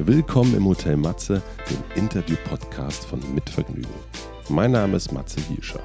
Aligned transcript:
Willkommen 0.00 0.54
im 0.54 0.64
Hotel 0.64 0.96
Matze, 0.96 1.42
dem 1.68 2.00
Interview-Podcast 2.00 3.04
von 3.04 3.20
Mitvergnügen. 3.34 3.90
Mein 4.48 4.70
Name 4.70 4.96
ist 4.96 5.10
Matze 5.10 5.40
Hielscher. 5.40 5.80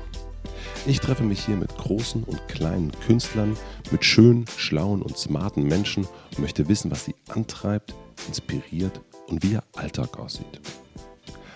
Ich 0.85 0.99
treffe 0.99 1.24
mich 1.24 1.44
hier 1.44 1.56
mit 1.56 1.76
großen 1.78 2.24
und 2.24 2.47
kleinen 2.47 2.92
Künstlern, 3.07 3.57
mit 3.89 4.06
schönen, 4.06 4.46
schlauen 4.56 5.02
und 5.02 5.17
smarten 5.17 5.63
Menschen 5.63 6.06
und 6.29 6.39
möchte 6.39 6.70
wissen, 6.70 6.92
was 6.92 7.06
sie 7.06 7.15
antreibt, 7.29 7.96
inspiriert 8.28 9.02
und 9.29 9.42
wie 9.42 9.53
ihr 9.53 9.63
Alltag 9.76 10.20
aussieht. 10.20 10.61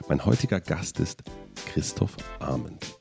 Mein 0.10 0.26
heutiger 0.26 0.60
Gast 0.60 1.00
ist 1.00 1.22
Christoph 1.68 2.18
Arment. 2.40 3.00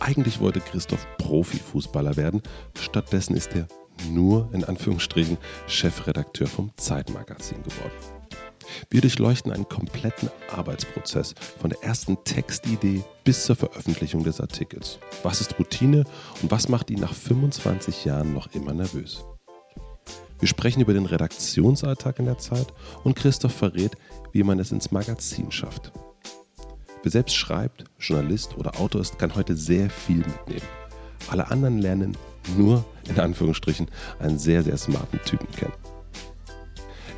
Eigentlich 0.00 0.40
wollte 0.40 0.60
Christoph 0.60 1.06
Profifußballer 1.18 2.16
werden, 2.16 2.40
stattdessen 2.78 3.36
ist 3.36 3.54
er 3.54 3.68
nur 4.08 4.48
in 4.54 4.64
Anführungsstrichen 4.64 5.36
Chefredakteur 5.66 6.46
vom 6.46 6.72
Zeitmagazin 6.78 7.62
geworden. 7.62 8.19
Wir 8.92 9.02
durchleuchten 9.02 9.52
einen 9.52 9.68
kompletten 9.68 10.30
Arbeitsprozess 10.52 11.36
von 11.60 11.70
der 11.70 11.80
ersten 11.84 12.24
Textidee 12.24 13.04
bis 13.22 13.44
zur 13.44 13.54
Veröffentlichung 13.54 14.24
des 14.24 14.40
Artikels. 14.40 14.98
Was 15.22 15.40
ist 15.40 15.56
Routine 15.60 16.02
und 16.42 16.50
was 16.50 16.68
macht 16.68 16.90
ihn 16.90 16.98
nach 16.98 17.14
25 17.14 18.04
Jahren 18.04 18.34
noch 18.34 18.52
immer 18.52 18.74
nervös? 18.74 19.24
Wir 20.40 20.48
sprechen 20.48 20.80
über 20.80 20.92
den 20.92 21.06
Redaktionsalltag 21.06 22.18
in 22.18 22.24
der 22.24 22.38
Zeit 22.38 22.66
und 23.04 23.14
Christoph 23.14 23.52
verrät, 23.52 23.92
wie 24.32 24.42
man 24.42 24.58
es 24.58 24.72
ins 24.72 24.90
Magazin 24.90 25.52
schafft. 25.52 25.92
Wer 27.04 27.12
selbst 27.12 27.36
schreibt, 27.36 27.84
Journalist 28.00 28.58
oder 28.58 28.80
Autor 28.80 29.02
ist, 29.02 29.20
kann 29.20 29.36
heute 29.36 29.56
sehr 29.56 29.88
viel 29.88 30.18
mitnehmen. 30.18 30.66
Alle 31.28 31.48
anderen 31.48 31.78
lernen 31.78 32.16
nur, 32.56 32.84
in 33.08 33.20
Anführungsstrichen, 33.20 33.86
einen 34.18 34.40
sehr, 34.40 34.64
sehr 34.64 34.76
smarten 34.76 35.20
Typen 35.24 35.48
kennen. 35.52 35.74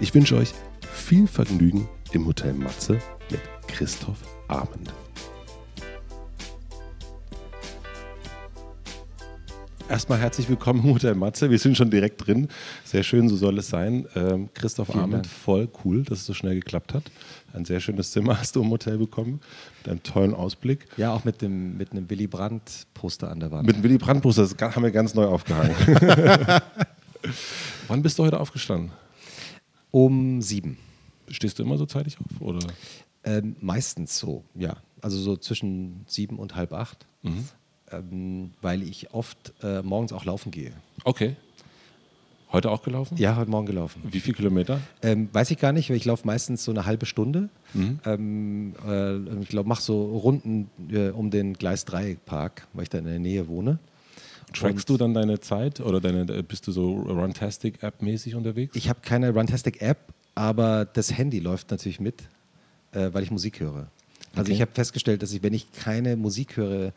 Ich 0.01 0.13
wünsche 0.15 0.37
euch 0.37 0.53
viel 1.03 1.27
Vergnügen 1.27 1.89
im 2.13 2.27
Hotel 2.27 2.55
Matze 2.55 2.99
mit 3.29 3.41
Christoph 3.67 4.19
Abend. 4.47 4.95
Erstmal 9.91 10.21
herzlich 10.21 10.49
willkommen 10.49 10.85
im 10.85 10.95
Hotel 10.95 11.17
Matze. 11.17 11.51
Wir 11.51 11.59
sind 11.59 11.77
schon 11.77 11.91
direkt 11.91 12.27
drin. 12.27 12.49
Sehr 12.85 13.03
schön, 13.03 13.29
so 13.29 13.37
soll 13.37 13.59
es 13.59 13.69
sein. 13.69 14.07
Ähm, 14.15 14.49
Christoph 14.55 14.93
Vielen 14.93 15.25
voll 15.25 15.69
cool, 15.85 16.05
dass 16.05 16.21
es 16.21 16.27
so 16.27 16.35
schnell 16.35 16.55
geklappt 16.55 16.95
hat. 16.95 17.03
Ein 17.53 17.65
sehr 17.65 17.81
schönes 17.81 18.13
Zimmer 18.13 18.39
hast 18.39 18.55
du 18.55 18.63
im 18.63 18.71
Hotel 18.71 18.97
bekommen, 18.97 19.41
mit 19.81 19.91
einem 19.91 20.03
tollen 20.05 20.33
Ausblick. 20.35 20.87
Ja, 20.97 21.13
auch 21.13 21.25
mit, 21.25 21.43
dem, 21.43 21.77
mit 21.77 21.91
einem 21.91 22.09
Willy 22.09 22.29
Brandt-Poster 22.29 23.29
an 23.29 23.41
der 23.41 23.51
Wand. 23.51 23.67
Mit 23.67 23.75
einem 23.75 23.85
Willy 23.85 23.99
Brandt-Poster, 23.99 24.43
das 24.49 24.57
haben 24.77 24.85
wir 24.85 24.93
ganz 24.93 25.15
neu 25.15 25.27
aufgehangen. 25.27 25.75
Wann 27.89 28.03
bist 28.03 28.19
du 28.19 28.23
heute 28.23 28.39
aufgestanden? 28.39 28.93
Um 29.91 30.41
sieben. 30.41 30.79
Stehst 31.29 31.59
du 31.59 31.63
immer 31.63 31.79
so 31.79 31.87
zeitig 31.87 32.19
auf? 32.19 32.41
Oder? 32.41 32.67
Ähm, 33.25 33.57
meistens 33.61 34.19
so, 34.19 34.45
ja. 34.55 34.77
Also 35.01 35.19
so 35.19 35.37
zwischen 35.37 36.05
sieben 36.07 36.39
und 36.39 36.55
halb 36.55 36.73
acht. 36.73 37.07
Mhm. 37.23 37.45
Ähm, 37.91 38.51
weil 38.61 38.83
ich 38.83 39.13
oft 39.13 39.53
äh, 39.63 39.83
morgens 39.83 40.13
auch 40.13 40.25
laufen 40.25 40.51
gehe. 40.51 40.73
Okay. 41.05 41.37
Heute 42.53 42.71
auch 42.71 42.83
gelaufen? 42.83 43.17
Ja, 43.17 43.37
heute 43.37 43.51
Morgen 43.51 43.67
gelaufen. 43.67 44.03
Wie 44.05 44.21
viele 44.21 44.37
Kilometer? 44.37 44.81
Ähm, 45.01 45.31
weiß 45.33 45.51
ich 45.51 45.59
gar 45.59 45.73
nicht, 45.73 45.89
weil 45.89 45.97
ich 45.97 46.05
laufe 46.05 46.27
meistens 46.27 46.65
so 46.65 46.71
eine 46.71 46.85
halbe 46.85 47.07
Stunde. 47.07 47.49
Mhm. 47.73 47.99
Ähm, 48.05 48.75
äh, 48.87 49.41
ich 49.41 49.49
glaube, 49.49 49.69
mache 49.69 49.83
so 49.83 50.05
Runden 50.19 50.69
äh, 50.91 51.09
um 51.09 51.31
den 51.31 51.55
Gleis 51.55 51.87
3 51.87 52.19
Park, 52.27 52.69
weil 52.75 52.83
ich 52.83 52.91
da 52.91 52.99
in 52.99 53.07
der 53.07 53.19
Nähe 53.19 53.49
wohne. 53.49 53.79
Trackst 54.53 54.89
du 54.91 54.99
dann 54.99 55.15
deine 55.15 55.41
Zeit 55.41 55.81
oder 55.81 56.01
deine, 56.01 56.27
bist 56.43 56.67
du 56.67 56.73
so 56.73 56.93
Runtastic-App 56.93 58.03
mäßig 58.03 58.35
unterwegs? 58.35 58.77
Ich 58.77 58.91
habe 58.91 59.01
keine 59.01 59.31
Runtastic-App, 59.33 60.12
aber 60.35 60.85
das 60.85 61.17
Handy 61.17 61.41
läuft 61.41 61.71
natürlich 61.71 62.01
mit, 62.01 62.23
äh, 62.93 63.11
weil 63.13 63.23
ich 63.23 63.31
Musik 63.31 63.61
höre. 63.61 63.89
Also 64.35 64.49
okay. 64.49 64.53
ich 64.53 64.61
habe 64.61 64.73
festgestellt, 64.73 65.23
dass 65.23 65.33
ich, 65.33 65.43
wenn 65.43 65.53
ich 65.53 65.73
keine 65.73 66.17
Musik 66.17 66.57
höre, 66.57 66.93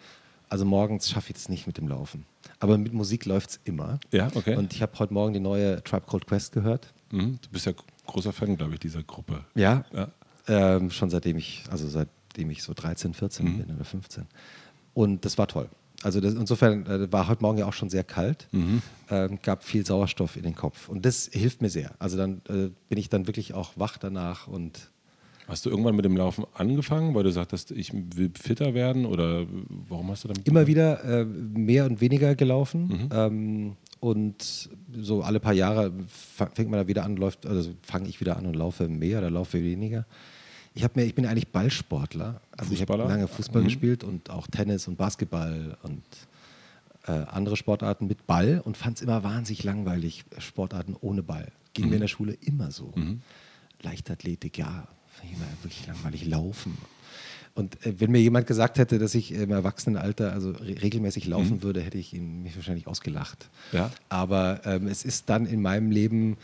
also 0.50 0.63
morgens 0.63 1.09
schaffe 1.09 1.31
ich 1.31 1.38
es 1.38 1.50
nicht 1.50 1.68
mit 1.68 1.78
dem 1.78 1.88
Laufen. 1.88 2.25
Aber 2.59 2.78
mit 2.78 2.94
Musik 2.94 3.25
läuft 3.25 3.50
es 3.50 3.59
immer. 3.66 4.00
Ja, 4.12 4.29
okay. 4.34 4.56
Und 4.56 4.73
ich 4.73 4.81
habe 4.81 4.97
heute 5.00 5.13
Morgen 5.13 5.34
die 5.34 5.40
neue 5.40 5.84
Tribe 5.84 6.06
Called 6.07 6.28
Quest 6.28 6.53
gehört. 6.53 6.94
Mhm. 7.12 7.40
Du 7.41 7.50
bist 7.50 7.66
ja 7.66 7.73
großer 8.06 8.31
Fan, 8.31 8.56
glaube 8.56 8.73
ich, 8.73 8.79
dieser 8.79 9.03
Gruppe. 9.03 9.44
Ja, 9.56 9.84
ja. 9.94 10.07
Ähm, 10.47 10.91
schon 10.91 11.09
seitdem 11.09 11.38
ich, 11.38 11.63
also 11.69 11.88
seitdem 11.88 12.52
ich 12.52 12.63
so 12.63 12.73
13, 12.73 13.13
14 13.13 13.46
mhm. 13.46 13.57
bin 13.57 13.75
oder 13.75 13.84
15. 13.84 14.25
Und 14.94 15.25
das 15.25 15.38
war 15.38 15.47
toll. 15.47 15.69
Also 16.05 16.21
das, 16.21 16.35
insofern 16.35 16.85
äh, 16.85 17.11
war 17.11 17.27
heute 17.27 17.41
Morgen 17.41 17.57
ja 17.57 17.66
auch 17.66 17.73
schon 17.73 17.89
sehr 17.89 18.03
kalt, 18.03 18.47
mhm. 18.51 18.83
ähm, 19.09 19.39
gab 19.41 19.63
viel 19.63 19.83
Sauerstoff 19.83 20.38
in 20.38 20.43
den 20.43 20.53
Kopf 20.53 20.88
und 20.88 21.03
das 21.03 21.27
hilft 21.33 21.63
mir 21.63 21.69
sehr. 21.69 21.95
Also 21.97 22.16
dann 22.16 22.41
äh, 22.47 22.69
bin 22.89 22.99
ich 22.99 23.09
dann 23.09 23.25
wirklich 23.25 23.55
auch 23.55 23.73
wach 23.75 23.97
danach 23.97 24.47
und 24.47 24.91
Hast 25.47 25.63
du 25.63 25.69
irgendwann 25.69 25.95
mit 25.95 26.05
dem 26.05 26.17
Laufen 26.17 26.43
angefangen, 26.55 27.13
weil 27.13 27.21
du 27.21 27.31
sagtest, 27.31 27.69
ich 27.69 27.93
will 27.93 28.31
fitter 28.33 28.73
werden 28.73 29.05
oder 29.05 29.45
warum 29.88 30.09
hast 30.09 30.23
du 30.23 30.27
damit? 30.27 30.47
Immer 30.47 30.66
wieder 30.66 31.03
äh, 31.03 31.23
mehr 31.23 31.85
und 31.85 32.01
weniger 32.01 32.33
gelaufen 32.33 32.87
mhm. 32.87 33.09
ähm, 33.11 33.77
und 33.99 34.69
so 34.91 35.22
alle 35.22 35.39
paar 35.39 35.53
Jahre 35.53 35.91
fängt 36.07 36.72
man 36.72 36.79
da 36.79 36.87
wieder 36.87 37.03
an, 37.03 37.16
läuft, 37.16 37.45
also 37.45 37.72
fange 37.83 38.09
ich 38.09 38.19
wieder 38.19 38.37
an 38.37 38.47
und 38.47 38.55
laufe 38.55 38.87
mehr 38.87 39.19
oder 39.19 39.29
laufe 39.29 39.61
weniger. 39.63 40.07
Ich, 40.75 40.85
mir, 40.93 41.03
ich 41.03 41.15
bin 41.15 41.25
eigentlich 41.25 41.47
Ballsportler. 41.47 42.41
Also 42.55 42.73
ich 42.73 42.81
habe 42.81 42.97
lange 42.97 43.27
Fußball 43.27 43.61
mhm. 43.61 43.65
gespielt 43.65 44.03
und 44.03 44.29
auch 44.29 44.47
Tennis 44.47 44.87
und 44.87 44.97
Basketball 44.97 45.77
und 45.83 46.03
äh, 47.07 47.11
andere 47.11 47.55
Sportarten 47.55 48.07
mit 48.07 48.27
Ball 48.27 48.61
und 48.63 48.75
fand 48.75 48.97
es 48.97 49.01
immer 49.01 49.23
wahnsinnig 49.23 49.63
langweilig, 49.63 50.25
Sportarten 50.37 50.95
ohne 50.99 51.23
Ball. 51.23 51.47
Ging 51.73 51.85
mhm. 51.85 51.89
mir 51.89 51.95
in 51.95 52.01
der 52.01 52.07
Schule 52.09 52.33
immer 52.41 52.71
so. 52.71 52.91
Mhm. 52.93 53.21
Leichtathletik, 53.81 54.57
ja, 54.57 54.87
fand 55.07 55.31
ich 55.31 55.37
immer 55.37 55.47
wirklich 55.63 55.87
langweilig. 55.87 56.25
Laufen. 56.25 56.77
Und 57.53 57.85
äh, 57.85 57.99
wenn 58.01 58.11
mir 58.11 58.19
jemand 58.19 58.45
gesagt 58.45 58.77
hätte, 58.77 58.99
dass 58.99 59.15
ich 59.15 59.31
im 59.31 59.51
Erwachsenenalter 59.51 60.33
also 60.33 60.51
re 60.51 60.81
regelmäßig 60.81 61.25
laufen 61.25 61.57
mhm. 61.57 61.63
würde, 61.63 61.81
hätte 61.81 61.97
ich 61.97 62.13
ihn 62.13 62.43
mich 62.43 62.55
wahrscheinlich 62.57 62.85
ausgelacht. 62.85 63.49
Ja. 63.71 63.91
Aber 64.09 64.61
ähm, 64.65 64.87
es 64.87 65.05
ist 65.05 65.29
dann 65.29 65.45
in 65.45 65.61
meinem 65.61 65.89
Leben, 65.89 66.35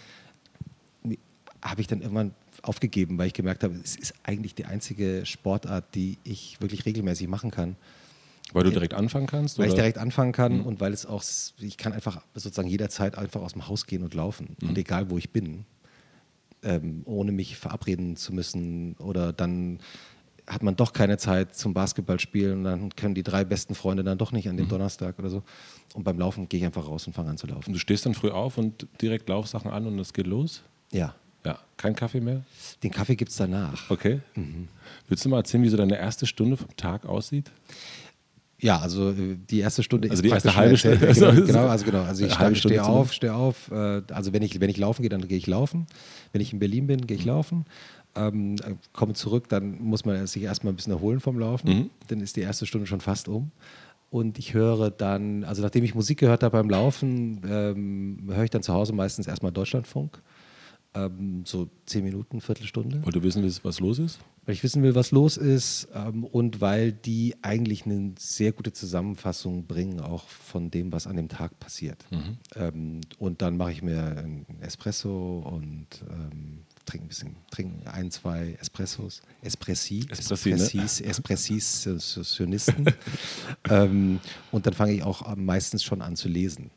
habe 1.61 1.81
ich 1.81 1.87
dann 1.87 2.01
irgendwann 2.01 2.31
aufgegeben, 2.61 3.17
weil 3.17 3.27
ich 3.27 3.33
gemerkt 3.33 3.63
habe, 3.63 3.75
es 3.83 3.95
ist 3.95 4.13
eigentlich 4.23 4.55
die 4.55 4.66
einzige 4.66 5.25
Sportart, 5.25 5.95
die 5.95 6.17
ich 6.23 6.59
wirklich 6.61 6.85
regelmäßig 6.85 7.27
machen 7.27 7.51
kann. 7.51 7.75
Weil 8.53 8.63
du 8.63 8.72
direkt 8.72 8.94
anfangen 8.94 9.27
kannst? 9.27 9.57
Weil 9.57 9.66
oder? 9.66 9.73
ich 9.73 9.75
direkt 9.75 9.97
anfangen 9.97 10.33
kann 10.33 10.59
mhm. 10.59 10.66
und 10.66 10.79
weil 10.81 10.94
es 10.94 11.05
auch, 11.05 11.23
ich 11.59 11.77
kann 11.77 11.94
einfach 11.94 12.22
sozusagen 12.33 12.67
jederzeit 12.67 13.17
einfach 13.17 13.41
aus 13.41 13.53
dem 13.53 13.67
Haus 13.67 13.85
gehen 13.88 14.03
und 14.03 14.13
laufen. 14.13 14.57
Mhm. 14.61 14.69
Und 14.69 14.77
egal 14.77 15.09
wo 15.09 15.17
ich 15.17 15.31
bin, 15.31 15.66
ähm, 16.63 17.01
ohne 17.05 17.31
mich 17.31 17.57
verabreden 17.57 18.16
zu 18.17 18.33
müssen 18.33 18.95
oder 18.99 19.33
dann 19.33 19.79
hat 20.47 20.63
man 20.63 20.75
doch 20.75 20.91
keine 20.91 21.17
Zeit 21.17 21.55
zum 21.55 21.73
Basketballspielen 21.73 22.59
und 22.59 22.63
dann 22.66 22.95
können 22.95 23.16
die 23.16 23.23
drei 23.23 23.45
besten 23.45 23.73
Freunde 23.73 24.03
dann 24.03 24.17
doch 24.17 24.31
nicht 24.31 24.49
an 24.49 24.57
dem 24.57 24.66
mhm. 24.66 24.72
Donnerstag 24.72 25.17
oder 25.17 25.29
so. 25.29 25.43
Und 25.93 26.03
beim 26.03 26.19
Laufen 26.19 26.49
gehe 26.49 26.59
ich 26.59 26.66
einfach 26.66 26.88
raus 26.88 27.07
und 27.07 27.13
fange 27.13 27.29
an 27.29 27.38
zu 27.38 27.47
laufen. 27.47 27.67
Und 27.67 27.73
du 27.73 27.79
stehst 27.79 28.05
dann 28.05 28.13
früh 28.13 28.29
auf 28.29 28.57
und 28.57 28.88
direkt 29.01 29.29
Laufsachen 29.29 29.72
an 29.72 29.88
und 29.88 29.97
es 29.99 30.13
geht 30.13 30.28
los? 30.28 30.63
Ja. 30.91 31.16
Ja, 31.46 31.59
kein 31.78 31.96
Kaffee 31.96 32.22
mehr? 32.22 32.44
Den 32.84 32.91
Kaffee 32.91 33.16
gibt 33.16 33.31
es 33.31 33.38
danach. 33.38 33.90
Okay. 33.90 34.19
Mhm. 34.35 34.68
Willst 35.07 35.25
du 35.25 35.29
mal 35.29 35.38
erzählen, 35.38 35.63
wie 35.63 35.69
so 35.69 35.78
deine 35.78 35.97
erste 35.97 36.25
Stunde 36.25 36.57
vom 36.57 36.75
Tag 36.75 37.06
aussieht? 37.06 37.52
Ja, 38.59 38.79
also 38.79 39.09
äh, 39.09 39.38
die 39.50 39.59
erste 39.59 39.81
Stunde 39.81 40.09
also 40.09 40.22
ist 40.22 40.25
die 40.25 40.34
erste 40.34 40.56
halbe 40.56 40.78
Stunde. 40.78 41.13
Genau, 41.13 41.31
genau, 41.46 41.68
also 41.68 41.85
genau. 41.85 42.03
Also 42.03 42.25
ich 42.25 42.34
stehe 42.34 42.56
steh 42.56 42.79
auf, 42.79 43.12
stehe 43.12 43.34
auf. 43.34 43.72
Äh, 43.72 44.03
also 44.12 44.34
wenn 44.34 44.44
ich, 44.44 44.59
wenn 44.62 44.69
ich 44.69 44.78
laufen 44.78 45.02
gehe, 45.02 45.09
dann 45.09 45.28
gehe 45.28 45.38
ich 45.38 45.47
laufen. 45.47 45.88
Wenn 46.31 46.41
ich 46.41 46.53
in 46.53 46.59
Berlin 46.59 46.88
bin, 46.88 47.07
gehe 47.07 47.18
ich 47.18 47.25
mhm. 47.25 47.31
laufen. 47.31 47.66
Ähm, 48.13 48.58
komme 48.94 49.13
zurück, 49.13 49.50
dann 49.50 49.81
muss 49.81 50.06
man 50.06 50.28
sich 50.28 50.44
erstmal 50.44 50.73
ein 50.73 50.75
bisschen 50.75 50.94
erholen 50.94 51.19
vom 51.19 51.40
Laufen. 51.40 51.69
Mhm. 51.69 51.90
Dann 52.08 52.19
ist 52.19 52.35
die 52.35 52.41
erste 52.41 52.66
Stunde 52.66 52.85
schon 52.85 53.02
fast 53.02 53.28
um. 53.28 53.52
Und 54.11 54.37
ich 54.37 54.53
höre 54.53 54.91
dann, 54.91 55.46
also 55.46 55.61
nachdem 55.61 55.85
ich 55.85 55.96
Musik 55.96 56.20
gehört 56.20 56.44
habe 56.44 56.58
beim 56.58 56.70
Laufen, 56.70 57.41
ähm, 57.49 58.17
höre 58.28 58.44
ich 58.44 58.49
dann 58.49 58.61
zu 58.61 58.73
Hause 58.73 58.94
meistens 58.94 59.26
erstmal 59.26 59.53
Deutschlandfunk. 59.53 60.22
Ähm, 60.93 61.43
so 61.46 61.70
zehn 61.85 62.03
Minuten, 62.03 62.41
Viertelstunde. 62.41 63.02
Weil 63.05 63.14
du 63.14 63.23
wissen 63.23 63.43
willst, 63.43 63.64
was 63.64 63.79
los 63.79 63.97
ist? 63.97 64.20
Weil 64.46 64.55
ich 64.55 64.64
wissen 64.64 64.84
will, 64.84 64.96
was 64.96 65.11
los 65.11 65.38
ist 65.38 65.88
ähm, 65.93 66.23
und 66.23 66.59
weil 66.59 66.91
die 66.91 67.35
eigentlich 67.43 67.85
eine 67.85 68.14
sehr 68.17 68.52
gute 68.52 68.73
Zusammenfassung 68.73 69.67
bringen, 69.67 70.02
auch 70.02 70.28
von 70.28 70.72
dem, 70.72 70.91
was 70.91 71.08
an 71.08 71.16
dem 71.16 71.29
Tag 71.29 71.59
passiert. 71.59 72.03
Mhm. 72.09 72.38
Ähm, 72.55 73.02
und 73.20 73.41
dann 73.41 73.55
mache 73.55 73.72
ich 73.72 73.82
mir 73.84 74.03
einen 74.03 74.46
Espresso 74.59 75.40
und 75.40 75.88
ähm, 76.09 76.64
trinke 76.85 77.05
ein 77.05 77.08
bisschen, 77.08 77.35
trinke 77.52 77.94
ein, 77.94 78.11
zwei 78.11 78.58
Espressos, 78.59 79.22
Espressi, 79.41 80.05
Espressi, 80.09 80.49
ne? 80.49 80.55
Espressis, 80.55 80.99
ne? 80.99 81.08
Espressis, 81.08 81.85
Espressionisten. 81.85 82.85
ähm, 83.70 84.20
und 84.52 84.66
dann 84.66 84.73
fange 84.73 84.94
ich 84.94 85.03
auch 85.03 85.35
meistens 85.37 85.84
schon 85.84 86.02
an 86.02 86.16
zu 86.16 86.28
lesen. 86.28 86.72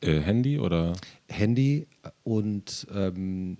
Äh, 0.00 0.20
Handy 0.20 0.58
oder? 0.58 0.94
Handy 1.28 1.86
und 2.22 2.86
ähm, 2.92 3.58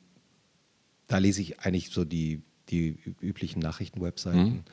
da 1.07 1.19
lese 1.19 1.43
ich 1.43 1.61
eigentlich 1.61 1.91
so 1.91 2.05
die, 2.05 2.43
die 2.69 2.97
üblichen 3.21 3.61
Nachrichtenwebseiten 3.61 4.45
mhm. 4.45 4.65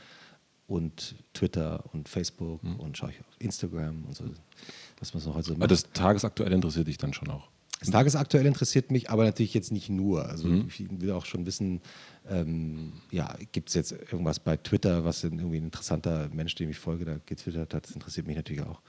und 0.68 1.16
Twitter 1.34 1.84
und 1.94 2.08
Facebook 2.08 2.64
mhm. 2.64 2.76
und 2.78 2.98
schaue 2.98 3.12
ich 3.12 3.20
auf 3.20 3.26
Instagram 3.40 4.06
und 4.06 4.16
so. 4.16 4.26
Was 5.00 5.14
man 5.14 5.22
so 5.22 5.34
heute 5.34 5.48
so 5.48 5.54
macht. 5.54 5.64
Aber 5.64 5.68
das 5.68 5.92
Tagesaktuelle 5.92 6.56
interessiert 6.56 6.88
dich 6.88 6.98
dann 6.98 7.14
schon 7.14 7.30
auch? 7.30 7.50
Das 7.80 7.92
Tagesaktuell 7.92 8.46
interessiert 8.48 8.90
mich, 8.90 9.12
aber 9.12 9.24
natürlich 9.24 9.54
jetzt 9.54 9.72
nicht 9.72 9.90
nur. 9.90 10.28
Also 10.28 10.52
ich 10.68 10.88
will 10.90 11.12
auch 11.12 11.26
schon 11.26 11.46
wissen, 11.46 11.82
ähm, 12.28 12.94
ja, 13.12 13.36
gibt 13.52 13.70
es 13.70 13.76
jetzt 13.76 13.92
irgendwas 13.92 14.40
bei 14.40 14.58
Twitter, 14.58 15.06
was 15.06 15.24
irgendwie 15.24 15.58
ein 15.58 15.66
interessanter 15.66 16.30
Mensch, 16.34 16.56
dem 16.56 16.72
ich 16.72 16.80
folge, 16.80 17.06
da 17.06 17.20
getwittert 17.26 17.76
hat, 17.76 17.84
das 17.86 17.92
interessiert 17.92 18.26
mich 18.26 18.36
natürlich 18.36 18.64
auch. 18.64 18.82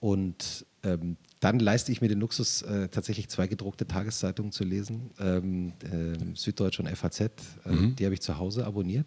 Und 0.00 0.64
ähm, 0.84 1.16
dann 1.40 1.58
leiste 1.58 1.92
ich 1.92 2.00
mir 2.00 2.08
den 2.08 2.20
Luxus, 2.20 2.62
äh, 2.62 2.88
tatsächlich 2.88 3.28
zwei 3.28 3.46
gedruckte 3.46 3.86
Tageszeitungen 3.86 4.52
zu 4.52 4.64
lesen, 4.64 5.10
ähm, 5.20 5.72
äh, 5.84 6.34
Süddeutsche 6.34 6.82
und 6.82 6.88
FAZ. 6.88 7.20
Äh, 7.20 7.28
Die 7.98 8.04
habe 8.04 8.14
ich 8.14 8.20
zu 8.20 8.38
Hause 8.38 8.66
abonniert. 8.66 9.06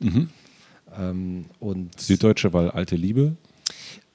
Ähm, 0.98 1.46
und 1.60 2.00
Süddeutsche, 2.00 2.52
weil 2.54 2.70
alte 2.72 2.96
Liebe. 2.96 3.36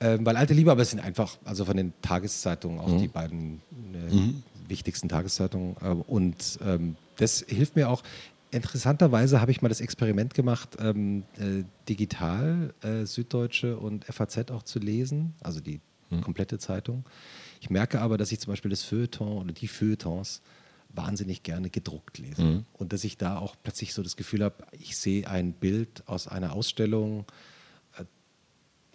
ähm, 0.00 0.24
weil 0.26 0.36
alte 0.36 0.52
Liebe, 0.54 0.70
aber 0.70 0.82
es 0.82 0.90
sind 0.90 1.00
einfach, 1.00 1.38
also 1.44 1.64
von 1.64 1.76
den 1.76 1.92
Tageszeitungen 2.02 2.78
auch 2.80 2.98
die 3.00 3.08
beiden 3.08 3.60
äh, 3.94 4.68
wichtigsten 4.68 5.08
Tageszeitungen. 5.08 5.76
Ähm, 5.82 6.02
und 6.02 6.58
ähm, 6.62 6.96
das 7.16 7.44
hilft 7.48 7.76
mir 7.76 7.88
auch. 7.88 8.02
Interessanterweise 8.50 9.40
habe 9.40 9.50
ich 9.50 9.60
mal 9.60 9.68
das 9.68 9.80
Experiment 9.80 10.32
gemacht, 10.34 10.76
äh, 10.78 10.94
digital 11.88 12.72
äh, 12.82 13.04
Süddeutsche 13.04 13.76
und 13.76 14.04
FAZ 14.04 14.50
auch 14.50 14.62
zu 14.62 14.78
lesen, 14.78 15.34
also 15.42 15.60
die 15.60 15.80
komplette 16.22 16.58
Zeitung. 16.58 17.04
Ich 17.60 17.70
merke 17.70 18.00
aber, 18.00 18.18
dass 18.18 18.32
ich 18.32 18.40
zum 18.40 18.52
Beispiel 18.52 18.70
das 18.70 18.82
Feuilleton 18.82 19.38
oder 19.38 19.52
die 19.52 19.68
Feuilletons 19.68 20.42
wahnsinnig 20.90 21.42
gerne 21.42 21.68
gedruckt 21.68 22.18
lese. 22.18 22.42
Und 22.72 22.92
dass 22.92 23.04
ich 23.04 23.16
da 23.18 23.38
auch 23.38 23.54
plötzlich 23.62 23.92
so 23.92 24.02
das 24.02 24.16
Gefühl 24.16 24.42
habe, 24.42 24.64
ich 24.72 24.96
sehe 24.96 25.28
ein 25.28 25.52
Bild 25.52 26.02
aus 26.06 26.26
einer 26.28 26.52
Ausstellung, 26.52 27.26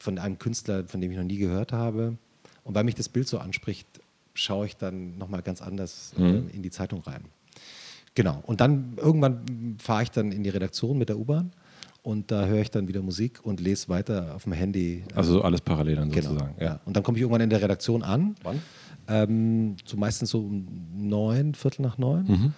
von 0.01 0.17
einem 0.17 0.39
Künstler, 0.39 0.85
von 0.85 0.99
dem 0.99 1.11
ich 1.11 1.17
noch 1.17 1.23
nie 1.23 1.37
gehört 1.37 1.71
habe. 1.71 2.17
Und 2.63 2.75
weil 2.75 2.83
mich 2.83 2.95
das 2.95 3.07
Bild 3.07 3.27
so 3.27 3.37
anspricht, 3.37 3.87
schaue 4.33 4.65
ich 4.65 4.75
dann 4.75 5.17
nochmal 5.17 5.41
ganz 5.41 5.61
anders 5.61 6.13
äh, 6.17 6.21
in 6.23 6.63
die 6.63 6.71
Zeitung 6.71 7.01
rein. 7.01 7.23
Genau. 8.15 8.41
Und 8.45 8.61
dann 8.61 8.97
irgendwann 8.97 9.77
fahre 9.79 10.03
ich 10.03 10.11
dann 10.11 10.31
in 10.31 10.43
die 10.43 10.49
Redaktion 10.49 10.97
mit 10.97 11.09
der 11.09 11.17
U-Bahn 11.17 11.51
und 12.03 12.31
da 12.31 12.45
höre 12.45 12.61
ich 12.61 12.71
dann 12.71 12.87
wieder 12.87 13.01
Musik 13.01 13.39
und 13.43 13.59
lese 13.59 13.89
weiter 13.89 14.33
auf 14.35 14.43
dem 14.43 14.53
Handy. 14.53 15.03
Also 15.15 15.33
so 15.33 15.41
alles 15.43 15.61
parallel 15.61 15.97
dann 15.97 16.09
Genau. 16.11 16.29
sozusagen. 16.29 16.55
Ja. 16.59 16.79
Und 16.85 16.95
dann 16.95 17.03
komme 17.03 17.17
ich 17.17 17.21
irgendwann 17.21 17.41
in 17.41 17.49
der 17.49 17.61
Redaktion 17.61 18.01
an. 18.03 18.35
Wann? 18.43 18.61
Ähm, 19.07 19.75
so 19.85 19.97
meistens 19.97 20.29
so 20.31 20.39
um 20.39 20.67
neun, 20.95 21.53
Viertel 21.53 21.81
nach 21.83 21.97
neun, 21.97 22.25
Mhm. 22.27 22.53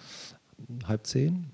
halb 0.86 1.06
zehn. 1.06 1.46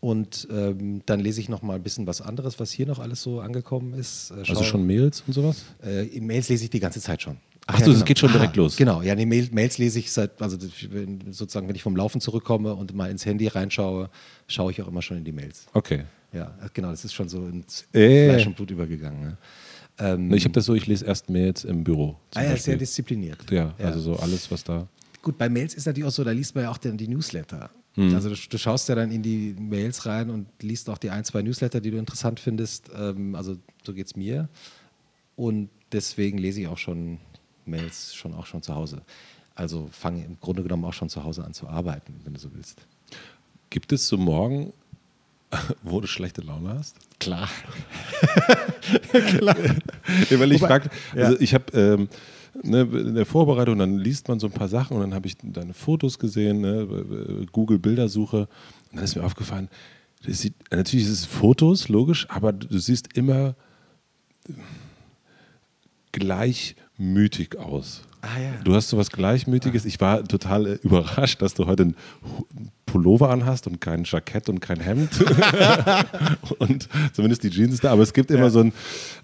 Und 0.00 0.46
ähm, 0.50 1.02
dann 1.06 1.20
lese 1.20 1.40
ich 1.40 1.48
noch 1.48 1.62
mal 1.62 1.74
ein 1.74 1.82
bisschen 1.82 2.06
was 2.06 2.20
anderes, 2.20 2.60
was 2.60 2.70
hier 2.70 2.86
noch 2.86 2.98
alles 2.98 3.22
so 3.22 3.40
angekommen 3.40 3.94
ist. 3.94 4.30
Äh, 4.30 4.34
Also 4.40 4.54
schaue- 4.56 4.64
schon 4.64 4.86
Mails 4.86 5.22
und 5.26 5.32
sowas? 5.32 5.64
äh, 5.82 6.20
Mails 6.20 6.48
lese 6.48 6.64
ich 6.64 6.70
die 6.70 6.80
ganze 6.80 7.00
Zeit 7.00 7.22
schon. 7.22 7.38
Ach 7.68 7.82
so, 7.82 7.92
das 7.92 8.04
geht 8.04 8.18
schon 8.20 8.30
direkt 8.30 8.54
los. 8.54 8.76
Genau, 8.76 9.02
ja, 9.02 9.14
die 9.16 9.26
Mail, 9.26 9.48
Mails 9.50 9.78
lese 9.78 9.98
ich 9.98 10.12
seit, 10.12 10.40
also 10.40 10.56
sozusagen, 11.30 11.66
wenn 11.66 11.74
ich 11.74 11.82
vom 11.82 11.96
Laufen 11.96 12.20
zurückkomme 12.20 12.72
und 12.74 12.94
mal 12.94 13.10
ins 13.10 13.26
Handy 13.26 13.48
reinschaue, 13.48 14.08
schaue 14.46 14.70
ich 14.70 14.80
auch 14.82 14.86
immer 14.86 15.02
schon 15.02 15.16
in 15.16 15.24
die 15.24 15.32
Mails. 15.32 15.66
Okay. 15.72 16.04
Ja, 16.36 16.54
äh, 16.62 16.68
genau, 16.72 16.90
das 16.90 17.04
ist 17.04 17.14
schon 17.14 17.28
so 17.28 17.46
ins 17.46 17.86
Äh. 17.92 18.28
Fleisch 18.30 18.46
und 18.46 18.56
Blut 18.56 18.70
übergegangen. 18.70 19.20
Ne? 19.20 19.38
Ähm, 19.98 20.32
Ich 20.34 20.44
habe 20.44 20.52
das 20.52 20.66
so, 20.66 20.74
ich 20.74 20.86
lese 20.86 21.04
erst 21.06 21.30
Mails 21.30 21.64
im 21.64 21.82
Büro. 21.82 22.16
ah, 22.34 22.42
ja, 22.42 22.50
Beispiel. 22.50 22.58
sehr 22.62 22.76
diszipliniert. 22.76 23.50
ja, 23.50 23.74
also 23.78 24.00
so 24.00 24.16
alles, 24.16 24.50
was 24.50 24.62
da. 24.64 24.86
Gut, 25.22 25.38
bei 25.38 25.48
Mails 25.48 25.74
ist 25.74 25.86
natürlich 25.86 26.06
auch 26.06 26.12
so, 26.12 26.22
da 26.22 26.30
liest 26.32 26.54
man 26.54 26.64
ja 26.64 26.70
auch 26.70 26.78
dann 26.78 26.96
die 26.96 27.08
Newsletter. 27.08 27.70
Hm. 27.94 28.14
Also 28.14 28.28
du, 28.28 28.36
du 28.36 28.58
schaust 28.58 28.88
ja 28.90 28.94
dann 28.94 29.10
in 29.10 29.22
die 29.22 29.56
Mails 29.58 30.04
rein 30.06 30.28
und 30.30 30.46
liest 30.62 30.90
auch 30.90 30.98
die 30.98 31.10
ein, 31.10 31.24
zwei 31.24 31.42
Newsletter, 31.42 31.80
die 31.80 31.90
du 31.90 31.96
interessant 31.98 32.38
findest. 32.38 32.90
Ähm, 32.94 33.34
also 33.34 33.56
so 33.84 33.94
geht 33.94 34.06
es 34.06 34.14
mir. 34.16 34.48
Und 35.34 35.70
deswegen 35.92 36.38
lese 36.38 36.60
ich 36.60 36.66
auch 36.68 36.78
schon 36.78 37.18
Mails 37.64 38.14
schon 38.14 38.34
auch 38.34 38.46
schon 38.46 38.62
zu 38.62 38.74
Hause. 38.74 39.02
Also 39.54 39.88
fange 39.90 40.22
im 40.24 40.38
Grunde 40.38 40.62
genommen 40.62 40.84
auch 40.84 40.92
schon 40.92 41.08
zu 41.08 41.24
Hause 41.24 41.42
an 41.44 41.54
zu 41.54 41.66
arbeiten, 41.66 42.14
wenn 42.24 42.34
du 42.34 42.40
so 42.40 42.50
willst. 42.54 42.86
Gibt 43.70 43.92
es 43.92 44.06
so 44.06 44.16
morgen, 44.18 44.72
wo 45.82 46.00
du 46.00 46.06
schlechte 46.06 46.40
Laune 46.42 46.70
hast? 46.78 46.96
Klar. 47.18 47.48
Ja, 50.30 50.38
weil 50.38 50.52
ich 50.52 50.60
Wobei- 50.62 50.68
frag, 50.80 50.90
also 51.16 51.40
ich 51.40 51.54
habe 51.54 51.72
ähm, 51.76 52.08
ne, 52.62 52.82
in 52.82 53.14
der 53.16 53.26
Vorbereitung, 53.26 53.78
dann 53.78 53.98
liest 53.98 54.28
man 54.28 54.38
so 54.38 54.46
ein 54.46 54.52
paar 54.52 54.68
Sachen 54.68 54.96
und 54.96 55.02
dann 55.02 55.14
habe 55.14 55.26
ich 55.26 55.36
deine 55.42 55.74
Fotos 55.74 56.18
gesehen, 56.18 56.60
ne, 56.60 57.46
Google 57.50 57.78
Bildersuche 57.78 58.40
und 58.90 58.96
dann 58.96 59.04
ist 59.04 59.16
mir 59.16 59.24
aufgefallen, 59.24 59.68
das 60.24 60.38
sieht, 60.40 60.54
natürlich 60.70 61.06
ist 61.06 61.12
es 61.12 61.24
Fotos, 61.24 61.88
logisch, 61.88 62.26
aber 62.30 62.52
du 62.52 62.78
siehst 62.78 63.16
immer 63.16 63.54
gleichmütig 66.12 67.56
aus. 67.58 68.02
Ah 68.34 68.40
ja. 68.40 68.50
Du 68.64 68.74
hast 68.74 68.88
so 68.88 68.96
was 68.98 69.10
Gleichmütiges. 69.10 69.84
Ich 69.84 70.00
war 70.00 70.24
total 70.24 70.66
äh, 70.66 70.72
überrascht, 70.82 71.40
dass 71.42 71.54
du 71.54 71.66
heute 71.66 71.84
einen 71.84 71.96
Pullover 72.86 73.30
anhast 73.30 73.66
und 73.66 73.80
kein 73.80 74.04
Jackett 74.04 74.48
und 74.48 74.60
kein 74.60 74.80
Hemd. 74.80 75.10
und 76.58 76.88
zumindest 77.12 77.42
die 77.42 77.50
Jeans 77.50 77.74
ist 77.74 77.84
da. 77.84 77.92
Aber 77.92 78.02
es 78.02 78.12
gibt 78.12 78.30
immer 78.30 78.50
so 78.50 78.60
ein, 78.60 78.72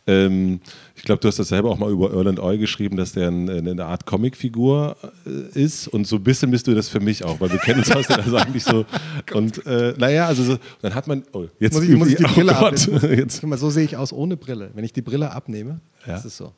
ähm, 0.07 0.61
ich 0.95 1.03
glaube, 1.03 1.21
du 1.21 1.29
hast 1.29 1.39
das 1.39 1.49
selber 1.49 1.71
auch 1.71 1.79
mal 1.79 1.91
über 1.91 2.13
Erland 2.13 2.39
Oil 2.41 2.59
geschrieben, 2.59 2.97
dass 2.97 3.13
der 3.13 3.29
ein, 3.29 3.49
eine 3.49 3.85
Art 3.87 4.07
Comicfigur 4.07 4.97
äh, 5.27 5.59
ist. 5.61 5.89
Und 5.89 6.07
so 6.07 6.17
ein 6.17 6.23
bisschen 6.23 6.51
bist 6.51 6.67
du 6.67 6.75
das 6.75 6.89
für 6.89 7.01
mich 7.01 7.25
auch, 7.25 7.41
weil 7.41 7.51
wir 7.51 7.59
kennen 7.59 7.79
uns 7.81 7.91
aus 7.91 8.07
der 8.07 8.19
also 8.19 8.37
eigentlich 8.37 8.65
so. 8.65 8.85
und 9.35 9.65
äh, 9.67 9.95
naja, 9.99 10.27
also 10.27 10.43
so, 10.45 10.59
dann 10.83 10.95
hat 10.95 11.07
man, 11.07 11.23
oh, 11.33 11.47
jetzt 11.59 11.75
Muss 11.75 11.85
ich, 11.85 11.97
muss 11.97 12.09
ich 12.09 12.17
die 12.17 12.25
oh 12.29 12.29
Brille 12.29 12.53
Gott, 12.53 12.89
abnehmen? 12.89 13.19
jetzt, 13.19 13.41
Guck 13.41 13.51
mal, 13.51 13.59
so 13.59 13.71
sehe 13.71 13.85
ich 13.85 13.97
aus 13.97 14.13
ohne 14.13 14.37
Brille. 14.37 14.71
Wenn 14.75 14.85
ich 14.85 14.93
die 14.93 15.03
Brille 15.03 15.31
abnehme, 15.33 15.81
Ja. 16.07 16.17
ist 16.17 16.25
es 16.25 16.37
so. 16.37 16.53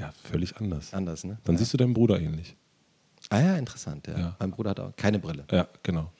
Ja, 0.00 0.12
völlig 0.24 0.56
anders. 0.56 0.92
Anders, 0.94 1.24
ne? 1.24 1.38
Dann 1.44 1.56
siehst 1.56 1.72
du 1.72 1.76
deinem 1.76 1.94
Bruder 1.94 2.18
ähnlich. 2.20 2.56
Ah 3.28 3.40
ja, 3.40 3.56
interessant. 3.56 4.06
Ja. 4.08 4.18
Ja. 4.18 4.36
Mein 4.40 4.50
Bruder 4.50 4.70
hat 4.70 4.80
auch 4.80 4.96
keine 4.96 5.18
Brille. 5.18 5.44
Ja, 5.52 5.68
genau. 5.82 6.10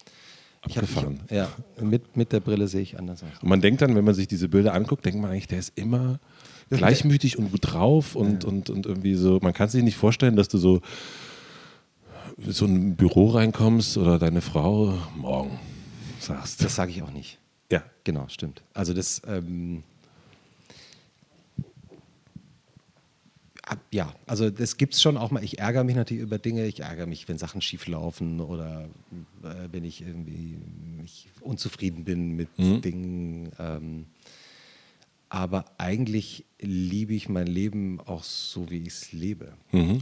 Ich 0.69 0.77
hab- 0.77 0.85
Abgefahren. 0.85 1.21
Ich, 1.27 1.33
ja, 1.33 1.49
mit, 1.81 2.17
mit 2.17 2.31
der 2.33 2.41
Brille 2.41 2.69
sehe 2.69 2.83
ich 2.83 2.99
anders 2.99 3.23
aus. 3.23 3.31
Und 3.43 3.49
man 3.49 3.61
denkt 3.63 3.81
dann, 3.81 3.97
wenn 3.97 4.05
man 4.05 4.15
sich 4.15 4.29
diese 4.29 4.49
Bilder 4.49 4.75
anguckt, 4.75 5.05
denkt 5.07 5.19
man 5.21 5.31
eigentlich, 5.31 5.49
der 5.49 5.59
ist 5.59 5.73
immer 5.79 6.21
gleichmütig 6.71 7.39
und 7.39 7.51
gut 7.51 7.61
drauf 7.73 8.15
und, 8.15 8.45
und, 8.45 8.69
und 8.69 8.85
irgendwie 8.87 9.15
so. 9.15 9.39
Man 9.43 9.55
kann 9.55 9.69
sich 9.71 9.83
nicht 9.83 9.97
vorstellen, 9.97 10.37
dass 10.37 10.49
du 10.49 10.59
so 10.59 10.81
so 12.47 12.65
ein 12.65 12.97
Büro 12.97 13.29
reinkommst 13.29 13.99
oder 13.99 14.19
deine 14.19 14.41
Frau 14.41 14.97
morgen 15.17 15.59
sagst. 16.21 16.63
Das 16.65 16.75
sage 16.75 16.91
ich 16.91 17.03
auch 17.03 17.11
nicht. 17.11 17.39
ja. 17.71 17.83
Genau, 18.05 18.27
stimmt. 18.29 18.63
Also 18.73 18.95
das, 18.95 19.21
ähm, 19.27 19.83
ja, 23.91 24.15
also 24.27 24.51
das 24.51 24.77
gibt 24.77 24.95
es 24.95 25.03
schon 25.03 25.17
auch 25.17 25.31
mal. 25.31 25.45
Ich 25.45 25.59
ärgere 25.59 25.85
mich 25.85 25.97
natürlich 25.97 26.23
über 26.23 26.39
Dinge. 26.39 26.67
Ich 26.67 26.81
ärgere 26.81 27.07
mich, 27.07 27.29
wenn 27.29 27.39
Sachen 27.39 27.61
schief 27.61 27.87
laufen 27.87 28.41
oder 28.41 28.89
äh, 29.45 29.69
wenn 29.73 29.85
ich 29.85 30.03
irgendwie 30.03 30.57
ich 31.05 31.29
unzufrieden 31.41 32.05
bin 32.05 32.33
mit 32.37 32.49
Dingen. 32.59 33.51
Ähm, 33.59 34.07
aber 35.29 35.65
eigentlich 35.79 36.45
liebe 36.61 37.15
ich 37.15 37.29
mein 37.29 37.47
Leben 37.47 38.01
auch 38.01 38.25
so, 38.25 38.69
wie 38.71 38.79
ich 38.79 38.89
es 38.89 39.13
lebe. 39.13 39.53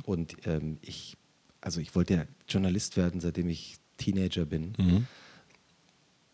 Und 0.04 0.36
ähm, 0.46 0.78
ich, 0.80 1.16
also 1.60 1.80
ich 1.80 1.94
wollte 1.94 2.14
ja 2.14 2.24
Journalist 2.48 2.96
werden, 2.96 3.20
seitdem 3.20 3.48
ich 3.48 3.76
Teenager 3.98 4.46
bin. 4.46 5.06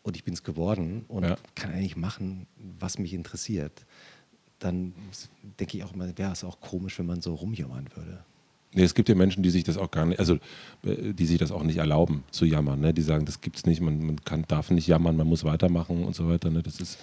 Und 0.05 0.17
ich 0.17 0.23
bin 0.25 0.35
es 0.35 0.43
geworden 0.45 1.05
und 1.09 1.25
Ja. 1.25 1.37
kann 1.55 1.73
eigentlich 1.73 1.97
machen, 1.97 2.47
was 2.79 2.99
mich 2.99 3.15
interessiert. 3.15 3.85
Dann 4.65 4.95
denke 5.61 5.77
ich 5.77 5.85
auch 5.85 5.93
immer, 5.93 6.07
wäre 6.17 6.33
es 6.33 6.43
auch 6.43 6.59
komisch, 6.61 6.99
wenn 6.99 7.07
man 7.07 7.21
so 7.21 7.35
rumjammern 7.35 7.89
würde. 7.95 8.25
Nee, 8.73 8.83
es 8.83 8.95
gibt 8.95 9.09
ja 9.09 9.15
Menschen, 9.15 9.43
die 9.43 9.51
sich 9.51 9.63
das 9.63 9.77
auch 9.77 9.91
gar 9.91 10.07
nicht, 10.07 10.19
also 10.19 10.35
äh, 10.85 11.13
die 11.13 11.27
sich 11.27 11.39
das 11.39 11.53
auch 11.53 11.63
nicht 11.63 11.77
erlauben 11.77 12.25
zu 12.31 12.45
jammern. 12.45 12.81
Ne? 12.81 12.95
Die 12.95 13.03
sagen, 13.03 13.25
das 13.27 13.41
gibt's 13.41 13.67
nicht, 13.67 13.81
man, 13.81 14.05
man 14.05 14.25
kann, 14.25 14.45
darf 14.49 14.71
nicht 14.71 14.89
jammern, 14.89 15.17
man 15.17 15.27
muss 15.27 15.45
weitermachen 15.45 16.03
und 16.03 16.17
so 16.17 16.29
weiter. 16.29 16.51
Ne? 16.51 16.63
Das 16.63 16.81
ist, 16.81 16.99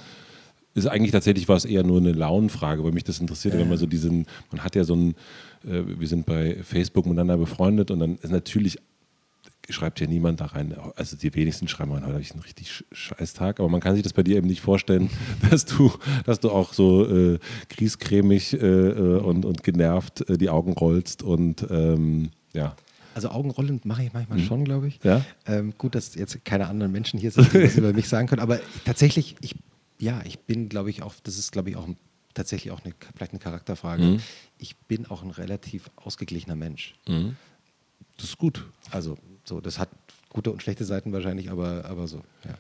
ist 0.74 0.88
eigentlich 0.88 1.12
tatsächlich 1.12 1.48
war 1.48 1.56
es 1.56 1.66
eher 1.66 1.84
nur 1.84 2.00
eine 2.00 2.12
Launenfrage, 2.12 2.84
weil 2.84 2.92
mich 2.92 3.04
das 3.04 3.20
interessiert, 3.20 3.58
wenn 3.58 3.70
man 3.70 3.78
so 3.78 3.86
diesen, 3.86 4.26
man 4.52 4.64
hat 4.64 4.76
ja 4.76 4.84
so 4.84 4.96
ein, 4.96 5.16
äh, 5.64 5.84
wir 6.00 6.08
sind 6.08 6.26
bei 6.26 6.62
Facebook 6.64 7.06
miteinander 7.06 7.38
befreundet 7.38 7.92
und 7.92 8.00
dann 8.00 8.18
ist 8.18 8.32
natürlich 8.32 8.78
schreibt 9.70 10.00
ja 10.02 10.08
niemand 10.08 10.42
da 10.42 10.46
rein, 10.48 10.76
also 10.96 11.16
die 11.16 11.34
wenigsten 11.34 11.68
schreiben 11.68 11.92
rein, 11.94 12.02
heute 12.04 12.14
habe 12.14 12.22
ich 12.22 12.32
einen 12.32 12.42
richtig 12.42 12.70
sch- 12.70 12.84
scheiß 12.92 13.34
Tag, 13.34 13.60
aber 13.60 13.70
man 13.70 13.80
kann 13.80 13.94
sich 13.96 14.04
das 14.04 14.12
bei 14.14 14.24
dir 14.24 14.36
eben 14.38 14.48
nicht 14.48 14.62
vorstellen, 14.62 15.10
dass 15.50 15.66
du, 15.66 15.92
dass 16.26 16.40
du 16.42 16.50
auch 16.52 16.74
so 16.74 17.08
äh, 17.08 17.40
griescremig 17.70 18.54
äh, 18.54 18.58
äh, 18.58 19.20
und, 19.20 19.46
und 19.46 19.64
genervt 19.64 20.30
äh, 20.30 20.38
die 20.38 20.50
Augen 20.50 20.74
rollst 20.74 21.24
und 21.24 21.66
ähm, 21.70 22.32
ja. 22.54 22.76
Also 23.14 23.30
Augenrollen 23.30 23.82
mache 23.84 24.04
ich 24.04 24.14
manchmal 24.14 24.40
schon, 24.40 24.64
glaube 24.64 24.88
ich. 24.88 25.04
Mhm. 25.04 25.10
Ja? 25.10 25.26
Ähm, 25.46 25.74
gut, 25.78 25.96
dass 25.96 26.16
jetzt 26.16 26.44
keine 26.46 26.68
anderen 26.68 26.92
Menschen 26.94 27.20
hier 27.20 27.32
sind, 27.32 27.54
die 27.54 27.60
das 27.60 27.76
über 27.78 27.92
mich 27.92 28.08
sagen 28.08 28.28
können. 28.28 28.42
Aber 28.42 28.60
tatsächlich, 28.86 29.36
ich, 29.42 29.56
ja, 30.00 30.22
ich 30.26 30.40
bin, 30.40 30.70
glaube 30.70 30.90
ich, 30.90 31.02
auch, 31.04 31.14
das 31.24 31.38
ist, 31.38 31.52
glaube 31.52 31.70
ich, 31.70 31.76
auch 31.76 31.88
tatsächlich 32.34 32.72
auch 32.72 32.80
eine, 32.86 32.94
vielleicht 33.16 33.34
eine 33.34 33.40
Charakterfrage. 33.40 34.04
Mhm. 34.04 34.20
Ich 34.60 34.78
bin 34.78 35.06
auch 35.08 35.24
ein 35.24 35.32
relativ 35.32 35.90
ausgeglichener 35.98 36.56
Mensch. 36.56 36.96
Das 38.22 38.30
ist 38.30 38.38
gut. 38.38 38.66
Also, 38.92 39.18
so, 39.44 39.60
das 39.60 39.80
hat 39.80 39.90
gute 40.30 40.52
und 40.52 40.62
schlechte 40.62 40.86
Seiten 40.86 41.12
wahrscheinlich, 41.12 41.50
aber, 41.50 41.86
aber 41.86 42.08
so, 42.08 42.22
ja. 42.46 42.56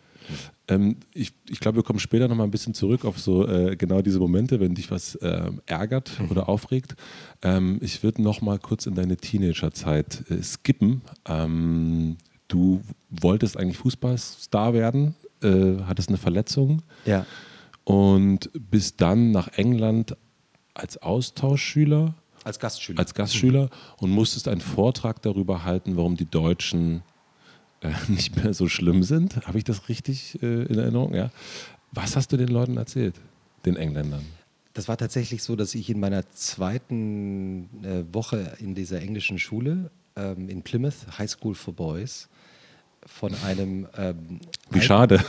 Ähm, 0.68 0.98
ich 1.14 1.34
ich 1.50 1.60
glaube, 1.60 1.78
wir 1.78 1.84
kommen 1.84 2.00
später 2.00 2.28
noch 2.28 2.36
mal 2.36 2.44
ein 2.44 2.52
bisschen 2.52 2.74
zurück 2.74 3.06
auf 3.06 3.20
so 3.20 3.48
äh, 3.48 3.76
genau 3.76 4.02
diese 4.02 4.20
Momente, 4.20 4.60
wenn 4.60 4.76
dich 4.76 4.92
was 4.92 5.16
äh, 5.16 5.52
ärgert 5.66 6.20
mhm. 6.20 6.32
oder 6.32 6.50
aufregt. 6.50 6.96
Ähm, 7.42 7.80
ich 7.82 8.04
würde 8.04 8.22
noch 8.22 8.42
mal 8.42 8.60
kurz 8.60 8.86
in 8.86 8.96
deine 8.96 9.18
Teenagerzeit 9.18 10.24
äh, 10.30 10.42
skippen. 10.42 11.02
Ähm, 11.26 12.18
du 12.48 12.82
wolltest 13.10 13.58
eigentlich 13.58 13.78
Fußballstar 13.78 14.74
werden, 14.74 15.16
äh, 15.42 15.78
hattest 15.86 16.10
eine 16.10 16.18
Verletzung. 16.18 16.82
Ja. 17.06 17.26
Und 17.84 18.52
bist 18.54 19.02
dann 19.02 19.32
nach 19.32 19.48
England 19.58 20.16
als 20.74 21.02
Austauschschüler. 21.02 22.14
Als 22.44 22.60
Gastschüler. 22.60 23.00
Als 23.00 23.14
Gastschüler 23.14 23.66
mhm. 23.66 23.70
und 24.00 24.12
musstest 24.12 24.48
einen 24.48 24.62
Vortrag 24.62 25.22
darüber 25.22 25.64
halten, 25.64 25.98
warum 25.98 26.18
die 26.18 26.30
Deutschen 26.30 27.04
äh, 27.82 27.92
nicht 28.08 28.36
mehr 28.36 28.54
so 28.54 28.68
schlimm 28.68 29.04
sind. 29.04 29.48
Habe 29.48 29.58
ich 29.58 29.64
das 29.64 29.90
richtig 29.90 30.42
äh, 30.42 30.64
in 30.64 30.78
Erinnerung? 30.78 31.14
Ja. 31.14 31.32
Was 31.92 32.16
hast 32.16 32.32
du 32.32 32.38
den 32.38 32.48
Leuten 32.48 32.78
erzählt, 32.78 33.16
den 33.66 33.76
Engländern? 33.76 34.26
Das 34.74 34.88
war 34.88 34.98
tatsächlich 34.98 35.44
so, 35.44 35.56
dass 35.56 35.76
ich 35.76 35.90
in 35.90 36.00
meiner 36.00 36.30
zweiten 36.32 37.70
äh, 37.84 38.04
Woche 38.14 38.56
in 38.60 38.74
dieser 38.74 39.02
englischen 39.02 39.38
Schule 39.38 39.92
ähm, 40.16 40.48
in 40.48 40.62
Plymouth, 40.62 41.18
High 41.18 41.30
School 41.30 41.56
for 41.56 41.74
Boys, 41.74 42.30
von 43.06 43.34
einem. 43.44 43.88
Ähm, 43.98 44.40
Wie 44.70 44.82
schade, 44.82 45.20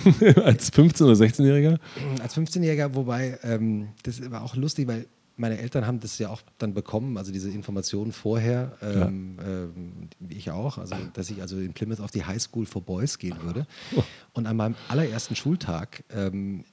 als 0.45 0.73
15- 0.73 1.05
oder 1.05 1.15
16-Jähriger? 1.15 1.79
Als 2.21 2.37
15-Jähriger, 2.37 2.95
wobei 2.95 3.39
ähm, 3.43 3.89
das 4.03 4.31
war 4.31 4.43
auch 4.43 4.55
lustig, 4.55 4.87
weil 4.87 5.07
meine 5.37 5.59
Eltern 5.59 5.87
haben 5.87 6.01
das 6.01 6.19
ja 6.19 6.29
auch 6.29 6.43
dann 6.59 6.75
bekommen, 6.75 7.17
also 7.17 7.33
diese 7.33 7.51
Informationen 7.51 8.13
vorher, 8.13 8.77
ähm, 8.83 9.39
ähm, 9.45 10.09
ich 10.29 10.51
auch, 10.51 10.79
also 10.79 10.95
dass 11.15 11.31
ich 11.31 11.41
also 11.41 11.59
in 11.59 11.73
Plymouth 11.73 12.01
auf 12.01 12.11
die 12.11 12.25
High 12.25 12.41
School 12.41 12.67
for 12.67 12.83
Boys 12.83 13.19
gehen 13.19 13.37
würde. 13.43 13.67
Und 14.33 14.47
an 14.47 14.57
meinem 14.57 14.75
allerersten 14.89 15.37
Schultag 15.37 16.05
ähm, 16.11 16.65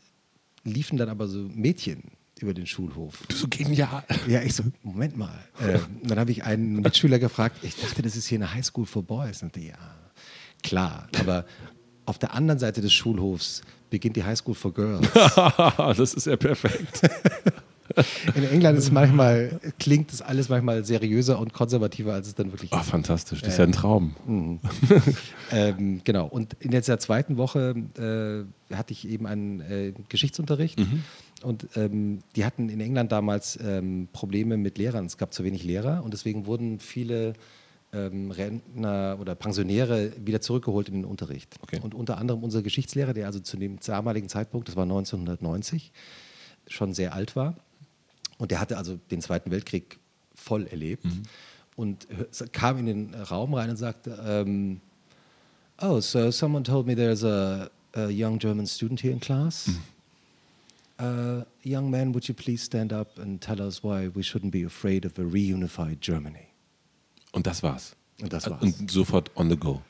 liefen 0.63 0.97
dann 0.97 1.09
aber 1.09 1.27
so 1.27 1.39
Mädchen 1.39 2.03
über 2.39 2.53
den 2.53 2.65
Schulhof. 2.65 3.23
Du 3.27 3.35
so 3.35 3.47
genial. 3.49 4.03
Ja, 4.27 4.41
ich 4.41 4.55
so, 4.55 4.63
Moment 4.83 5.17
mal. 5.17 5.39
Ähm, 5.61 5.79
dann 6.03 6.19
habe 6.19 6.31
ich 6.31 6.43
einen 6.43 6.81
Mitschüler 6.81 7.19
gefragt, 7.19 7.57
ich 7.63 7.75
dachte, 7.75 8.01
das 8.01 8.15
ist 8.15 8.27
hier 8.27 8.37
eine 8.37 8.53
High 8.53 8.65
School 8.65 8.85
for 8.85 9.03
Boys. 9.03 9.43
Und 9.43 9.55
die, 9.55 9.67
ja, 9.67 9.77
klar, 10.63 11.07
aber 11.19 11.45
auf 12.05 12.17
der 12.17 12.33
anderen 12.33 12.59
Seite 12.59 12.81
des 12.81 12.93
Schulhofs 12.93 13.61
beginnt 13.89 14.15
die 14.15 14.23
High 14.23 14.37
School 14.37 14.55
for 14.55 14.73
Girls. 14.73 15.07
das 15.97 16.13
ist 16.13 16.27
ja 16.27 16.37
perfekt. 16.37 17.01
In 18.35 18.43
England 18.43 18.77
ist 18.77 18.91
manchmal, 18.91 19.59
klingt 19.79 20.11
das 20.11 20.21
alles 20.21 20.49
manchmal 20.49 20.85
seriöser 20.85 21.39
und 21.39 21.53
konservativer, 21.53 22.13
als 22.13 22.27
es 22.27 22.35
dann 22.35 22.51
wirklich 22.51 22.71
Ach, 22.73 22.81
ist. 22.81 22.89
fantastisch, 22.89 23.41
das 23.41 23.53
ist 23.53 23.57
ja 23.57 23.65
ein 23.65 23.71
Traum. 23.71 24.15
Mhm. 24.25 24.59
ähm, 25.51 26.01
genau, 26.03 26.27
und 26.27 26.55
in 26.59 26.71
der 26.71 26.81
zweiten 26.83 27.37
Woche 27.37 27.75
äh, 28.69 28.75
hatte 28.75 28.93
ich 28.93 29.07
eben 29.07 29.25
einen 29.27 29.61
äh, 29.61 29.93
Geschichtsunterricht. 30.09 30.79
Mhm. 30.79 31.03
Und 31.41 31.67
ähm, 31.75 32.19
die 32.35 32.45
hatten 32.45 32.69
in 32.69 32.81
England 32.81 33.11
damals 33.11 33.57
ähm, 33.61 34.09
Probleme 34.11 34.57
mit 34.57 34.77
Lehrern. 34.77 35.05
Es 35.05 35.17
gab 35.17 35.33
zu 35.33 35.43
wenig 35.43 35.63
Lehrer 35.63 36.03
und 36.03 36.13
deswegen 36.13 36.45
wurden 36.45 36.79
viele 36.79 37.33
ähm, 37.93 38.31
Rentner 38.31 39.17
oder 39.19 39.35
Pensionäre 39.35 40.11
wieder 40.23 40.41
zurückgeholt 40.41 40.89
in 40.89 40.95
den 40.95 41.05
Unterricht. 41.05 41.55
Okay. 41.61 41.79
Und 41.81 41.95
unter 41.95 42.17
anderem 42.17 42.43
unser 42.43 42.61
Geschichtslehrer, 42.61 43.13
der 43.13 43.25
also 43.25 43.39
zu 43.39 43.57
dem 43.57 43.79
damaligen 43.79 44.29
Zeitpunkt, 44.29 44.67
das 44.67 44.75
war 44.75 44.83
1990, 44.83 45.91
schon 46.67 46.93
sehr 46.93 47.13
alt 47.13 47.35
war, 47.35 47.55
und 48.39 48.51
der 48.51 48.59
hatte 48.59 48.77
also 48.77 48.97
den 49.11 49.21
Zweiten 49.21 49.51
Weltkrieg 49.51 49.99
voll 50.33 50.65
erlebt 50.65 51.05
mhm. 51.05 51.23
und 51.75 52.07
kam 52.51 52.79
in 52.79 52.85
den 52.87 53.13
Raum 53.13 53.53
rein 53.53 53.69
und 53.69 53.77
sagte, 53.77 54.43
um, 54.45 54.81
oh, 55.81 55.99
so 55.99 56.31
someone 56.31 56.63
told 56.63 56.87
me 56.87 56.95
there's 56.95 57.23
a, 57.23 57.69
a 57.93 58.07
young 58.09 58.39
German 58.39 58.65
student 58.65 59.01
here 59.03 59.13
in 59.13 59.19
class. 59.19 59.67
Mhm. 59.67 59.81
Uh, 61.01 61.43
young 61.63 61.89
man, 61.89 62.13
would 62.13 62.27
you 62.27 62.33
please 62.33 62.61
stand 62.61 62.91
up 62.91 63.17
and 63.19 63.41
tell 63.41 63.61
us 63.61 63.83
why 63.83 64.09
we 64.13 64.21
shouldn't 64.21 64.51
be 64.51 64.65
afraid 64.65 65.05
of 65.05 65.17
a 65.17 65.21
reunified 65.21 66.01
Germany? 66.01 66.47
Und 67.31 67.47
das 67.47 67.63
war's. 67.63 67.95
Und 68.21 68.33
das 68.33 68.49
war's. 68.49 68.61
Und 68.61 68.91
sofort 68.91 69.31
on 69.37 69.49
the 69.49 69.55
go. 69.55 69.81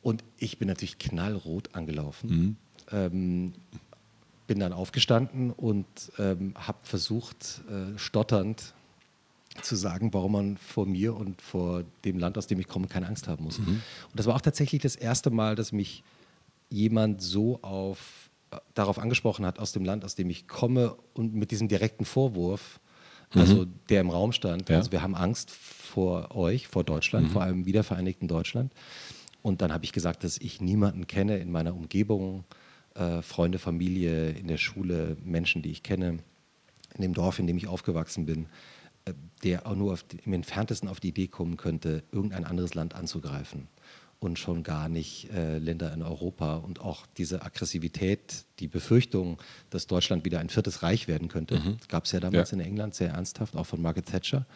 Und 0.00 0.24
ich 0.38 0.58
bin 0.58 0.68
natürlich 0.68 0.98
knallrot 0.98 1.74
angelaufen. 1.74 2.30
Mhm. 2.30 2.56
Ähm, 2.90 3.52
bin 4.46 4.58
dann 4.60 4.72
aufgestanden 4.72 5.50
und 5.50 5.86
ähm, 6.18 6.54
habe 6.56 6.78
versucht, 6.82 7.62
äh, 7.68 7.98
stotternd 7.98 8.74
zu 9.62 9.76
sagen, 9.76 10.12
warum 10.12 10.32
man 10.32 10.56
vor 10.56 10.86
mir 10.86 11.16
und 11.16 11.40
vor 11.40 11.84
dem 12.04 12.18
Land, 12.18 12.36
aus 12.38 12.46
dem 12.46 12.60
ich 12.60 12.68
komme, 12.68 12.86
keine 12.88 13.06
Angst 13.06 13.28
haben 13.28 13.44
muss. 13.44 13.58
Mhm. 13.58 13.66
Und 14.10 14.14
das 14.14 14.26
war 14.26 14.34
auch 14.34 14.40
tatsächlich 14.40 14.82
das 14.82 14.96
erste 14.96 15.30
Mal, 15.30 15.54
dass 15.54 15.72
mich 15.72 16.02
jemand 16.68 17.22
so 17.22 17.60
auf, 17.62 18.30
äh, 18.50 18.56
darauf 18.74 18.98
angesprochen 18.98 19.46
hat, 19.46 19.58
aus 19.58 19.72
dem 19.72 19.84
Land, 19.84 20.04
aus 20.04 20.14
dem 20.14 20.30
ich 20.30 20.46
komme 20.46 20.96
und 21.14 21.34
mit 21.34 21.50
diesem 21.50 21.68
direkten 21.68 22.04
Vorwurf, 22.04 22.80
mhm. 23.34 23.40
also 23.40 23.66
der 23.88 24.00
im 24.00 24.10
Raum 24.10 24.32
stand, 24.32 24.68
ja. 24.68 24.76
also 24.76 24.92
wir 24.92 25.02
haben 25.02 25.14
Angst 25.14 25.50
vor 25.50 26.34
euch, 26.36 26.68
vor 26.68 26.84
Deutschland, 26.84 27.28
mhm. 27.28 27.30
vor 27.30 27.42
allem 27.42 27.66
wiedervereinigten 27.66 28.28
Deutschland. 28.28 28.72
Und 29.42 29.62
dann 29.62 29.72
habe 29.72 29.84
ich 29.84 29.92
gesagt, 29.92 30.24
dass 30.24 30.38
ich 30.38 30.60
niemanden 30.60 31.06
kenne 31.06 31.38
in 31.38 31.52
meiner 31.52 31.74
Umgebung, 31.74 32.44
äh, 32.96 33.22
Freunde, 33.22 33.58
Familie, 33.58 34.30
in 34.30 34.48
der 34.48 34.56
Schule, 34.56 35.16
Menschen, 35.24 35.62
die 35.62 35.70
ich 35.70 35.82
kenne, 35.82 36.18
in 36.94 37.02
dem 37.02 37.14
Dorf, 37.14 37.38
in 37.38 37.46
dem 37.46 37.56
ich 37.56 37.66
aufgewachsen 37.66 38.26
bin, 38.26 38.46
äh, 39.04 39.12
der 39.42 39.66
auch 39.66 39.76
nur 39.76 39.98
die, 40.10 40.18
im 40.24 40.32
entferntesten 40.32 40.88
auf 40.88 41.00
die 41.00 41.08
Idee 41.08 41.28
kommen 41.28 41.56
könnte, 41.56 42.02
irgendein 42.12 42.44
anderes 42.44 42.74
Land 42.74 42.94
anzugreifen 42.94 43.68
und 44.18 44.38
schon 44.38 44.62
gar 44.62 44.88
nicht 44.88 45.30
äh, 45.30 45.58
Länder 45.58 45.92
in 45.92 46.02
Europa 46.02 46.56
und 46.56 46.80
auch 46.80 47.06
diese 47.18 47.42
Aggressivität, 47.42 48.44
die 48.58 48.68
Befürchtung, 48.68 49.38
dass 49.70 49.86
Deutschland 49.86 50.24
wieder 50.24 50.40
ein 50.40 50.48
viertes 50.48 50.82
Reich 50.82 51.06
werden 51.06 51.28
könnte, 51.28 51.58
mhm. 51.58 51.76
gab 51.88 52.04
es 52.04 52.12
ja 52.12 52.20
damals 52.20 52.50
ja. 52.50 52.58
in 52.58 52.64
England 52.64 52.94
sehr 52.94 53.10
ernsthaft, 53.10 53.56
auch 53.56 53.66
von 53.66 53.82
Margaret 53.82 54.06
Thatcher, 54.06 54.46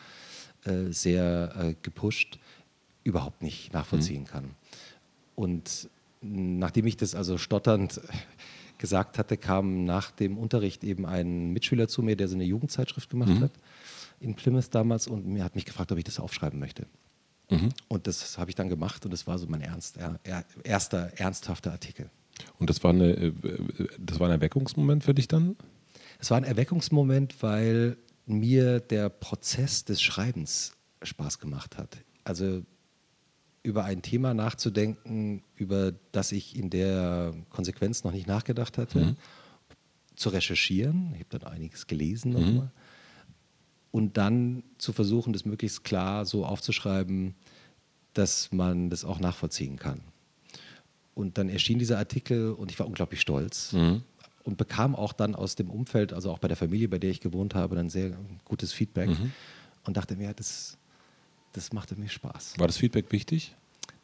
äh, 0.64 0.90
sehr 0.90 1.54
äh, 1.59 1.75
gepusht, 1.82 2.38
überhaupt 3.04 3.42
nicht 3.42 3.73
nachvollziehen 3.73 4.23
mhm. 4.23 4.26
kann. 4.26 4.50
Und 5.35 5.88
nachdem 6.20 6.86
ich 6.86 6.96
das 6.96 7.14
also 7.14 7.38
stotternd 7.38 8.00
gesagt 8.78 9.18
hatte, 9.18 9.36
kam 9.36 9.84
nach 9.84 10.10
dem 10.10 10.38
Unterricht 10.38 10.84
eben 10.84 11.04
ein 11.04 11.50
Mitschüler 11.50 11.88
zu 11.88 12.02
mir, 12.02 12.16
der 12.16 12.28
so 12.28 12.34
eine 12.34 12.44
Jugendzeitschrift 12.44 13.10
gemacht 13.10 13.30
mhm. 13.30 13.40
hat 13.42 13.52
in 14.20 14.34
Plymouth 14.34 14.68
damals 14.70 15.06
und 15.06 15.26
mir 15.26 15.42
hat 15.42 15.54
mich 15.54 15.64
gefragt, 15.64 15.90
ob 15.90 15.98
ich 15.98 16.04
das 16.04 16.20
aufschreiben 16.20 16.60
möchte. 16.60 16.86
Mhm. 17.50 17.70
Und 17.88 18.06
das 18.06 18.38
habe 18.38 18.50
ich 18.50 18.54
dann 18.54 18.68
gemacht 18.68 19.04
und 19.04 19.10
das 19.12 19.26
war 19.26 19.38
so 19.38 19.46
mein 19.48 19.62
ernst, 19.62 19.96
er, 19.96 20.44
erster 20.62 21.10
ernsthafter 21.16 21.72
Artikel. 21.72 22.10
Und 22.58 22.70
das 22.70 22.84
war, 22.84 22.90
eine, 22.90 23.10
äh, 23.12 23.32
das 23.98 24.20
war 24.20 24.28
ein 24.28 24.32
Erweckungsmoment 24.32 25.04
für 25.04 25.14
dich 25.14 25.26
dann? 25.26 25.56
Es 26.20 26.30
war 26.30 26.36
ein 26.36 26.44
Erweckungsmoment, 26.44 27.42
weil 27.42 27.96
mir 28.26 28.80
der 28.80 29.08
Prozess 29.08 29.84
des 29.84 30.00
Schreibens 30.00 30.72
Spaß 31.02 31.38
gemacht 31.38 31.78
hat. 31.78 31.96
Also 32.24 32.62
über 33.62 33.85
ein 33.85 34.02
Thema 34.02 34.35
nachzudenken, 34.35 35.43
über 35.57 35.93
das 36.12 36.33
ich 36.33 36.57
in 36.57 36.71
der 36.71 37.35
Konsequenz 37.50 38.05
noch 38.05 38.12
nicht 38.12 38.26
nachgedacht 38.26 38.79
hatte, 38.79 39.00
mhm. 39.00 39.17
zu 40.17 40.31
recherchieren. 40.31 41.12
Ich 41.14 41.21
habe 41.21 41.38
dann 41.38 41.52
einiges 41.52 41.87
gelesen 41.87 42.33
nochmal. 42.33 42.52
Mhm. 42.52 42.71
Und 43.93 44.17
dann 44.17 44.62
zu 44.79 44.93
versuchen, 44.93 45.33
das 45.33 45.45
möglichst 45.45 45.85
klar 45.85 46.25
so 46.25 46.47
aufzuschreiben, 46.47 47.35
dass 48.14 48.52
man 48.52 48.88
das 48.88 49.05
auch 49.05 49.21
nachvollziehen 49.21 49.76
kann. 49.76 50.00
Und 51.14 51.38
dann 51.38 51.49
erschien 51.49 51.79
dieser 51.79 51.99
Artikel 51.99 52.52
und 52.52 52.71
ich 52.71 52.79
war 52.79 52.87
unglaublich 52.87 53.21
stolz 53.21 53.73
mhm. 53.73 54.02
und 54.45 54.57
bekam 54.57 54.95
auch 54.95 55.12
dann 55.12 55.35
aus 55.35 55.55
dem 55.55 55.69
Umfeld, 55.69 56.12
also 56.12 56.31
auch 56.31 56.38
bei 56.38 56.49
der 56.49 56.57
Familie, 56.57 56.88
bei 56.88 56.99
der 56.99 57.11
ich 57.11 57.21
gewohnt 57.21 57.55
habe, 57.55 57.75
dann 57.75 57.90
sehr 57.90 58.17
gutes 58.45 58.73
Feedback 58.73 59.11
mhm. 59.11 59.33
und 59.85 59.97
dachte 59.97 60.17
mir, 60.17 60.33
das, 60.33 60.79
das 61.52 61.73
machte 61.73 61.97
mir 61.97 62.09
Spaß. 62.09 62.54
War 62.59 62.66
das 62.66 62.76
Feedback 62.76 63.12
wichtig? 63.12 63.54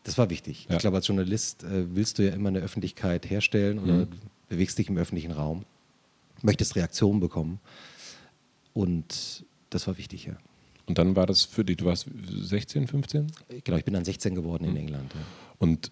Das 0.04 0.18
war 0.18 0.30
wichtig. 0.30 0.66
Ja. 0.68 0.76
Ich 0.76 0.80
glaube, 0.80 0.96
als 0.96 1.06
Journalist 1.06 1.64
äh, 1.64 1.94
willst 1.94 2.18
du 2.18 2.24
ja 2.24 2.32
immer 2.32 2.48
eine 2.48 2.60
Öffentlichkeit 2.60 3.28
herstellen 3.28 3.78
oder 3.78 4.06
mhm. 4.06 4.08
bewegst 4.48 4.78
dich 4.78 4.88
im 4.88 4.96
öffentlichen 4.96 5.32
Raum, 5.32 5.64
möchtest 6.42 6.76
Reaktionen 6.76 7.20
bekommen. 7.20 7.60
Und 8.72 9.44
das 9.70 9.86
war 9.86 9.98
wichtig, 9.98 10.26
ja. 10.26 10.36
Und 10.86 10.98
dann 10.98 11.16
war 11.16 11.26
das 11.26 11.44
für 11.44 11.64
dich, 11.64 11.78
du 11.78 11.86
warst 11.86 12.06
16, 12.30 12.86
15? 12.86 13.32
Genau, 13.64 13.76
ich 13.76 13.84
bin 13.84 13.94
dann 13.94 14.04
16 14.04 14.34
geworden 14.34 14.64
mhm. 14.64 14.70
in 14.70 14.76
England. 14.76 15.12
Ja. 15.14 15.20
Und 15.58 15.90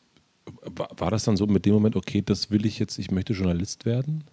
war 0.66 1.10
das 1.10 1.24
dann 1.24 1.36
so 1.36 1.46
mit 1.46 1.64
dem 1.66 1.74
Moment, 1.74 1.96
okay, 1.96 2.22
das 2.22 2.50
will 2.50 2.66
ich 2.66 2.78
jetzt, 2.78 2.98
ich 2.98 3.10
möchte 3.10 3.32
Journalist 3.32 3.84
werden? 3.84 4.24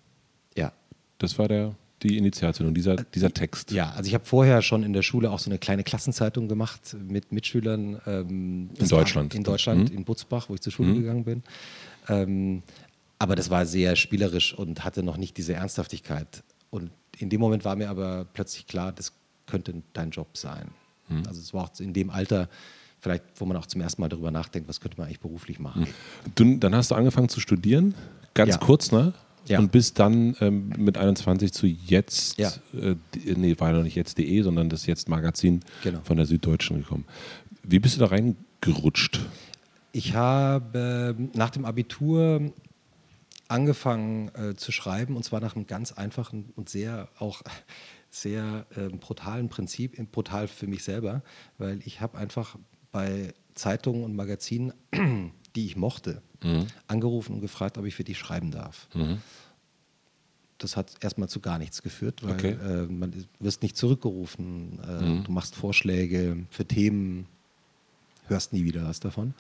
Ja. 0.55 0.73
Das 1.17 1.39
war 1.39 1.47
der 1.47 1.75
die 2.03 2.17
Initialzündung, 2.17 2.73
dieser, 2.73 2.95
dieser 2.95 3.31
Text. 3.33 3.71
Ja, 3.71 3.91
also 3.91 4.07
ich 4.07 4.13
habe 4.13 4.25
vorher 4.25 4.61
schon 4.61 4.83
in 4.83 4.93
der 4.93 5.01
Schule 5.03 5.31
auch 5.31 5.39
so 5.39 5.49
eine 5.49 5.59
kleine 5.59 5.83
Klassenzeitung 5.83 6.47
gemacht 6.47 6.95
mit 7.07 7.31
Mitschülern. 7.31 8.01
Ähm, 8.05 8.69
in 8.77 8.87
Deutschland? 8.87 9.35
In 9.35 9.43
Deutschland, 9.43 9.91
mhm. 9.91 9.97
in 9.97 10.03
Butzbach, 10.03 10.49
wo 10.49 10.55
ich 10.55 10.61
zur 10.61 10.71
Schule 10.71 10.89
mhm. 10.89 10.99
gegangen 11.01 11.23
bin. 11.23 11.43
Ähm, 12.09 12.63
aber 13.19 13.35
das 13.35 13.49
war 13.51 13.65
sehr 13.65 13.95
spielerisch 13.95 14.53
und 14.53 14.83
hatte 14.83 15.03
noch 15.03 15.17
nicht 15.17 15.37
diese 15.37 15.53
Ernsthaftigkeit. 15.53 16.43
Und 16.71 16.89
in 17.17 17.29
dem 17.29 17.39
Moment 17.39 17.65
war 17.65 17.75
mir 17.75 17.89
aber 17.89 18.25
plötzlich 18.33 18.65
klar, 18.65 18.91
das 18.91 19.13
könnte 19.45 19.83
dein 19.93 20.09
Job 20.09 20.37
sein. 20.37 20.69
Mhm. 21.07 21.23
Also 21.27 21.39
es 21.39 21.53
war 21.53 21.65
auch 21.65 21.79
in 21.79 21.93
dem 21.93 22.09
Alter, 22.09 22.49
vielleicht, 22.99 23.23
wo 23.35 23.45
man 23.45 23.57
auch 23.57 23.67
zum 23.67 23.81
ersten 23.81 24.01
Mal 24.01 24.09
darüber 24.09 24.31
nachdenkt, 24.31 24.67
was 24.67 24.79
könnte 24.79 24.97
man 24.97 25.05
eigentlich 25.05 25.19
beruflich 25.19 25.59
machen. 25.59 25.81
Mhm. 25.81 26.31
Du, 26.35 26.57
dann 26.57 26.73
hast 26.73 26.89
du 26.89 26.95
angefangen 26.95 27.29
zu 27.29 27.39
studieren, 27.39 27.93
ganz 28.33 28.53
Ja. 28.53 28.57
kurz, 28.57 28.91
ne? 28.91 29.13
Ja. 29.47 29.59
Und 29.59 29.71
bis 29.71 29.93
dann 29.93 30.35
ähm, 30.39 30.69
mit 30.77 30.97
21 30.97 31.51
zu 31.51 31.65
jetzt, 31.67 32.37
Ja. 32.37 32.51
äh, 32.73 32.95
nee, 33.35 33.55
war 33.59 33.71
noch 33.71 33.83
nicht 33.83 33.95
jetzt.de, 33.95 34.41
sondern 34.43 34.69
das 34.69 34.85
Jetzt-Magazin 34.85 35.61
Genau. 35.83 35.99
von 36.03 36.17
der 36.17 36.25
Süddeutschen 36.25 36.77
gekommen. 36.79 37.05
Wie 37.63 37.79
bist 37.79 37.95
du 37.95 37.99
da 37.99 38.07
reingerutscht? 38.07 39.19
Ich 39.93 40.13
habe 40.13 41.15
ähm, 41.17 41.31
nach 41.33 41.49
dem 41.49 41.65
Abitur 41.65 42.53
angefangen 43.47 44.29
äh, 44.35 44.55
zu 44.55 44.71
schreiben 44.71 45.15
und 45.15 45.23
zwar 45.23 45.41
nach 45.41 45.55
einem 45.55 45.67
ganz 45.67 45.91
einfachen 45.91 46.51
und 46.55 46.69
sehr 46.69 47.09
auch 47.19 47.41
sehr 48.09 48.65
ähm, 48.77 48.99
brutalen 48.99 49.49
Prinzip, 49.49 49.97
äh, 49.99 50.03
brutal 50.03 50.47
für 50.47 50.67
mich 50.67 50.83
selber, 50.83 51.23
weil 51.57 51.79
ich 51.85 51.99
habe 52.01 52.17
einfach 52.17 52.57
bei 52.91 53.33
Zeitungen 53.55 54.03
und 54.03 54.15
Magazinen, 54.15 54.73
die 55.55 55.65
ich 55.65 55.75
mochte, 55.75 56.21
angerufen 56.87 57.35
und 57.35 57.41
gefragt, 57.41 57.77
ob 57.77 57.85
ich 57.85 57.95
für 57.95 58.03
die 58.03 58.15
schreiben 58.15 58.51
darf. 58.51 58.87
Das 60.57 60.77
hat 60.77 60.91
erstmal 61.01 61.27
zu 61.29 61.39
gar 61.39 61.57
nichts 61.57 61.81
geführt, 61.81 62.21
weil 62.23 62.33
Okay. 62.33 62.51
äh, 62.51 62.85
man 62.85 63.13
wirst 63.39 63.63
nicht 63.63 63.75
zurückgerufen, 63.77 64.79
äh, 64.83 65.23
du 65.25 65.31
machst 65.31 65.55
Vorschläge 65.55 66.37
für 66.51 66.65
Themen, 66.65 67.25
hörst 68.27 68.53
nie 68.53 68.63
wieder 68.63 68.85
was 68.85 68.99
davon. 68.99 69.33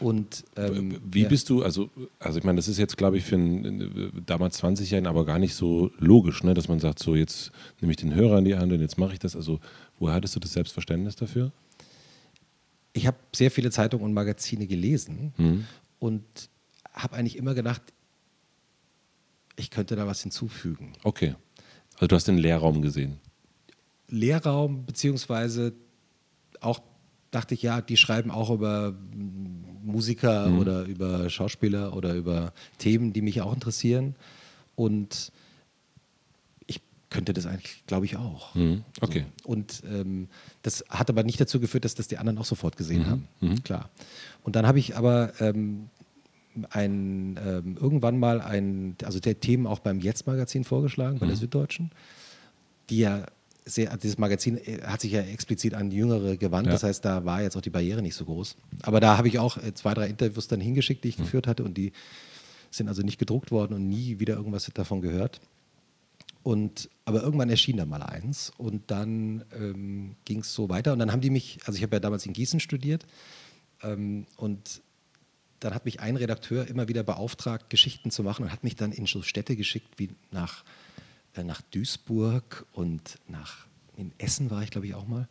Und 0.00 0.44
ähm, 0.56 1.00
Wie 1.10 1.22
ja. 1.22 1.28
bist 1.28 1.48
du, 1.50 1.62
also, 1.64 1.90
also 2.20 2.38
ich 2.38 2.44
meine, 2.44 2.56
das 2.56 2.68
ist 2.68 2.78
jetzt, 2.78 2.96
glaube 2.96 3.16
ich, 3.18 3.24
für 3.24 3.36
äh, 3.36 4.10
damals 4.26 4.62
20-Jährigen 4.62 5.08
aber 5.08 5.24
gar 5.24 5.38
nicht 5.40 5.54
so 5.54 5.90
logisch, 5.98 6.44
ne? 6.44 6.54
dass 6.54 6.68
man 6.68 6.78
sagt, 6.78 7.00
so 7.00 7.16
jetzt 7.16 7.50
nehme 7.80 7.90
ich 7.90 7.96
den 7.96 8.14
Hörer 8.14 8.38
in 8.38 8.44
die 8.44 8.54
Hand 8.54 8.70
und 8.72 8.80
jetzt 8.80 8.96
mache 8.98 9.14
ich 9.14 9.18
das. 9.18 9.34
Also, 9.34 9.58
woher 9.98 10.14
hattest 10.14 10.36
du 10.36 10.40
das 10.40 10.52
Selbstverständnis 10.52 11.16
dafür? 11.16 11.52
ich 12.94 13.06
habe 13.06 13.16
sehr 13.32 13.50
viele 13.52 13.70
Zeitungen 13.70 14.04
und 14.04 14.12
Magazine 14.12 14.66
gelesen 14.66 15.32
Mhm. 15.36 15.64
Und 15.98 16.24
habe 16.92 17.16
eigentlich 17.16 17.36
immer 17.36 17.54
gedacht, 17.54 17.82
ich 19.56 19.70
könnte 19.70 19.96
da 19.96 20.06
was 20.06 20.22
hinzufügen. 20.22 20.92
Okay. 21.02 21.34
Also, 21.94 22.06
du 22.06 22.16
hast 22.16 22.28
den 22.28 22.38
Lehrraum 22.38 22.80
gesehen. 22.82 23.18
Lehrraum, 24.08 24.86
beziehungsweise 24.86 25.72
auch 26.60 26.80
dachte 27.30 27.54
ich, 27.54 27.62
ja, 27.62 27.80
die 27.80 27.96
schreiben 27.96 28.30
auch 28.30 28.50
über 28.50 28.94
Musiker 29.82 30.50
oder 30.58 30.84
über 30.84 31.28
Schauspieler 31.28 31.94
oder 31.94 32.14
über 32.14 32.52
Themen, 32.78 33.12
die 33.12 33.22
mich 33.22 33.40
auch 33.42 33.52
interessieren. 33.52 34.14
Und 34.76 35.32
ich 36.66 36.80
könnte 37.10 37.32
das 37.32 37.46
eigentlich, 37.46 37.84
glaube 37.86 38.06
ich, 38.06 38.16
auch. 38.16 38.54
Mhm. 38.54 38.84
Okay. 39.00 39.26
So. 39.42 39.48
Und 39.50 39.82
ähm, 39.90 40.28
das 40.62 40.84
hat 40.88 41.10
aber 41.10 41.22
nicht 41.22 41.40
dazu 41.40 41.60
geführt, 41.60 41.84
dass 41.84 41.94
das 41.94 42.08
die 42.08 42.16
anderen 42.18 42.38
auch 42.38 42.44
sofort 42.44 42.76
gesehen 42.76 43.06
haben. 43.06 43.28
Klar. 43.62 43.90
Und 44.48 44.56
dann 44.56 44.66
habe 44.66 44.78
ich 44.78 44.96
aber 44.96 45.34
ähm, 45.40 45.90
ein, 46.70 47.38
ähm, 47.44 47.76
irgendwann 47.78 48.18
mal 48.18 48.40
ein, 48.40 48.96
also 49.04 49.20
der 49.20 49.40
Themen 49.40 49.66
auch 49.66 49.80
beim 49.80 50.00
Jetzt-Magazin 50.00 50.64
vorgeschlagen, 50.64 51.18
bei 51.18 51.26
der 51.26 51.36
Süddeutschen, 51.36 51.90
die 52.88 53.00
ja 53.00 53.26
sehr, 53.66 53.94
dieses 53.98 54.16
Magazin 54.16 54.56
äh, 54.56 54.80
hat 54.84 55.02
sich 55.02 55.12
ja 55.12 55.20
explizit 55.20 55.74
an 55.74 55.90
Jüngere 55.90 56.38
gewandt, 56.38 56.68
Ja. 56.68 56.72
das 56.72 56.82
heißt, 56.82 57.04
da 57.04 57.26
war 57.26 57.42
jetzt 57.42 57.58
auch 57.58 57.60
die 57.60 57.68
Barriere 57.68 58.00
nicht 58.00 58.14
so 58.14 58.24
groß. 58.24 58.56
Aber 58.80 59.00
da 59.00 59.18
habe 59.18 59.28
ich 59.28 59.38
auch 59.38 59.58
äh, 59.58 59.74
zwei, 59.74 59.92
drei 59.92 60.06
Interviews 60.06 60.48
dann 60.48 60.62
hingeschickt, 60.62 61.04
die 61.04 61.08
ich 61.10 61.18
geführt 61.18 61.46
hatte 61.46 61.62
und 61.62 61.76
die 61.76 61.92
sind 62.70 62.88
also 62.88 63.02
nicht 63.02 63.18
gedruckt 63.18 63.50
worden 63.50 63.74
und 63.74 63.86
nie 63.86 64.18
wieder 64.18 64.36
irgendwas 64.36 64.70
davon 64.72 65.02
gehört. 65.02 65.42
Und, 66.42 66.88
aber 67.04 67.22
irgendwann 67.22 67.50
erschien 67.50 67.76
da 67.76 67.84
mal 67.84 68.02
eins 68.02 68.50
und 68.56 68.90
dann 68.90 69.44
ähm, 69.54 70.14
ging 70.24 70.40
es 70.40 70.54
so 70.54 70.70
weiter. 70.70 70.94
Und 70.94 71.00
dann 71.00 71.12
haben 71.12 71.20
die 71.20 71.28
mich, 71.28 71.58
also 71.66 71.76
ich 71.76 71.82
habe 71.82 71.96
ja 71.96 72.00
damals 72.00 72.24
in 72.24 72.32
Gießen 72.32 72.60
studiert 72.60 73.04
und 73.82 74.82
dann 75.60 75.74
hat 75.74 75.84
mich 75.84 76.00
ein 76.00 76.16
Redakteur 76.16 76.66
immer 76.68 76.88
wieder 76.88 77.02
beauftragt, 77.02 77.70
Geschichten 77.70 78.10
zu 78.10 78.22
machen 78.22 78.44
und 78.44 78.52
hat 78.52 78.64
mich 78.64 78.76
dann 78.76 78.92
in 78.92 79.06
so 79.06 79.22
Städte 79.22 79.56
geschickt 79.56 79.94
wie 79.98 80.10
nach, 80.30 80.64
äh, 81.34 81.42
nach 81.42 81.62
Duisburg 81.62 82.66
und 82.72 83.18
nach 83.28 83.66
in 83.96 84.12
Essen 84.18 84.50
war 84.50 84.62
ich, 84.62 84.70
glaube 84.70 84.86
ich, 84.86 84.94
auch 84.94 85.08
mal. 85.08 85.28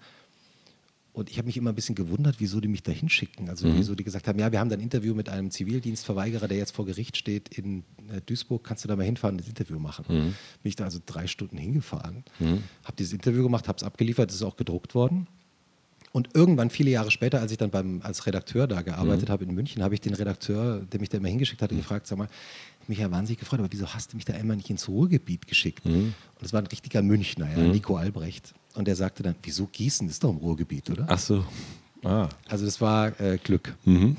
Und 1.14 1.32
ich 1.32 1.40
habe 1.40 1.48
mich 1.48 1.58
immer 1.58 1.72
ein 1.72 1.76
bisschen 1.76 1.96
gewundert, 1.96 2.36
wieso 2.40 2.60
die 2.60 2.68
mich 2.68 2.84
da 2.84 2.92
hinschicken. 2.92 3.50
Also 3.50 3.68
wieso 3.76 3.96
die 3.96 4.04
gesagt 4.04 4.28
haben, 4.28 4.38
ja, 4.38 4.52
wir 4.52 4.60
haben 4.60 4.70
da 4.70 4.76
ein 4.76 4.82
Interview 4.82 5.16
mit 5.16 5.30
einem 5.30 5.50
Zivildienstverweigerer, 5.50 6.48
der 6.48 6.58
jetzt 6.58 6.76
vor 6.76 6.86
Gericht 6.86 7.18
steht 7.18 7.58
in 7.58 7.84
äh, 8.10 8.22
Duisburg, 8.24 8.64
kannst 8.64 8.84
du 8.84 8.88
da 8.88 8.96
mal 8.96 9.04
hinfahren 9.04 9.36
und 9.36 9.42
das 9.42 9.48
Interview 9.48 9.80
machen. 9.80 10.06
Bin 10.08 10.70
ich 10.70 10.76
da 10.76 10.84
also 10.84 11.00
drei 11.04 11.26
Stunden 11.26 11.58
hingefahren, 11.58 12.24
habe 12.84 12.98
dieses 13.00 13.14
Interview 13.14 13.42
gemacht, 13.42 13.68
habe 13.68 13.78
es 13.78 13.84
abgeliefert, 13.84 14.30
es 14.30 14.36
ist 14.36 14.44
auch 14.44 14.58
gedruckt 14.58 14.94
worden. 14.94 15.28
Und 16.18 16.30
irgendwann, 16.34 16.72
viele 16.72 16.90
Jahre 16.90 17.12
später, 17.12 17.42
als 17.42 17.52
ich 17.52 17.60
dann 17.60 17.70
beim, 17.70 18.02
als 18.02 18.26
Redakteur 18.26 18.66
da 18.66 18.82
gearbeitet 18.82 19.30
habe 19.30 19.44
in 19.44 19.54
München, 19.54 19.84
habe 19.84 19.94
ich 19.94 20.02
den 20.02 20.16
Redakteur, 20.16 20.82
der 20.92 21.00
mich 21.00 21.10
da 21.10 21.20
immer 21.20 21.28
hingeschickt 21.28 21.62
hatte, 21.62 21.76
gefragt, 21.76 22.08
sag 22.08 22.18
mal, 22.18 22.28
ich 22.82 22.90
mich 22.90 22.98
ja 22.98 23.12
wahnsinnig 23.12 23.38
gefreut, 23.40 23.60
aber 23.60 23.72
wieso 23.72 23.94
hast 23.94 24.14
du 24.14 24.16
mich 24.18 24.26
da 24.26 24.34
immer 24.34 24.56
nicht 24.56 24.68
ins 24.72 24.88
Ruhrgebiet 24.88 25.46
geschickt? 25.46 25.86
Und 25.86 26.16
das 26.42 26.54
war 26.54 26.62
ein 26.62 26.66
richtiger 26.66 27.04
Münchner, 27.04 27.48
ja, 27.56 27.60
Nico 27.68 27.98
Albrecht. 27.98 28.56
Und 28.74 28.88
der 28.88 28.96
sagte 28.96 29.22
dann, 29.22 29.36
wieso 29.44 29.68
Gießen 29.68 30.10
ist 30.10 30.24
doch 30.24 30.32
im 30.32 30.38
Ruhrgebiet, 30.38 30.90
oder? 30.90 31.06
Ach 31.08 31.20
so. 31.20 31.46
Ah. 32.04 32.30
Also 32.48 32.66
das 32.66 32.82
war 32.82 33.20
äh, 33.22 33.38
Glück. 33.38 33.76
Mhm. 33.86 34.18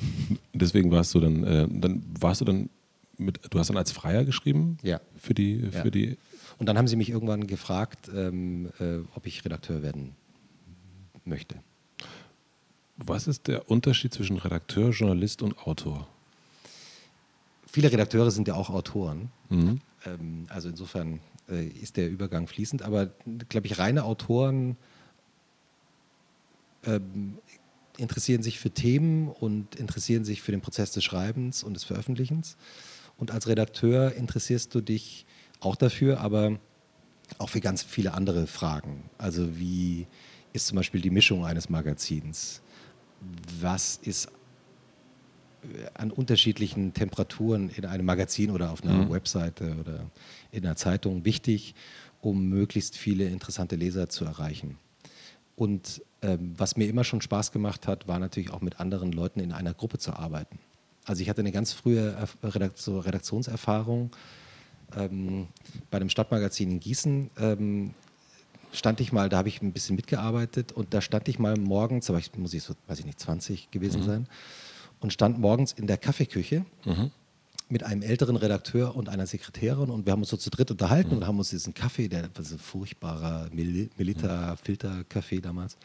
Deswegen 0.53 0.93
warst 0.93 1.13
du 1.17 1.19
dann, 1.19 1.43
äh, 1.43 1.67
dann 1.69 2.05
warst 2.21 2.41
du 2.41 2.45
dann 2.45 2.71
mit, 3.17 3.41
du 3.51 3.59
hast 3.59 3.71
dann 3.71 3.77
als 3.77 3.91
Freier 3.91 4.25
geschrieben? 4.25 4.79
Ja. 4.83 5.01
Für 5.17 5.35
die, 5.35 5.63
für 5.73 5.79
Ja. 5.87 5.91
die, 5.91 6.17
Und 6.59 6.67
dann 6.67 6.79
haben 6.79 6.87
sie 6.87 6.95
mich 6.95 7.11
irgendwann 7.11 7.49
gefragt, 7.49 8.09
ähm, 8.15 8.69
äh, 8.79 8.99
ob 9.17 9.27
ich 9.27 9.45
Redakteur 9.45 9.83
werden 9.83 10.13
möchte. 11.25 11.57
Was 12.99 13.29
ist 13.29 13.47
der 13.47 13.71
Unterschied 13.71 14.13
zwischen 14.13 14.37
Redakteur, 14.37 14.91
Journalist 14.91 15.43
und 15.43 15.57
Autor? 15.67 16.07
Viele 17.67 17.91
Redakteure 17.93 18.31
sind 18.31 18.49
ja 18.49 18.55
auch 18.55 18.71
Autoren. 18.71 19.31
Mhm. 19.49 19.81
Ähm, 20.05 20.47
also 20.49 20.69
insofern 20.69 21.21
äh, 21.49 21.67
ist 21.67 21.97
der 21.97 22.11
Übergang 22.11 22.47
fließend. 22.47 22.83
Aber, 22.83 23.11
glaube 23.49 23.67
ich, 23.67 23.79
reine 23.79 24.05
Autoren 24.05 24.77
ähm, 26.85 27.39
interessieren 27.97 28.43
sich 28.43 28.59
für 28.59 28.71
Themen 28.71 29.29
und 29.29 29.77
interessieren 29.77 30.25
sich 30.25 30.43
für 30.43 30.53
den 30.53 30.61
Prozess 30.61 30.93
des 30.93 31.05
Schreibens 31.05 31.63
und 31.63 31.75
des 31.75 31.85
Veröffentlichens. 31.85 32.57
Und 33.17 33.31
als 33.31 33.49
Redakteur 33.49 34.15
interessierst 34.15 34.75
du 34.75 34.81
dich 34.81 35.27
auch 35.61 35.77
dafür, 35.77 36.21
aber 36.21 36.59
auch 37.39 37.49
für 37.49 37.61
ganz 37.61 37.83
viele 37.83 38.15
andere 38.15 38.47
Fragen. 38.47 39.11
Also 39.19 39.59
wie 39.59 40.07
ist 40.53 40.69
zum 40.69 40.77
Beispiel 40.77 41.01
die 41.01 41.11
Mischung 41.11 41.45
eines 41.45 41.69
Magazins? 41.69 42.63
Was 43.61 43.99
ist 44.03 44.29
an 45.95 46.11
unterschiedlichen 46.11 46.95
Temperaturen 46.95 47.69
in 47.71 47.85
einem 47.85 48.07
Magazin 48.07 48.51
oder 48.51 48.71
auf 48.71 48.83
einer 48.83 49.11
Webseite 49.11 49.77
oder 49.81 50.11
in 50.53 50.65
einer 50.65 50.77
Zeitung 50.77 51.25
wichtig, 51.25 51.75
um 52.21 52.49
möglichst 52.49 52.97
viele 52.97 53.25
interessante 53.29 53.77
Leser 53.77 54.09
zu 54.09 54.25
erreichen. 54.25 54.79
Und 55.57 56.03
ähm, 56.23 56.55
was 56.57 56.77
mir 56.77 56.89
immer 56.89 57.05
schon 57.05 57.21
Spaß 57.21 57.53
gemacht 57.53 57.87
hat, 57.89 58.07
war 58.07 58.19
natürlich 58.19 58.51
auch 58.51 58.61
mit 58.61 58.81
anderen 58.81 59.13
Leuten 59.13 59.41
in 59.41 59.53
einer 59.53 59.75
Gruppe 59.75 59.99
zu 59.99 60.13
arbeiten. 60.13 60.59
Also 61.05 61.23
ich 61.23 61.29
hatte 61.29 61.41
eine 61.41 61.53
ganz 61.53 61.73
frühe 61.73 62.17
Redaktionserfahrung 62.43 64.11
ähm, 64.97 65.49
bei 65.91 65.97
einem 65.97 66.11
Stadtmagazin 66.11 66.71
in 66.73 66.81
Gießen. 66.81 67.31
Ähm, 67.39 67.95
stand 68.73 69.01
ich 69.01 69.13
mal, 69.13 69.29
da 69.29 69.39
habe 69.39 69.49
ich 69.49 69.63
ein 69.63 69.73
bisschen 69.73 69.97
mitgearbeitet 69.97 70.73
und 70.73 70.95
da 70.95 71.01
stand 71.01 71.29
ich 71.29 71.39
mal 71.39 71.57
morgens, 71.57 72.09
war 72.11 72.19
ich, 72.19 72.35
muss 72.37 72.55
ich 72.55 72.63
so, 72.63 72.75
weiß 72.87 72.99
ich 73.01 73.07
nicht, 73.07 73.21
20 73.21 73.71
gewesen 73.71 74.03
sein, 74.03 74.27
und 75.01 75.13
stand 75.13 75.39
morgens 75.39 75.73
in 75.73 75.87
der 75.87 75.97
Kaffeeküche 75.97 76.65
mit 77.69 77.83
einem 77.83 78.03
älteren 78.03 78.37
Redakteur 78.37 78.97
und 78.97 79.09
einer 79.09 79.27
Sekretärin 79.27 79.91
und 79.91 80.07
wir 80.07 80.13
haben 80.13 80.21
uns 80.21 80.31
so 80.31 80.37
zu 80.37 80.51
dritt 80.51 80.71
unterhalten 80.71 81.15
und 81.15 81.27
haben 81.27 81.39
uns 81.39 81.51
diesen 81.51 81.75
Kaffee, 81.75 82.09
der 82.09 82.29
war 82.35 82.45
so 82.45 82.55
ein 82.57 82.59
furchtbarer 82.59 83.49
Mil 83.53 83.91
Milita-Filter-Kaffee 83.97 85.41
damals, 85.41 85.77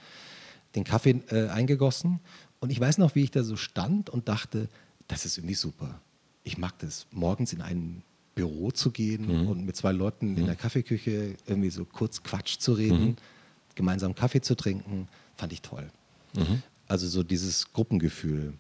den 0.76 0.84
Kaffee 0.84 1.22
äh, 1.30 1.50
eingegossen 1.50 2.20
und 2.60 2.72
ich 2.72 2.80
weiß 2.80 2.98
noch, 2.98 3.16
wie 3.16 3.24
ich 3.24 3.32
da 3.32 3.44
so 3.44 3.56
stand 3.58 4.10
und 4.10 4.30
dachte, 4.30 4.70
das 5.08 5.26
ist 5.26 5.38
irgendwie 5.38 5.56
super. 5.56 6.00
Ich 6.44 6.58
mag 6.58 6.78
das, 6.80 7.08
morgens 7.12 7.54
in 7.54 7.62
ein 7.62 8.04
Büro 8.36 8.72
zu 8.72 8.92
gehen 8.92 9.48
und 9.48 9.66
mit 9.66 9.76
zwei 9.76 9.92
Leuten 9.92 10.38
in 10.38 10.46
der 10.46 10.56
Kaffeeküche 10.56 11.36
irgendwie 11.46 11.70
so 11.70 11.86
kurz 11.86 12.24
Quatsch 12.24 12.58
zu 12.60 12.74
reden, 12.74 13.18
gemeinsam 13.76 14.16
Kaffee 14.16 14.42
zu 14.42 14.56
trinken, 14.56 15.08
fand 15.36 15.54
ich 15.54 15.62
toll. 15.62 15.90
Also 16.88 17.08
so 17.08 17.24
dieses 17.24 17.72
Gruppengefühl. 17.74 18.54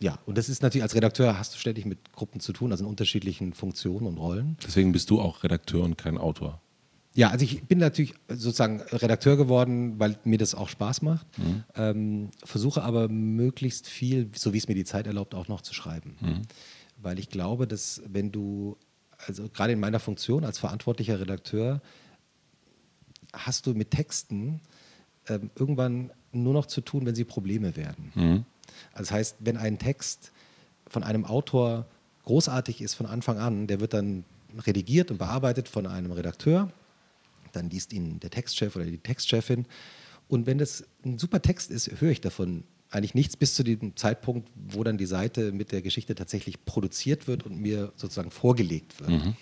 Ja, 0.00 0.18
und 0.26 0.38
das 0.38 0.48
ist 0.48 0.62
natürlich, 0.62 0.82
als 0.84 0.94
Redakteur 0.94 1.38
hast 1.38 1.54
du 1.54 1.58
ständig 1.58 1.84
mit 1.84 2.12
Gruppen 2.12 2.40
zu 2.40 2.52
tun, 2.52 2.70
also 2.70 2.84
in 2.84 2.90
unterschiedlichen 2.90 3.52
Funktionen 3.52 4.06
und 4.06 4.16
Rollen. 4.18 4.56
Deswegen 4.64 4.92
bist 4.92 5.10
du 5.10 5.20
auch 5.20 5.42
Redakteur 5.42 5.82
und 5.82 5.98
kein 5.98 6.18
Autor. 6.18 6.60
Ja, 7.14 7.30
also 7.30 7.44
ich 7.44 7.64
bin 7.64 7.78
natürlich 7.78 8.14
sozusagen 8.28 8.80
Redakteur 8.80 9.36
geworden, 9.36 9.98
weil 9.98 10.16
mir 10.22 10.38
das 10.38 10.54
auch 10.54 10.68
Spaß 10.68 11.02
macht. 11.02 11.26
Ähm, 11.74 12.30
versuche 12.44 12.82
aber 12.82 13.08
möglichst 13.08 13.88
viel, 13.88 14.30
so 14.36 14.52
wie 14.52 14.58
es 14.58 14.68
mir 14.68 14.74
die 14.74 14.84
Zeit 14.84 15.08
erlaubt, 15.08 15.34
auch 15.34 15.48
noch 15.48 15.62
zu 15.62 15.74
schreiben. 15.74 16.14
Weil 17.00 17.18
ich 17.18 17.28
glaube, 17.28 17.66
dass 17.66 18.02
wenn 18.06 18.32
du, 18.32 18.76
also 19.26 19.48
gerade 19.48 19.72
in 19.72 19.80
meiner 19.80 20.00
Funktion 20.00 20.44
als 20.44 20.58
verantwortlicher 20.58 21.20
Redakteur, 21.20 21.80
hast 23.32 23.66
du 23.66 23.74
mit 23.74 23.90
Texten 23.90 24.60
ähm, 25.28 25.50
irgendwann 25.54 26.10
nur 26.32 26.52
noch 26.52 26.66
zu 26.66 26.80
tun, 26.80 27.06
wenn 27.06 27.14
sie 27.14 27.24
Probleme 27.24 27.76
werden. 27.76 28.12
Also 28.92 29.08
das 29.08 29.10
heißt, 29.10 29.36
wenn 29.40 29.56
ein 29.56 29.78
Text 29.78 30.32
von 30.86 31.02
einem 31.02 31.24
Autor 31.24 31.86
großartig 32.24 32.80
ist 32.80 32.94
von 32.94 33.06
Anfang 33.06 33.38
an, 33.38 33.66
der 33.66 33.80
wird 33.80 33.94
dann 33.94 34.24
redigiert 34.66 35.10
und 35.10 35.18
bearbeitet 35.18 35.68
von 35.68 35.86
einem 35.86 36.12
Redakteur. 36.12 36.72
Dann 37.52 37.70
liest 37.70 37.92
ihn 37.92 38.20
der 38.20 38.30
Textchef 38.30 38.76
oder 38.76 38.84
die 38.84 38.98
Textchefin. 38.98 39.66
Und 40.28 40.46
wenn 40.46 40.58
das 40.58 40.84
ein 41.04 41.18
super 41.18 41.40
Text 41.40 41.70
ist, 41.70 42.00
höre 42.00 42.10
ich 42.10 42.20
davon 42.20 42.64
eigentlich 42.90 43.14
nichts 43.14 43.36
bis 43.36 43.54
zu 43.54 43.62
dem 43.62 43.96
Zeitpunkt, 43.96 44.48
wo 44.54 44.82
dann 44.82 44.96
die 44.96 45.06
Seite 45.06 45.52
mit 45.52 45.72
der 45.72 45.82
Geschichte 45.82 46.14
tatsächlich 46.14 46.64
produziert 46.64 47.26
wird 47.26 47.44
und 47.44 47.60
mir 47.60 47.92
sozusagen 47.96 48.30
vorgelegt 48.30 49.00
wird. 49.00 49.10
Mhm. 49.10 49.36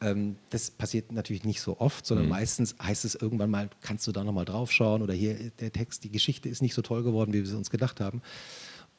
Ähm, 0.00 0.36
das 0.50 0.70
passiert 0.70 1.12
natürlich 1.12 1.44
nicht 1.44 1.60
so 1.60 1.78
oft, 1.80 2.06
sondern 2.06 2.26
mhm. 2.26 2.32
meistens 2.32 2.74
heißt 2.82 3.04
es 3.04 3.14
irgendwann 3.14 3.50
mal, 3.50 3.70
kannst 3.82 4.06
du 4.06 4.12
da 4.12 4.24
nochmal 4.24 4.44
drauf 4.44 4.72
schauen 4.72 5.02
oder 5.02 5.14
hier 5.14 5.50
der 5.60 5.72
Text, 5.72 6.04
die 6.04 6.10
Geschichte 6.10 6.48
ist 6.48 6.62
nicht 6.62 6.74
so 6.74 6.82
toll 6.82 7.02
geworden, 7.02 7.32
wie 7.32 7.38
wir 7.38 7.44
es 7.44 7.52
uns 7.52 7.70
gedacht 7.70 8.00
haben. 8.00 8.22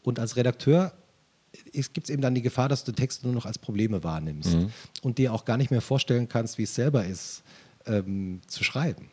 Und 0.03 0.19
als 0.19 0.35
Redakteur 0.35 0.93
gibt 1.73 2.05
es 2.05 2.09
eben 2.09 2.21
dann 2.21 2.35
die 2.35 2.41
Gefahr, 2.41 2.69
dass 2.69 2.83
du 2.83 2.91
Texte 2.91 3.25
nur 3.25 3.35
noch 3.35 3.45
als 3.45 3.57
Probleme 3.57 4.03
wahrnimmst 4.03 4.53
mhm. 4.53 4.71
und 5.01 5.17
dir 5.17 5.33
auch 5.33 5.45
gar 5.45 5.57
nicht 5.57 5.71
mehr 5.71 5.81
vorstellen 5.81 6.29
kannst, 6.29 6.57
wie 6.57 6.63
es 6.63 6.75
selber 6.75 7.05
ist, 7.05 7.43
ähm, 7.85 8.41
zu 8.47 8.63
schreiben. 8.63 9.09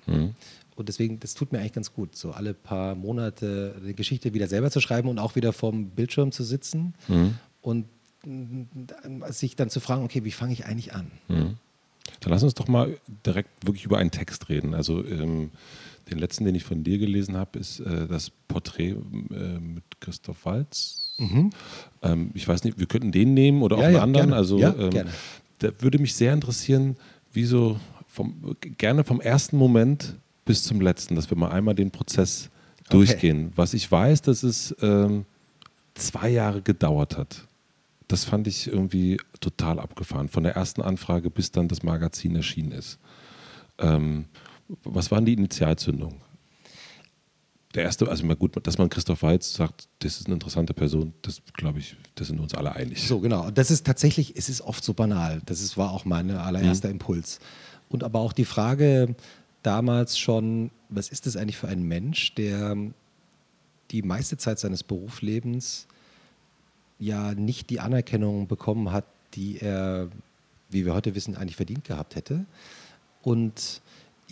Und 0.80 0.88
deswegen, 0.88 1.20
das 1.20 1.34
tut 1.34 1.52
mir 1.52 1.58
eigentlich 1.58 1.74
ganz 1.74 1.92
gut, 1.92 2.16
so 2.16 2.32
alle 2.32 2.54
paar 2.54 2.94
Monate 2.94 3.76
eine 3.82 3.92
Geschichte 3.92 4.32
wieder 4.32 4.48
selber 4.48 4.70
zu 4.70 4.80
schreiben 4.80 5.08
und 5.08 5.18
auch 5.18 5.36
wieder 5.36 5.52
vorm 5.52 5.90
Bildschirm 5.90 6.32
zu 6.32 6.42
sitzen 6.42 6.94
mhm. 7.06 7.34
und 7.60 7.84
äh, 8.24 9.30
sich 9.30 9.56
dann 9.56 9.68
zu 9.68 9.78
fragen, 9.80 10.04
okay, 10.04 10.24
wie 10.24 10.30
fange 10.30 10.54
ich 10.54 10.64
eigentlich 10.64 10.94
an? 10.94 11.10
Mhm. 11.28 11.56
Dann 12.20 12.32
lass 12.32 12.42
uns 12.42 12.54
doch 12.54 12.66
mal 12.66 12.96
direkt 13.26 13.50
wirklich 13.66 13.84
über 13.84 13.98
einen 13.98 14.10
Text 14.10 14.48
reden. 14.48 14.72
Also 14.72 15.04
ähm, 15.04 15.50
den 16.10 16.18
letzten, 16.18 16.46
den 16.46 16.54
ich 16.54 16.64
von 16.64 16.82
dir 16.82 16.96
gelesen 16.96 17.36
habe, 17.36 17.58
ist 17.58 17.80
äh, 17.80 18.06
das 18.08 18.30
Porträt 18.48 18.96
äh, 19.32 19.58
mit 19.58 19.84
Christoph 20.00 20.46
Walz. 20.46 21.14
Mhm. 21.18 21.50
Ähm, 22.00 22.30
ich 22.32 22.48
weiß 22.48 22.64
nicht, 22.64 22.78
wir 22.78 22.86
könnten 22.86 23.12
den 23.12 23.34
nehmen 23.34 23.60
oder 23.60 23.76
auch 23.76 23.82
ja, 23.82 23.86
einen 23.88 23.96
ja, 23.96 24.02
anderen. 24.02 24.26
Gerne. 24.28 24.36
Also 24.36 24.58
ja, 24.58 24.74
ähm, 24.78 24.88
gerne. 24.88 25.10
da 25.58 25.68
würde 25.80 25.98
mich 25.98 26.14
sehr 26.14 26.32
interessieren, 26.32 26.96
wie 27.34 27.44
so 27.44 27.78
vom, 28.06 28.56
gerne 28.78 29.04
vom 29.04 29.20
ersten 29.20 29.56
Moment 29.56 30.16
bis 30.50 30.64
zum 30.64 30.80
letzten, 30.80 31.14
dass 31.14 31.30
wir 31.30 31.36
mal 31.36 31.52
einmal 31.52 31.76
den 31.76 31.92
Prozess 31.92 32.50
okay. 32.80 32.88
durchgehen. 32.90 33.52
Was 33.54 33.72
ich 33.72 33.88
weiß, 33.88 34.20
dass 34.22 34.42
es 34.42 34.74
ähm, 34.82 35.24
zwei 35.94 36.28
Jahre 36.28 36.60
gedauert 36.60 37.16
hat. 37.16 37.46
Das 38.08 38.24
fand 38.24 38.48
ich 38.48 38.66
irgendwie 38.66 39.16
total 39.38 39.78
abgefahren. 39.78 40.28
Von 40.28 40.42
der 40.42 40.56
ersten 40.56 40.82
Anfrage 40.82 41.30
bis 41.30 41.52
dann 41.52 41.68
das 41.68 41.84
Magazin 41.84 42.34
erschienen 42.34 42.72
ist. 42.72 42.98
Ähm, 43.78 44.24
was 44.82 45.12
waren 45.12 45.24
die 45.24 45.34
Initialzündungen? 45.34 46.18
Der 47.76 47.84
erste, 47.84 48.08
also 48.08 48.26
mal 48.26 48.34
gut, 48.34 48.58
dass 48.66 48.76
man 48.76 48.88
Christoph 48.88 49.22
Weiz 49.22 49.54
sagt, 49.54 49.86
das 50.00 50.18
ist 50.18 50.26
eine 50.26 50.34
interessante 50.34 50.74
Person, 50.74 51.12
das 51.22 51.40
glaube 51.54 51.78
ich, 51.78 51.94
das 52.16 52.26
sind 52.26 52.38
wir 52.38 52.42
uns 52.42 52.54
alle 52.54 52.74
einig. 52.74 53.06
So, 53.06 53.20
genau. 53.20 53.52
Das 53.52 53.70
ist 53.70 53.86
tatsächlich, 53.86 54.36
es 54.36 54.48
ist 54.48 54.62
oft 54.62 54.82
so 54.82 54.94
banal. 54.94 55.42
Das 55.46 55.60
ist, 55.60 55.76
war 55.76 55.92
auch 55.92 56.04
mein 56.04 56.28
allererster 56.32 56.88
mhm. 56.88 56.94
Impuls. 56.94 57.38
Und 57.88 58.02
aber 58.02 58.18
auch 58.18 58.32
die 58.32 58.44
Frage 58.44 59.14
damals 59.62 60.18
schon, 60.18 60.70
was 60.88 61.08
ist 61.08 61.26
das 61.26 61.36
eigentlich 61.36 61.56
für 61.56 61.68
ein 61.68 61.82
Mensch, 61.82 62.34
der 62.34 62.76
die 63.90 64.02
meiste 64.02 64.36
Zeit 64.36 64.58
seines 64.58 64.82
Berufslebens 64.82 65.86
ja 66.98 67.34
nicht 67.34 67.70
die 67.70 67.80
Anerkennung 67.80 68.46
bekommen 68.46 68.92
hat, 68.92 69.04
die 69.34 69.58
er, 69.58 70.08
wie 70.70 70.84
wir 70.84 70.94
heute 70.94 71.14
wissen, 71.14 71.36
eigentlich 71.36 71.56
verdient 71.56 71.84
gehabt 71.84 72.14
hätte. 72.14 72.44
Und 73.22 73.80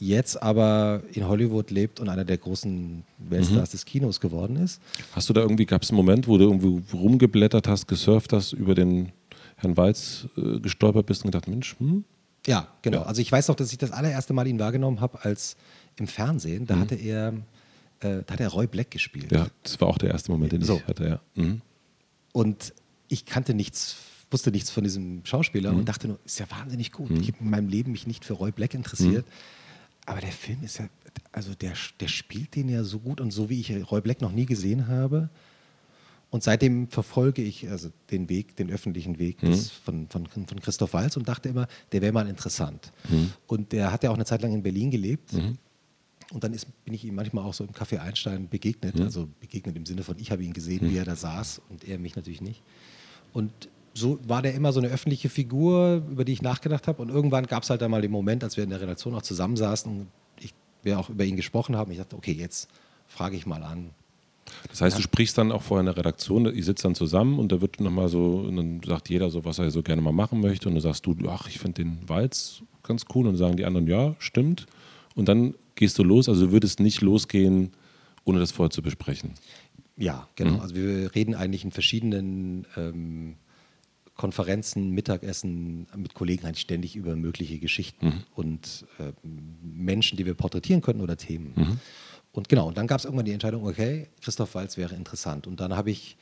jetzt 0.01 0.41
aber 0.43 1.03
in 1.13 1.27
Hollywood 1.27 1.71
lebt 1.71 1.99
und 1.99 2.09
einer 2.09 2.25
der 2.25 2.39
großen 2.39 3.03
Weltstars 3.19 3.71
mhm. 3.71 3.73
des 3.73 3.85
Kinos 3.85 4.21
geworden 4.21 4.57
ist. 4.57 4.81
Hast 5.13 5.29
du 5.29 5.33
da 5.33 5.41
irgendwie, 5.41 5.67
gab 5.67 5.83
es 5.83 5.91
einen 5.91 5.97
Moment, 5.97 6.29
wo 6.29 6.39
du 6.39 6.45
irgendwo 6.45 6.81
rumgeblättert 6.97 7.67
hast, 7.67 7.89
gesurft 7.89 8.33
hast, 8.33 8.53
über 8.53 8.75
den 8.75 9.13
Herrn 9.57 9.77
Walz 9.77 10.29
äh, 10.37 10.61
gestolpert 10.61 11.07
bist 11.07 11.25
und 11.25 11.33
gedacht, 11.33 11.49
Mensch, 11.49 11.77
hm? 11.79 12.05
Ja, 12.49 12.67
genau. 12.83 13.01
Ja. 13.01 13.05
Also 13.05 13.21
ich 13.21 13.31
weiß 13.31 13.49
noch, 13.49 13.57
dass 13.57 13.71
ich 13.71 13.79
das 13.79 13.93
allererste 13.93 14.33
Mal 14.33 14.47
ihn 14.47 14.59
wahrgenommen 14.59 15.01
habe 15.01 15.23
als 15.25 15.57
im 15.97 16.07
Fernsehen. 16.07 16.67
Da 16.67 16.77
mhm. 16.77 16.81
hatte 16.81 16.95
er, 16.95 17.35
äh, 18.01 18.23
da 18.27 18.33
hat 18.33 18.41
er 18.41 18.49
Roy 18.49 18.67
Black 18.67 18.91
gespielt. 18.91 19.31
Ja, 19.31 19.49
das 19.63 19.81
war 19.81 19.89
auch 19.89 19.99
der 19.99 20.11
erste 20.11 20.33
Moment, 20.33 20.53
den 20.53 20.63
so. 20.63 20.77
ich 20.77 20.87
hatte, 20.87 21.09
ja. 21.09 21.21
Mhm. 21.35 21.61
Und 22.33 22.73
ich 23.09 23.27
kannte 23.27 23.53
nichts, 23.53 23.97
wusste 24.31 24.51
nichts 24.51 24.71
von 24.71 24.83
diesem 24.83 25.25
Schauspieler 25.25 25.73
mhm. 25.73 25.81
und 25.81 25.89
dachte 25.89 26.09
nur, 26.09 26.19
ist 26.25 26.39
ja 26.39 26.51
wahnsinnig 26.51 26.91
gut. 26.91 27.11
Mhm. 27.11 27.21
Ich 27.21 27.29
habe 27.29 27.39
in 27.41 27.51
meinem 27.51 27.69
Leben 27.69 27.93
mich 27.93 28.07
nicht 28.07 28.25
für 28.25 28.33
Roy 28.33 28.51
Black 28.51 28.75
interessiert. 28.75 29.27
Mhm. 29.27 29.33
Aber 30.07 30.21
der 30.23 30.33
Film 30.33 30.63
ist 30.63 30.79
ja, 30.79 30.89
also 31.33 31.55
der, 31.55 31.75
der 32.01 32.09
spielt 32.09 32.57
den 32.57 32.71
ja 32.71 32.83
so 32.83 32.99
gut 32.99 33.21
und 33.21 33.31
so, 33.31 33.51
wie 33.51 33.61
ich 33.61 33.71
Roy 33.91 34.01
Black 34.01 34.23
noch 34.23 34.33
nie 34.33 34.47
gesehen 34.47 34.89
habe. 34.89 35.29
Und 36.31 36.43
seitdem 36.43 36.89
verfolge 36.89 37.43
ich 37.43 37.69
also 37.71 37.89
den 38.11 38.29
Weg, 38.29 38.55
den 38.57 38.71
öffentlichen 38.71 39.19
Weg 39.19 39.43
mhm. 39.43 39.47
des, 39.49 39.71
von, 39.71 40.09
von, 40.09 40.27
von 40.27 40.61
Christoph 40.61 40.93
Walz 40.93 41.17
und 41.17 41.27
dachte 41.27 41.49
immer, 41.49 41.69
der 41.93 42.03
wäre 42.03 42.13
mal 42.13 42.29
interessant. 42.29 42.93
Mhm. 43.09 43.33
Und 43.47 43.73
der 43.73 43.93
hat 43.93 44.05
ja 44.05 44.11
auch 44.11 44.15
eine 44.15 44.27
Zeit 44.27 44.43
lang 44.43 44.53
in 44.53 44.63
Berlin 44.63 44.91
gelebt. 44.91 45.33
Mhm. 45.33 45.57
Und 46.33 46.45
dann 46.45 46.53
ist, 46.53 46.67
bin 46.85 46.93
ich 46.93 47.05
ihm 47.05 47.15
manchmal 47.15 47.45
auch 47.45 47.55
so 47.55 47.65
im 47.65 47.71
Café 47.71 47.99
Einstein 47.99 48.49
begegnet. 48.49 48.97
Mhm. 48.97 49.05
Also 49.05 49.29
begegnet 49.41 49.77
im 49.77 49.87
Sinne 49.87 50.03
von, 50.03 50.19
ich 50.19 50.31
habe 50.31 50.45
ihn 50.45 50.53
gesehen, 50.53 50.83
wie 50.83 50.93
mhm. 50.93 50.99
er 50.99 51.05
da 51.07 51.17
saß 51.17 51.63
und 51.71 51.89
er 51.89 51.99
mich 51.99 52.15
natürlich 52.15 52.43
nicht. 52.43 52.63
Und 53.33 53.51
so 53.95 54.19
war 54.29 54.43
der 54.43 54.55
immer 54.55 54.73
so 54.73 54.81
eine 54.81 54.89
öffentliche 54.89 55.31
Figur, 55.31 56.05
über 56.11 56.27
die 56.27 56.33
ich 56.33 56.43
nachgedacht 56.43 56.89
habe. 56.89 57.01
Und 57.01 57.09
irgendwann 57.09 57.47
gab 57.47 57.63
es 57.63 57.71
halt 57.71 57.81
dann 57.81 57.91
mal 57.91 58.03
den 58.03 58.11
Moment, 58.11 58.45
als 58.45 58.59
wir 58.59 58.65
in 58.65 58.71
der 58.71 58.83
Redaktion 58.83 59.15
auch 59.15 59.23
zusammensaßen 59.23 59.91
und 59.91 60.09
ich, 60.39 60.53
wir 60.83 60.99
auch 60.99 61.09
über 61.09 61.25
ihn 61.25 61.37
gesprochen 61.37 61.75
haben. 61.75 61.91
Ich 61.91 61.99
dachte, 61.99 62.17
okay, 62.17 62.33
jetzt 62.33 62.69
frage 63.07 63.37
ich 63.37 63.47
mal 63.47 63.63
an. 63.63 63.91
Das 64.71 64.81
heißt, 64.81 64.95
ja. 64.95 64.99
du 64.99 65.03
sprichst 65.03 65.39
dann 65.39 65.53
auch 65.53 65.63
vorher 65.63 65.81
in 65.81 65.87
der 65.87 65.97
Redaktion, 65.97 66.53
ihr 66.55 66.65
sitzt 66.65 66.85
dann 66.85 66.95
zusammen 66.95 67.39
und 67.39 67.53
da 67.53 67.61
wird 67.61 67.81
nochmal 67.81 68.09
so, 68.09 68.39
und 68.39 68.57
dann 68.57 68.81
sagt 68.85 69.09
jeder 69.09 69.31
so, 69.31 69.45
was 69.45 69.59
er 69.59 69.71
so 69.71 69.83
gerne 69.83 70.03
mal 70.03 70.13
machen 70.13 70.41
möchte. 70.41 70.69
Und 70.69 70.75
dann 70.75 70.83
sagst 70.83 71.07
du, 71.07 71.17
ach, 71.29 71.49
ich 71.49 71.59
finde 71.59 71.85
den 71.85 72.09
Walz 72.09 72.63
ganz 72.83 73.05
cool. 73.15 73.27
Und 73.27 73.33
dann 73.33 73.37
sagen 73.37 73.57
die 73.57 73.65
anderen, 73.65 73.87
ja, 73.87 74.15
stimmt. 74.19 74.67
Und 75.15 75.29
dann 75.29 75.55
gehst 75.75 75.99
du 75.99 76.05
los. 76.05 76.29
Also 76.29 76.47
du 76.47 76.53
würdest 76.53 76.81
nicht 76.81 77.01
losgehen, 77.01 77.73
ohne 78.25 78.41
das 78.41 78.53
vorher 78.53 78.71
zu 78.71 78.83
besprechen. 78.83 79.33
Ja, 79.97 80.29
genau. 80.37 80.55
Mhm. 80.55 80.61
Also 80.61 80.75
wir 80.75 81.15
reden 81.15 81.35
eigentlich 81.35 81.65
in 81.65 81.73
verschiedenen 81.73 82.67
ähm, 82.77 83.35
Konferenzen, 84.19 84.91
Mittagessen 84.91 85.87
mit 85.97 86.15
Kollegen 86.15 86.45
eigentlich 86.45 86.61
ständig 86.61 86.97
über 86.97 87.17
mögliche 87.17 87.59
Geschichten 87.59 88.07
mhm. 88.07 88.25
und 88.35 88.87
äh, 88.99 89.13
Menschen, 89.63 90.17
die 90.17 90.27
wir 90.27 90.35
porträtieren 90.35 90.83
könnten 90.83 91.03
oder 91.03 91.17
Themen. 91.17 91.53
Mhm. 91.55 91.81
Und 92.33 92.49
genau, 92.49 92.69
und 92.69 92.79
dann 92.79 92.87
gab 92.87 92.99
es 92.99 93.05
irgendwann 93.05 93.25
die 93.25 93.33
Entscheidung, 93.33 93.67
okay, 93.67 94.09
Christoph 94.21 94.55
Walz 94.55 94.77
wäre 94.77 94.95
interessant. 94.95 95.47
Und 95.47 95.61
dann 95.61 95.75
habe 95.75 95.91
ich 95.91 96.17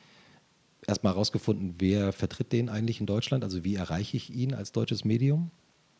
erstmal 0.85 1.13
herausgefunden, 1.13 1.75
wer 1.79 2.13
vertritt 2.13 2.51
den 2.51 2.69
eigentlich 2.69 2.99
in 2.99 3.05
Deutschland, 3.05 3.43
also 3.43 3.63
wie 3.63 3.75
erreiche 3.75 4.17
ich 4.17 4.33
ihn 4.33 4.53
als 4.53 4.71
deutsches 4.71 5.05
Medium. 5.05 5.51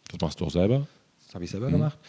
Das 0.10 0.22
machst 0.22 0.40
du 0.40 0.46
auch 0.46 0.52
selber? 0.52 0.88
Das 1.26 1.36
habe 1.36 1.44
ich 1.44 1.52
selber 1.52 1.68
mhm. 1.68 1.74
gemacht. 1.74 2.00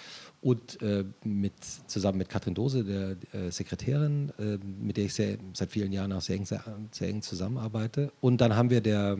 Und 0.41 0.81
äh, 0.83 1.05
mit, 1.25 1.55
zusammen 1.89 2.19
mit 2.19 2.29
Katrin 2.29 2.55
Dose, 2.55 2.85
der 2.85 3.17
äh, 3.33 3.51
Sekretärin, 3.51 4.33
äh, 4.39 4.59
mit 4.81 4.97
der 4.97 5.07
ich 5.07 5.15
sehr, 5.15 5.37
seit 5.53 5.73
vielen 5.73 5.93
Jahren 5.93 6.13
auch 6.13 6.21
sehr 6.21 6.37
eng, 6.37 6.47
sehr, 6.47 6.63
sehr 6.93 7.09
eng 7.09 7.23
zusammenarbeite. 7.23 8.13
Und 8.21 8.41
dann 8.41 8.55
haben 8.55 8.71
wir 8.71 8.81
der 8.81 9.19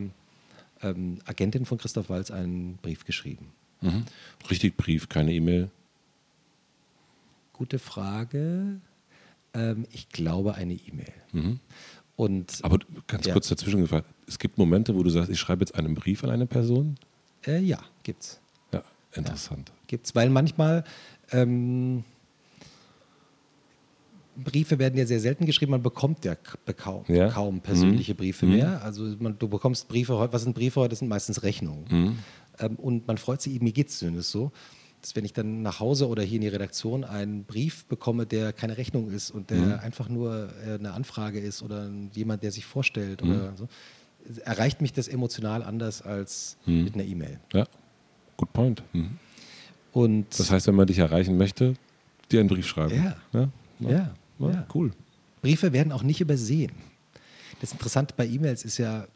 ähm, 0.81 1.19
Agentin 1.25 1.65
von 1.65 1.77
Christoph 1.77 2.09
Walz 2.09 2.31
einen 2.31 2.77
Brief 2.77 3.03
geschrieben. 3.03 3.51
Mhm. 3.81 4.05
Richtig 4.49 4.77
Brief, 4.77 5.09
keine 5.09 5.33
E-Mail? 5.33 5.69
Gute 7.59 7.77
Frage. 7.77 8.79
Ähm, 9.53 9.85
ich 9.91 10.07
glaube 10.07 10.55
eine 10.55 10.75
E-Mail. 10.75 11.11
Mhm. 11.33 11.59
Und, 12.15 12.59
Aber 12.61 12.79
ganz 13.05 13.25
ja. 13.25 13.33
kurz 13.33 13.49
dazwischen 13.49 13.81
gefragt, 13.81 14.07
es 14.27 14.39
gibt 14.39 14.57
Momente, 14.57 14.95
wo 14.95 15.03
du 15.03 15.09
sagst, 15.09 15.29
ich 15.29 15.37
schreibe 15.37 15.63
jetzt 15.63 15.75
einen 15.75 15.93
Brief 15.93 16.23
an 16.23 16.29
eine 16.29 16.45
Person? 16.45 16.95
Äh, 17.45 17.59
ja, 17.59 17.79
gibt's. 18.03 18.39
Ja, 18.71 18.81
interessant. 19.13 19.67
Ja, 19.67 19.75
gibt's, 19.87 20.15
weil 20.15 20.29
manchmal 20.29 20.85
ähm, 21.33 22.05
Briefe 24.37 24.79
werden 24.79 24.97
ja 24.97 25.05
sehr 25.05 25.19
selten 25.19 25.45
geschrieben, 25.45 25.71
man 25.71 25.83
bekommt 25.83 26.23
ja 26.23 26.35
kaum, 26.35 27.03
ja. 27.09 27.27
kaum 27.27 27.59
persönliche 27.59 28.13
mhm. 28.13 28.17
Briefe 28.17 28.45
mhm. 28.45 28.53
mehr. 28.53 28.81
Also 28.83 29.03
man, 29.19 29.37
du 29.37 29.49
bekommst 29.49 29.89
Briefe, 29.89 30.29
was 30.31 30.43
sind 30.43 30.55
Briefe 30.55 30.79
heute? 30.79 30.91
Das 30.91 30.99
sind 30.99 31.09
meistens 31.09 31.43
Rechnungen. 31.43 31.83
Mhm. 31.89 32.19
Ähm, 32.59 32.75
und 32.77 33.05
man 33.05 33.17
freut 33.17 33.41
sich, 33.41 33.59
mir 33.59 33.73
geht 33.73 33.89
es 33.89 33.99
zumindest 33.99 34.31
so, 34.31 34.53
dass 35.01 35.15
wenn 35.15 35.25
ich 35.25 35.33
dann 35.33 35.61
nach 35.61 35.79
Hause 35.79 36.07
oder 36.07 36.23
hier 36.23 36.35
in 36.35 36.41
die 36.41 36.47
Redaktion 36.47 37.03
einen 37.03 37.43
Brief 37.45 37.85
bekomme, 37.85 38.25
der 38.25 38.53
keine 38.53 38.77
Rechnung 38.77 39.09
ist 39.09 39.31
und 39.31 39.49
der 39.49 39.57
mhm. 39.57 39.73
einfach 39.79 40.09
nur 40.09 40.49
äh, 40.65 40.73
eine 40.75 40.93
Anfrage 40.93 41.39
ist 41.39 41.61
oder 41.61 41.89
jemand, 42.13 42.43
der 42.43 42.51
sich 42.51 42.65
vorstellt 42.65 43.23
mhm. 43.23 43.31
oder 43.31 43.53
so, 43.55 43.67
erreicht 44.43 44.81
mich 44.81 44.93
das 44.93 45.07
emotional 45.07 45.63
anders 45.63 46.01
als 46.01 46.57
mhm. 46.65 46.83
mit 46.83 46.93
einer 46.95 47.05
E-Mail. 47.05 47.39
Ja, 47.53 47.65
good 48.37 48.51
point. 48.53 48.83
Und 49.93 50.27
das 50.37 50.51
heißt, 50.51 50.67
wenn 50.67 50.75
man 50.75 50.87
dich 50.87 50.99
erreichen 50.99 51.37
möchte, 51.37 51.75
dir 52.31 52.41
einen 52.41 52.49
Brief 52.49 52.67
schreiben. 52.67 52.95
Ja. 52.95 53.15
ja. 53.33 53.49
ja. 53.79 54.15
Ja, 54.39 54.49
ja. 54.49 54.67
Cool. 54.73 54.91
Briefe 55.41 55.73
werden 55.73 55.91
auch 55.91 56.03
nicht 56.03 56.21
übersehen. 56.21 56.71
Das 57.61 57.71
Interessante 57.71 58.13
bei 58.15 58.25
E-Mails 58.25 58.63
ist 58.63 58.77
ja, 58.77 59.07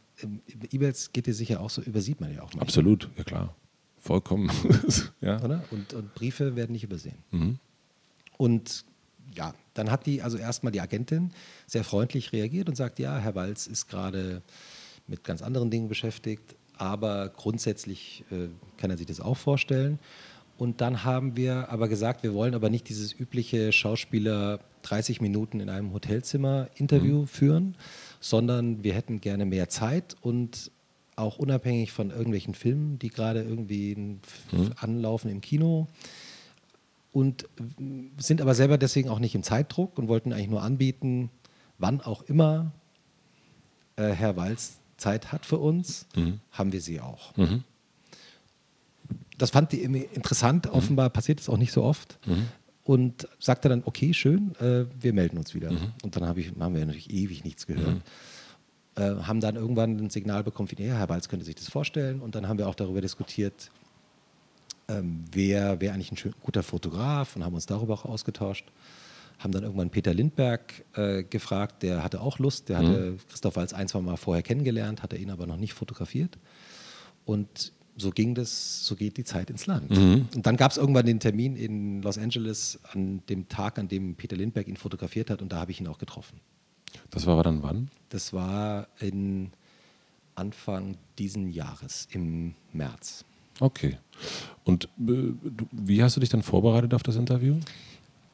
E-Mails 0.72 1.12
geht 1.12 1.28
dir 1.28 1.34
sicher 1.34 1.62
auch 1.62 1.70
so, 1.70 1.82
übersieht 1.82 2.20
man 2.22 2.34
ja 2.34 2.40
auch 2.40 2.46
manchmal. 2.46 2.64
Absolut, 2.64 3.10
ja 3.18 3.24
klar. 3.24 3.56
Vollkommen. 4.04 4.52
ja. 5.22 5.42
Oder? 5.42 5.64
Und, 5.72 5.94
und, 5.94 6.14
Briefe 6.14 6.58
werden 6.58 6.74
nicht 6.74 6.84
übersehen. 6.84 7.16
Mhm. 7.32 7.58
Und 8.38 8.84
ja, 9.34 9.54
dann 9.74 9.90
hat 9.90 10.06
die, 10.06 10.22
also 10.22 10.38
erstmal 10.38 10.74
die 10.74 10.82
Agentin 10.82 11.32
sehr 11.68 11.86
freundlich 11.86 12.34
reagiert 12.34 12.68
und 12.68 12.76
sagt, 12.76 13.00
ja, 13.00 13.18
Herr 13.18 13.34
Walz 13.34 13.66
ist 13.66 13.88
gerade 13.88 14.42
mit 15.08 15.24
ganz 15.24 15.42
anderen 15.42 15.72
Dingen 15.72 15.88
beschäftigt, 15.88 16.56
aber 16.78 17.30
grundsätzlich 17.30 18.26
äh, 18.30 18.50
kann 18.76 18.92
er 18.92 18.98
sich 18.98 19.08
das 19.08 19.22
auch 19.22 19.38
vorstellen. 19.38 20.00
Und 20.58 20.82
dann 20.82 21.06
haben 21.06 21.38
wir 21.38 21.70
aber 21.70 21.88
gesagt, 21.88 22.24
wir 22.24 22.34
wollen 22.34 22.56
aber 22.56 22.70
nicht 22.70 22.90
dieses 22.90 23.18
übliche 23.18 23.72
Schauspieler 23.72 24.60
30 24.82 25.22
Minuten 25.22 25.62
in 25.62 25.70
einem 25.70 25.94
Hotelzimmer 25.94 26.68
Interview 26.76 27.22
mhm. 27.22 27.28
führen, 27.28 27.76
sondern 28.20 28.84
wir 28.84 28.94
hätten 28.94 29.22
gerne 29.22 29.46
mehr 29.46 29.70
Zeit 29.70 30.18
und 30.20 30.72
auch 31.16 31.38
unabhängig 31.38 31.92
von 31.92 32.10
irgendwelchen 32.10 32.54
Filmen, 32.54 33.00
die 33.00 33.10
gerade 33.10 33.42
irgendwie 33.42 33.96
mhm. 33.96 34.72
anlaufen 34.78 35.30
im 35.30 35.42
Kino. 35.42 35.88
Und 37.12 37.48
sind 38.18 38.42
aber 38.42 38.56
selber 38.56 38.78
deswegen 38.80 39.10
auch 39.10 39.20
nicht 39.20 39.36
im 39.36 39.44
Zeitdruck 39.44 40.00
und 40.00 40.08
wollten 40.08 40.34
eigentlich 40.34 40.50
nur 40.50 40.64
anbieten, 40.64 41.30
wann 41.78 42.02
auch 42.02 42.24
immer 42.24 42.72
äh, 43.96 44.10
Herr 44.10 44.36
Walz 44.36 44.80
Zeit 44.98 45.32
hat 45.32 45.46
für 45.46 45.60
uns, 45.60 46.08
mhm. 46.16 46.40
haben 46.52 46.72
wir 46.72 46.82
sie 46.82 47.00
auch. 47.00 47.36
Mhm. 47.38 47.64
Das 49.38 49.52
fand 49.52 49.72
die 49.72 49.84
interessant, 49.84 50.66
mhm. 50.66 50.72
offenbar 50.72 51.10
passiert 51.10 51.40
es 51.40 51.50
auch 51.50 51.58
nicht 51.58 51.72
so 51.72 51.84
oft. 51.84 52.18
Mhm. 52.26 52.48
Und 52.86 53.30
sagte 53.40 53.70
dann, 53.70 53.84
okay, 53.86 54.14
schön, 54.14 54.56
äh, 54.60 54.86
wir 55.00 55.14
melden 55.14 55.38
uns 55.38 55.54
wieder. 55.54 55.72
Mhm. 55.72 55.94
Und 56.04 56.16
dann 56.16 56.26
hab 56.28 56.38
ich, 56.38 56.52
haben 56.60 56.76
wir 56.76 56.86
natürlich 56.86 57.12
ewig 57.12 57.44
nichts 57.46 57.66
gehört. 57.66 58.02
Äh, 58.96 59.16
haben 59.24 59.40
dann 59.40 59.56
irgendwann 59.56 59.98
ein 59.98 60.10
Signal 60.10 60.44
bekommen, 60.44 60.70
wie, 60.72 60.84
ja, 60.84 60.96
Herr 60.96 61.08
Balz 61.08 61.28
könnte 61.28 61.46
sich 61.46 61.56
das 61.56 61.70
vorstellen. 61.70 62.22
Und 62.22 62.36
dann 62.36 62.48
haben 62.48 62.60
wir 62.60 62.68
auch 62.68 62.76
darüber 62.76 63.02
diskutiert, 63.02 63.72
ähm, 64.88 65.24
wer 65.32 65.82
wäre 65.82 65.94
eigentlich 65.94 66.12
ein 66.12 66.18
schön, 66.18 66.34
guter 66.44 66.62
Fotograf 66.62 67.36
und 67.36 67.44
haben 67.44 67.56
uns 67.56 67.66
darüber 67.66 67.94
auch 67.94 68.06
ausgetauscht. 68.06 68.66
Haben 69.40 69.52
dann 69.52 69.64
irgendwann 69.64 69.90
Peter 69.90 70.14
Lindberg 70.14 70.86
äh, 70.94 71.24
gefragt, 71.24 71.82
der 71.82 72.04
hatte 72.04 72.22
auch 72.22 72.38
Lust, 72.38 72.70
der 72.70 72.78
hatte 72.78 73.12
mhm. 73.12 73.20
Christoph 73.30 73.56
Walz 73.56 73.74
ein, 73.74 73.88
zwei 73.88 74.00
Mal 74.00 74.16
vorher 74.16 74.44
kennengelernt, 74.44 75.02
hatte 75.02 75.18
ihn 75.18 75.32
aber 75.32 75.48
noch 75.48 75.58
nicht 75.58 75.74
fotografiert. 75.74 76.38
Und 77.26 77.74
so 77.98 78.12
ging 78.12 78.36
das, 78.36 78.86
so 78.86 78.96
geht 78.96 79.18
die 79.18 79.24
Zeit 79.24 79.50
ins 79.50 79.66
Land. 79.66 79.92
Mhm. 79.92 80.28
Und 80.36 80.46
dann 80.46 80.58
gab 80.58 80.72
es 80.72 80.78
irgendwann 80.78 81.06
den 81.06 81.20
Termin 81.20 81.56
in 81.56 82.02
Los 82.02 82.18
Angeles 82.18 82.80
an 82.92 83.22
dem 83.30 83.48
Tag, 83.48 83.80
an 83.80 83.88
dem 83.88 84.16
Peter 84.16 84.36
Lindberg 84.36 84.68
ihn 84.68 84.78
fotografiert 84.78 85.30
hat 85.30 85.42
und 85.42 85.52
da 85.52 85.58
habe 85.58 85.72
ich 85.72 85.82
ihn 85.82 85.88
auch 85.88 85.98
getroffen. 85.98 86.40
Das 87.12 87.26
war 87.26 87.42
dann 87.44 87.64
wann? 87.64 87.90
Das 88.10 88.34
war 88.34 88.88
in 89.00 89.52
Anfang 90.36 90.98
diesen 91.18 91.52
Jahres, 91.52 92.08
im 92.12 92.56
März. 92.74 93.26
Okay. 93.60 93.98
Und 94.64 94.86
äh, 94.86 95.34
wie 95.72 96.04
hast 96.04 96.16
du 96.16 96.20
dich 96.20 96.30
dann 96.30 96.44
vorbereitet 96.44 96.94
auf 96.94 97.04
das 97.04 97.16
Interview? 97.16 97.58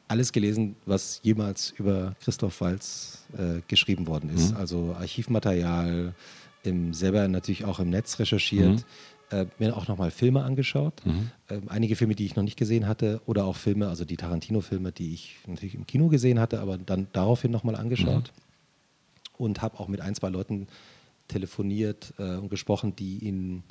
Alles 0.08 0.32
gelesen, 0.32 0.76
was 0.86 1.20
jemals 1.22 1.72
über 1.76 2.14
Christoph 2.22 2.60
Walz 2.60 3.24
äh, 3.36 3.60
geschrieben 3.68 4.06
worden 4.06 4.30
ist. 4.30 4.52
Mhm. 4.52 4.56
Also 4.56 4.96
Archivmaterial, 4.98 6.14
im, 6.64 6.94
selber 6.94 7.28
natürlich 7.28 7.64
auch 7.64 7.78
im 7.78 7.90
Netz 7.90 8.18
recherchiert. 8.18 8.84
Mhm. 9.30 9.38
Äh, 9.38 9.46
mir 9.60 9.76
auch 9.76 9.86
nochmal 9.86 10.10
Filme 10.10 10.42
angeschaut. 10.42 10.94
Mhm. 11.04 11.30
Ähm, 11.48 11.62
einige 11.68 11.94
Filme, 11.94 12.16
die 12.16 12.26
ich 12.26 12.34
noch 12.34 12.42
nicht 12.42 12.56
gesehen 12.56 12.88
hatte, 12.88 13.20
oder 13.26 13.44
auch 13.44 13.56
Filme, 13.56 13.88
also 13.88 14.04
die 14.04 14.16
Tarantino-Filme, 14.16 14.90
die 14.90 15.14
ich 15.14 15.36
natürlich 15.46 15.76
im 15.76 15.86
Kino 15.86 16.08
gesehen 16.08 16.40
hatte, 16.40 16.60
aber 16.60 16.78
dann 16.78 17.06
daraufhin 17.12 17.52
nochmal 17.52 17.76
angeschaut. 17.76 18.32
Mhm 18.34 18.49
und 19.40 19.62
habe 19.62 19.80
auch 19.80 19.88
mit 19.88 20.00
ein, 20.00 20.14
zwei 20.14 20.28
Leuten 20.28 20.68
telefoniert 21.28 22.14
äh, 22.18 22.36
und 22.36 22.50
gesprochen, 22.50 22.94
die 22.94 23.18
ihn 23.24 23.62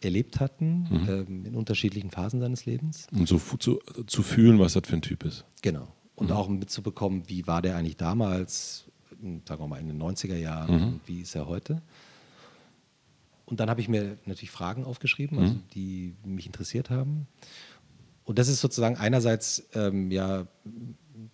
erlebt 0.00 0.40
hatten 0.40 0.86
mhm. 0.90 1.08
ähm, 1.08 1.46
in 1.46 1.54
unterschiedlichen 1.54 2.10
Phasen 2.10 2.40
seines 2.40 2.66
Lebens. 2.66 3.06
Und 3.12 3.28
so 3.28 3.38
zu, 3.38 3.80
zu 4.06 4.22
fühlen, 4.22 4.58
was 4.58 4.74
das 4.74 4.82
für 4.86 4.96
ein 4.96 5.02
Typ 5.02 5.24
ist. 5.24 5.44
Genau. 5.62 5.88
Und 6.14 6.30
mhm. 6.30 6.36
auch 6.36 6.48
mitzubekommen, 6.48 7.24
wie 7.28 7.46
war 7.46 7.62
der 7.62 7.76
eigentlich 7.76 7.96
damals, 7.96 8.84
sagen 9.46 9.62
wir 9.62 9.68
mal 9.68 9.80
in 9.80 9.88
den 9.88 10.02
90er 10.02 10.36
Jahren, 10.36 10.76
mhm. 10.76 10.86
und 10.88 11.00
wie 11.06 11.20
ist 11.20 11.34
er 11.34 11.46
heute. 11.46 11.82
Und 13.46 13.60
dann 13.60 13.70
habe 13.70 13.80
ich 13.80 13.88
mir 13.88 14.18
natürlich 14.24 14.50
Fragen 14.50 14.84
aufgeschrieben, 14.84 15.38
also 15.38 15.54
mhm. 15.54 15.62
die 15.74 16.14
mich 16.24 16.46
interessiert 16.46 16.90
haben. 16.90 17.28
Und 18.24 18.38
das 18.40 18.48
ist 18.48 18.60
sozusagen 18.60 18.96
einerseits 18.96 19.68
ähm, 19.72 20.10
ja 20.10 20.48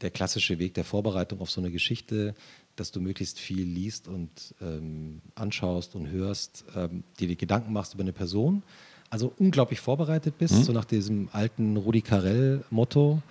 der 0.00 0.10
klassische 0.10 0.58
Weg 0.58 0.74
der 0.74 0.84
Vorbereitung 0.84 1.40
auf 1.40 1.50
so 1.50 1.60
eine 1.60 1.70
Geschichte, 1.70 2.34
dass 2.76 2.90
du 2.90 3.00
möglichst 3.00 3.38
viel 3.38 3.64
liest 3.66 4.08
und 4.08 4.54
ähm, 4.60 5.20
anschaust 5.34 5.94
und 5.94 6.08
hörst, 6.08 6.64
ähm, 6.74 7.04
dir 7.20 7.28
die 7.28 7.36
Gedanken 7.36 7.72
machst 7.72 7.94
über 7.94 8.02
eine 8.02 8.12
Person, 8.12 8.62
also 9.10 9.32
unglaublich 9.38 9.80
vorbereitet 9.80 10.38
bist, 10.38 10.54
mhm. 10.54 10.62
so 10.62 10.72
nach 10.72 10.86
diesem 10.86 11.28
alten 11.32 11.76
Rudi 11.76 12.00
Carell-Motto. 12.00 13.22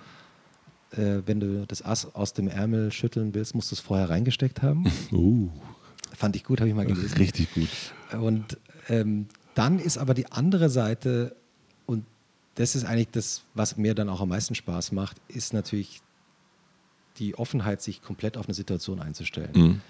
Äh, 0.92 1.22
wenn 1.26 1.40
du 1.40 1.66
das 1.66 1.84
Ass 1.84 2.14
aus 2.14 2.34
dem 2.34 2.48
Ärmel 2.48 2.92
schütteln 2.92 3.34
willst, 3.34 3.54
musst 3.54 3.70
du 3.70 3.74
es 3.74 3.80
vorher 3.80 4.10
reingesteckt 4.10 4.62
haben. 4.62 4.84
Uh. 5.12 5.48
Fand 6.14 6.36
ich 6.36 6.44
gut, 6.44 6.60
habe 6.60 6.68
ich 6.68 6.76
mal 6.76 6.86
gelesen. 6.86 7.16
Richtig 7.16 7.52
gut. 7.54 7.68
Und 8.20 8.58
ähm, 8.88 9.26
dann 9.54 9.78
ist 9.78 9.98
aber 9.98 10.14
die 10.14 10.30
andere 10.30 10.68
Seite, 10.68 11.34
und 11.86 12.04
das 12.54 12.74
ist 12.74 12.84
eigentlich 12.84 13.10
das, 13.10 13.42
was 13.54 13.76
mir 13.76 13.94
dann 13.94 14.08
auch 14.08 14.20
am 14.20 14.28
meisten 14.28 14.54
Spaß 14.54 14.92
macht, 14.92 15.16
ist 15.28 15.52
natürlich 15.52 16.02
die 17.18 17.34
Offenheit, 17.36 17.82
sich 17.82 18.02
komplett 18.02 18.36
auf 18.36 18.46
eine 18.46 18.54
Situation 18.54 19.00
einzustellen. 19.00 19.50
Mhm. 19.54 19.80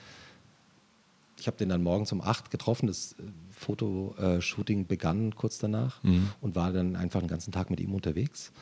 Ich 1.38 1.46
habe 1.46 1.56
den 1.56 1.68
dann 1.68 1.82
morgens 1.82 2.12
um 2.12 2.20
acht 2.20 2.50
getroffen, 2.50 2.86
das 2.86 3.12
äh, 3.12 3.22
Fotoshooting 3.50 4.86
begann 4.86 5.34
kurz 5.34 5.58
danach 5.58 6.02
mhm. 6.02 6.28
und 6.40 6.54
war 6.54 6.72
dann 6.72 6.96
einfach 6.96 7.20
den 7.20 7.28
ganzen 7.28 7.52
Tag 7.52 7.70
mit 7.70 7.80
ihm 7.80 7.94
unterwegs 7.94 8.52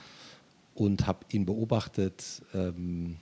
und 0.75 1.07
habe 1.07 1.21
ihn 1.31 1.45
beobachtet 1.45 2.43
ähm, 2.55 3.17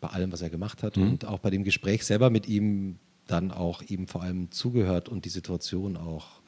bei 0.00 0.08
allem, 0.08 0.32
was 0.32 0.42
er 0.42 0.50
gemacht 0.50 0.82
hat 0.82 0.96
mhm. 0.96 1.10
und 1.10 1.24
auch 1.24 1.38
bei 1.38 1.50
dem 1.50 1.64
Gespräch 1.64 2.04
selber 2.04 2.30
mit 2.30 2.48
ihm 2.48 2.96
dann 3.26 3.50
auch 3.50 3.82
ihm 3.82 4.06
vor 4.06 4.22
allem 4.22 4.50
zugehört 4.50 5.08
und 5.08 5.24
die 5.24 5.30
Situation 5.30 5.96
auch 5.96 6.40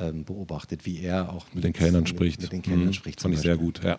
ähm, 0.00 0.24
beobachtet, 0.24 0.86
wie 0.86 1.00
er 1.00 1.32
auch 1.32 1.46
mit, 1.46 1.56
mit 1.56 1.64
den 1.64 1.72
Kellnern 1.72 2.06
spricht. 2.06 2.40
Mit 2.40 2.52
den 2.52 2.62
Kellnern 2.62 2.86
mhm. 2.86 2.92
spricht. 2.92 3.20
Fand 3.20 3.34
ich 3.34 3.40
sehr 3.40 3.56
gut, 3.56 3.82
ja. 3.84 3.98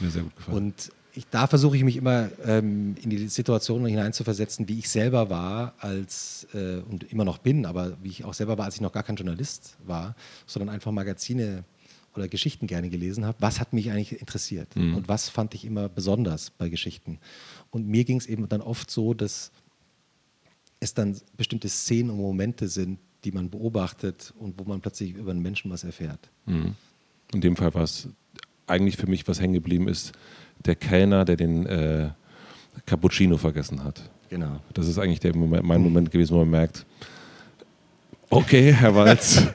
Mir 0.00 0.10
sehr 0.10 0.22
gut 0.22 0.36
gefallen. 0.36 0.56
Und 0.56 0.92
ich, 1.14 1.26
da 1.30 1.46
versuche 1.46 1.76
ich 1.76 1.84
mich 1.84 1.96
immer 1.96 2.30
ähm, 2.44 2.96
in 3.02 3.10
die 3.10 3.28
Situation 3.28 3.84
hineinzuversetzen, 3.86 4.68
wie 4.68 4.78
ich 4.78 4.88
selber 4.88 5.30
war 5.30 5.74
als 5.78 6.46
äh, 6.54 6.78
und 6.88 7.10
immer 7.12 7.24
noch 7.24 7.38
bin, 7.38 7.66
aber 7.66 7.96
wie 8.02 8.08
ich 8.08 8.24
auch 8.24 8.34
selber 8.34 8.58
war, 8.58 8.66
als 8.66 8.76
ich 8.76 8.80
noch 8.80 8.92
gar 8.92 9.02
kein 9.02 9.16
Journalist 9.16 9.76
war, 9.86 10.14
sondern 10.46 10.68
einfach 10.68 10.92
Magazine 10.92 11.64
oder 12.14 12.28
Geschichten 12.28 12.66
gerne 12.66 12.90
gelesen 12.90 13.24
habe. 13.24 13.38
Was 13.40 13.60
hat 13.60 13.72
mich 13.72 13.90
eigentlich 13.90 14.20
interessiert 14.20 14.74
mhm. 14.76 14.96
und 14.96 15.08
was 15.08 15.28
fand 15.28 15.54
ich 15.54 15.64
immer 15.64 15.88
besonders 15.88 16.50
bei 16.50 16.68
Geschichten? 16.68 17.18
Und 17.70 17.86
mir 17.86 18.04
ging 18.04 18.18
es 18.18 18.26
eben 18.26 18.48
dann 18.48 18.60
oft 18.60 18.90
so, 18.90 19.14
dass 19.14 19.50
es 20.80 20.94
dann 20.94 21.16
bestimmte 21.36 21.68
Szenen 21.68 22.10
und 22.10 22.18
Momente 22.18 22.68
sind, 22.68 22.98
die 23.24 23.32
man 23.32 23.50
beobachtet 23.50 24.32
und 24.38 24.58
wo 24.58 24.64
man 24.64 24.80
plötzlich 24.80 25.14
über 25.14 25.32
einen 25.32 25.42
Menschen 25.42 25.70
was 25.70 25.84
erfährt. 25.84 26.30
Mhm. 26.46 26.74
In 27.32 27.40
dem 27.40 27.56
Fall 27.56 27.74
war 27.74 27.82
es 27.82 28.08
eigentlich 28.66 28.96
für 28.96 29.06
mich, 29.06 29.26
was 29.26 29.40
hängen 29.40 29.54
geblieben 29.54 29.88
ist, 29.88 30.12
der 30.64 30.76
Kellner, 30.76 31.24
der 31.24 31.36
den 31.36 31.66
äh, 31.66 32.10
Cappuccino 32.86 33.36
vergessen 33.36 33.82
hat. 33.84 34.00
Genau. 34.28 34.60
Das 34.74 34.86
ist 34.86 34.98
eigentlich 34.98 35.20
der 35.20 35.34
Moment, 35.34 35.64
mein 35.64 35.82
Moment 35.82 36.10
gewesen, 36.10 36.34
wo 36.34 36.38
man 36.40 36.50
merkt, 36.50 36.84
okay, 38.30 38.72
Herr 38.72 38.94
Walz. 38.94 39.46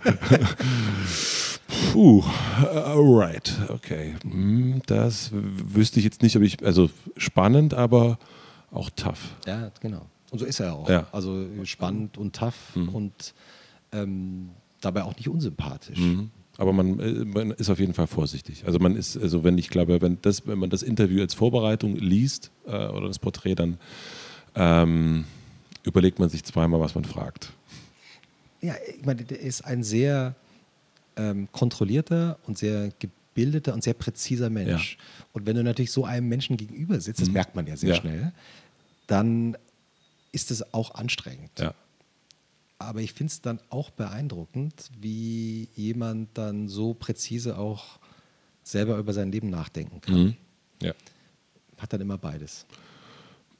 Puh, 1.91 2.23
alright, 2.61 3.53
okay. 3.69 4.15
Hm, 4.23 4.81
das 4.85 5.29
wüsste 5.33 5.99
ich 5.99 6.05
jetzt 6.05 6.21
nicht, 6.21 6.35
ob 6.35 6.43
ich, 6.43 6.63
also 6.65 6.89
spannend, 7.17 7.73
aber 7.73 8.17
auch 8.71 8.89
tough. 8.89 9.35
Ja, 9.45 9.71
genau. 9.79 10.07
Und 10.31 10.39
so 10.39 10.45
ist 10.45 10.59
er 10.59 10.73
auch. 10.73 10.89
Ja. 10.89 11.07
Also 11.11 11.45
spannend 11.63 12.17
und 12.17 12.35
tough 12.35 12.75
mhm. 12.75 12.89
und 12.89 13.33
ähm, 13.91 14.49
dabei 14.81 15.03
auch 15.03 15.15
nicht 15.15 15.29
unsympathisch. 15.29 15.99
Mhm. 15.99 16.31
Aber 16.57 16.73
man, 16.73 16.99
äh, 16.99 17.25
man, 17.25 17.51
ist 17.51 17.69
auf 17.69 17.79
jeden 17.79 17.93
Fall 17.93 18.07
vorsichtig. 18.07 18.63
Also 18.65 18.79
man 18.79 18.95
ist, 18.95 19.17
also 19.17 19.43
wenn 19.43 19.57
ich 19.57 19.69
glaube, 19.69 20.01
wenn 20.01 20.19
das, 20.21 20.45
wenn 20.47 20.59
man 20.59 20.69
das 20.69 20.83
Interview 20.83 21.21
als 21.21 21.33
Vorbereitung 21.33 21.95
liest 21.95 22.51
äh, 22.67 22.87
oder 22.87 23.07
das 23.07 23.19
Porträt, 23.19 23.55
dann 23.55 23.77
ähm, 24.55 25.25
überlegt 25.83 26.19
man 26.19 26.29
sich 26.29 26.43
zweimal, 26.43 26.79
was 26.79 26.95
man 26.95 27.05
fragt. 27.05 27.51
Ja, 28.61 28.75
ich 28.87 29.05
meine, 29.05 29.23
der 29.23 29.39
ist 29.39 29.65
ein 29.65 29.83
sehr 29.83 30.35
ähm, 31.17 31.47
kontrollierter 31.51 32.37
und 32.47 32.57
sehr 32.57 32.91
gebildeter 32.99 33.73
und 33.73 33.83
sehr 33.83 33.93
präziser 33.93 34.49
Mensch. 34.49 34.97
Ja. 34.97 35.25
Und 35.33 35.45
wenn 35.45 35.55
du 35.55 35.63
natürlich 35.63 35.91
so 35.91 36.05
einem 36.05 36.29
Menschen 36.29 36.55
gegenüber 36.55 36.99
sitzt, 37.01 37.19
das 37.19 37.27
mhm. 37.27 37.33
merkt 37.33 37.55
man 37.55 37.67
ja 37.67 37.75
sehr 37.75 37.95
ja. 37.95 37.95
schnell, 37.95 38.31
dann 39.07 39.57
ist 40.31 40.51
es 40.51 40.73
auch 40.73 40.95
anstrengend. 40.95 41.51
Ja. 41.59 41.73
Aber 42.83 43.01
ich 43.01 43.13
finde 43.13 43.31
es 43.31 43.41
dann 43.41 43.59
auch 43.69 43.89
beeindruckend, 43.89 44.89
wie 44.99 45.69
jemand 45.75 46.37
dann 46.37 46.67
so 46.67 46.93
präzise 46.93 47.57
auch 47.57 47.99
selber 48.63 48.97
über 48.97 49.13
sein 49.13 49.31
Leben 49.31 49.49
nachdenken 49.49 50.01
kann. 50.01 50.23
Mhm. 50.23 50.35
Ja. 50.81 50.93
Hat 51.77 51.93
dann 51.93 52.01
immer 52.01 52.17
beides. 52.17 52.65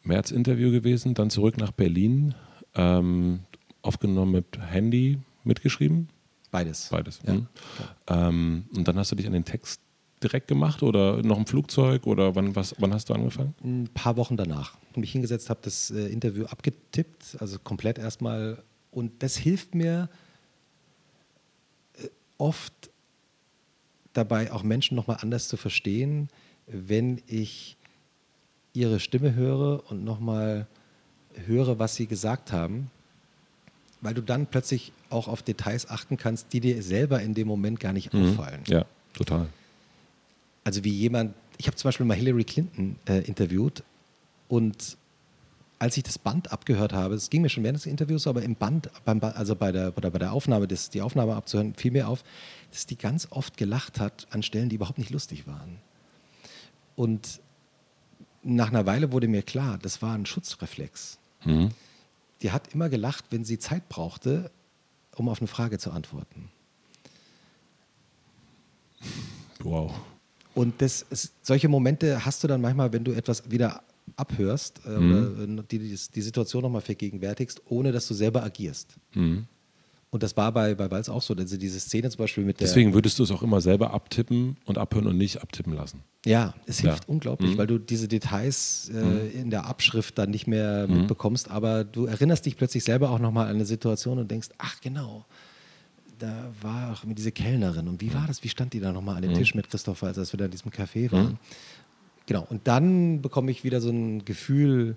März-Interview 0.04 0.72
gewesen, 0.72 1.14
dann 1.14 1.30
zurück 1.30 1.58
nach 1.58 1.72
Berlin, 1.72 2.36
ähm, 2.76 3.42
aufgenommen 3.82 4.32
mit 4.32 4.60
Handy, 4.60 5.20
mitgeschrieben? 5.44 6.10
Beides. 6.52 6.90
Beides. 6.90 7.20
Ja. 7.26 7.34
Mhm. 7.34 7.48
Ähm, 8.08 8.66
und 8.76 8.88
dann 8.88 8.98
hast 8.98 9.12
du 9.12 9.16
dich 9.16 9.26
an 9.26 9.34
den 9.34 9.46
Text 9.46 9.82
direkt 10.22 10.48
gemacht 10.48 10.84
oder 10.84 11.22
noch 11.22 11.38
im 11.38 11.46
Flugzeug 11.46 12.08
oder 12.08 12.36
wann, 12.36 12.56
was, 12.56 12.76
wann 12.80 12.94
hast 12.94 13.10
du 13.10 13.14
angefangen? 13.14 13.56
Ein 13.64 13.90
paar 13.94 14.16
Wochen 14.16 14.38
danach. 14.38 14.78
Ich 14.92 14.98
mich 14.98 15.12
hingesetzt, 15.12 15.50
habe 15.50 15.60
das 15.64 15.92
äh, 15.92 16.08
Interview 16.08 16.46
abgetippt, 16.46 17.38
also 17.40 17.60
komplett 17.60 17.98
erstmal 17.98 18.64
und 18.94 19.24
das 19.24 19.36
hilft 19.38 19.76
mir, 19.76 20.10
äh, 22.02 22.08
oft 22.38 22.74
dabei, 24.14 24.52
auch 24.52 24.64
Menschen 24.64 24.96
nochmal 24.96 25.18
anders 25.22 25.48
zu 25.48 25.58
verstehen, 25.58 26.30
wenn 26.68 27.22
ich 27.28 27.78
ihre 28.74 29.00
Stimme 29.00 29.36
höre 29.36 29.90
und 29.92 30.04
nochmal 30.04 30.68
höre, 31.46 31.80
was 31.80 31.96
sie 31.96 32.08
gesagt 32.08 32.52
haben, 32.52 32.90
weil 34.02 34.14
du 34.14 34.22
dann 34.22 34.48
plötzlich 34.48 34.92
auch 35.10 35.28
auf 35.28 35.42
Details 35.42 35.90
achten 35.90 36.18
kannst, 36.18 36.54
die 36.54 36.60
dir 36.60 36.82
selber 36.84 37.22
in 37.22 37.34
dem 37.34 37.48
Moment 37.48 37.80
gar 37.80 37.94
nicht 37.94 38.14
Mhm. 38.14 38.22
auffallen. 38.22 38.62
Ja, 38.68 38.86
total. 39.14 39.48
Also 40.64 40.84
wie 40.84 40.92
jemand, 40.92 41.34
ich 41.58 41.68
habe 41.68 41.76
zum 41.78 41.88
Beispiel 41.88 42.06
mal 42.06 42.16
Hillary 42.16 42.44
Clinton 42.44 42.96
äh, 43.08 43.20
interviewt 43.22 43.84
und 44.48 44.98
als 45.84 45.98
ich 45.98 46.04
das 46.04 46.18
Band 46.18 46.54
abgehört 46.54 46.94
habe, 46.94 47.14
es 47.14 47.30
ging 47.30 47.42
mir 47.42 47.50
schon 47.50 47.62
während 47.66 47.78
des 47.78 47.88
Interviews, 47.88 48.26
aber 48.26 48.42
im 48.42 48.56
Band, 48.56 48.90
beim, 49.04 49.22
also 49.22 49.54
bei 49.54 49.74
der, 49.74 49.92
bei 49.92 50.18
der 50.18 50.32
Aufnahme, 50.32 50.66
das, 50.66 50.90
die 50.90 51.02
Aufnahme 51.02 51.36
abzuhören, 51.36 51.76
fiel 51.76 51.92
mir 51.92 52.08
auf, 52.08 52.24
dass 52.72 52.86
die 52.86 52.98
ganz 52.98 53.28
oft 53.32 53.58
gelacht 53.58 54.00
hat 54.00 54.26
an 54.30 54.44
Stellen, 54.44 54.70
die 54.70 54.78
überhaupt 54.78 54.98
nicht 54.98 55.10
lustig 55.10 55.46
waren. 55.46 55.80
Und 56.96 57.42
nach 58.44 58.70
einer 58.70 58.86
Weile 58.86 59.12
wurde 59.12 59.28
mir 59.28 59.42
klar, 59.42 59.78
das 59.78 60.02
war 60.02 60.16
ein 60.16 60.26
Schutzreflex. 60.26 61.18
Mhm. 61.44 61.72
Die 62.42 62.52
hat 62.52 62.74
immer 62.74 62.88
gelacht, 62.88 63.26
wenn 63.32 63.44
sie 63.44 63.60
Zeit 63.60 63.90
brauchte, 63.90 64.52
um 65.18 65.28
auf 65.28 65.42
eine 65.42 65.50
Frage 65.50 65.80
zu 65.80 65.92
antworten. 65.92 66.50
Wow. 69.60 69.94
Und 70.56 70.82
das 70.82 71.02
ist, 71.02 71.34
solche 71.42 71.68
Momente 71.68 72.24
hast 72.24 72.42
du 72.42 72.48
dann 72.48 72.62
manchmal, 72.62 72.94
wenn 72.94 73.04
du 73.04 73.12
etwas 73.12 73.52
wieder 73.52 73.84
abhörst 74.16 74.82
äh, 74.86 74.90
Mhm. 75.00 75.14
oder 75.56 75.64
die, 75.64 75.80
die, 75.80 75.98
die 76.16 76.22
Situation 76.22 76.62
nochmal 76.64 76.82
vergegenwärtigst, 76.82 77.62
ohne 77.66 77.92
dass 77.92 78.08
du 78.08 78.14
selber 78.14 78.44
agierst. 78.44 78.96
Mhm. 79.14 79.46
Und 80.12 80.22
das 80.22 80.38
war 80.38 80.52
bei, 80.52 80.76
bei 80.76 80.92
Walz 80.92 81.10
auch 81.10 81.24
so. 81.24 81.34
Also 81.34 81.58
diese 81.58 81.80
Szene 81.80 82.08
zum 82.12 82.20
Beispiel 82.20 82.44
mit 82.46 82.60
der. 82.60 82.68
Deswegen 82.68 82.94
würdest 82.94 83.18
du 83.18 83.24
es 83.24 83.32
auch 83.32 83.42
immer 83.42 83.62
selber 83.62 83.92
abtippen 83.96 84.58
und 84.66 84.78
abhören 84.78 85.08
und 85.08 85.18
nicht 85.18 85.42
abtippen 85.42 85.74
lassen. 85.74 86.02
Ja, 86.24 86.54
es 86.68 86.82
Ja. 86.84 86.90
hilft 86.92 87.10
unglaublich, 87.10 87.54
Mhm. 87.54 87.58
weil 87.58 87.66
du 87.68 87.80
diese 87.80 88.08
Details 88.08 88.92
äh, 88.94 89.30
in 89.30 89.50
der 89.50 89.66
Abschrift 89.66 90.18
dann 90.20 90.30
nicht 90.30 90.46
mehr 90.46 90.88
mitbekommst, 90.88 91.50
aber 91.50 91.84
du 91.84 92.06
erinnerst 92.06 92.46
dich 92.46 92.56
plötzlich 92.58 92.84
selber 92.84 93.10
auch 93.10 93.18
nochmal 93.18 93.48
an 93.48 93.56
eine 93.56 93.66
Situation 93.66 94.20
und 94.20 94.30
denkst, 94.30 94.50
ach 94.60 94.80
genau, 94.82 95.26
da 96.20 96.52
war 96.62 96.94
auch 96.94 97.02
diese 97.06 97.32
Kellnerin 97.32 97.88
und 97.88 98.00
wie 98.00 98.14
war 98.14 98.28
das, 98.28 98.44
wie 98.44 98.50
stand 98.50 98.74
die 98.74 98.80
da 98.80 98.92
nochmal 98.94 99.16
an 99.16 99.24
dem 99.24 99.34
Tisch 99.34 99.56
mit 99.56 99.68
Christopher, 99.70 100.08
als 100.16 100.32
wir 100.32 100.38
da 100.38 100.46
in 100.46 100.52
diesem 100.52 100.72
Café 100.72 101.12
waren. 101.12 101.40
Genau, 102.26 102.46
und 102.50 102.68
dann 102.68 103.22
bekomme 103.22 103.52
ich 103.52 103.64
wieder 103.64 103.82
so 103.82 103.90
ein 103.90 104.24
Gefühl 104.26 104.96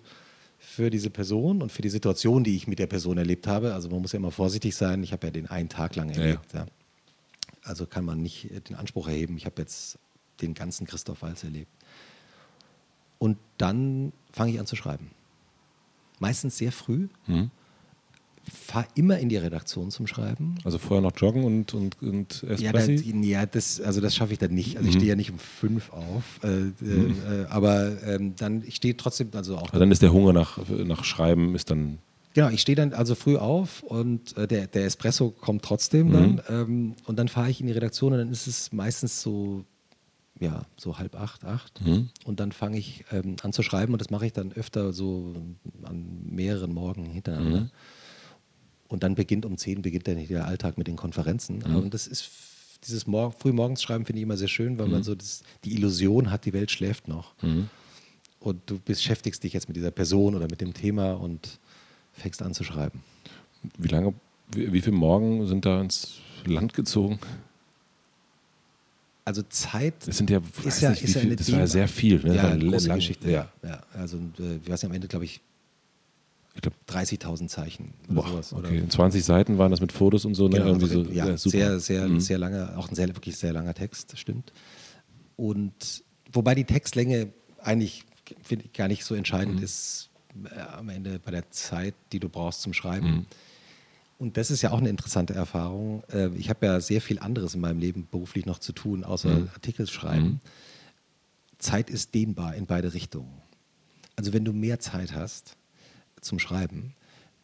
für 0.58 0.90
diese 0.90 1.10
Person 1.10 1.62
und 1.62 1.72
für 1.72 1.82
die 1.82 1.88
Situation, 1.88 2.44
die 2.44 2.56
ich 2.56 2.66
mit 2.66 2.78
der 2.78 2.86
Person 2.86 3.18
erlebt 3.18 3.46
habe. 3.46 3.74
Also 3.74 3.88
man 3.88 4.00
muss 4.00 4.12
ja 4.12 4.18
immer 4.18 4.30
vorsichtig 4.30 4.76
sein, 4.76 5.02
ich 5.02 5.12
habe 5.12 5.26
ja 5.26 5.30
den 5.30 5.48
einen 5.48 5.68
Tag 5.68 5.96
lang 5.96 6.10
ja. 6.10 6.20
erlebt. 6.20 6.52
Ja. 6.52 6.66
Also 7.62 7.86
kann 7.86 8.04
man 8.04 8.22
nicht 8.22 8.50
äh, 8.50 8.60
den 8.60 8.76
Anspruch 8.76 9.08
erheben, 9.08 9.36
ich 9.36 9.46
habe 9.46 9.60
jetzt 9.62 9.98
den 10.40 10.54
ganzen 10.54 10.86
Christoph 10.86 11.22
Walz 11.22 11.44
erlebt. 11.44 11.70
Und 13.18 13.38
dann 13.58 14.12
fange 14.32 14.52
ich 14.52 14.60
an 14.60 14.66
zu 14.66 14.76
schreiben. 14.76 15.10
Meistens 16.18 16.58
sehr 16.58 16.72
früh. 16.72 17.08
Mhm. 17.26 17.50
Fahre 18.52 18.86
immer 18.94 19.18
in 19.18 19.28
die 19.28 19.36
Redaktion 19.36 19.90
zum 19.90 20.06
Schreiben. 20.06 20.56
Also 20.64 20.78
vorher 20.78 21.02
noch 21.02 21.16
joggen 21.16 21.44
und, 21.44 21.74
und, 21.74 22.00
und 22.02 22.44
Ja, 22.58 22.72
da, 22.72 22.84
ja 22.84 23.46
das, 23.46 23.80
also 23.80 24.00
das 24.00 24.14
schaffe 24.14 24.32
ich 24.32 24.38
dann 24.38 24.52
nicht. 24.52 24.76
Also 24.76 24.88
ich 24.88 24.94
stehe 24.94 25.08
ja 25.08 25.16
nicht 25.16 25.30
um 25.30 25.38
fünf 25.38 25.92
auf. 25.92 26.40
Äh, 26.42 26.48
äh, 26.48 27.42
äh, 27.42 27.46
aber 27.48 28.02
ähm, 28.04 28.34
dann, 28.36 28.62
ich 28.66 28.76
stehe 28.76 28.96
trotzdem, 28.96 29.30
also 29.34 29.56
auch 29.56 29.68
also 29.68 29.78
dann 29.78 29.90
ist 29.90 30.02
der 30.02 30.12
Hunger 30.12 30.32
nach, 30.32 30.58
nach 30.68 31.04
Schreiben 31.04 31.54
ist 31.54 31.70
dann 31.70 31.98
Genau, 32.34 32.50
ich 32.50 32.60
stehe 32.60 32.76
dann 32.76 32.92
also 32.92 33.14
früh 33.14 33.38
auf 33.38 33.82
und 33.82 34.36
äh, 34.36 34.46
der, 34.46 34.66
der 34.66 34.84
Espresso 34.84 35.30
kommt 35.30 35.62
trotzdem 35.64 36.12
dann. 36.12 36.42
Ähm, 36.50 36.94
und 37.06 37.18
dann 37.18 37.28
fahre 37.28 37.48
ich 37.48 37.62
in 37.62 37.66
die 37.66 37.72
Redaktion 37.72 38.12
und 38.12 38.18
dann 38.18 38.30
ist 38.30 38.46
es 38.46 38.72
meistens 38.72 39.22
so, 39.22 39.64
ja, 40.38 40.66
so 40.76 40.98
halb 40.98 41.14
acht, 41.18 41.46
acht. 41.46 41.80
Und 42.26 42.38
dann 42.38 42.52
fange 42.52 42.76
ich 42.76 43.06
ähm, 43.10 43.36
an 43.40 43.54
zu 43.54 43.62
schreiben 43.62 43.94
und 43.94 44.02
das 44.02 44.10
mache 44.10 44.26
ich 44.26 44.34
dann 44.34 44.52
öfter 44.52 44.92
so 44.92 45.32
an 45.84 46.26
mehreren 46.28 46.74
Morgen 46.74 47.06
hintereinander. 47.06 47.70
Und 48.88 49.02
dann 49.02 49.14
beginnt 49.14 49.44
um 49.44 49.56
zehn, 49.58 49.82
beginnt 49.82 50.06
dann 50.06 50.26
der 50.26 50.46
Alltag 50.46 50.78
mit 50.78 50.86
den 50.86 50.96
Konferenzen. 50.96 51.62
Und 51.62 51.92
das 51.94 52.06
ist 52.06 52.30
dieses 52.86 53.06
Mor 53.06 53.32
frühmorgens 53.32 53.82
schreiben 53.82 54.04
finde 54.04 54.18
ich 54.20 54.22
immer 54.24 54.36
sehr 54.36 54.48
schön, 54.48 54.78
weil 54.78 54.86
man 54.86 55.02
so 55.02 55.14
das, 55.14 55.42
die 55.64 55.72
Illusion 55.74 56.30
hat, 56.30 56.44
die 56.44 56.52
Welt 56.52 56.70
schläft 56.70 57.08
noch. 57.08 57.34
Und 58.40 58.60
du 58.66 58.78
beschäftigst 58.78 59.42
dich 59.42 59.52
jetzt 59.54 59.68
mit 59.68 59.76
dieser 59.76 59.90
Person 59.90 60.34
oder 60.34 60.46
mit 60.48 60.60
dem 60.60 60.72
Thema 60.74 61.12
und 61.12 61.58
fängst 62.12 62.42
an 62.42 62.54
zu 62.54 62.62
schreiben. 62.64 63.02
Wie 63.78 63.88
lange, 63.88 64.14
wie, 64.52 64.72
wie 64.72 64.80
viele 64.80 64.96
Morgen 64.96 65.46
sind 65.46 65.64
da 65.64 65.80
ins 65.80 66.18
Land 66.44 66.74
gezogen? 66.74 67.18
Also 69.24 69.42
Zeit 69.48 69.94
Das 70.06 70.18
sind 70.18 70.30
ja, 70.30 70.40
ist 70.64 70.80
ja, 70.80 70.90
nicht, 70.90 71.02
ist 71.02 71.14
ja 71.16 71.20
viel, 71.22 71.34
das 71.34 71.50
war 71.50 71.58
ja 71.58 71.66
sehr 71.66 71.88
viel. 71.88 72.22
Ne? 72.22 72.36
Ja, 72.36 72.54
große 72.54 72.86
lang- 72.86 72.98
Geschichte. 72.98 73.28
Ja. 73.28 73.50
ja. 73.64 73.82
Also 73.94 74.18
äh, 74.38 74.56
ich 74.62 74.68
weiß 74.70 74.82
nicht, 74.82 74.90
am 74.90 74.92
Ende 74.94 75.08
glaube 75.08 75.24
ich 75.24 75.40
Ich 76.56 76.62
glaub, 76.62 76.74
30.000 76.88 77.48
Zeichen 77.48 77.92
oder 78.08 78.22
boah, 78.22 78.28
sowas. 78.28 78.52
Oder? 78.54 78.68
okay. 78.70 78.88
20 78.88 79.22
Seiten 79.24 79.58
waren 79.58 79.70
das 79.70 79.80
mit 79.80 79.92
Fotos 79.92 80.24
und 80.24 80.34
so. 80.34 80.48
Ne? 80.48 80.54
Genau, 80.56 80.66
Irgendwie 80.68 80.84
also, 80.86 81.04
so 81.04 81.10
ja, 81.10 81.36
super. 81.36 81.50
sehr, 81.58 81.80
sehr, 81.80 82.08
Mhm. 82.08 82.20
sehr 82.20 82.38
lange, 82.38 82.76
auch 82.78 82.88
ein 82.88 82.94
sehr, 82.94 83.08
wirklich 83.08 83.36
sehr 83.36 83.52
langer 83.52 83.74
Text, 83.74 84.18
stimmt. 84.18 84.52
Und 85.36 86.02
wobei 86.32 86.54
die 86.54 86.64
Textlänge 86.64 87.32
eigentlich, 87.62 88.04
finde 88.42 88.64
ich, 88.64 88.72
gar 88.72 88.88
nicht 88.88 89.04
so 89.04 89.14
Mhm. 89.14 89.18
entscheidend 89.18 89.60
ist 89.60 90.08
äh, 90.50 90.58
am 90.60 90.88
Ende 90.88 91.18
bei 91.18 91.30
der 91.30 91.50
Zeit, 91.50 91.94
die 92.12 92.20
du 92.20 92.28
brauchst 92.28 92.62
zum 92.62 92.72
Schreiben. 92.72 93.06
Mhm. 93.10 93.26
Und 94.18 94.36
das 94.38 94.50
ist 94.50 94.62
ja 94.62 94.70
auch 94.70 94.78
eine 94.78 94.88
interessante 94.88 95.34
Erfahrung. 95.34 96.02
Äh, 96.10 96.28
Ich 96.36 96.48
habe 96.48 96.64
ja 96.64 96.80
sehr 96.80 97.02
viel 97.02 97.18
anderes 97.18 97.54
in 97.54 97.60
meinem 97.60 97.78
Leben 97.80 98.08
beruflich 98.10 98.46
noch 98.46 98.58
zu 98.60 98.72
tun, 98.72 99.04
außer 99.04 99.28
Mhm. 99.40 99.48
Artikel 99.52 99.86
schreiben. 99.86 100.40
Zeit 101.58 101.90
ist 101.90 102.14
dehnbar 102.14 102.54
in 102.54 102.64
beide 102.66 102.94
Richtungen. 102.94 103.30
Also 104.14 104.32
wenn 104.32 104.44
du 104.46 104.52
mehr 104.54 104.78
Zeit 104.80 105.14
hast 105.14 105.54
zum 106.26 106.38
Schreiben, 106.38 106.94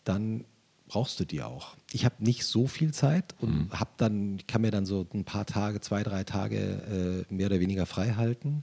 dann 0.04 0.44
brauchst 0.88 1.18
du 1.20 1.24
die 1.24 1.42
auch. 1.42 1.74
Ich 1.92 2.04
habe 2.04 2.16
nicht 2.18 2.44
so 2.44 2.66
viel 2.66 2.92
Zeit 2.92 3.34
und 3.40 3.68
hab 3.70 3.96
dann, 3.96 4.40
kann 4.46 4.60
mir 4.60 4.70
dann 4.70 4.84
so 4.84 5.06
ein 5.14 5.24
paar 5.24 5.46
Tage, 5.46 5.80
zwei, 5.80 6.02
drei 6.02 6.24
Tage 6.24 7.24
äh, 7.30 7.34
mehr 7.34 7.46
oder 7.46 7.60
weniger 7.60 7.86
frei 7.86 8.12
halten. 8.14 8.62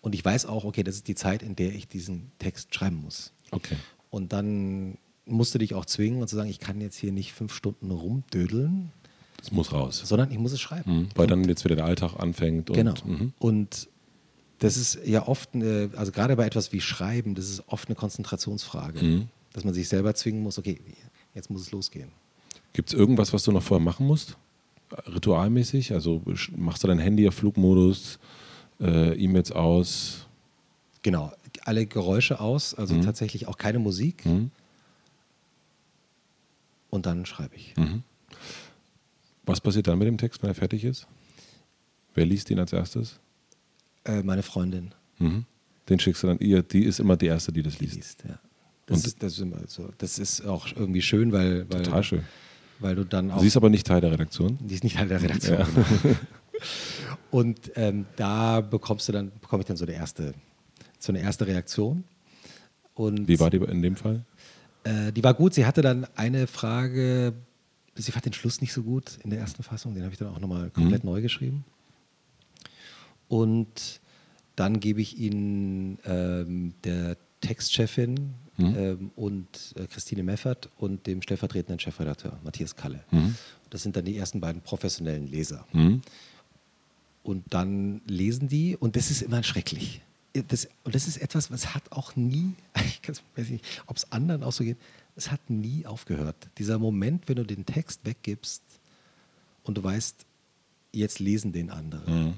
Und 0.00 0.14
ich 0.14 0.24
weiß 0.24 0.46
auch, 0.46 0.64
okay, 0.64 0.84
das 0.84 0.94
ist 0.94 1.08
die 1.08 1.16
Zeit, 1.16 1.42
in 1.42 1.56
der 1.56 1.74
ich 1.74 1.88
diesen 1.88 2.30
Text 2.38 2.72
schreiben 2.72 3.02
muss. 3.02 3.32
Okay. 3.50 3.74
Und 4.10 4.32
dann 4.32 4.98
musst 5.24 5.52
du 5.54 5.58
dich 5.58 5.74
auch 5.74 5.84
zwingen 5.84 6.20
und 6.20 6.28
zu 6.28 6.36
sagen, 6.36 6.48
ich 6.48 6.60
kann 6.60 6.80
jetzt 6.80 6.96
hier 6.96 7.10
nicht 7.10 7.32
fünf 7.32 7.52
Stunden 7.52 7.90
rumdödeln, 7.90 8.92
Das 9.38 9.50
muss 9.50 9.72
raus. 9.72 10.02
sondern 10.04 10.30
ich 10.30 10.38
muss 10.38 10.52
es 10.52 10.60
schreiben. 10.60 10.98
Mhm. 11.00 11.08
Weil 11.16 11.26
dann 11.26 11.42
jetzt 11.48 11.64
wieder 11.64 11.74
der 11.74 11.84
Alltag 11.86 12.14
anfängt. 12.20 12.70
Und, 12.70 12.76
Genau. 12.76 12.94
Mhm. 13.04 13.32
Und 13.40 13.88
das 14.60 14.76
ist 14.76 15.00
ja 15.04 15.26
oft, 15.26 15.54
eine, 15.54 15.90
also 15.96 16.12
gerade 16.12 16.36
bei 16.36 16.46
etwas 16.46 16.72
wie 16.72 16.80
Schreiben, 16.80 17.34
das 17.34 17.48
ist 17.50 17.64
oft 17.66 17.88
eine 17.88 17.96
Konzentrationsfrage, 17.96 19.04
Mhm. 19.04 19.28
Dass 19.56 19.64
man 19.64 19.72
sich 19.72 19.88
selber 19.88 20.14
zwingen 20.14 20.42
muss, 20.42 20.58
okay, 20.58 20.78
jetzt 21.34 21.48
muss 21.48 21.62
es 21.62 21.70
losgehen. 21.70 22.10
Gibt 22.74 22.90
es 22.90 22.94
irgendwas, 22.94 23.32
was 23.32 23.42
du 23.42 23.52
noch 23.52 23.62
vorher 23.62 23.82
machen 23.82 24.06
musst? 24.06 24.36
Ritualmäßig? 25.06 25.92
Also 25.94 26.22
machst 26.54 26.84
du 26.84 26.88
dein 26.88 26.98
Handy 26.98 27.26
auf 27.26 27.34
Flugmodus, 27.36 28.18
äh, 28.80 29.14
E-Mails 29.14 29.50
aus? 29.52 30.26
Genau, 31.00 31.32
alle 31.62 31.86
Geräusche 31.86 32.38
aus, 32.38 32.74
also 32.74 32.94
Mhm. 32.94 33.00
tatsächlich 33.00 33.48
auch 33.48 33.56
keine 33.56 33.78
Musik. 33.78 34.26
Mhm. 34.26 34.50
Und 36.90 37.06
dann 37.06 37.24
schreibe 37.24 37.56
ich. 37.56 37.74
Mhm. 37.78 38.02
Was 39.46 39.62
passiert 39.62 39.86
dann 39.86 39.98
mit 39.98 40.06
dem 40.06 40.18
Text, 40.18 40.42
wenn 40.42 40.50
er 40.50 40.54
fertig 40.54 40.84
ist? 40.84 41.06
Wer 42.14 42.26
liest 42.26 42.50
ihn 42.50 42.58
als 42.58 42.74
erstes? 42.74 43.18
Äh, 44.04 44.22
meine 44.22 44.42
Freundin 44.42 44.94
Mhm. 45.18 45.46
Den 45.88 45.98
schickst 45.98 46.22
du 46.24 46.26
dann 46.26 46.38
ihr, 46.40 46.62
die 46.62 46.82
ist 46.84 47.00
immer 47.00 47.16
die 47.16 47.26
Erste, 47.26 47.52
die 47.52 47.62
das 47.62 47.78
die 47.78 47.84
liest. 47.84 47.96
liest. 47.96 48.24
Ja. 48.28 48.38
Das, 48.86 48.98
Und- 48.98 49.06
ist, 49.06 49.22
das, 49.22 49.32
ist 49.34 49.38
immer 49.40 49.58
so. 49.66 49.90
das 49.98 50.18
ist 50.18 50.46
auch 50.46 50.68
irgendwie 50.74 51.02
schön, 51.02 51.32
weil, 51.32 51.70
weil, 51.70 51.82
Total 51.82 52.02
schön. 52.04 52.22
weil 52.78 52.94
du 52.94 53.04
dann 53.04 53.30
auch. 53.30 53.40
Sie 53.40 53.48
ist 53.48 53.56
aber 53.56 53.68
nicht 53.68 53.86
Teil 53.86 54.00
der 54.00 54.12
Redaktion. 54.12 54.58
Die 54.60 54.74
ist 54.74 54.84
nicht 54.84 54.96
Teil 54.96 55.08
der 55.08 55.20
Redaktion. 55.22 55.58
Ja. 55.58 55.66
genau. 56.02 56.16
Und 57.30 57.72
ähm, 57.74 58.06
da 58.16 58.60
bekommst 58.60 59.08
du 59.08 59.12
dann, 59.12 59.30
bekomme 59.40 59.62
ich 59.62 59.66
dann 59.66 59.76
so 59.76 59.84
eine 59.84 59.94
erste, 59.94 60.32
so 60.98 61.12
eine 61.12 61.20
erste 61.20 61.46
Reaktion. 61.46 62.04
Und 62.94 63.28
Wie 63.28 63.38
war 63.40 63.50
die 63.50 63.58
in 63.58 63.82
dem 63.82 63.96
Fall? 63.96 64.24
Äh, 64.84 65.12
die 65.12 65.22
war 65.22 65.34
gut. 65.34 65.52
Sie 65.52 65.66
hatte 65.66 65.82
dann 65.82 66.06
eine 66.14 66.46
Frage, 66.46 67.34
sie 67.94 68.12
fand 68.12 68.24
den 68.24 68.32
Schluss 68.32 68.60
nicht 68.60 68.72
so 68.72 68.82
gut 68.84 69.18
in 69.22 69.30
der 69.30 69.40
ersten 69.40 69.62
Fassung. 69.62 69.94
Den 69.94 70.04
habe 70.04 70.12
ich 70.12 70.18
dann 70.18 70.28
auch 70.28 70.38
nochmal 70.40 70.70
komplett 70.70 71.04
neu 71.04 71.20
geschrieben. 71.20 71.64
Und 73.28 74.00
dann 74.54 74.80
gebe 74.80 75.00
ich 75.00 75.18
Ihnen 75.18 75.98
ähm, 76.06 76.74
der 76.84 77.16
Textchefin 77.40 78.34
ähm, 78.58 79.10
und 79.16 79.74
äh, 79.76 79.86
Christine 79.86 80.22
Meffert 80.22 80.68
und 80.78 81.06
dem 81.06 81.22
stellvertretenden 81.22 81.78
Chefredakteur 81.78 82.38
Matthias 82.44 82.76
Kalle. 82.76 83.04
Das 83.70 83.82
sind 83.82 83.96
dann 83.96 84.04
die 84.04 84.16
ersten 84.16 84.40
beiden 84.40 84.62
professionellen 84.62 85.26
Leser. 85.26 85.66
Mhm. 85.72 86.02
Und 87.22 87.44
dann 87.50 88.00
lesen 88.06 88.48
die 88.48 88.76
und 88.76 88.96
das 88.96 89.10
ist 89.10 89.22
immer 89.22 89.42
schrecklich. 89.42 90.00
Das, 90.48 90.68
und 90.84 90.94
das 90.94 91.08
ist 91.08 91.16
etwas, 91.16 91.50
was 91.50 91.74
hat 91.74 91.90
auch 91.90 92.14
nie, 92.14 92.54
ich 92.76 93.00
weiß 93.36 93.50
nicht, 93.50 93.64
ob 93.86 93.96
es 93.96 94.10
anderen 94.12 94.42
auch 94.42 94.52
so 94.52 94.64
geht, 94.64 94.76
es 95.16 95.30
hat 95.30 95.48
nie 95.48 95.86
aufgehört. 95.86 96.36
Dieser 96.58 96.78
Moment, 96.78 97.28
wenn 97.28 97.36
du 97.36 97.44
den 97.44 97.64
Text 97.64 98.00
weggibst 98.04 98.62
und 99.64 99.78
du 99.78 99.82
weißt, 99.82 100.26
jetzt 100.92 101.18
lesen 101.18 101.52
den 101.52 101.70
andere. 101.70 102.34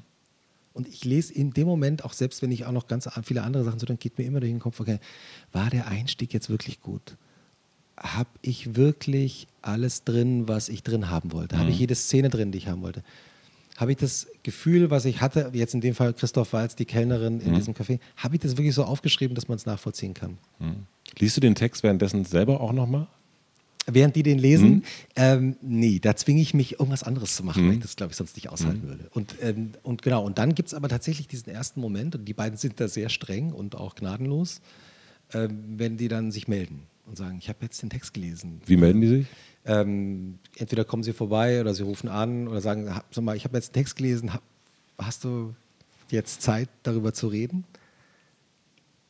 Und 0.79 0.87
ich 0.87 1.05
lese 1.05 1.35
in 1.35 1.51
dem 1.51 1.67
Moment, 1.67 2.05
auch 2.05 2.13
selbst 2.13 2.41
wenn 2.41 2.53
ich 2.53 2.65
auch 2.65 2.71
noch 2.71 2.87
ganz 2.87 3.09
viele 3.25 3.43
andere 3.43 3.65
Sachen 3.65 3.81
so, 3.81 3.87
dann 3.87 3.99
geht 3.99 4.17
mir 4.17 4.25
immer 4.25 4.39
durch 4.39 4.53
den 4.53 4.61
Kopf, 4.61 4.79
okay, 4.79 5.01
war 5.51 5.71
der 5.71 5.89
Einstieg 5.89 6.33
jetzt 6.33 6.51
wirklich 6.51 6.81
gut? 6.81 7.17
Habe 7.97 8.29
ich 8.43 8.77
wirklich 8.77 9.49
alles 9.61 10.05
drin, 10.05 10.47
was 10.47 10.69
ich 10.69 10.85
drin 10.85 11.11
haben 11.11 11.33
wollte? 11.33 11.57
Mhm. 11.57 11.61
Habe 11.63 11.71
ich 11.73 11.81
jede 11.81 11.97
Szene 11.97 12.31
drin, 12.31 12.53
die 12.53 12.59
ich 12.59 12.69
haben 12.69 12.83
wollte? 12.83 13.03
Habe 13.77 13.91
ich 13.91 13.97
das 13.97 14.29
Gefühl, 14.45 14.89
was 14.89 15.05
ich 15.05 15.21
hatte, 15.21 15.51
jetzt 15.53 15.75
in 15.75 15.81
dem 15.81 15.97
Fall 15.97 16.15
Christoph 16.15 16.53
Walz, 16.53 16.77
die 16.77 16.85
Kellnerin 16.85 17.41
in 17.41 17.51
mhm. 17.51 17.57
diesem 17.57 17.75
Café, 17.75 17.99
habe 18.17 18.37
ich 18.37 18.41
das 18.41 18.57
wirklich 18.57 18.77
so 18.77 18.85
aufgeschrieben, 18.85 19.35
dass 19.35 19.49
man 19.49 19.57
es 19.57 19.67
nachvollziehen 19.67 20.15
kann? 20.15 20.39
Mhm. 20.61 20.87
Liest 21.19 21.37
du 21.37 21.41
den 21.41 21.57
Text 21.57 21.83
währenddessen 21.83 22.25
selber 22.25 22.61
auch 22.61 22.73
nochmal? 22.73 23.09
Während 23.95 24.17
die 24.17 24.23
den 24.23 24.39
lesen. 24.39 24.69
Mhm. 24.69 24.83
Ähm, 25.17 25.57
nee, 25.61 25.99
da 25.99 26.17
zwinge 26.17 26.41
ich 26.41 26.55
mich, 26.55 26.73
irgendwas 26.73 27.03
anderes 27.03 27.37
zu 27.37 27.45
machen, 27.45 27.65
mhm. 27.65 27.69
weil 27.69 27.75
ich 27.75 27.83
das, 27.83 27.97
glaube 27.97 28.13
ich, 28.13 28.17
sonst 28.17 28.37
nicht 28.37 28.49
aushalten 28.49 28.85
mhm. 28.85 28.89
würde. 28.89 29.11
Und, 29.13 29.35
ähm, 29.43 29.73
und 29.83 30.03
genau, 30.03 30.25
und 30.25 30.39
dann 30.39 30.55
gibt 30.55 30.69
es 30.69 30.75
aber 30.75 30.89
tatsächlich 30.89 31.29
diesen 31.29 31.51
ersten 31.51 31.81
Moment, 31.81 32.15
und 32.15 32.25
die 32.25 32.35
beiden 32.35 32.59
sind 32.59 32.81
da 32.81 32.89
sehr 32.89 33.09
streng 33.09 33.53
und 33.53 33.77
auch 33.77 33.95
gnadenlos, 33.95 34.61
ähm, 35.33 35.59
wenn 35.77 35.97
die 35.97 36.09
dann 36.09 36.31
sich 36.31 36.49
melden 36.49 36.83
und 37.07 37.17
sagen, 37.17 37.39
ich 37.41 37.49
habe 37.49 37.59
jetzt 37.63 37.83
den 37.83 37.91
Text 37.91 38.15
gelesen. 38.15 38.61
Wie 38.67 38.77
melden 38.77 39.01
die 39.01 39.09
sich? 39.09 39.27
Ähm, 39.65 40.39
entweder 40.57 40.85
kommen 40.85 41.03
sie 41.03 41.13
vorbei 41.13 41.61
oder 41.61 41.75
sie 41.75 41.83
rufen 41.83 42.09
an 42.09 42.49
oder 42.49 42.61
sagen, 42.61 42.87
sag 43.11 43.25
mal, 43.25 43.37
ich 43.37 43.45
habe 43.45 43.57
jetzt 43.57 43.69
den 43.69 43.75
Text 43.75 43.97
gelesen, 43.97 44.31
hast 44.97 45.25
du 45.25 45.55
jetzt 46.11 46.43
Zeit, 46.43 46.69
darüber 46.83 47.13
zu 47.13 47.29
reden? 47.29 47.65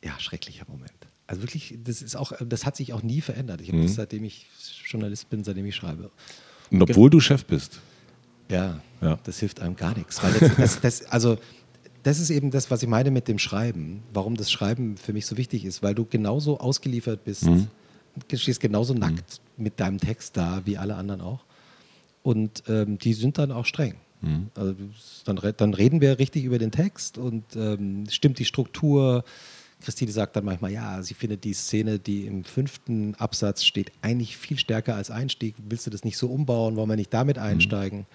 Ja, 0.03 0.19
schrecklicher 0.19 0.65
Moment. 0.69 0.98
Also 1.29 1.43
wirklich, 1.43 1.79
das 1.85 2.01
ist 2.01 2.17
auch, 2.17 2.33
das 2.41 2.65
hat 2.65 2.75
sich 2.75 2.95
auch 2.95 3.03
nie 3.03 3.21
verändert. 3.21 3.61
Ich 3.61 3.69
habe 3.69 3.79
mhm. 3.79 3.83
das 3.83 3.95
seitdem 3.95 4.25
ich 4.25 4.47
Journalist 4.87 5.29
bin, 5.29 5.45
seitdem 5.45 5.67
ich 5.67 5.77
schreibe. 5.77 6.11
Und 6.71 6.83
obwohl 6.83 7.11
du 7.11 7.21
Chef 7.21 7.45
bist. 7.45 7.81
Ja, 8.51 8.81
ja, 9.03 9.19
das 9.25 9.39
hilft 9.39 9.61
einem 9.61 9.77
gar 9.77 9.95
nichts. 9.97 10.21
Das, 10.21 10.57
das, 10.57 10.81
das, 10.81 11.05
also, 11.05 11.37
das 12.03 12.19
ist 12.19 12.31
eben 12.31 12.51
das, 12.51 12.71
was 12.71 12.83
ich 12.83 12.89
meine 12.89 13.11
mit 13.11 13.29
dem 13.29 13.39
Schreiben. 13.39 14.03
Warum 14.15 14.37
das 14.37 14.51
Schreiben 14.51 14.97
für 14.97 15.13
mich 15.13 15.27
so 15.27 15.37
wichtig 15.37 15.67
ist, 15.67 15.83
weil 15.83 15.95
du 15.95 16.07
genauso 16.07 16.61
ausgeliefert 16.61 17.25
bist, 17.25 17.45
mhm. 17.45 17.69
du 18.27 18.39
stehst 18.39 18.61
genauso 18.61 18.95
mhm. 18.95 19.01
nackt 19.01 19.43
mit 19.59 19.79
deinem 19.81 19.99
Text 19.99 20.35
da, 20.35 20.63
wie 20.65 20.79
alle 20.79 20.95
anderen 20.95 21.21
auch. 21.21 21.45
Und 22.23 22.63
ähm, 22.69 22.97
die 22.97 23.13
sind 23.13 23.37
dann 23.37 23.53
auch 23.53 23.67
streng. 23.67 23.97
Mhm. 24.23 24.47
Also, 24.55 24.75
dann, 25.27 25.39
dann, 25.59 25.75
reden 25.75 26.01
wir 26.01 26.19
richtig 26.19 26.45
über 26.45 26.59
den 26.59 26.71
Text 26.71 27.19
und 27.19 27.45
ähm, 27.55 28.07
stimmt 28.09 28.39
die 28.39 28.47
Struktur, 28.47 29.25
Christine 29.81 30.11
sagt 30.11 30.37
dann 30.37 30.45
manchmal, 30.45 30.73
ja, 30.73 31.03
sie 31.03 31.15
findet 31.15 31.45
die 31.45 31.55
Szene, 31.55 31.99
die 31.99 32.27
im 32.27 32.45
fünften 32.45 33.15
Absatz 33.15 33.65
steht, 33.65 33.93
eigentlich 34.03 34.37
viel 34.37 34.59
stärker 34.59 34.97
als 34.97 35.11
Einstieg. 35.11 35.55
Willst 35.59 35.87
du 35.87 35.91
das 35.91 36.05
nicht 36.05 36.19
so 36.19 36.29
umbauen? 36.29 36.77
Wollen 36.77 36.89
wir 36.89 36.97
nicht 36.97 37.15
damit 37.15 37.37
mhm. 37.37 37.43
einsteigen? 37.43 38.07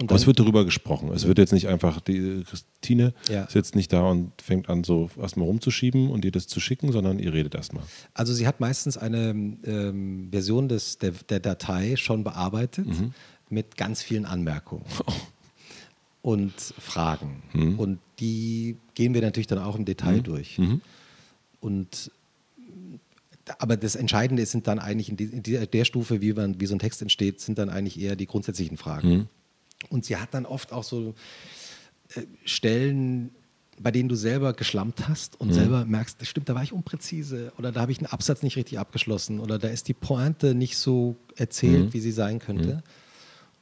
Und 0.00 0.10
Aber 0.10 0.16
es 0.16 0.26
wird 0.26 0.40
darüber 0.40 0.64
gesprochen. 0.64 1.10
Es 1.12 1.26
wird 1.26 1.36
jetzt 1.36 1.52
nicht 1.52 1.68
einfach, 1.68 2.00
die 2.00 2.44
Christine 2.44 3.12
ja. 3.28 3.46
sitzt 3.50 3.76
nicht 3.76 3.92
da 3.92 4.02
und 4.02 4.32
fängt 4.40 4.70
an, 4.70 4.84
so 4.84 5.10
erstmal 5.20 5.46
rumzuschieben 5.46 6.10
und 6.10 6.24
ihr 6.24 6.32
das 6.32 6.46
zu 6.46 6.60
schicken, 6.60 6.92
sondern 6.92 7.18
ihr 7.18 7.32
redet 7.34 7.54
erstmal. 7.54 7.84
Also 8.14 8.32
sie 8.32 8.46
hat 8.46 8.58
meistens 8.58 8.96
eine 8.96 9.30
ähm, 9.30 10.28
Version 10.30 10.68
des, 10.68 10.96
der, 10.96 11.12
der 11.28 11.40
Datei 11.40 11.96
schon 11.96 12.24
bearbeitet 12.24 12.86
mhm. 12.86 13.12
mit 13.50 13.76
ganz 13.76 14.02
vielen 14.02 14.24
Anmerkungen. 14.24 14.84
Oh 15.06 15.12
und 16.22 16.54
Fragen. 16.56 17.42
Mhm. 17.52 17.78
Und 17.78 17.98
die 18.20 18.76
gehen 18.94 19.12
wir 19.12 19.20
natürlich 19.20 19.48
dann 19.48 19.58
auch 19.58 19.76
im 19.76 19.84
Detail 19.84 20.18
mhm. 20.18 20.22
durch. 20.22 20.58
Mhm. 20.58 20.80
Und 21.60 22.10
aber 23.58 23.76
das 23.76 23.96
Entscheidende 23.96 24.46
sind 24.46 24.68
dann 24.68 24.78
eigentlich 24.78 25.08
in, 25.08 25.16
die, 25.16 25.24
in 25.24 25.42
der, 25.42 25.66
der, 25.66 25.84
Stufe, 25.84 26.20
wie, 26.20 26.32
man, 26.32 26.60
wie 26.60 26.66
so 26.66 26.76
ein 26.76 26.78
Text 26.78 27.02
entsteht, 27.02 27.40
sind 27.40 27.58
dann 27.58 27.70
eigentlich 27.70 28.00
eher 28.00 28.14
die 28.14 28.26
grundsätzlichen 28.26 28.76
Fragen. 28.76 29.08
Mhm. 29.08 29.26
Und 29.90 30.04
sie 30.04 30.16
hat 30.16 30.32
dann 30.32 30.46
oft 30.46 30.72
auch 30.72 30.84
so 30.84 31.14
äh, 32.14 32.22
Stellen, 32.44 33.30
bei 33.80 33.90
denen 33.90 34.08
du 34.08 34.14
selber 34.14 34.52
geschlampt 34.52 35.08
hast 35.08 35.40
und 35.40 35.48
mhm. 35.48 35.54
selber 35.54 35.84
merkst, 35.84 36.20
das 36.20 36.28
stimmt, 36.28 36.48
da 36.48 36.54
war 36.54 36.62
ich 36.62 36.72
unpräzise 36.72 37.52
oder 37.58 37.72
da 37.72 37.80
habe 37.80 37.90
ich 37.90 37.98
einen 37.98 38.06
Absatz 38.06 38.44
nicht 38.44 38.56
richtig 38.56 38.78
abgeschlossen 38.78 39.40
oder 39.40 39.58
da 39.58 39.68
ist 39.68 39.88
die 39.88 39.94
Pointe 39.94 40.54
nicht 40.54 40.78
so 40.78 41.16
erzählt, 41.34 41.86
mhm. 41.86 41.92
wie 41.92 42.00
sie 42.00 42.12
sein 42.12 42.38
könnte 42.38 42.84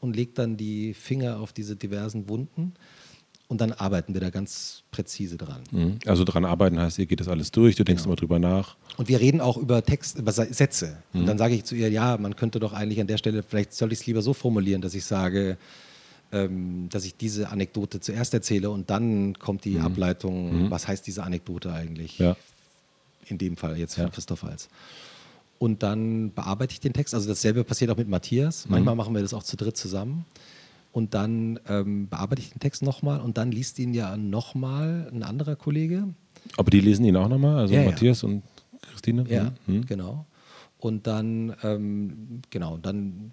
und 0.01 0.17
legt 0.17 0.39
dann 0.39 0.57
die 0.57 0.95
Finger 0.95 1.41
auf 1.41 1.53
diese 1.53 1.77
diversen 1.77 2.29
Wunden. 2.29 2.73
Und 3.49 3.61
dann 3.61 3.73
arbeiten 3.73 4.15
wir 4.15 4.21
da 4.21 4.31
ganz 4.31 4.85
präzise 4.93 5.37
dran. 5.37 5.63
Mhm. 5.73 5.99
Also 6.07 6.23
dran 6.23 6.45
arbeiten 6.45 6.79
heißt, 6.79 7.01
ihr 7.01 7.07
geht 7.07 7.19
das 7.19 7.27
alles 7.27 7.51
durch, 7.51 7.75
du 7.75 7.83
denkst 7.83 8.05
genau. 8.05 8.13
immer 8.13 8.17
drüber 8.17 8.39
nach. 8.39 8.77
Und 8.97 9.09
wir 9.09 9.21
reden 9.21 9.41
auch 9.41 9.57
über 9.57 9.85
Text, 9.85 10.19
über 10.19 10.31
Sätze. 10.31 10.99
Mhm. 11.13 11.21
Und 11.21 11.27
dann 11.27 11.39
sage 11.39 11.55
ich 11.55 11.65
zu 11.65 11.75
ihr, 11.75 11.91
ja, 11.91 12.17
man 12.17 12.37
könnte 12.37 12.61
doch 12.61 12.73
eigentlich 12.73 13.01
an 13.01 13.09
der 13.09 13.19
Stelle, 13.19 13.43
vielleicht 13.43 13.73
soll 13.73 13.93
ich 13.93 14.01
es 14.01 14.07
lieber 14.07 14.23
so 14.23 14.35
formulieren, 14.35 14.83
dass 14.83 14.95
ich 14.95 15.05
sage, 15.05 15.59
ähm, 16.31 16.89
dass 16.91 17.05
ich 17.05 17.17
diese 17.17 17.49
Anekdote 17.49 17.99
zuerst 17.99 18.35
erzähle 18.35 18.71
und 18.71 18.89
dann 18.89 19.37
kommt 19.37 19.65
die 19.65 19.79
mhm. 19.79 19.85
Ableitung, 19.85 20.67
mhm. 20.67 20.71
was 20.71 20.87
heißt 20.87 21.05
diese 21.05 21.25
Anekdote 21.25 21.73
eigentlich? 21.73 22.19
Ja. 22.19 22.37
In 23.27 23.39
dem 23.39 23.57
Fall 23.57 23.77
jetzt 23.77 23.97
von 23.97 24.05
ja. 24.05 24.11
Christoph 24.11 24.45
Hals 24.45 24.69
und 25.61 25.83
dann 25.83 26.33
bearbeite 26.33 26.73
ich 26.73 26.81
den 26.81 26.95
Text. 26.95 27.15
Also 27.15 27.29
dasselbe 27.29 27.65
passiert 27.65 27.91
auch 27.91 27.97
mit 27.99 28.09
Matthias. 28.09 28.65
Mhm. 28.65 28.73
Manchmal 28.73 28.97
machen 28.97 29.15
wir 29.15 29.21
das 29.21 29.35
auch 29.35 29.43
zu 29.43 29.59
dritt 29.59 29.77
zusammen. 29.77 30.25
Und 30.91 31.13
dann 31.13 31.61
ähm, 31.69 32.09
bearbeite 32.09 32.41
ich 32.41 32.49
den 32.49 32.61
Text 32.61 32.83
nochmal 32.83 33.21
und 33.21 33.37
dann 33.37 33.53
liest 33.53 33.79
ihn 33.79 33.93
ja 33.93 34.17
nochmal 34.17 35.09
ein 35.13 35.23
anderer 35.23 35.57
Kollege. 35.57 36.09
Aber 36.57 36.71
die 36.71 36.81
lesen 36.81 37.05
ihn 37.05 37.15
auch 37.15 37.29
nochmal, 37.29 37.59
also 37.59 37.75
ja, 37.75 37.85
Matthias 37.85 38.23
ja. 38.23 38.29
und 38.29 38.43
Christine? 38.81 39.27
Ja, 39.29 39.53
mhm. 39.67 39.85
genau. 39.85 40.25
Und 40.79 41.07
dann, 41.07 41.55
ähm, 41.63 42.41
genau, 42.49 42.79
dann 42.79 43.33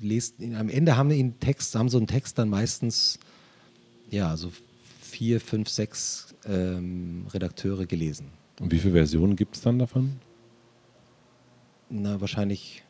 lest 0.00 0.42
am 0.42 0.68
Ende 0.68 0.96
haben 0.96 1.10
wir 1.10 1.16
ihn 1.16 1.38
Text, 1.38 1.76
haben 1.76 1.88
so 1.88 1.98
einen 1.98 2.08
Text 2.08 2.38
dann 2.38 2.48
meistens, 2.48 3.20
ja, 4.10 4.36
so 4.36 4.50
vier, 5.00 5.40
fünf, 5.40 5.68
sechs 5.68 6.34
ähm, 6.44 7.26
Redakteure 7.32 7.86
gelesen. 7.86 8.26
Und 8.58 8.72
wie 8.72 8.80
viele 8.80 8.94
Versionen 8.94 9.36
gibt 9.36 9.54
es 9.54 9.62
dann 9.62 9.78
davon? 9.78 10.16
Na, 11.90 12.20
wahrscheinlich 12.20 12.82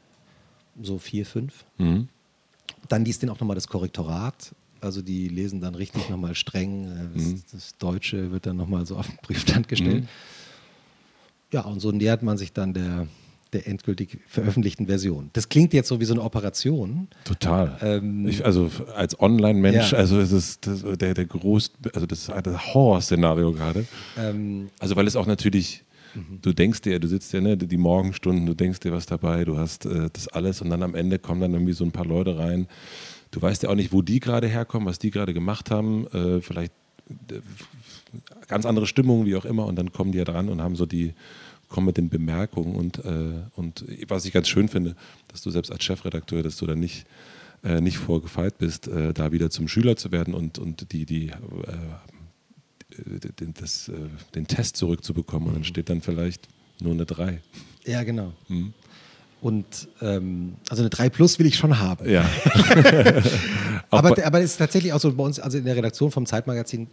so 0.82 0.98
vier, 0.98 1.26
fünf. 1.26 1.64
Mhm. 1.78 2.08
Dann 2.88 3.04
liest 3.04 3.22
den 3.22 3.30
auch 3.30 3.40
nochmal 3.40 3.54
das 3.54 3.68
Korrektorat. 3.68 4.54
Also 4.80 5.02
die 5.02 5.28
lesen 5.28 5.60
dann 5.60 5.74
richtig 5.74 6.08
nochmal 6.08 6.34
streng. 6.34 6.86
Äh, 6.86 7.18
das, 7.18 7.26
mhm. 7.26 7.42
das, 7.52 7.78
Deutsche 7.78 8.30
wird 8.30 8.46
dann 8.46 8.56
nochmal 8.56 8.86
so 8.86 8.96
auf 8.98 9.06
den 9.06 9.16
Prüfstand 9.18 9.68
gestellt. 9.68 10.04
Mhm. 10.04 10.08
Ja, 11.52 11.62
und 11.62 11.80
so 11.80 11.90
nähert 11.90 12.22
man 12.22 12.36
sich 12.36 12.52
dann 12.52 12.74
der, 12.74 13.08
der 13.52 13.66
endgültig 13.66 14.18
veröffentlichten 14.26 14.86
Version. 14.86 15.30
Das 15.32 15.48
klingt 15.48 15.72
jetzt 15.72 15.88
so 15.88 15.98
wie 15.98 16.04
so 16.04 16.12
eine 16.12 16.22
Operation. 16.22 17.08
Total. 17.24 17.78
Ähm, 17.80 18.28
ich, 18.28 18.44
also 18.44 18.70
als 18.94 19.18
Online-Mensch, 19.18 19.92
ja. 19.92 19.98
also 19.98 20.20
es 20.20 20.30
ist 20.30 20.66
das, 20.66 20.82
der, 20.82 21.14
der 21.14 21.24
groß, 21.24 21.72
also 21.94 22.06
das 22.06 22.28
ist 22.28 22.32
das 22.42 22.74
Horrorszenario 22.74 23.52
gerade. 23.52 23.86
Ähm, 24.18 24.68
also 24.78 24.94
weil 24.96 25.06
es 25.06 25.16
auch 25.16 25.26
natürlich 25.26 25.84
Mhm. 26.18 26.40
Du 26.42 26.52
denkst 26.52 26.82
dir, 26.82 26.98
du 26.98 27.08
sitzt 27.08 27.32
ja 27.32 27.40
ne, 27.40 27.56
die 27.56 27.76
Morgenstunden, 27.76 28.46
du 28.46 28.54
denkst 28.54 28.80
dir 28.80 28.92
was 28.92 29.06
dabei, 29.06 29.44
du 29.44 29.58
hast 29.58 29.86
äh, 29.86 30.08
das 30.12 30.28
alles 30.28 30.60
und 30.60 30.70
dann 30.70 30.82
am 30.82 30.94
Ende 30.94 31.18
kommen 31.18 31.40
dann 31.40 31.52
irgendwie 31.52 31.72
so 31.72 31.84
ein 31.84 31.92
paar 31.92 32.06
Leute 32.06 32.38
rein. 32.38 32.66
Du 33.30 33.42
weißt 33.42 33.62
ja 33.62 33.68
auch 33.68 33.74
nicht, 33.74 33.92
wo 33.92 34.02
die 34.02 34.20
gerade 34.20 34.46
herkommen, 34.46 34.88
was 34.88 34.98
die 34.98 35.10
gerade 35.10 35.34
gemacht 35.34 35.70
haben. 35.70 36.06
Äh, 36.08 36.40
vielleicht 36.40 36.72
äh, 37.30 37.40
ganz 38.48 38.66
andere 38.66 38.86
Stimmung, 38.86 39.26
wie 39.26 39.36
auch 39.36 39.44
immer. 39.44 39.66
Und 39.66 39.76
dann 39.76 39.92
kommen 39.92 40.12
die 40.12 40.18
ja 40.18 40.24
dran 40.24 40.48
und 40.48 40.62
haben 40.62 40.76
so 40.76 40.86
die, 40.86 41.14
kommen 41.68 41.86
mit 41.86 41.98
den 41.98 42.08
Bemerkungen. 42.08 42.74
Und, 42.74 43.04
äh, 43.04 43.42
und 43.54 43.84
was 44.08 44.24
ich 44.24 44.32
ganz 44.32 44.48
schön 44.48 44.68
finde, 44.68 44.96
dass 45.28 45.42
du 45.42 45.50
selbst 45.50 45.70
als 45.70 45.84
Chefredakteur, 45.84 46.42
dass 46.42 46.56
du 46.56 46.66
dann 46.66 46.80
nicht 46.80 47.06
äh, 47.64 47.80
nicht 47.80 47.98
vorgefeilt 47.98 48.58
bist, 48.58 48.86
äh, 48.86 49.12
da 49.12 49.32
wieder 49.32 49.50
zum 49.50 49.66
Schüler 49.66 49.96
zu 49.96 50.12
werden 50.12 50.32
und, 50.32 50.60
und 50.60 50.92
die, 50.92 51.04
die 51.04 51.26
äh, 51.26 51.32
den, 53.40 53.54
das, 53.54 53.88
äh, 53.88 53.92
den 54.34 54.46
Test 54.46 54.76
zurückzubekommen 54.76 55.48
und 55.48 55.54
dann 55.54 55.62
mhm. 55.62 55.66
steht 55.66 55.90
dann 55.90 56.00
vielleicht 56.00 56.48
nur 56.80 56.92
eine 56.92 57.06
3. 57.06 57.40
Ja, 57.84 58.02
genau. 58.02 58.32
Mhm. 58.48 58.72
Und 59.40 59.88
ähm, 60.02 60.54
also 60.68 60.82
eine 60.82 60.90
3 60.90 61.10
Plus 61.10 61.38
will 61.38 61.46
ich 61.46 61.56
schon 61.56 61.78
haben. 61.78 62.08
Ja. 62.08 62.28
aber, 63.90 64.24
aber 64.24 64.40
es 64.40 64.52
ist 64.52 64.56
tatsächlich 64.56 64.92
auch 64.92 65.00
so 65.00 65.12
bei 65.12 65.22
uns, 65.22 65.38
also 65.38 65.58
in 65.58 65.64
der 65.64 65.76
Redaktion 65.76 66.10
vom 66.10 66.26
Zeitmagazin 66.26 66.88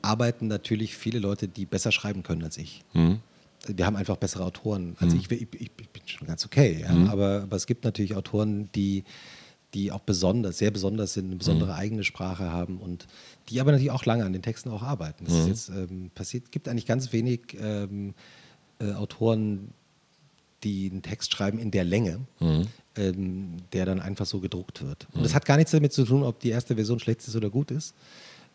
arbeiten 0.00 0.46
natürlich 0.46 0.96
viele 0.96 1.18
Leute, 1.18 1.48
die 1.48 1.66
besser 1.66 1.92
schreiben 1.92 2.22
können 2.22 2.44
als 2.44 2.56
ich. 2.56 2.82
Mhm. 2.94 3.20
Wir 3.66 3.84
haben 3.84 3.96
einfach 3.96 4.16
bessere 4.16 4.44
Autoren 4.44 4.96
als 5.00 5.12
mhm. 5.12 5.20
ich. 5.20 5.30
ich. 5.30 5.48
ich. 5.60 5.70
bin 5.70 6.02
schon 6.06 6.28
ganz 6.28 6.46
okay, 6.46 6.78
ja. 6.80 6.92
Mhm. 6.92 7.08
aber, 7.08 7.42
aber 7.42 7.56
es 7.56 7.66
gibt 7.66 7.84
natürlich 7.84 8.14
Autoren, 8.14 8.70
die 8.74 9.04
die 9.76 9.92
auch 9.92 10.00
besonders, 10.00 10.56
sehr 10.56 10.70
besonders 10.70 11.12
sind, 11.12 11.26
eine 11.26 11.36
besondere 11.36 11.72
mhm. 11.72 11.78
eigene 11.78 12.04
Sprache 12.04 12.50
haben 12.50 12.78
und 12.78 13.06
die 13.50 13.60
aber 13.60 13.72
natürlich 13.72 13.90
auch 13.90 14.06
lange 14.06 14.24
an 14.24 14.32
den 14.32 14.40
Texten 14.40 14.70
auch 14.70 14.82
arbeiten. 14.82 15.26
Es 15.26 15.34
mhm. 15.34 15.48
jetzt 15.48 15.68
ähm, 15.68 16.10
passiert, 16.14 16.50
gibt 16.50 16.66
eigentlich 16.66 16.86
ganz 16.86 17.12
wenig 17.12 17.58
ähm, 17.60 18.14
äh, 18.80 18.92
Autoren, 18.92 19.68
die 20.64 20.88
einen 20.90 21.02
Text 21.02 21.32
schreiben 21.34 21.58
in 21.58 21.70
der 21.70 21.84
Länge, 21.84 22.20
mhm. 22.40 22.66
ähm, 22.96 23.56
der 23.74 23.84
dann 23.84 24.00
einfach 24.00 24.24
so 24.24 24.40
gedruckt 24.40 24.82
wird. 24.82 25.06
Und 25.12 25.22
das 25.22 25.32
mhm. 25.32 25.36
hat 25.36 25.44
gar 25.44 25.58
nichts 25.58 25.72
damit 25.72 25.92
zu 25.92 26.06
tun, 26.06 26.22
ob 26.22 26.40
die 26.40 26.48
erste 26.48 26.74
Version 26.76 26.98
schlecht 26.98 27.20
ist 27.28 27.36
oder 27.36 27.50
gut 27.50 27.70
ist, 27.70 27.94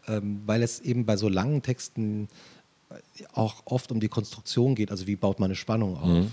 ähm, 0.08 0.42
weil 0.48 0.64
es 0.64 0.80
eben 0.80 1.06
bei 1.06 1.18
so 1.18 1.30
langen 1.30 1.62
Texten 1.62 2.30
auch 3.34 3.62
oft 3.66 3.92
um 3.92 4.00
die 4.00 4.10
Konstruktion 4.10 4.74
geht, 4.74 4.90
also 4.90 5.06
wie 5.06 5.16
baut 5.16 5.40
man 5.40 5.50
eine 5.50 5.56
Spannung 5.56 5.98
auf. 5.98 6.08
Mhm. 6.08 6.32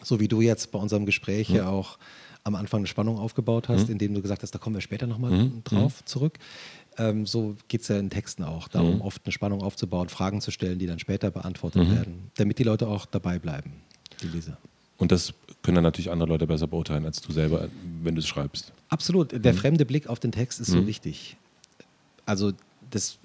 So 0.00 0.20
wie 0.20 0.28
du 0.28 0.40
jetzt 0.40 0.70
bei 0.70 0.78
unserem 0.78 1.06
Gespräch 1.06 1.50
ja 1.50 1.68
auch 1.68 1.98
am 2.46 2.54
Anfang 2.54 2.78
eine 2.78 2.86
Spannung 2.86 3.18
aufgebaut 3.18 3.68
hast, 3.68 3.86
mhm. 3.86 3.92
indem 3.92 4.14
du 4.14 4.22
gesagt 4.22 4.42
hast, 4.42 4.52
da 4.52 4.58
kommen 4.58 4.76
wir 4.76 4.80
später 4.80 5.08
nochmal 5.08 5.32
mhm. 5.32 5.64
drauf 5.64 6.00
mhm. 6.00 6.06
zurück. 6.06 6.38
Ähm, 6.96 7.26
so 7.26 7.56
geht 7.66 7.82
es 7.82 7.88
ja 7.88 7.98
in 7.98 8.08
Texten 8.08 8.44
auch, 8.44 8.68
darum 8.68 8.96
mhm. 8.96 9.00
oft 9.00 9.22
eine 9.24 9.32
Spannung 9.32 9.62
aufzubauen, 9.62 10.08
Fragen 10.08 10.40
zu 10.40 10.52
stellen, 10.52 10.78
die 10.78 10.86
dann 10.86 11.00
später 11.00 11.30
beantwortet 11.32 11.88
mhm. 11.88 11.94
werden, 11.94 12.30
damit 12.36 12.58
die 12.58 12.62
Leute 12.62 12.86
auch 12.86 13.04
dabei 13.04 13.40
bleiben, 13.40 13.72
die 14.22 14.28
Leser. 14.28 14.56
Und 14.96 15.12
das 15.12 15.34
können 15.62 15.74
dann 15.74 15.84
natürlich 15.84 16.10
andere 16.10 16.28
Leute 16.28 16.46
besser 16.46 16.68
beurteilen 16.68 17.04
als 17.04 17.20
du 17.20 17.32
selber, 17.32 17.68
wenn 18.02 18.14
du 18.14 18.20
es 18.20 18.28
schreibst. 18.28 18.72
Absolut. 18.88 19.32
Der 19.32 19.52
mhm. 19.52 19.58
fremde 19.58 19.84
Blick 19.84 20.06
auf 20.06 20.20
den 20.20 20.32
Text 20.32 20.60
ist 20.60 20.68
so 20.68 20.86
wichtig. 20.86 21.36
Also 22.24 22.52
das 22.90 23.18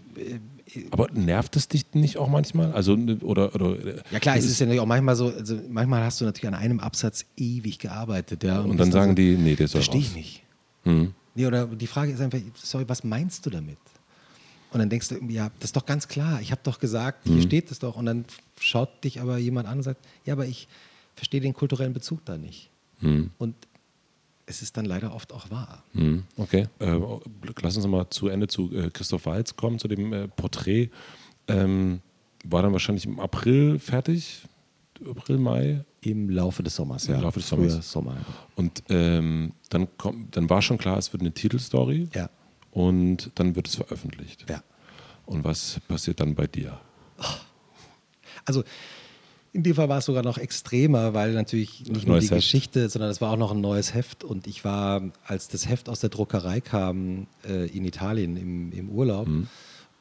aber 0.91 1.11
nervt 1.11 1.55
es 1.55 1.67
dich 1.67 1.85
nicht 1.93 2.17
auch 2.17 2.27
manchmal? 2.27 2.71
Also, 2.71 2.93
oder, 3.21 3.53
oder, 3.55 3.75
ja 4.11 4.19
klar, 4.19 4.37
es 4.37 4.45
ist 4.45 4.59
ja 4.59 4.65
natürlich 4.65 4.81
auch 4.81 4.85
manchmal 4.85 5.15
so, 5.15 5.27
also 5.27 5.59
manchmal 5.69 6.03
hast 6.03 6.21
du 6.21 6.25
natürlich 6.25 6.47
an 6.47 6.59
einem 6.59 6.79
Absatz 6.79 7.25
ewig 7.37 7.79
gearbeitet. 7.79 8.43
Ja, 8.43 8.61
und, 8.61 8.71
und 8.71 8.77
dann 8.77 8.91
sagen 8.91 9.11
so, 9.11 9.15
die, 9.15 9.37
nee, 9.37 9.55
der 9.55 9.67
soll 9.67 9.81
Verstehe 9.81 10.01
ich 10.01 10.15
nicht. 10.15 10.43
Mhm. 10.83 11.13
Nee, 11.35 11.45
oder 11.45 11.67
die 11.67 11.87
Frage 11.87 12.11
ist 12.11 12.21
einfach, 12.21 12.39
sorry, 12.55 12.87
was 12.87 13.03
meinst 13.03 13.45
du 13.45 13.49
damit? 13.49 13.77
Und 14.71 14.79
dann 14.79 14.89
denkst 14.89 15.09
du, 15.09 15.15
ja, 15.27 15.49
das 15.59 15.69
ist 15.69 15.75
doch 15.75 15.85
ganz 15.85 16.07
klar. 16.07 16.39
Ich 16.41 16.51
habe 16.51 16.61
doch 16.63 16.79
gesagt, 16.79 17.25
hier 17.25 17.35
mhm. 17.35 17.41
steht 17.41 17.71
es 17.71 17.79
doch. 17.79 17.97
Und 17.97 18.05
dann 18.05 18.25
schaut 18.59 19.03
dich 19.03 19.19
aber 19.19 19.37
jemand 19.37 19.67
an 19.67 19.77
und 19.79 19.83
sagt, 19.83 20.05
ja, 20.25 20.33
aber 20.33 20.45
ich 20.45 20.67
verstehe 21.15 21.41
den 21.41 21.53
kulturellen 21.53 21.93
Bezug 21.93 22.23
da 22.23 22.37
nicht. 22.37 22.69
Mhm. 23.01 23.31
Und 23.37 23.55
es 24.51 24.61
ist 24.61 24.77
dann 24.77 24.85
leider 24.85 25.15
oft 25.15 25.33
auch 25.33 25.49
wahr. 25.49 25.83
Mhm. 25.93 26.23
Okay, 26.37 26.67
äh, 26.79 26.99
lass 27.61 27.77
uns 27.77 27.87
mal 27.87 28.09
zu 28.09 28.27
Ende 28.27 28.47
zu 28.47 28.71
äh, 28.75 28.89
Christoph 28.91 29.25
Walz 29.25 29.55
kommen, 29.55 29.79
zu 29.79 29.87
dem 29.87 30.13
äh, 30.13 30.27
Porträt. 30.27 30.89
Ähm, 31.47 32.01
war 32.43 32.61
dann 32.61 32.73
wahrscheinlich 32.73 33.05
im 33.05 33.19
April 33.19 33.79
fertig? 33.79 34.43
April, 35.09 35.37
Mai? 35.37 35.83
Im 36.01 36.29
Laufe 36.29 36.63
des 36.63 36.75
Sommers, 36.75 37.07
ja. 37.07 37.15
Im 37.15 37.21
Laufe 37.21 37.39
des 37.39 37.49
Sommers. 37.49 37.91
Sommer. 37.91 38.17
Und 38.55 38.83
ähm, 38.89 39.53
dann, 39.69 39.87
kommt, 39.97 40.35
dann 40.35 40.49
war 40.49 40.61
schon 40.61 40.77
klar, 40.77 40.97
es 40.97 41.13
wird 41.13 41.21
eine 41.21 41.31
Titelstory. 41.31 42.09
Ja. 42.13 42.29
Und 42.71 43.31
dann 43.35 43.55
wird 43.55 43.67
es 43.67 43.75
veröffentlicht. 43.75 44.49
Ja. 44.49 44.63
Und 45.25 45.43
was 45.43 45.79
passiert 45.87 46.19
dann 46.19 46.35
bei 46.35 46.47
dir? 46.47 46.79
Also, 48.45 48.63
in 49.53 49.63
dem 49.63 49.75
Fall 49.75 49.89
war 49.89 49.97
es 49.97 50.05
sogar 50.05 50.23
noch 50.23 50.37
extremer, 50.37 51.13
weil 51.13 51.33
natürlich 51.33 51.85
nicht 51.85 52.07
nur 52.07 52.19
die 52.19 52.25
Heft. 52.27 52.35
Geschichte, 52.35 52.87
sondern 52.87 53.11
es 53.11 53.19
war 53.19 53.31
auch 53.31 53.37
noch 53.37 53.51
ein 53.51 53.59
neues 53.59 53.93
Heft. 53.93 54.23
Und 54.23 54.47
ich 54.47 54.63
war, 54.63 55.01
als 55.25 55.49
das 55.49 55.67
Heft 55.67 55.89
aus 55.89 55.99
der 55.99 56.09
Druckerei 56.09 56.61
kam, 56.61 57.27
äh, 57.47 57.67
in 57.67 57.83
Italien 57.83 58.37
im, 58.37 58.71
im 58.71 58.89
Urlaub. 58.89 59.27
Mhm. 59.27 59.47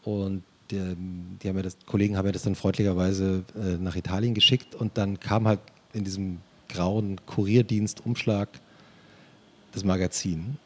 Und 0.05 0.45
die, 0.71 0.97
die 1.43 1.49
haben 1.49 1.57
mir 1.57 1.63
das, 1.63 1.77
Kollegen 1.85 2.17
haben 2.17 2.27
mir 2.27 2.33
das 2.33 2.43
dann 2.43 2.55
freundlicherweise 2.55 3.45
äh, 3.57 3.77
nach 3.77 3.97
Italien 3.97 4.35
geschickt. 4.35 4.77
Und 4.77 4.97
dann 4.97 5.19
kam 5.19 5.49
halt 5.49 5.61
in 5.93 6.05
diesem 6.05 6.39
grauen 6.69 7.21
Kurierdienst-Umschlag 7.27 8.49
das 9.73 9.83
Magazin. 9.83 10.59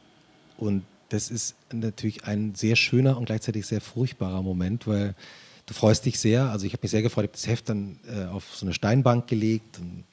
Und 0.59 0.83
das 1.09 1.31
ist 1.31 1.55
natürlich 1.73 2.25
ein 2.25 2.55
sehr 2.55 2.77
schöner 2.77 3.17
und 3.17 3.27
gleichzeitig 3.27 3.67
sehr 3.67 3.81
furchtbarer 3.81 4.43
Moment, 4.43 4.87
weil 4.87 5.15
du 5.67 5.75
freust 5.75 6.05
dich 6.05 6.19
sehr. 6.19 6.51
Also 6.51 6.67
ich 6.67 6.73
habe 6.73 6.83
mich 6.83 6.91
sehr 6.91 7.03
gefreut, 7.03 7.25
ich 7.25 7.29
habe 7.31 7.39
das 7.39 7.47
Heft 7.47 7.69
dann 7.69 7.99
äh, 8.09 8.25
auf 8.27 8.55
so 8.55 8.67
eine 8.67 8.75
Steinbank 8.75 9.27
gelegt 9.27 9.79
und 9.79 10.05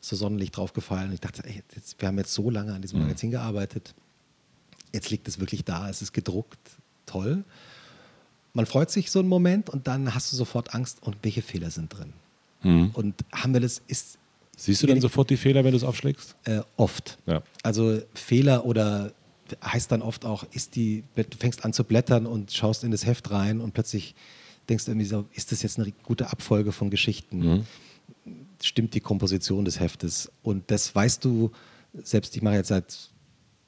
so 0.00 0.16
Sonnenlicht 0.16 0.56
draufgefallen. 0.56 1.12
Ich 1.12 1.20
dachte, 1.20 1.44
ey, 1.44 1.62
jetzt, 1.74 2.00
wir 2.00 2.08
haben 2.08 2.18
jetzt 2.18 2.32
so 2.32 2.50
lange 2.50 2.72
an 2.72 2.82
diesem 2.82 2.98
mhm. 2.98 3.06
Magazin 3.06 3.30
gearbeitet. 3.30 3.94
Jetzt 4.92 5.10
liegt 5.10 5.26
es 5.28 5.40
wirklich 5.40 5.64
da, 5.64 5.88
es 5.90 6.02
ist 6.02 6.12
gedruckt, 6.12 6.58
toll. 7.06 7.44
Man 8.52 8.66
freut 8.66 8.90
sich 8.90 9.10
so 9.10 9.18
einen 9.18 9.28
Moment 9.28 9.68
und 9.68 9.86
dann 9.86 10.14
hast 10.14 10.32
du 10.32 10.36
sofort 10.36 10.74
Angst 10.74 11.02
und 11.02 11.16
welche 11.22 11.42
Fehler 11.42 11.70
sind 11.70 11.90
drin. 11.90 12.12
Mhm. 12.62 12.90
Und 12.94 13.14
haben 13.32 13.52
wir 13.52 13.60
das, 13.60 13.82
ist, 13.86 14.18
Siehst 14.56 14.82
du 14.82 14.86
dann 14.86 15.00
sofort 15.02 15.28
die 15.28 15.36
Fehler, 15.36 15.64
wenn 15.64 15.72
du 15.72 15.76
es 15.76 15.84
aufschlägst? 15.84 16.34
Äh, 16.44 16.60
oft. 16.78 17.18
Ja. 17.26 17.42
Also 17.62 18.00
Fehler 18.14 18.64
oder 18.64 19.12
heißt 19.62 19.92
dann 19.92 20.02
oft 20.02 20.24
auch, 20.24 20.44
ist 20.52 20.74
die, 20.76 21.04
du 21.14 21.36
fängst 21.38 21.64
an 21.64 21.72
zu 21.72 21.84
blättern 21.84 22.26
und 22.26 22.52
schaust 22.52 22.82
in 22.82 22.90
das 22.90 23.04
Heft 23.04 23.30
rein 23.30 23.60
und 23.60 23.74
plötzlich 23.74 24.14
denkst 24.68 24.84
du 24.84 24.92
irgendwie 24.92 25.06
so, 25.06 25.26
ist 25.32 25.52
das 25.52 25.62
jetzt 25.62 25.78
eine 25.78 25.92
gute 26.02 26.30
Abfolge 26.30 26.72
von 26.72 26.90
Geschichten? 26.90 27.38
Mhm. 27.38 27.66
Stimmt 28.62 28.94
die 28.94 29.00
Komposition 29.00 29.64
des 29.64 29.80
Heftes? 29.80 30.30
Und 30.42 30.70
das 30.70 30.94
weißt 30.94 31.24
du, 31.24 31.52
selbst 31.92 32.36
ich 32.36 32.42
mache 32.42 32.56
jetzt 32.56 32.68
seit 32.68 33.10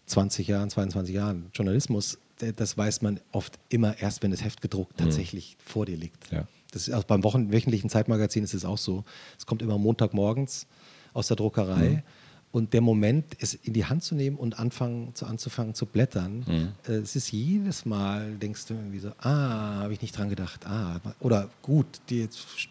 20 0.07 0.49
Jahren, 0.49 0.70
22 0.70 1.14
Jahren 1.14 1.51
Journalismus, 1.53 2.18
das 2.57 2.78
weiß 2.78 3.03
man 3.03 3.20
oft 3.32 3.59
immer 3.68 3.99
erst, 3.99 4.22
wenn 4.22 4.30
das 4.30 4.42
Heft 4.44 4.61
gedruckt 4.61 4.99
mhm. 4.99 5.05
tatsächlich 5.05 5.57
mhm. 5.59 5.70
vor 5.70 5.86
dir 5.86 5.96
liegt. 5.96 6.30
Ja. 6.30 6.46
Das 6.70 6.86
ist 6.86 6.94
auch 6.94 7.05
beim 7.05 7.24
Wochen 7.24 7.53
wöchentlichen 7.53 7.90
Zeitmagazin 7.90 8.44
ist 8.44 8.55
es 8.55 8.64
auch 8.64 8.78
so. 8.78 9.05
Es 9.38 9.46
kommt 9.46 9.62
immer 9.62 9.78
Montagmorgens 9.78 10.66
aus 11.14 11.28
der 11.28 11.36
Druckerei. 11.36 11.88
Mhm. 11.88 12.03
Und 12.51 12.72
der 12.72 12.80
Moment, 12.80 13.36
es 13.40 13.55
in 13.55 13.74
die 13.74 13.84
Hand 13.84 14.03
zu 14.03 14.14
nehmen 14.14 14.36
und 14.36 14.59
anfangen, 14.59 15.14
zu, 15.14 15.26
anzufangen 15.26 15.74
zu 15.74 15.84
blättern, 15.84 16.44
mhm. 16.46 16.68
äh, 16.88 16.96
es 16.96 17.14
ist 17.14 17.30
jedes 17.30 17.84
Mal, 17.84 18.36
denkst 18.36 18.66
du 18.66 18.74
irgendwie 18.74 19.01
so, 19.01 19.11
ah, 19.20 19.82
habe 19.82 19.92
ich 19.92 20.01
nicht 20.01 20.16
dran 20.16 20.30
gedacht, 20.30 20.66
ah, 20.66 20.99
oder 21.20 21.51
gut, 21.61 21.86
die, 22.09 22.26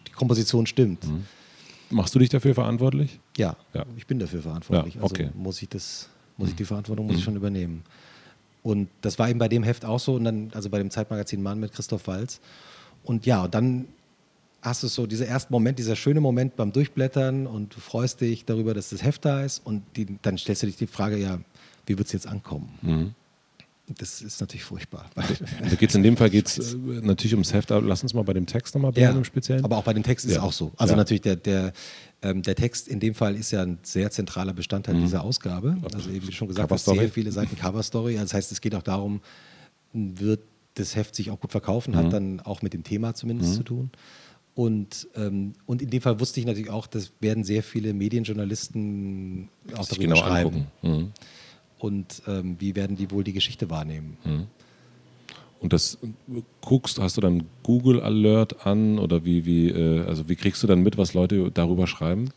die 0.06 0.12
Komposition 0.12 0.66
stimmt. 0.66 1.06
Mhm. 1.06 1.24
Machst 1.90 2.14
du 2.14 2.18
dich 2.18 2.28
dafür 2.28 2.54
verantwortlich? 2.54 3.20
Ja, 3.36 3.56
ja. 3.72 3.86
ich 3.96 4.06
bin 4.06 4.18
dafür 4.18 4.42
verantwortlich. 4.42 4.96
Ja, 4.96 5.02
okay. 5.02 5.26
Also 5.26 5.38
muss 5.38 5.62
ich 5.62 5.68
das, 5.68 6.08
muss 6.36 6.50
ich 6.50 6.56
die 6.56 6.64
Verantwortung 6.64 7.06
muss 7.06 7.14
ich 7.14 7.20
mhm. 7.22 7.24
schon 7.24 7.36
übernehmen. 7.36 7.82
Und 8.62 8.88
das 9.00 9.18
war 9.18 9.30
eben 9.30 9.38
bei 9.38 9.48
dem 9.48 9.62
Heft 9.62 9.84
auch 9.84 10.00
so, 10.00 10.16
und 10.16 10.24
dann, 10.24 10.50
also 10.54 10.68
bei 10.68 10.78
dem 10.78 10.90
Zeitmagazin 10.90 11.42
Mann 11.42 11.60
mit 11.60 11.72
Christoph 11.72 12.06
Walz. 12.08 12.40
Und 13.04 13.24
ja, 13.26 13.44
und 13.44 13.54
dann 13.54 13.86
hast 14.62 14.82
du 14.82 14.88
so 14.88 15.06
dieser 15.06 15.26
erste 15.26 15.52
Moment, 15.52 15.78
dieser 15.78 15.96
schöne 15.96 16.20
Moment 16.20 16.56
beim 16.56 16.72
Durchblättern 16.72 17.46
und 17.46 17.74
du 17.76 17.80
freust 17.80 18.20
dich 18.20 18.44
darüber, 18.44 18.74
dass 18.74 18.90
das 18.90 19.02
Heft 19.02 19.24
da 19.24 19.42
ist 19.42 19.64
und 19.64 19.82
die, 19.96 20.18
dann 20.22 20.38
stellst 20.38 20.62
du 20.62 20.66
dich 20.66 20.76
die 20.76 20.86
Frage, 20.86 21.16
ja, 21.16 21.38
wie 21.86 21.96
wird 21.96 22.06
es 22.06 22.12
jetzt 22.12 22.26
ankommen? 22.26 22.68
Mhm. 22.82 23.14
Das 23.96 24.20
ist 24.20 24.38
natürlich 24.40 24.64
furchtbar. 24.64 25.08
Da 25.14 25.74
geht's 25.76 25.94
in 25.94 26.02
dem 26.02 26.18
Fall 26.18 26.28
geht 26.28 26.46
es 26.46 26.74
äh, 26.74 26.76
natürlich 26.76 27.32
ums 27.32 27.54
Heft, 27.54 27.72
aber 27.72 27.86
lass 27.86 28.02
uns 28.02 28.12
mal 28.12 28.22
bei 28.22 28.34
dem 28.34 28.44
Text 28.44 28.74
nochmal 28.74 28.92
bleiben 28.92 29.12
ja, 29.12 29.18
im 29.18 29.24
Speziellen. 29.24 29.64
Aber 29.64 29.78
auch 29.78 29.84
bei 29.84 29.94
dem 29.94 30.02
Text 30.02 30.26
ist 30.26 30.32
es 30.32 30.38
auch 30.38 30.52
so. 30.52 30.72
Also 30.76 30.92
ja. 30.92 30.98
natürlich, 30.98 31.22
der, 31.22 31.36
der, 31.36 31.72
ähm, 32.20 32.42
der 32.42 32.54
Text 32.54 32.86
in 32.86 33.00
dem 33.00 33.14
Fall 33.14 33.34
ist 33.34 33.50
ja 33.50 33.62
ein 33.62 33.78
sehr 33.82 34.10
zentraler 34.10 34.52
Bestandteil 34.52 34.94
mhm. 34.94 35.04
dieser 35.04 35.24
Ausgabe. 35.24 35.78
Also 35.94 36.10
eben 36.10 36.28
wie 36.28 36.32
schon 36.32 36.48
gesagt, 36.48 36.70
hast, 36.70 36.84
sehr 36.84 37.08
viele 37.08 37.32
Seiten 37.32 37.56
Cover-Story. 37.56 38.12
Also 38.12 38.24
das 38.24 38.34
heißt, 38.34 38.52
es 38.52 38.60
geht 38.60 38.74
auch 38.74 38.82
darum, 38.82 39.22
wird 39.94 40.40
das 40.74 40.94
Heft 40.94 41.14
sich 41.14 41.30
auch 41.30 41.40
gut 41.40 41.52
verkaufen, 41.52 41.92
mhm. 41.92 41.96
hat 41.96 42.12
dann 42.12 42.40
auch 42.40 42.60
mit 42.60 42.74
dem 42.74 42.84
Thema 42.84 43.14
zumindest 43.14 43.52
mhm. 43.52 43.56
zu 43.56 43.62
tun. 43.62 43.90
Und, 44.58 45.06
ähm, 45.14 45.52
und 45.66 45.82
in 45.82 45.90
dem 45.90 46.02
Fall 46.02 46.18
wusste 46.18 46.40
ich 46.40 46.46
natürlich 46.46 46.68
auch, 46.68 46.88
das 46.88 47.12
werden 47.20 47.44
sehr 47.44 47.62
viele 47.62 47.94
Medienjournalisten 47.94 49.50
auch 49.76 49.86
darüber 49.86 50.02
genau 50.02 50.16
schreiben. 50.16 50.66
Mhm. 50.82 51.12
Und 51.78 52.22
ähm, 52.26 52.56
wie 52.58 52.74
werden 52.74 52.96
die 52.96 53.12
wohl 53.12 53.22
die 53.22 53.32
Geschichte 53.32 53.70
wahrnehmen? 53.70 54.16
Mhm. 54.24 54.46
Und 55.60 55.72
das 55.72 55.98
guckst, 56.60 56.98
hast 56.98 57.16
du 57.16 57.20
dann 57.20 57.44
Google 57.62 58.00
Alert 58.00 58.66
an 58.66 58.98
oder 58.98 59.24
wie, 59.24 59.46
wie, 59.46 59.68
äh, 59.68 60.04
also 60.06 60.28
wie 60.28 60.34
kriegst 60.34 60.60
du 60.64 60.66
dann 60.66 60.82
mit, 60.82 60.98
was 60.98 61.14
Leute 61.14 61.52
darüber 61.52 61.86
schreiben? 61.86 62.30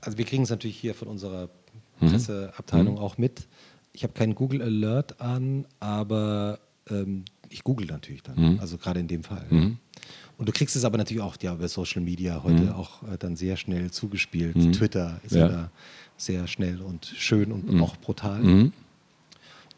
Also 0.00 0.16
wir 0.16 0.24
kriegen 0.24 0.44
es 0.44 0.48
natürlich 0.48 0.78
hier 0.78 0.94
von 0.94 1.08
unserer 1.08 1.50
mhm. 2.00 2.08
Presseabteilung 2.08 2.94
mhm. 2.94 3.00
auch 3.00 3.18
mit. 3.18 3.48
Ich 3.92 4.02
habe 4.02 4.14
keinen 4.14 4.34
Google 4.34 4.62
Alert 4.62 5.20
an, 5.20 5.66
aber 5.78 6.58
ähm, 6.88 7.26
ich 7.50 7.64
google 7.64 7.86
natürlich 7.86 8.22
dann. 8.22 8.54
Mhm. 8.54 8.60
Also 8.60 8.78
gerade 8.78 9.00
in 9.00 9.08
dem 9.08 9.24
Fall. 9.24 9.44
Mhm. 9.50 9.76
Und 10.40 10.48
du 10.48 10.52
kriegst 10.52 10.74
es 10.74 10.86
aber 10.86 10.96
natürlich 10.96 11.22
auch 11.22 11.36
ja, 11.42 11.52
über 11.52 11.68
Social 11.68 12.00
Media 12.00 12.42
heute 12.42 12.62
mhm. 12.62 12.72
auch 12.72 13.02
äh, 13.02 13.18
dann 13.18 13.36
sehr 13.36 13.58
schnell 13.58 13.90
zugespielt. 13.90 14.56
Mhm. 14.56 14.72
Twitter 14.72 15.20
ist 15.22 15.34
ja. 15.34 15.40
ja. 15.40 15.48
da 15.48 15.70
sehr 16.16 16.46
schnell 16.46 16.80
und 16.80 17.04
schön 17.04 17.52
und 17.52 17.70
mhm. 17.70 17.82
auch 17.82 17.94
brutal. 17.98 18.42
Mhm. 18.42 18.72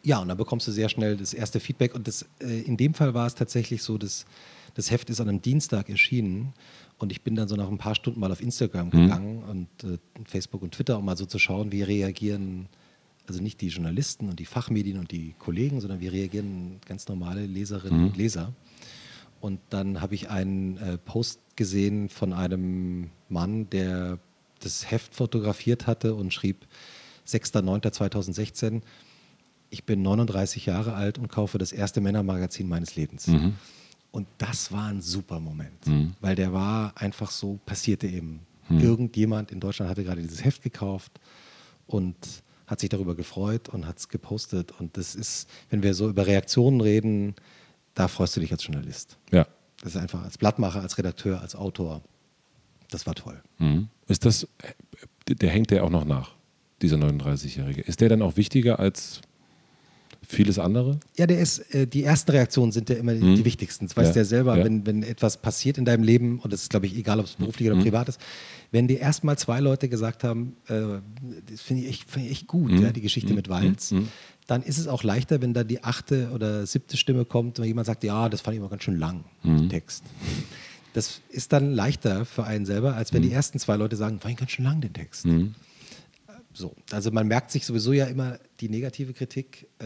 Ja, 0.03 0.19
und 0.19 0.29
dann 0.29 0.37
bekommst 0.37 0.65
du 0.65 0.71
sehr 0.71 0.87
schnell 0.87 1.17
das 1.17 1.33
erste 1.33 1.59
Feedback. 1.59 1.93
Und 1.93 2.07
das, 2.07 2.25
äh, 2.39 2.61
in 2.61 2.77
dem 2.77 2.93
Fall 2.93 3.13
war 3.13 3.27
es 3.27 3.35
tatsächlich 3.35 3.83
so, 3.83 3.97
dass 3.97 4.25
das 4.73 4.89
Heft 4.89 5.09
ist 5.09 5.19
an 5.19 5.27
einem 5.27 5.41
Dienstag 5.41 5.89
erschienen. 5.89 6.53
Und 6.97 7.11
ich 7.11 7.23
bin 7.23 7.35
dann 7.35 7.49
so 7.49 7.57
nach 7.57 7.67
ein 7.67 7.77
paar 7.77 7.95
Stunden 7.95 8.21
mal 8.21 8.31
auf 8.31 8.41
Instagram 8.41 8.87
mhm. 8.87 8.91
gegangen 8.91 9.43
und 9.43 9.67
äh, 9.83 9.97
Facebook 10.23 10.61
und 10.61 10.73
Twitter, 10.73 10.97
um 10.97 11.03
mal 11.03 11.17
so 11.17 11.25
zu 11.25 11.39
schauen, 11.39 11.73
wie 11.73 11.83
reagieren 11.83 12.69
also 13.27 13.41
nicht 13.41 13.59
die 13.59 13.67
Journalisten 13.67 14.29
und 14.29 14.39
die 14.39 14.45
Fachmedien 14.45 14.97
und 14.97 15.11
die 15.11 15.33
Kollegen, 15.39 15.81
sondern 15.81 15.99
wie 15.99 16.07
reagieren 16.07 16.79
ganz 16.85 17.07
normale 17.07 17.45
Leserinnen 17.45 17.99
mhm. 17.99 18.07
und 18.07 18.17
Leser. 18.17 18.53
Und 19.43 19.59
dann 19.71 19.99
habe 19.99 20.15
ich 20.15 20.29
einen 20.29 20.77
äh, 20.77 20.97
Post 20.97 21.41
gesehen 21.57 22.07
von 22.07 22.31
einem 22.31 23.09
Mann, 23.27 23.69
der 23.69 24.17
das 24.61 24.89
Heft 24.89 25.15
fotografiert 25.15 25.85
hatte 25.85 26.15
und 26.15 26.33
schrieb 26.33 26.65
6.9.2016, 27.27 28.83
ich 29.69 29.83
bin 29.83 30.01
39 30.01 30.65
Jahre 30.65 30.93
alt 30.93 31.17
und 31.17 31.27
kaufe 31.27 31.57
das 31.57 31.73
erste 31.73 31.99
Männermagazin 31.99 32.69
meines 32.69 32.95
Lebens. 32.95 33.27
Mhm. 33.27 33.55
Und 34.11 34.27
das 34.37 34.71
war 34.71 34.87
ein 34.87 35.01
super 35.01 35.41
Moment, 35.41 35.87
mhm. 35.87 36.13
weil 36.21 36.35
der 36.35 36.53
war 36.53 36.93
einfach 36.95 37.29
so, 37.29 37.59
passierte 37.65 38.07
eben. 38.07 38.39
Mhm. 38.69 38.79
Irgendjemand 38.79 39.51
in 39.51 39.59
Deutschland 39.59 39.91
hatte 39.91 40.05
gerade 40.05 40.21
dieses 40.21 40.45
Heft 40.45 40.61
gekauft 40.63 41.19
und 41.85 42.15
hat 42.65 42.79
sich 42.79 42.87
darüber 42.87 43.13
gefreut 43.13 43.67
und 43.67 43.87
hat 43.87 43.97
es 43.97 44.07
gepostet. 44.07 44.71
Und 44.79 44.95
das 44.95 45.15
ist, 45.15 45.49
wenn 45.69 45.83
wir 45.83 45.95
so 45.95 46.07
über 46.07 46.27
Reaktionen 46.27 46.79
reden, 46.79 47.35
da 47.93 48.07
freust 48.07 48.35
du 48.35 48.39
dich 48.39 48.51
als 48.51 48.65
Journalist. 48.65 49.17
Ja. 49.31 49.47
Das 49.81 49.95
ist 49.95 50.01
einfach 50.01 50.23
als 50.23 50.37
Blattmacher, 50.37 50.81
als 50.81 50.97
Redakteur, 50.97 51.41
als 51.41 51.55
Autor. 51.55 52.01
Das 52.89 53.05
war 53.05 53.15
toll. 53.15 53.41
Mhm. 53.57 53.89
Ist 54.07 54.25
das, 54.25 54.47
der 55.27 55.49
hängt 55.49 55.71
ja 55.71 55.83
auch 55.83 55.89
noch 55.89 56.05
nach, 56.05 56.35
dieser 56.81 56.97
39-Jährige? 56.97 57.81
Ist 57.81 58.01
der 58.01 58.09
dann 58.09 58.21
auch 58.21 58.37
wichtiger 58.37 58.79
als 58.79 59.21
vieles 60.27 60.59
andere? 60.59 60.99
Ja, 61.17 61.27
der 61.27 61.39
ist, 61.39 61.59
äh, 61.73 61.87
die 61.87 62.03
ersten 62.03 62.31
Reaktionen 62.31 62.71
sind 62.71 62.89
ja 62.89 62.95
immer 62.95 63.13
hm. 63.13 63.35
die 63.35 63.45
wichtigsten. 63.45 63.87
Das 63.87 63.97
weißt 63.97 64.09
ja. 64.09 64.13
du 64.13 64.19
ja 64.19 64.25
selber, 64.25 64.57
ja. 64.57 64.65
Wenn, 64.65 64.85
wenn 64.85 65.03
etwas 65.03 65.37
passiert 65.37 65.77
in 65.77 65.85
deinem 65.85 66.03
Leben, 66.03 66.39
und 66.39 66.53
das 66.53 66.63
ist, 66.63 66.69
glaube 66.69 66.85
ich, 66.85 66.95
egal, 66.95 67.19
ob 67.19 67.25
es 67.25 67.35
beruflich 67.35 67.67
hm. 67.67 67.75
oder 67.75 67.83
privat 67.83 68.09
ist, 68.09 68.19
wenn 68.71 68.87
dir 68.87 68.99
erstmal 68.99 69.37
zwei 69.37 69.59
Leute 69.59 69.89
gesagt 69.89 70.23
haben, 70.23 70.55
äh, 70.67 70.99
das 71.49 71.61
finde 71.61 71.83
ich, 71.83 71.89
echt, 71.89 72.09
find 72.09 72.25
ich 72.25 72.31
echt 72.31 72.47
gut, 72.47 72.71
hm. 72.71 72.81
ja, 72.81 72.91
die 72.91 73.01
Geschichte 73.01 73.29
hm. 73.29 73.35
mit 73.35 73.49
Walz, 73.49 73.91
hm. 73.91 74.07
dann 74.47 74.63
ist 74.63 74.77
es 74.77 74.87
auch 74.87 75.03
leichter, 75.03 75.41
wenn 75.41 75.53
da 75.53 75.63
die 75.63 75.83
achte 75.83 76.31
oder 76.33 76.65
siebte 76.65 76.97
Stimme 76.97 77.25
kommt 77.25 77.59
und 77.59 77.65
jemand 77.65 77.87
sagt, 77.87 78.03
ja, 78.03 78.29
das 78.29 78.41
fand 78.41 78.55
ich 78.55 78.59
immer 78.59 78.69
ganz 78.69 78.83
schön 78.83 78.97
lang, 78.97 79.25
hm. 79.41 79.57
den 79.57 79.69
Text. 79.69 80.03
Das 80.93 81.21
ist 81.29 81.53
dann 81.53 81.71
leichter 81.71 82.23
für 82.25 82.43
einen 82.43 82.65
selber, 82.65 82.95
als 82.95 83.13
wenn 83.13 83.23
die 83.23 83.31
ersten 83.31 83.57
zwei 83.57 83.75
Leute 83.77 83.95
sagen, 83.95 84.19
fand 84.19 84.33
ich 84.33 84.39
ganz 84.39 84.51
schön 84.51 84.65
lang, 84.65 84.79
den 84.79 84.93
Text. 84.93 85.25
So, 86.53 86.75
also 86.91 87.11
man 87.11 87.27
merkt 87.27 87.51
sich 87.51 87.65
sowieso 87.65 87.93
ja 87.93 88.05
immer 88.05 88.39
die 88.59 88.69
negative 88.69 89.13
Kritik 89.13 89.67
äh, 89.79 89.85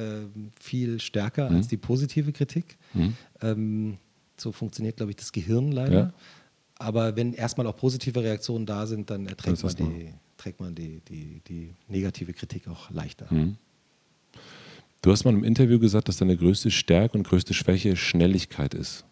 viel 0.59 0.99
stärker 0.99 1.49
mhm. 1.49 1.57
als 1.57 1.67
die 1.67 1.77
positive 1.77 2.31
Kritik. 2.31 2.77
Mhm. 2.93 3.13
Ähm, 3.41 3.97
so 4.37 4.51
funktioniert, 4.51 4.97
glaube 4.97 5.11
ich, 5.11 5.15
das 5.15 5.31
Gehirn 5.31 5.71
leider. 5.71 5.99
Ja. 5.99 6.13
Aber 6.79 7.15
wenn 7.15 7.33
erstmal 7.33 7.65
auch 7.67 7.75
positive 7.75 8.21
Reaktionen 8.21 8.65
da 8.65 8.85
sind, 8.85 9.09
dann 9.09 9.25
erträgt 9.25 9.63
man, 9.63 9.75
die, 9.75 10.13
trägt 10.37 10.59
man 10.59 10.75
die, 10.75 11.01
die, 11.07 11.41
die, 11.47 11.73
negative 11.87 12.33
Kritik 12.33 12.67
auch 12.67 12.91
leichter. 12.91 13.25
Mhm. 13.31 13.57
Du 15.01 15.11
hast 15.11 15.23
mal 15.23 15.33
im 15.33 15.43
Interview 15.43 15.79
gesagt, 15.79 16.07
dass 16.07 16.17
deine 16.17 16.37
größte 16.37 16.69
Stärke 16.69 17.17
und 17.17 17.23
größte 17.23 17.53
Schwäche 17.53 17.95
Schnelligkeit 17.95 18.73
ist. 18.73 19.05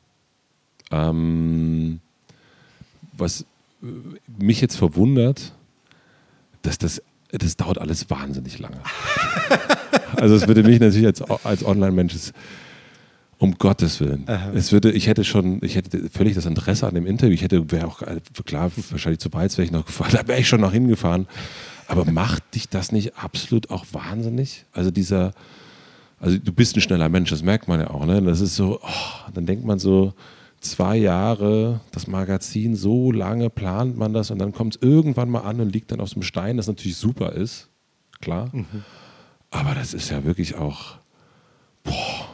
Ähm, 0.92 2.02
was 3.14 3.42
äh, 3.82 3.88
mich 4.38 4.62
jetzt 4.62 4.76
verwundert, 4.76 5.54
dass 6.62 6.78
das 6.78 7.02
das 7.32 7.58
dauert 7.58 7.80
alles 7.80 8.10
wahnsinnig 8.10 8.60
lange. 8.60 8.78
also 10.16 10.36
es 10.36 10.48
würde 10.48 10.64
mich 10.64 10.80
natürlich 10.80 11.08
als, 11.08 11.22
als 11.44 11.66
Online-Mensch 11.66 12.16
um 13.38 13.58
Gottes 13.58 14.00
Willen. 14.00 14.24
Aha. 14.28 14.52
Es 14.54 14.72
würde, 14.72 14.92
ich 14.92 15.08
hätte 15.08 15.24
schon, 15.24 15.60
ich 15.62 15.76
hätte 15.76 16.10
völlig 16.10 16.36
das 16.36 16.46
Interesse 16.46 16.88
an 16.88 16.96
dem 16.96 17.06
Interview. 17.06 17.34
Ich 17.34 17.42
hätte, 17.42 17.72
wäre 17.72 17.88
auch 17.88 18.02
klar, 18.46 18.72
wahrscheinlich 18.90 19.20
zu 19.20 19.32
weit 19.34 19.56
wäre 19.58 19.66
ich 19.66 19.72
noch 19.72 19.86
gefahren, 19.86 20.12
da 20.14 20.28
wäre 20.28 20.40
ich 20.40 20.48
schon 20.48 20.62
noch 20.62 20.72
hingefahren. 20.72 21.28
Aber 21.88 22.10
macht 22.10 22.56
dich 22.56 22.70
das 22.70 22.92
nicht 22.92 23.18
absolut 23.18 23.70
auch 23.70 23.86
wahnsinnig? 23.92 24.66
Also 24.72 24.90
dieser, 24.90 25.34
also 26.20 26.38
du 26.38 26.52
bist 26.52 26.76
ein 26.76 26.82
schneller 26.82 27.10
Mensch, 27.10 27.30
das 27.30 27.44
merkt 27.44 27.68
man 27.68 27.80
ja 27.80 27.90
auch, 27.90 28.06
ne? 28.06 28.22
Das 28.22 28.42
ist 28.42 28.56
so, 28.56 28.80
oh, 28.82 29.32
dann 29.34 29.46
denkt 29.46 29.66
man 29.66 29.78
so, 29.78 30.14
zwei 30.72 30.98
Jahre 30.98 31.82
das 31.92 32.08
Magazin, 32.08 32.76
so 32.76 33.12
lange 33.12 33.50
plant 33.50 33.98
man 33.98 34.14
das 34.14 34.32
und 34.32 34.40
dann 34.40 34.52
kommt 34.52 34.76
es 34.76 34.82
irgendwann 34.82 35.30
mal 35.30 35.42
an 35.42 35.60
und 35.60 35.72
liegt 35.72 35.92
dann 35.92 36.02
auf 36.02 36.12
dem 36.14 36.24
Stein, 36.24 36.58
das 36.58 36.68
natürlich 36.68 36.98
super 36.98 37.34
ist, 37.34 37.70
klar. 38.22 38.50
Mhm. 38.52 38.84
Aber 39.52 39.74
das 39.76 39.94
ist 39.94 40.10
ja 40.10 40.24
wirklich 40.26 40.56
auch, 40.56 40.98
boah, 41.84 42.25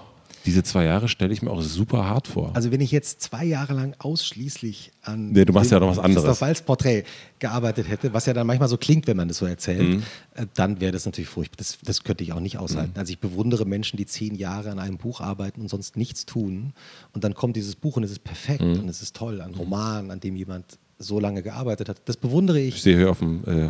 diese 0.45 0.63
zwei 0.63 0.85
Jahre 0.85 1.07
stelle 1.07 1.33
ich 1.33 1.41
mir 1.41 1.51
auch 1.51 1.61
super 1.61 2.05
hart 2.05 2.27
vor. 2.27 2.51
Also 2.55 2.71
wenn 2.71 2.81
ich 2.81 2.91
jetzt 2.91 3.21
zwei 3.21 3.45
Jahre 3.45 3.73
lang 3.73 3.95
ausschließlich 3.99 4.91
an 5.03 5.31
nee, 5.31 5.45
du 5.45 5.53
machst 5.53 5.71
ja 5.71 5.79
noch 5.79 5.89
was 5.89 5.99
anderes. 5.99 6.23
Christoph 6.23 6.41
Walz 6.41 6.61
Porträt 6.61 7.03
gearbeitet 7.39 7.87
hätte, 7.89 8.13
was 8.13 8.25
ja 8.25 8.33
dann 8.33 8.47
manchmal 8.47 8.69
so 8.69 8.77
klingt, 8.77 9.07
wenn 9.07 9.17
man 9.17 9.27
das 9.27 9.37
so 9.37 9.45
erzählt, 9.45 9.81
mhm. 9.81 10.03
Äh, 10.33 10.45
dann 10.53 10.79
wäre 10.79 10.93
das 10.93 11.05
natürlich 11.05 11.29
furchtbar. 11.29 11.57
Das, 11.57 11.77
das 11.83 12.03
könnte 12.03 12.23
ich 12.23 12.31
auch 12.31 12.39
nicht 12.39 12.57
aushalten. 12.57 12.93
Mhm. 12.93 12.99
Also 12.99 13.11
ich 13.11 13.19
bewundere 13.19 13.65
Menschen, 13.65 13.97
die 13.97 14.05
zehn 14.05 14.35
Jahre 14.35 14.71
an 14.71 14.79
einem 14.79 14.97
Buch 14.97 15.19
arbeiten 15.19 15.61
und 15.61 15.67
sonst 15.67 15.97
nichts 15.97 16.25
tun. 16.25 16.73
Und 17.13 17.23
dann 17.23 17.33
kommt 17.33 17.55
dieses 17.55 17.75
Buch 17.75 17.97
und 17.97 18.03
es 18.03 18.11
ist 18.11 18.23
perfekt 18.23 18.61
mhm. 18.61 18.79
und 18.79 18.89
es 18.89 19.01
ist 19.01 19.15
toll. 19.15 19.41
Ein 19.41 19.53
Roman, 19.55 20.09
an 20.09 20.19
dem 20.19 20.35
jemand 20.35 20.79
so 21.01 21.19
lange 21.19 21.43
gearbeitet 21.43 21.89
hat. 21.89 22.01
Das 22.05 22.17
bewundere 22.17 22.59
ich. 22.59 22.75
Ich 22.75 22.83
sehe 22.83 22.97
hier 22.97 23.09
auf 23.09 23.19
dem, 23.19 23.43
äh, 23.45 23.69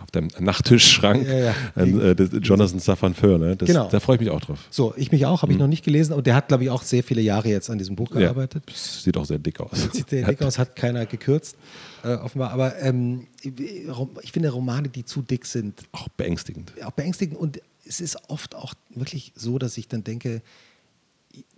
auf 0.00 0.10
dem 0.10 0.28
Nachttischschrank 0.38 1.26
ja, 1.26 1.38
ja. 1.38 1.54
Äh, 1.76 2.12
Jonathan 2.38 2.78
Safran 2.78 3.14
Foer. 3.14 3.38
Ne? 3.38 3.56
Das, 3.56 3.66
genau. 3.66 3.88
Da 3.88 4.00
freue 4.00 4.16
ich 4.16 4.20
mich 4.20 4.30
auch 4.30 4.40
drauf. 4.40 4.58
So, 4.70 4.94
ich 4.96 5.12
mich 5.12 5.26
auch, 5.26 5.42
habe 5.42 5.52
ich 5.52 5.58
mhm. 5.58 5.62
noch 5.62 5.68
nicht 5.68 5.84
gelesen. 5.84 6.12
Und 6.12 6.26
der 6.26 6.34
hat, 6.34 6.48
glaube 6.48 6.64
ich, 6.64 6.70
auch 6.70 6.82
sehr 6.82 7.02
viele 7.02 7.20
Jahre 7.20 7.48
jetzt 7.48 7.70
an 7.70 7.78
diesem 7.78 7.96
Buch 7.96 8.10
gearbeitet. 8.10 8.64
Ja, 8.66 8.74
sieht 8.74 9.16
auch 9.16 9.24
sehr 9.24 9.38
dick 9.38 9.60
aus. 9.60 9.88
Sieht 9.92 10.10
sehr 10.10 10.26
dick 10.28 10.42
aus, 10.42 10.58
hat 10.58 10.76
keiner 10.76 11.06
gekürzt, 11.06 11.56
äh, 12.04 12.14
offenbar. 12.14 12.50
Aber 12.50 12.78
ähm, 12.80 13.26
ich 13.42 14.32
finde 14.32 14.50
Romane, 14.50 14.88
die 14.88 15.04
zu 15.04 15.22
dick 15.22 15.46
sind. 15.46 15.82
Auch 15.92 16.08
beängstigend. 16.08 16.72
Auch 16.84 16.92
beängstigend. 16.92 17.38
Und 17.38 17.60
es 17.86 18.00
ist 18.00 18.16
oft 18.28 18.54
auch 18.54 18.74
wirklich 18.90 19.32
so, 19.34 19.58
dass 19.58 19.76
ich 19.78 19.88
dann 19.88 20.04
denke, 20.04 20.42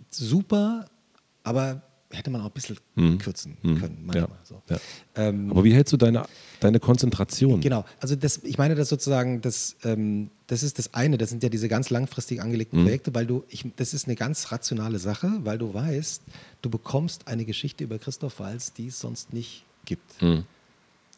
super, 0.09 0.85
aber 1.43 1.81
hätte 2.15 2.29
man 2.29 2.41
auch 2.41 2.45
ein 2.45 2.51
bisschen 2.51 2.77
mhm. 2.95 3.17
kürzen 3.17 3.57
mhm. 3.61 3.79
können, 3.79 3.97
manchmal. 4.05 4.29
Ja. 4.29 4.39
So. 4.43 4.61
Ja. 4.69 4.77
Ähm, 5.15 5.51
Aber 5.51 5.63
wie 5.63 5.73
hältst 5.73 5.93
du 5.93 5.97
deine, 5.97 6.25
deine 6.59 6.79
Konzentration? 6.79 7.61
Genau, 7.61 7.85
also 7.99 8.15
das, 8.15 8.41
ich 8.43 8.57
meine 8.57 8.75
das 8.75 8.89
sozusagen, 8.89 9.41
das, 9.41 9.75
ähm, 9.83 10.29
das 10.47 10.63
ist 10.63 10.79
das 10.79 10.93
eine, 10.93 11.17
das 11.17 11.29
sind 11.29 11.43
ja 11.43 11.49
diese 11.49 11.67
ganz 11.67 11.89
langfristig 11.89 12.41
angelegten 12.41 12.79
mhm. 12.79 12.85
Projekte, 12.85 13.13
weil 13.13 13.25
du, 13.25 13.43
ich, 13.49 13.65
das 13.75 13.93
ist 13.93 14.07
eine 14.07 14.15
ganz 14.15 14.51
rationale 14.51 14.99
Sache, 14.99 15.31
weil 15.43 15.57
du 15.57 15.73
weißt, 15.73 16.23
du 16.61 16.69
bekommst 16.69 17.27
eine 17.27 17.45
Geschichte 17.45 17.83
über 17.83 17.99
Christoph 17.99 18.39
Walz, 18.39 18.73
die 18.73 18.87
es 18.87 18.99
sonst 18.99 19.33
nicht 19.33 19.65
gibt. 19.85 20.21
Mhm. 20.21 20.43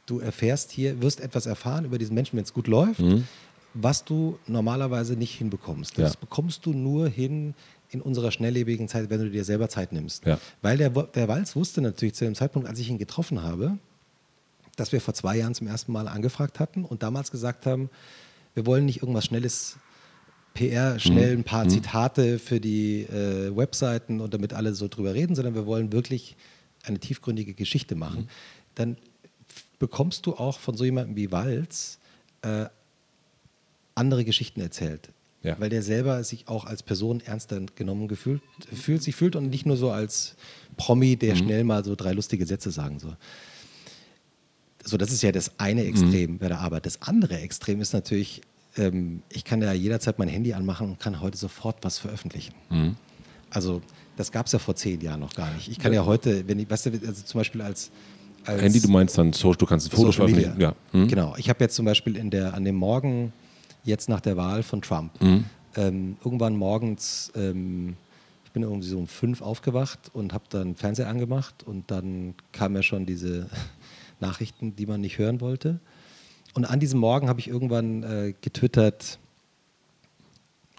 Du 0.06 0.20
erfährst 0.20 0.72
hier, 0.72 1.02
wirst 1.02 1.20
etwas 1.20 1.46
erfahren 1.46 1.86
über 1.86 1.98
diesen 1.98 2.16
Menschen, 2.16 2.38
wenn 2.38 2.44
es 2.44 2.54
gut 2.54 2.68
läuft, 2.68 3.02
mhm. 3.02 3.26
was 3.74 4.06
du 4.06 4.40
normalerweise 4.48 5.16
nicht 5.16 5.36
hinbekommst. 5.36 5.98
Das 5.98 6.14
ja. 6.14 6.20
bekommst 6.20 6.66
du 6.66 6.72
nur 6.72 7.10
hin, 7.10 7.54
in 7.90 8.02
unserer 8.02 8.32
schnelllebigen 8.32 8.88
Zeit, 8.88 9.10
wenn 9.10 9.20
du 9.20 9.30
dir 9.30 9.44
selber 9.44 9.70
Zeit 9.70 9.94
nimmst. 9.94 10.26
Ja. 10.26 10.40
Weil 10.62 10.78
der, 10.78 10.90
der 10.90 11.28
Walz 11.28 11.56
wusste 11.56 11.82
natürlich 11.82 12.16
zu 12.16 12.26
dem 12.26 12.36
Zeitpunkt, 12.36 12.68
als 12.68 12.80
ich 12.80 12.90
ihn 12.90 12.98
getroffen 12.98 13.44
habe, 13.44 13.78
dass 14.76 14.92
wir 14.92 15.02
vor 15.02 15.14
zwei 15.14 15.38
Jahren 15.38 15.56
zum 15.56 15.68
ersten 15.68 15.92
Mal 15.92 16.08
angefragt 16.08 16.60
hatten 16.60 16.86
und 16.86 17.04
damals 17.04 17.32
gesagt 17.32 17.66
haben, 17.66 17.90
wir 18.54 18.66
wollen 18.66 18.86
nicht 18.86 19.02
irgendwas 19.02 19.26
Schnelles, 19.26 19.78
PR, 20.54 21.00
schnell 21.00 21.38
ein 21.38 21.44
paar 21.44 21.66
mhm. 21.66 21.70
Zitate 21.70 22.40
für 22.40 22.60
die 22.60 23.04
äh, 23.04 23.56
Webseiten 23.56 24.20
und 24.20 24.34
damit 24.34 24.54
alle 24.54 24.74
so 24.74 24.88
drüber 24.88 25.14
reden, 25.14 25.36
sondern 25.36 25.54
wir 25.54 25.68
wollen 25.68 25.92
wirklich 25.92 26.36
eine 26.84 27.00
tiefgründige 27.00 27.54
Geschichte 27.54 27.96
machen. 27.96 28.22
Mhm. 28.22 28.28
Dann 28.76 28.98
bekommst 29.78 30.26
du 30.26 30.34
auch 30.34 30.58
von 30.58 30.76
so 30.76 30.84
jemandem 30.84 31.16
wie 31.16 31.32
Walz 31.32 32.00
äh, 32.42 32.66
andere 33.94 34.26
Geschichten 34.26 34.62
erzählt. 34.62 35.10
Ja. 35.44 35.56
Weil 35.60 35.70
der 35.70 35.84
selber 35.84 36.24
sich 36.24 36.48
auch 36.48 36.66
als 36.66 36.84
Person 36.84 37.22
ernster 37.22 37.62
genommen 37.76 38.08
gefühlt, 38.08 38.42
fühlt, 38.74 39.04
sich 39.04 39.16
fühlt 39.16 39.36
und 39.36 39.50
nicht 39.50 39.66
nur 39.66 39.78
so 39.78 39.92
als 39.92 40.36
Promi, 40.78 41.16
der 41.16 41.36
mhm. 41.36 41.40
schnell 41.40 41.64
mal 41.64 41.84
so 41.84 41.96
drei 41.96 42.14
lustige 42.14 42.46
Sätze 42.46 42.72
sagen 42.72 43.00
soll. 43.00 43.18
So, 44.84 44.98
das 44.98 45.12
ist 45.12 45.22
ja 45.22 45.32
das 45.32 45.52
eine 45.60 45.84
mhm. 45.84 45.90
Extrem 45.90 46.32
mhm. 46.32 46.38
bei 46.40 46.48
der 46.48 46.60
Arbeit. 46.60 46.86
Das 46.86 47.02
andere 47.02 47.40
Extrem 47.40 47.82
ist 47.82 47.94
natürlich, 47.94 48.42
ähm, 48.78 49.22
ich 49.30 49.44
kann 49.44 49.62
ja 49.62 49.74
jederzeit 49.74 50.18
mein 50.18 50.28
Handy 50.28 50.54
anmachen 50.54 50.90
und 50.90 51.00
kann 51.00 51.22
heute 51.22 51.38
sofort 51.38 51.78
was 51.82 52.00
veröffentlichen. 52.00 52.54
Mhm. 52.70 52.96
Also, 53.50 53.82
das 54.16 54.32
gab 54.32 54.48
es 54.48 54.52
ja 54.52 54.60
vor 54.60 54.76
zehn 54.76 55.00
Jahren 55.02 55.20
noch 55.20 55.34
gar 55.34 55.54
nicht. 55.54 55.70
Ich 55.70 55.78
kann 55.78 55.94
ja, 55.94 56.02
ja 56.02 56.06
heute, 56.06 56.48
wenn 56.48 56.58
ich, 56.60 56.70
weißt 56.70 56.88
du, 56.88 56.92
also 57.06 57.24
zum 57.24 57.40
Beispiel 57.40 57.62
als, 57.62 57.92
Handy, 58.46 58.80
du 58.80 58.88
meinst 58.88 59.18
dann, 59.18 59.32
du 59.32 59.66
kannst 59.66 59.88
ein 59.88 59.96
Foto 59.96 60.12
veröffentlichen. 60.12 60.60
Ja. 60.60 60.74
Mhm. 60.94 61.08
Genau. 61.10 61.36
Ich 61.38 61.50
habe 61.50 61.64
jetzt 61.64 61.76
zum 61.76 61.86
Beispiel 61.86 62.16
in 62.16 62.30
der, 62.30 62.54
an 62.54 62.64
dem 62.64 62.76
Morgen 62.76 63.34
jetzt 63.88 64.10
nach 64.10 64.22
der 64.22 64.38
Wahl 64.38 64.62
von 64.64 64.82
Trump. 64.82 65.20
Mhm. 65.22 65.46
Ähm, 65.76 66.18
irgendwann 66.24 66.56
morgens, 66.56 67.32
ähm, 67.36 67.96
ich 68.46 68.52
bin 68.52 68.64
irgendwie 68.64 68.88
so 68.88 68.98
um 68.98 69.08
fünf 69.08 69.42
aufgewacht 69.42 70.12
und 70.14 70.34
habe 70.34 70.46
dann 70.50 70.76
Fernseher 70.76 71.08
angemacht 71.08 71.64
und 71.66 71.90
dann 71.90 72.36
kamen 72.52 72.76
ja 72.76 72.84
schon 72.84 73.06
diese 73.06 73.50
Nachrichten, 74.20 74.76
die 74.76 74.86
man 74.86 75.02
nicht 75.02 75.18
hören 75.18 75.42
wollte. 75.42 75.80
Und 76.54 76.66
an 76.66 76.80
diesem 76.80 77.00
Morgen 77.00 77.30
habe 77.30 77.40
ich 77.40 77.48
irgendwann 77.48 78.04
äh, 78.04 78.34
getwittert, 78.42 79.20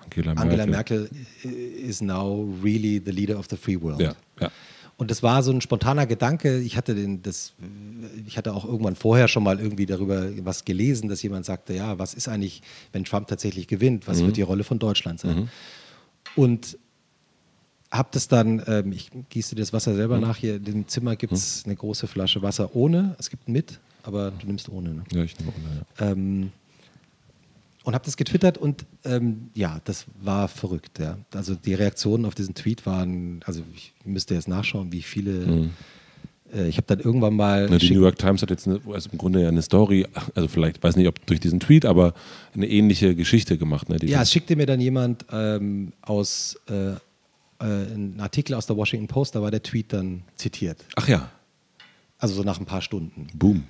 Angela 0.05 0.35
Merkel. 0.35 0.43
Angela 0.43 0.67
Merkel 0.67 1.11
is 1.43 2.01
now 2.01 2.49
really 2.63 3.01
the 3.05 3.13
leader 3.13 3.39
of 3.39 3.47
the 3.51 3.57
free 3.57 3.81
world. 3.81 4.01
Ja, 4.01 4.15
ja. 4.41 4.51
Und 4.99 5.13
das 5.13 5.23
war 5.23 5.45
so 5.45 5.53
ein 5.53 5.61
spontaner 5.61 6.07
Gedanke. 6.07 6.59
Ich 6.59 6.77
hatte 6.77 6.97
den, 6.97 7.23
das, 7.23 7.53
ich 8.27 8.37
hatte 8.37 8.53
auch 8.53 8.65
irgendwann 8.65 8.97
vorher 8.97 9.29
schon 9.29 9.45
mal 9.45 9.61
irgendwie 9.61 9.87
darüber 9.87 10.29
was 10.45 10.65
gelesen, 10.65 11.09
dass 11.09 11.23
jemand 11.23 11.47
sagte, 11.47 11.73
ja, 11.73 12.01
was 12.01 12.15
ist 12.15 12.27
eigentlich, 12.27 12.63
wenn 12.93 13.05
Trump 13.05 13.29
tatsächlich 13.29 13.69
gewinnt? 13.69 14.09
Was 14.09 14.21
mhm. 14.21 14.27
wird 14.27 14.37
die 14.39 14.43
Rolle 14.43 14.65
von 14.65 14.81
Deutschland 14.81 15.21
sein? 15.21 15.37
Mhm. 15.37 15.49
Und 16.35 16.79
habe 17.93 18.09
das 18.11 18.27
dann, 18.27 18.61
ähm, 18.67 18.91
ich 18.91 19.13
gieße 19.31 19.55
das 19.55 19.73
Wasser 19.73 19.95
selber 19.95 20.17
mhm. 20.17 20.23
nach. 20.23 20.37
Hier 20.37 20.57
in 20.57 20.65
dem 20.65 20.89
Zimmer 20.89 21.15
gibt 21.15 21.33
es 21.33 21.65
mhm. 21.65 21.71
eine 21.71 21.77
große 21.77 22.09
Flasche 22.09 22.43
Wasser 22.43 22.75
ohne. 22.75 23.15
Es 23.21 23.31
gibt 23.31 23.49
mit, 23.49 23.79
aber 24.03 24.33
du 24.33 24.49
nimmst 24.49 24.69
ohne. 24.69 24.95
Ne? 24.95 25.05
Ja, 25.13 25.23
ich 25.23 25.39
nehme 25.39 25.53
ohne. 25.53 25.87
Ja. 26.01 26.11
Ähm, 26.11 26.51
und 27.89 27.95
habe 27.95 28.05
das 28.05 28.19
getwittert 28.19 28.59
und 28.59 28.85
ähm, 29.07 29.49
ja, 29.55 29.81
das 29.85 30.05
war 30.21 30.47
verrückt. 30.49 30.99
Ja. 30.99 31.17
Also 31.33 31.55
die 31.55 31.73
Reaktionen 31.73 32.27
auf 32.27 32.35
diesen 32.35 32.55
Tweet 32.55 32.85
waren, 32.85 33.41
also 33.47 33.63
ich 33.75 33.95
müsste 34.05 34.35
jetzt 34.35 34.47
nachschauen, 34.47 34.93
wie 34.93 35.01
viele. 35.01 35.47
Mhm. 35.47 35.71
Äh, 36.53 36.69
ich 36.69 36.77
habe 36.77 36.87
dann 36.87 37.01
irgendwann 37.01 37.35
mal. 37.35 37.67
Na, 37.71 37.79
die 37.79 37.95
New 37.95 38.03
York 38.03 38.19
Times 38.19 38.43
hat 38.43 38.51
jetzt 38.51 38.69
eine, 38.69 38.79
also 38.93 39.09
im 39.11 39.17
Grunde 39.17 39.41
ja 39.41 39.49
eine 39.49 39.63
Story, 39.63 40.07
also 40.35 40.49
vielleicht, 40.49 40.83
weiß 40.83 40.97
nicht, 40.97 41.09
ob 41.09 41.25
durch 41.25 41.41
diesen 41.41 41.61
Tweet, 41.61 41.87
aber 41.87 42.13
eine 42.55 42.69
ähnliche 42.69 43.15
Geschichte 43.15 43.57
gemacht. 43.57 43.89
Ne, 43.89 43.97
ja, 44.03 44.21
es 44.21 44.31
schickte 44.33 44.55
mir 44.55 44.67
dann 44.67 44.83
jemand 44.83 45.25
ähm, 45.33 45.95
aus. 46.03 46.61
Äh, 46.69 46.97
äh, 47.61 47.65
einen 47.65 48.21
Artikel 48.21 48.55
aus 48.55 48.67
der 48.67 48.77
Washington 48.77 49.09
Post, 49.09 49.35
da 49.35 49.43
war 49.43 49.51
der 49.51 49.63
Tweet 49.65 49.93
dann 49.93 50.23
zitiert. 50.37 50.85
Ach 50.95 51.09
ja. 51.09 51.29
Also 52.21 52.35
so 52.35 52.43
nach 52.43 52.59
ein 52.59 52.67
paar 52.67 52.83
Stunden. 52.83 53.29
Boom. 53.33 53.65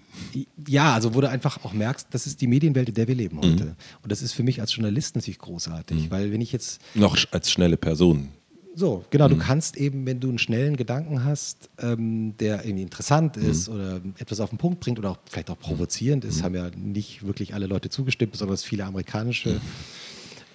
Ja, 0.67 0.95
also 0.95 1.15
wo 1.15 1.21
du 1.21 1.29
einfach 1.29 1.63
auch 1.65 1.75
merkst, 1.75 2.09
das 2.11 2.27
ist 2.27 2.41
die 2.41 2.47
Medienwelt, 2.47 2.89
in 2.89 2.95
der 2.95 3.07
wir 3.07 3.15
leben 3.15 3.39
heute. 3.39 3.65
Mhm. 3.65 3.77
Und 4.03 4.11
das 4.11 4.23
ist 4.23 4.33
für 4.33 4.43
mich 4.43 4.61
als 4.61 4.75
Journalist 4.75 5.17
natürlich 5.17 5.39
großartig, 5.39 6.05
mhm. 6.05 6.11
weil 6.11 6.33
wenn 6.33 6.41
ich 6.41 6.53
jetzt... 6.53 6.81
Noch 6.95 7.17
als 7.31 7.51
schnelle 7.51 7.77
Person. 7.77 8.29
So, 8.75 9.05
genau, 9.11 9.29
mhm. 9.29 9.33
du 9.33 9.39
kannst 9.39 9.77
eben, 9.77 10.07
wenn 10.07 10.21
du 10.21 10.29
einen 10.31 10.39
schnellen 10.39 10.77
Gedanken 10.77 11.25
hast, 11.25 11.69
ähm, 11.79 12.37
der 12.39 12.65
irgendwie 12.65 12.85
interessant 12.85 13.37
mhm. 13.37 13.51
ist 13.51 13.69
oder 13.69 14.01
etwas 14.19 14.41
auf 14.41 14.49
den 14.49 14.59
Punkt 14.59 14.81
bringt 14.81 14.99
oder 14.99 15.11
auch 15.11 15.19
vielleicht 15.29 15.51
auch 15.51 15.59
provozierend 15.59 16.25
ist, 16.25 16.39
mhm. 16.39 16.45
haben 16.45 16.55
ja 16.55 16.71
nicht 16.71 17.27
wirklich 17.27 17.53
alle 17.53 17.67
Leute 17.67 17.91
zugestimmt, 17.91 18.33
besonders 18.33 18.63
viele 18.63 18.85
amerikanische 18.85 19.61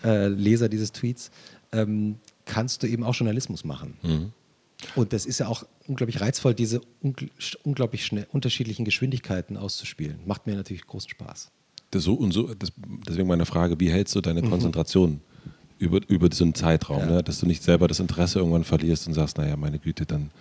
mhm. 0.03 0.09
äh, 0.09 0.27
Leser 0.29 0.67
dieses 0.67 0.93
Tweets, 0.93 1.29
ähm, 1.73 2.15
kannst 2.45 2.81
du 2.81 2.87
eben 2.87 3.03
auch 3.03 3.13
Journalismus 3.13 3.65
machen. 3.65 4.33
Mhm. 4.95 5.01
Und 5.01 5.13
das 5.13 5.25
ist 5.25 5.39
ja 5.39 5.47
auch 5.47 5.65
unglaublich 5.87 6.21
reizvoll, 6.21 6.53
diese 6.53 6.81
ungl 7.01 7.29
unglaublich 7.63 8.05
schnell 8.05 8.27
unterschiedlichen 8.31 8.85
Geschwindigkeiten 8.85 9.57
auszuspielen. 9.57 10.19
Macht 10.25 10.47
mir 10.47 10.55
natürlich 10.55 10.85
großen 10.85 11.09
Spaß. 11.09 11.51
Das 11.91 12.03
so 12.03 12.13
und 12.13 12.31
so, 12.31 12.53
das, 12.53 12.71
deswegen 13.07 13.27
meine 13.27 13.45
Frage, 13.45 13.79
wie 13.79 13.91
hältst 13.91 14.15
du 14.15 14.21
deine 14.21 14.41
mhm. 14.41 14.49
Konzentration 14.49 15.21
über, 15.79 15.99
über 16.07 16.29
so 16.31 16.43
einen 16.43 16.55
Zeitraum, 16.55 16.99
ja. 16.99 17.05
ne? 17.05 17.23
dass 17.23 17.39
du 17.39 17.45
nicht 17.45 17.63
selber 17.63 17.87
das 17.87 17.99
Interesse 17.99 18.39
irgendwann 18.39 18.63
verlierst 18.63 19.07
und 19.07 19.13
sagst, 19.13 19.37
naja, 19.37 19.55
meine 19.57 19.79
Güte, 19.79 20.05
dann 20.05 20.31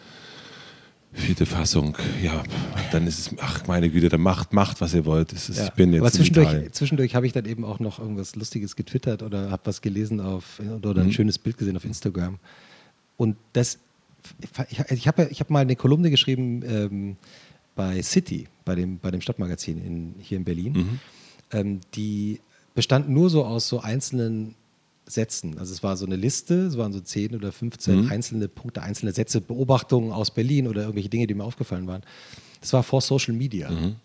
vierte 1.12 1.44
Fassung, 1.44 1.96
ja, 2.22 2.42
dann 2.90 3.06
ist 3.06 3.18
es, 3.18 3.34
ach 3.38 3.66
meine 3.66 3.90
Güte, 3.90 4.08
dann 4.08 4.22
macht, 4.22 4.52
macht, 4.52 4.80
was 4.80 4.94
ihr 4.94 5.04
wollt. 5.04 5.32
Ist, 5.32 5.50
ja. 5.50 5.64
Ich 5.64 5.70
bin 5.72 5.92
jetzt 5.92 6.00
Aber 6.00 6.10
zwischendurch, 6.10 6.72
zwischendurch 6.72 7.14
habe 7.14 7.26
ich 7.26 7.32
dann 7.32 7.44
eben 7.44 7.64
auch 7.64 7.80
noch 7.80 7.98
irgendwas 7.98 8.34
Lustiges 8.34 8.76
getwittert 8.76 9.22
oder 9.22 9.50
habe 9.50 9.62
was 9.64 9.82
gelesen 9.82 10.20
auf, 10.20 10.60
oder 10.82 11.02
ein 11.02 11.08
mhm. 11.08 11.12
schönes 11.12 11.38
Bild 11.38 11.58
gesehen 11.58 11.76
auf 11.76 11.84
Instagram. 11.84 12.38
Und 13.16 13.36
das 13.52 13.78
ich, 14.40 14.78
ich 14.90 15.08
habe 15.08 15.28
ich 15.30 15.40
hab 15.40 15.50
mal 15.50 15.60
eine 15.60 15.76
Kolumne 15.76 16.10
geschrieben 16.10 16.62
ähm, 16.64 17.16
bei 17.74 18.02
City, 18.02 18.48
bei 18.64 18.74
dem, 18.74 18.98
bei 18.98 19.10
dem 19.10 19.20
Stadtmagazin 19.20 19.78
in, 19.78 20.14
hier 20.18 20.38
in 20.38 20.44
Berlin. 20.44 20.72
Mhm. 20.72 20.98
Ähm, 21.52 21.80
die 21.94 22.40
bestand 22.74 23.08
nur 23.08 23.30
so 23.30 23.44
aus 23.44 23.68
so 23.68 23.80
einzelnen 23.80 24.54
Sätzen. 25.06 25.58
Also 25.58 25.72
es 25.72 25.82
war 25.82 25.96
so 25.96 26.06
eine 26.06 26.16
Liste, 26.16 26.66
es 26.66 26.76
waren 26.76 26.92
so 26.92 27.00
10 27.00 27.34
oder 27.34 27.52
15 27.52 28.04
mhm. 28.04 28.10
einzelne 28.10 28.48
Punkte, 28.48 28.82
einzelne 28.82 29.12
Sätze, 29.12 29.40
Beobachtungen 29.40 30.12
aus 30.12 30.30
Berlin 30.30 30.68
oder 30.68 30.82
irgendwelche 30.82 31.08
Dinge, 31.08 31.26
die 31.26 31.34
mir 31.34 31.44
aufgefallen 31.44 31.86
waren. 31.86 32.02
Das 32.60 32.72
war 32.72 32.82
vor 32.82 33.00
Social 33.00 33.34
Media. 33.34 33.70
Mhm. 33.70 33.96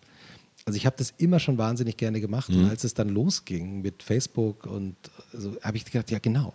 Also 0.66 0.76
ich 0.76 0.86
habe 0.86 0.96
das 0.98 1.14
immer 1.18 1.40
schon 1.40 1.58
wahnsinnig 1.58 1.96
gerne 1.96 2.20
gemacht. 2.20 2.50
Und 2.50 2.64
mhm. 2.64 2.70
als 2.70 2.84
es 2.84 2.94
dann 2.94 3.10
losging 3.10 3.82
mit 3.82 4.04
Facebook 4.04 4.66
und 4.66 4.96
so, 5.32 5.56
habe 5.62 5.78
ich 5.78 5.86
gedacht, 5.86 6.12
ja 6.12 6.20
genau. 6.20 6.54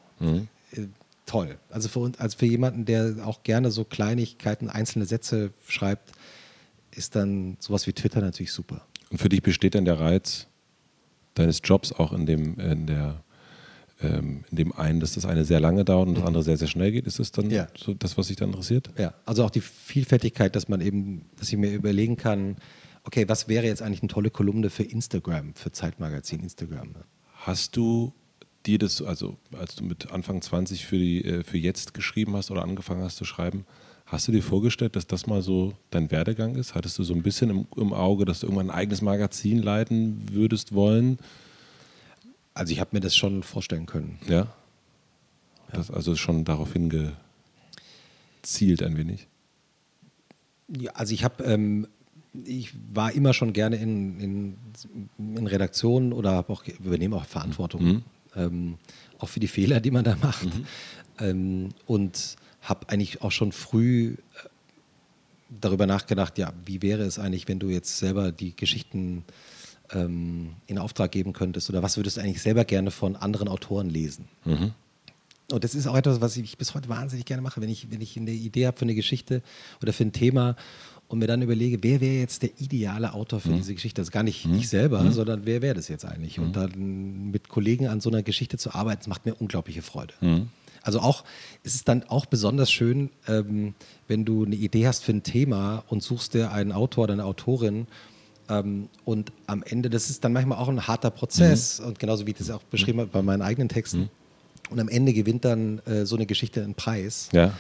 Toll. 1.32 1.58
Also 1.70 1.88
für, 1.88 2.00
uns, 2.00 2.20
also 2.20 2.36
für 2.36 2.44
jemanden, 2.44 2.84
der 2.84 3.26
auch 3.26 3.42
gerne 3.42 3.70
so 3.70 3.84
Kleinigkeiten, 3.84 4.68
einzelne 4.68 5.06
Sätze 5.06 5.54
schreibt, 5.66 6.12
ist 6.90 7.16
dann 7.16 7.56
sowas 7.58 7.86
wie 7.86 7.94
Twitter 7.94 8.20
natürlich 8.20 8.52
super. 8.52 8.86
Und 9.10 9.16
für 9.16 9.30
dich 9.30 9.42
besteht 9.42 9.74
dann 9.74 9.86
der 9.86 9.98
Reiz 9.98 10.46
deines 11.32 11.62
Jobs 11.64 11.90
auch 11.90 12.12
in 12.12 12.26
dem, 12.26 12.60
in 12.60 12.86
der, 12.86 13.24
ähm, 14.02 14.44
in 14.50 14.56
dem 14.58 14.72
einen, 14.72 15.00
dass 15.00 15.14
das 15.14 15.24
eine 15.24 15.46
sehr 15.46 15.58
lange 15.58 15.86
dauert 15.86 16.08
und 16.08 16.16
das 16.16 16.20
mhm. 16.20 16.26
andere 16.26 16.42
sehr, 16.42 16.58
sehr 16.58 16.68
schnell 16.68 16.92
geht? 16.92 17.06
Ist 17.06 17.18
das 17.18 17.32
dann 17.32 17.48
ja. 17.48 17.66
so 17.78 17.94
das, 17.94 18.18
was 18.18 18.26
dich 18.26 18.36
dann 18.36 18.50
interessiert? 18.50 18.90
Ja, 18.98 19.14
also 19.24 19.42
auch 19.46 19.50
die 19.50 19.62
Vielfältigkeit, 19.62 20.54
dass 20.54 20.68
man 20.68 20.82
eben, 20.82 21.24
dass 21.38 21.48
ich 21.48 21.56
mir 21.56 21.72
überlegen 21.72 22.18
kann, 22.18 22.56
okay, 23.04 23.26
was 23.26 23.48
wäre 23.48 23.64
jetzt 23.64 23.80
eigentlich 23.80 24.02
eine 24.02 24.08
tolle 24.08 24.28
Kolumne 24.28 24.68
für 24.68 24.82
Instagram, 24.82 25.54
für 25.54 25.72
Zeitmagazin 25.72 26.40
Instagram? 26.40 26.94
Hast 27.32 27.74
du 27.74 28.12
dir 28.66 28.78
das, 28.78 29.02
also 29.02 29.36
als 29.52 29.74
du 29.74 29.84
mit 29.84 30.10
Anfang 30.12 30.40
20 30.40 30.86
für, 30.86 30.98
die, 30.98 31.24
äh, 31.24 31.44
für 31.44 31.58
jetzt 31.58 31.94
geschrieben 31.94 32.36
hast 32.36 32.50
oder 32.50 32.62
angefangen 32.62 33.02
hast 33.02 33.16
zu 33.16 33.24
schreiben, 33.24 33.64
hast 34.06 34.28
du 34.28 34.32
dir 34.32 34.42
vorgestellt, 34.42 34.96
dass 34.96 35.06
das 35.06 35.26
mal 35.26 35.42
so 35.42 35.74
dein 35.90 36.10
Werdegang 36.10 36.54
ist? 36.54 36.74
Hattest 36.74 36.98
du 36.98 37.04
so 37.04 37.14
ein 37.14 37.22
bisschen 37.22 37.50
im, 37.50 37.66
im 37.76 37.92
Auge, 37.92 38.24
dass 38.24 38.40
du 38.40 38.46
irgendwann 38.46 38.70
ein 38.70 38.76
eigenes 38.76 39.02
Magazin 39.02 39.62
leiten 39.62 40.22
würdest 40.30 40.74
wollen? 40.74 41.18
Also 42.54 42.72
ich 42.72 42.80
habe 42.80 42.90
mir 42.92 43.00
das 43.00 43.16
schon 43.16 43.42
vorstellen 43.42 43.86
können. 43.86 44.18
Ja? 44.28 44.48
Das 45.72 45.90
also 45.90 46.16
schon 46.16 46.44
darauf 46.44 46.72
hingezielt 46.74 47.16
ein 48.82 48.96
wenig? 48.96 49.26
Ja, 50.68 50.92
also 50.92 51.14
ich 51.14 51.24
habe 51.24 51.42
ähm, 51.44 51.86
ich 52.44 52.72
war 52.92 53.12
immer 53.12 53.34
schon 53.34 53.52
gerne 53.52 53.76
in, 53.76 54.18
in, 54.20 54.56
in 55.36 55.46
Redaktionen 55.46 56.14
oder 56.14 56.32
habe 56.32 56.50
auch 56.52 56.64
übernehme 56.66 57.16
auch 57.16 57.26
Verantwortung 57.26 57.84
mhm 57.84 58.02
ähm, 58.36 58.78
auch 59.18 59.28
für 59.28 59.40
die 59.40 59.48
Fehler, 59.48 59.80
die 59.80 59.90
man 59.90 60.04
da 60.04 60.16
macht. 60.16 60.44
Mhm. 60.44 60.66
Ähm, 61.18 61.68
und 61.86 62.36
habe 62.62 62.88
eigentlich 62.88 63.22
auch 63.22 63.32
schon 63.32 63.52
früh 63.52 64.14
äh, 64.14 64.48
darüber 65.60 65.86
nachgedacht, 65.86 66.38
ja, 66.38 66.52
wie 66.64 66.82
wäre 66.82 67.02
es 67.02 67.18
eigentlich, 67.18 67.48
wenn 67.48 67.58
du 67.58 67.68
jetzt 67.68 67.98
selber 67.98 68.32
die 68.32 68.56
Geschichten 68.56 69.24
ähm, 69.90 70.54
in 70.66 70.78
Auftrag 70.78 71.12
geben 71.12 71.32
könntest 71.32 71.68
oder 71.70 71.82
was 71.82 71.96
würdest 71.96 72.16
du 72.16 72.20
eigentlich 72.20 72.42
selber 72.42 72.64
gerne 72.64 72.90
von 72.90 73.16
anderen 73.16 73.48
Autoren 73.48 73.90
lesen? 73.90 74.28
Mhm. 74.44 74.72
Und 75.50 75.64
das 75.64 75.74
ist 75.74 75.86
auch 75.86 75.96
etwas, 75.96 76.20
was 76.20 76.36
ich 76.36 76.56
bis 76.56 76.74
heute 76.74 76.88
wahnsinnig 76.88 77.26
gerne 77.26 77.42
mache, 77.42 77.60
wenn 77.60 77.68
ich, 77.68 77.90
wenn 77.90 78.00
ich 78.00 78.16
eine 78.16 78.30
Idee 78.30 78.66
habe 78.66 78.76
für 78.76 78.84
eine 78.84 78.94
Geschichte 78.94 79.42
oder 79.82 79.92
für 79.92 80.04
ein 80.04 80.12
Thema 80.12 80.56
und 81.08 81.18
mir 81.18 81.26
dann 81.26 81.42
überlege, 81.42 81.82
wer 81.82 82.00
wäre 82.00 82.14
jetzt 82.14 82.42
der 82.42 82.50
ideale 82.58 83.12
Autor 83.12 83.40
für 83.40 83.50
mhm. 83.50 83.56
diese 83.56 83.74
Geschichte? 83.74 84.00
Das 84.00 84.08
ist 84.08 84.12
gar 84.12 84.22
nicht 84.22 84.46
mhm. 84.46 84.54
ich 84.54 84.68
selber, 84.68 85.02
mhm. 85.02 85.12
sondern 85.12 85.44
wer 85.44 85.60
wäre 85.60 85.74
das 85.74 85.88
jetzt 85.88 86.04
eigentlich? 86.04 86.38
Und 86.38 86.48
mhm. 86.48 86.52
dann 86.52 87.30
mit 87.30 87.48
Kollegen 87.48 87.88
an 87.88 88.00
so 88.00 88.08
einer 88.08 88.22
Geschichte 88.22 88.56
zu 88.56 88.74
arbeiten, 88.74 89.00
das 89.00 89.08
macht 89.08 89.26
mir 89.26 89.34
unglaubliche 89.34 89.82
Freude. 89.82 90.14
Mhm. 90.20 90.48
Also 90.82 91.00
auch, 91.00 91.24
es 91.62 91.74
ist 91.74 91.88
dann 91.88 92.02
auch 92.04 92.26
besonders 92.26 92.70
schön, 92.70 93.10
ähm, 93.28 93.74
wenn 94.08 94.24
du 94.24 94.44
eine 94.44 94.56
Idee 94.56 94.86
hast 94.86 95.04
für 95.04 95.12
ein 95.12 95.22
Thema 95.22 95.84
und 95.88 96.02
suchst 96.02 96.34
dir 96.34 96.50
einen 96.50 96.72
Autor 96.72 97.04
oder 97.04 97.12
eine 97.12 97.24
Autorin 97.24 97.86
ähm, 98.48 98.88
und 99.04 99.32
am 99.46 99.62
Ende, 99.62 99.90
das 99.90 100.10
ist 100.10 100.24
dann 100.24 100.32
manchmal 100.32 100.58
auch 100.58 100.68
ein 100.68 100.86
harter 100.86 101.10
Prozess 101.10 101.80
mhm. 101.80 101.88
und 101.88 101.98
genauso 101.98 102.26
wie 102.26 102.30
ich 102.30 102.38
das 102.38 102.50
auch 102.50 102.62
beschrieben 102.64 103.00
habe 103.00 103.10
bei 103.10 103.22
meinen 103.22 103.42
eigenen 103.42 103.68
Texten. 103.68 104.10
Und 104.72 104.80
am 104.80 104.88
Ende 104.88 105.12
gewinnt 105.12 105.44
dann 105.44 105.80
äh, 105.80 106.06
so 106.06 106.16
eine 106.16 106.26
Geschichte 106.26 106.62
einen 106.62 106.74
Preis. 106.74 107.28
Ja. 107.32 107.56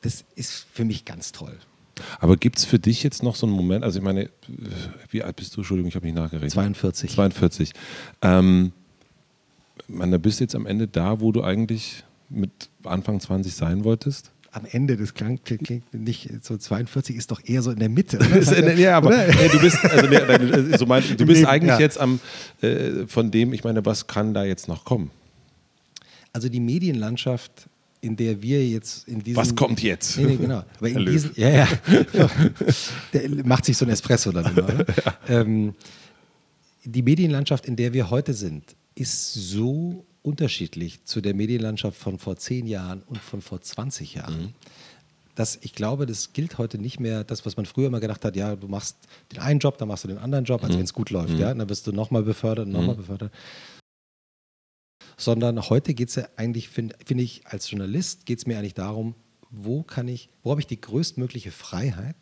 Das 0.00 0.24
ist 0.36 0.66
für 0.72 0.84
mich 0.84 1.04
ganz 1.04 1.32
toll. 1.32 1.56
Aber 2.20 2.36
gibt 2.36 2.58
es 2.58 2.64
für 2.64 2.78
dich 2.78 3.02
jetzt 3.02 3.22
noch 3.22 3.36
so 3.36 3.46
einen 3.46 3.54
Moment, 3.54 3.84
also 3.84 3.98
ich 3.98 4.04
meine, 4.04 4.30
wie 5.10 5.22
alt 5.22 5.36
bist 5.36 5.54
du? 5.54 5.60
Entschuldigung, 5.60 5.88
ich 5.88 5.94
habe 5.94 6.06
nicht 6.06 6.14
nachgerechnet. 6.14 6.52
42. 6.52 7.10
42. 7.12 7.72
Ähm, 8.22 8.72
man, 9.88 10.10
da 10.10 10.18
bist 10.18 10.40
du 10.40 10.44
jetzt 10.44 10.54
am 10.54 10.66
Ende 10.66 10.88
da, 10.88 11.20
wo 11.20 11.32
du 11.32 11.42
eigentlich 11.42 12.04
mit 12.30 12.50
Anfang 12.84 13.20
20 13.20 13.54
sein 13.54 13.84
wolltest? 13.84 14.32
am 14.52 14.66
Ende, 14.70 14.96
das 14.98 15.14
klingt, 15.14 15.44
klingt, 15.44 15.94
nicht 15.94 16.30
so 16.42 16.56
42, 16.56 17.16
ist 17.16 17.30
doch 17.30 17.40
eher 17.42 17.62
so 17.62 17.70
in 17.70 17.78
der 17.78 17.88
Mitte. 17.88 18.18
ja, 18.76 18.98
aber 18.98 19.10
nee, 19.10 19.48
du 19.48 19.58
bist, 19.58 19.82
also, 19.82 20.06
nee, 20.06 20.76
so 20.76 20.84
mein, 20.84 21.02
du 21.16 21.26
bist 21.26 21.46
eigentlich 21.46 21.70
ja. 21.70 21.78
jetzt 21.80 21.98
am, 21.98 22.20
äh, 22.60 23.06
von 23.06 23.30
dem, 23.30 23.54
ich 23.54 23.64
meine, 23.64 23.84
was 23.86 24.06
kann 24.06 24.34
da 24.34 24.44
jetzt 24.44 24.68
noch 24.68 24.84
kommen? 24.84 25.10
Also 26.32 26.48
die 26.48 26.60
Medienlandschaft 26.60 27.68
in 28.02 28.16
der 28.16 28.42
wir 28.42 28.68
jetzt 28.68 29.06
in 29.06 29.22
diesem. 29.22 29.36
Was 29.40 29.54
kommt 29.54 29.80
jetzt? 29.80 30.18
Nee, 30.18 30.24
nee, 30.24 30.36
genau. 30.36 30.64
Aber 30.78 30.88
in 30.88 31.06
diesen, 31.06 31.30
ja, 31.36 31.48
ja. 31.48 31.68
Der 33.12 33.28
macht 33.44 33.64
sich 33.64 33.76
so 33.76 33.86
ein 33.86 33.90
Espresso 33.90 34.32
dann 34.32 34.56
immer. 34.56 34.84
Ja. 35.04 35.40
Ähm, 35.40 35.74
die 36.84 37.02
Medienlandschaft, 37.02 37.66
in 37.66 37.76
der 37.76 37.92
wir 37.92 38.10
heute 38.10 38.34
sind, 38.34 38.74
ist 38.96 39.32
so 39.32 40.04
unterschiedlich 40.22 41.04
zu 41.04 41.20
der 41.20 41.34
Medienlandschaft 41.34 41.96
von 41.96 42.18
vor 42.18 42.36
zehn 42.36 42.66
Jahren 42.66 43.02
und 43.06 43.18
von 43.18 43.40
vor 43.40 43.60
20 43.60 44.14
Jahren. 44.14 44.42
Mhm. 44.42 44.52
Dass 45.36 45.58
ich 45.62 45.74
glaube, 45.74 46.06
das 46.06 46.32
gilt 46.32 46.58
heute 46.58 46.78
nicht 46.78 46.98
mehr, 46.98 47.22
das, 47.22 47.46
was 47.46 47.56
man 47.56 47.66
früher 47.66 47.86
immer 47.86 48.00
gedacht 48.00 48.24
hat, 48.24 48.34
ja, 48.34 48.56
du 48.56 48.66
machst 48.66 48.96
den 49.32 49.38
einen 49.38 49.60
Job, 49.60 49.78
dann 49.78 49.88
machst 49.88 50.04
du 50.04 50.08
den 50.08 50.18
anderen 50.18 50.44
Job, 50.44 50.62
also 50.62 50.74
mhm. 50.74 50.78
wenn 50.78 50.84
es 50.84 50.92
gut 50.92 51.10
läuft, 51.10 51.34
mhm. 51.34 51.38
ja, 51.38 51.54
dann 51.54 51.68
wirst 51.68 51.86
du 51.86 51.92
nochmal 51.92 52.24
befördert 52.24 52.66
nochmal 52.66 52.96
mhm. 52.96 53.00
befördert 53.00 53.32
sondern 55.24 55.68
heute 55.68 55.94
geht 55.94 56.08
es 56.08 56.16
ja 56.16 56.28
eigentlich, 56.36 56.68
finde 56.68 56.96
find 57.04 57.20
ich, 57.20 57.46
als 57.46 57.70
Journalist 57.70 58.26
geht 58.26 58.38
es 58.38 58.46
mir 58.46 58.58
eigentlich 58.58 58.74
darum, 58.74 59.14
wo 59.50 59.82
kann 59.82 60.08
ich, 60.08 60.28
wo 60.42 60.50
habe 60.50 60.60
ich 60.60 60.66
die 60.66 60.80
größtmögliche 60.80 61.50
Freiheit, 61.50 62.16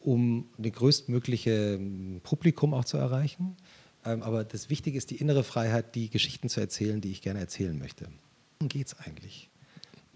um 0.00 0.46
das 0.58 0.72
größtmögliche 0.72 1.74
ähm, 1.74 2.20
Publikum 2.22 2.74
auch 2.74 2.84
zu 2.84 2.98
erreichen. 2.98 3.56
Ähm, 4.04 4.22
aber 4.22 4.44
das 4.44 4.68
Wichtige 4.70 4.98
ist 4.98 5.10
die 5.10 5.16
innere 5.16 5.44
Freiheit, 5.44 5.94
die 5.94 6.10
Geschichten 6.10 6.48
zu 6.48 6.60
erzählen, 6.60 7.00
die 7.00 7.10
ich 7.10 7.22
gerne 7.22 7.40
erzählen 7.40 7.76
möchte. 7.78 8.06
Worum 8.58 8.68
geht 8.68 8.88
es 8.88 8.98
eigentlich? 9.00 9.48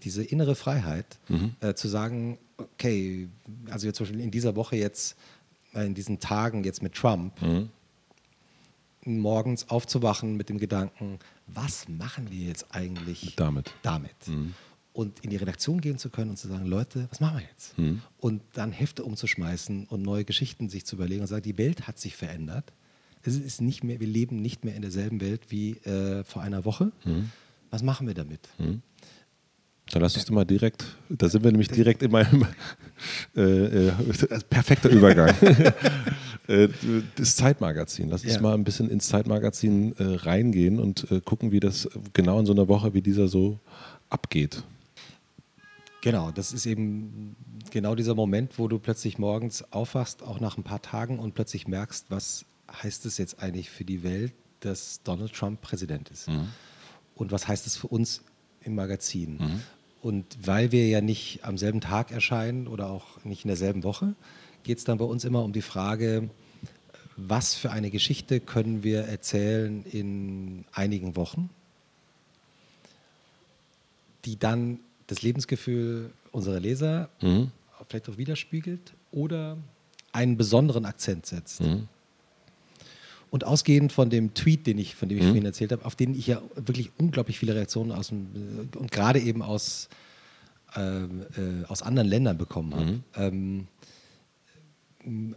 Diese 0.03 0.23
innere 0.23 0.55
Freiheit, 0.55 1.19
mhm. 1.27 1.55
äh, 1.59 1.73
zu 1.73 1.87
sagen, 1.87 2.37
okay, 2.57 3.27
also 3.69 3.87
jetzt 3.87 3.97
zum 3.97 4.05
Beispiel 4.05 4.21
in 4.21 4.31
dieser 4.31 4.55
Woche 4.55 4.75
jetzt, 4.75 5.17
äh, 5.73 5.85
in 5.85 5.95
diesen 5.95 6.19
Tagen 6.19 6.63
jetzt 6.63 6.83
mit 6.83 6.93
Trump, 6.93 7.41
mhm 7.41 7.69
morgens 9.05 9.69
aufzuwachen 9.69 10.35
mit 10.35 10.49
dem 10.49 10.57
Gedanken, 10.57 11.19
was 11.47 11.87
machen 11.87 12.31
wir 12.31 12.47
jetzt 12.47 12.67
eigentlich 12.71 13.35
damit? 13.35 13.73
damit? 13.81 14.27
Mhm. 14.27 14.53
Und 14.91 15.19
in 15.21 15.29
die 15.29 15.37
Redaktion 15.37 15.81
gehen 15.81 15.97
zu 15.97 16.09
können 16.09 16.31
und 16.31 16.37
zu 16.37 16.47
sagen, 16.47 16.65
Leute, 16.65 17.07
was 17.09 17.19
machen 17.19 17.37
wir 17.37 17.45
jetzt? 17.45 17.77
Mhm. 17.77 18.01
Und 18.17 18.41
dann 18.53 18.71
Hefte 18.71 19.03
umzuschmeißen 19.03 19.85
und 19.85 20.01
neue 20.01 20.25
Geschichten 20.25 20.69
sich 20.69 20.85
zu 20.85 20.95
überlegen 20.95 21.21
und 21.21 21.27
sagen, 21.27 21.43
die 21.43 21.57
Welt 21.57 21.87
hat 21.87 21.99
sich 21.99 22.15
verändert. 22.15 22.73
Es 23.23 23.35
ist 23.35 23.61
nicht 23.61 23.83
mehr, 23.83 23.99
wir 23.99 24.07
leben 24.07 24.41
nicht 24.41 24.65
mehr 24.65 24.75
in 24.75 24.81
derselben 24.81 25.21
Welt 25.21 25.41
wie 25.49 25.71
äh, 25.77 26.23
vor 26.23 26.41
einer 26.41 26.65
Woche. 26.65 26.91
Mhm. 27.05 27.31
Was 27.69 27.83
machen 27.83 28.07
wir 28.07 28.13
damit? 28.13 28.49
Dann 29.91 30.01
lass 30.01 30.15
uns 30.15 30.25
doch 30.25 30.33
mal 30.33 30.45
direkt, 30.45 30.85
da 31.09 31.29
sind 31.29 31.43
wir 31.43 31.51
nämlich 31.51 31.69
direkt 31.69 32.03
in 32.03 32.11
meinem 32.11 32.45
äh, 33.35 33.87
äh, 33.87 33.91
perfekter 34.49 34.89
Übergang. 34.89 35.35
Äh, 36.49 36.69
das 37.15 37.35
Zeitmagazin. 37.35 38.09
Lass 38.09 38.23
uns 38.23 38.33
ja. 38.33 38.41
mal 38.41 38.55
ein 38.55 38.63
bisschen 38.63 38.89
ins 38.89 39.07
Zeitmagazin 39.07 39.95
äh, 39.99 40.03
reingehen 40.15 40.79
und 40.79 41.09
äh, 41.11 41.21
gucken, 41.21 41.51
wie 41.51 41.59
das 41.59 41.87
genau 42.13 42.39
in 42.39 42.47
so 42.47 42.53
einer 42.53 42.67
Woche 42.67 42.95
wie 42.95 43.03
dieser 43.03 43.27
so 43.27 43.59
abgeht. 44.09 44.63
Genau, 46.01 46.31
das 46.31 46.51
ist 46.51 46.65
eben 46.65 47.35
genau 47.69 47.93
dieser 47.93 48.15
Moment, 48.15 48.57
wo 48.57 48.67
du 48.67 48.79
plötzlich 48.79 49.19
morgens 49.19 49.63
aufwachst, 49.71 50.23
auch 50.23 50.39
nach 50.39 50.57
ein 50.57 50.63
paar 50.63 50.81
Tagen 50.81 51.19
und 51.19 51.35
plötzlich 51.35 51.67
merkst, 51.67 52.05
was 52.09 52.45
heißt 52.81 53.05
es 53.05 53.19
jetzt 53.19 53.43
eigentlich 53.43 53.69
für 53.69 53.83
die 53.83 54.01
Welt, 54.03 54.33
dass 54.61 55.01
Donald 55.03 55.33
Trump 55.33 55.61
Präsident 55.61 56.09
ist? 56.09 56.29
Mhm. 56.29 56.47
Und 57.15 57.31
was 57.31 57.47
heißt 57.47 57.67
es 57.67 57.75
für 57.75 57.87
uns 57.87 58.23
im 58.61 58.75
Magazin? 58.75 59.37
Mhm. 59.37 59.61
Und 60.01 60.25
weil 60.45 60.71
wir 60.71 60.87
ja 60.87 61.01
nicht 61.01 61.43
am 61.43 61.57
selben 61.57 61.81
Tag 61.81 62.11
erscheinen 62.11 62.67
oder 62.67 62.89
auch 62.89 63.23
nicht 63.23 63.43
in 63.43 63.49
derselben 63.49 63.83
Woche, 63.83 64.15
geht 64.63 64.77
es 64.77 64.83
dann 64.83 64.97
bei 64.97 65.05
uns 65.05 65.25
immer 65.25 65.43
um 65.43 65.53
die 65.53 65.61
Frage, 65.61 66.29
was 67.17 67.55
für 67.55 67.71
eine 67.71 67.89
Geschichte 67.89 68.39
können 68.39 68.83
wir 68.83 69.01
erzählen 69.01 69.83
in 69.83 70.65
einigen 70.71 71.15
Wochen, 71.15 71.49
die 74.25 74.37
dann 74.37 74.79
das 75.07 75.21
Lebensgefühl 75.21 76.11
unserer 76.31 76.59
Leser 76.59 77.09
mhm. 77.21 77.51
vielleicht 77.87 78.09
auch 78.09 78.17
widerspiegelt 78.17 78.93
oder 79.11 79.57
einen 80.11 80.37
besonderen 80.37 80.85
Akzent 80.85 81.25
setzt. 81.25 81.61
Mhm. 81.61 81.87
Und 83.31 83.43
ausgehend 83.43 83.91
von 83.93 84.09
dem 84.09 84.33
Tweet, 84.33 84.65
den 84.65 84.77
ich, 84.79 84.95
von 84.95 85.07
dem 85.07 85.19
ich 85.19 85.23
mhm. 85.23 85.29
vorhin 85.29 85.45
erzählt 85.45 85.71
habe, 85.71 85.85
auf 85.85 85.95
den 85.95 86.15
ich 86.15 86.25
ja 86.27 86.41
wirklich 86.55 86.91
unglaublich 86.97 87.37
viele 87.37 87.53
Reaktionen 87.53 87.91
aus 87.91 88.07
dem, 88.07 88.27
und 88.75 88.91
gerade 88.91 89.19
eben 89.19 89.43
aus, 89.43 89.89
äh, 90.75 91.03
äh, 91.03 91.07
aus 91.67 91.83
anderen 91.83 92.07
Ländern 92.07 92.37
bekommen 92.37 92.73
habe, 92.73 92.91
mhm. 92.91 93.03
ähm, 93.15 93.67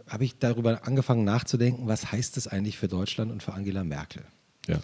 habe 0.07 0.25
ich 0.25 0.37
darüber 0.39 0.85
angefangen 0.87 1.23
nachzudenken, 1.23 1.87
was 1.87 2.11
heißt 2.11 2.35
das 2.35 2.47
eigentlich 2.47 2.77
für 2.77 2.87
Deutschland 2.87 3.31
und 3.31 3.43
für 3.43 3.53
Angela 3.53 3.83
Merkel? 3.83 4.23
Ja. 4.67 4.79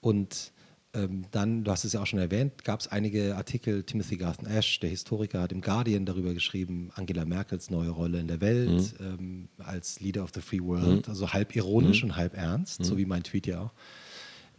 Und 0.00 0.52
ähm, 0.94 1.24
dann, 1.30 1.64
du 1.64 1.70
hast 1.70 1.84
es 1.84 1.92
ja 1.92 2.00
auch 2.00 2.06
schon 2.06 2.18
erwähnt, 2.18 2.64
gab 2.64 2.80
es 2.80 2.88
einige 2.88 3.36
Artikel, 3.36 3.82
Timothy 3.82 4.16
Garth 4.16 4.46
Ash, 4.46 4.78
der 4.80 4.90
Historiker, 4.90 5.42
hat 5.42 5.52
im 5.52 5.60
Guardian 5.60 6.06
darüber 6.06 6.32
geschrieben, 6.32 6.90
Angela 6.94 7.24
Merkels 7.24 7.70
neue 7.70 7.90
Rolle 7.90 8.20
in 8.20 8.28
der 8.28 8.40
Welt 8.40 8.98
mhm. 9.00 9.06
ähm, 9.06 9.48
als 9.58 10.00
Leader 10.00 10.22
of 10.22 10.30
the 10.34 10.40
Free 10.40 10.60
World, 10.60 11.06
mhm. 11.06 11.10
also 11.10 11.32
halb 11.32 11.54
ironisch 11.56 12.02
mhm. 12.02 12.10
und 12.10 12.16
halb 12.16 12.36
ernst, 12.36 12.84
so 12.84 12.94
mhm. 12.94 12.98
wie 12.98 13.06
mein 13.06 13.22
Tweet 13.24 13.46
ja 13.46 13.60
auch. 13.60 13.72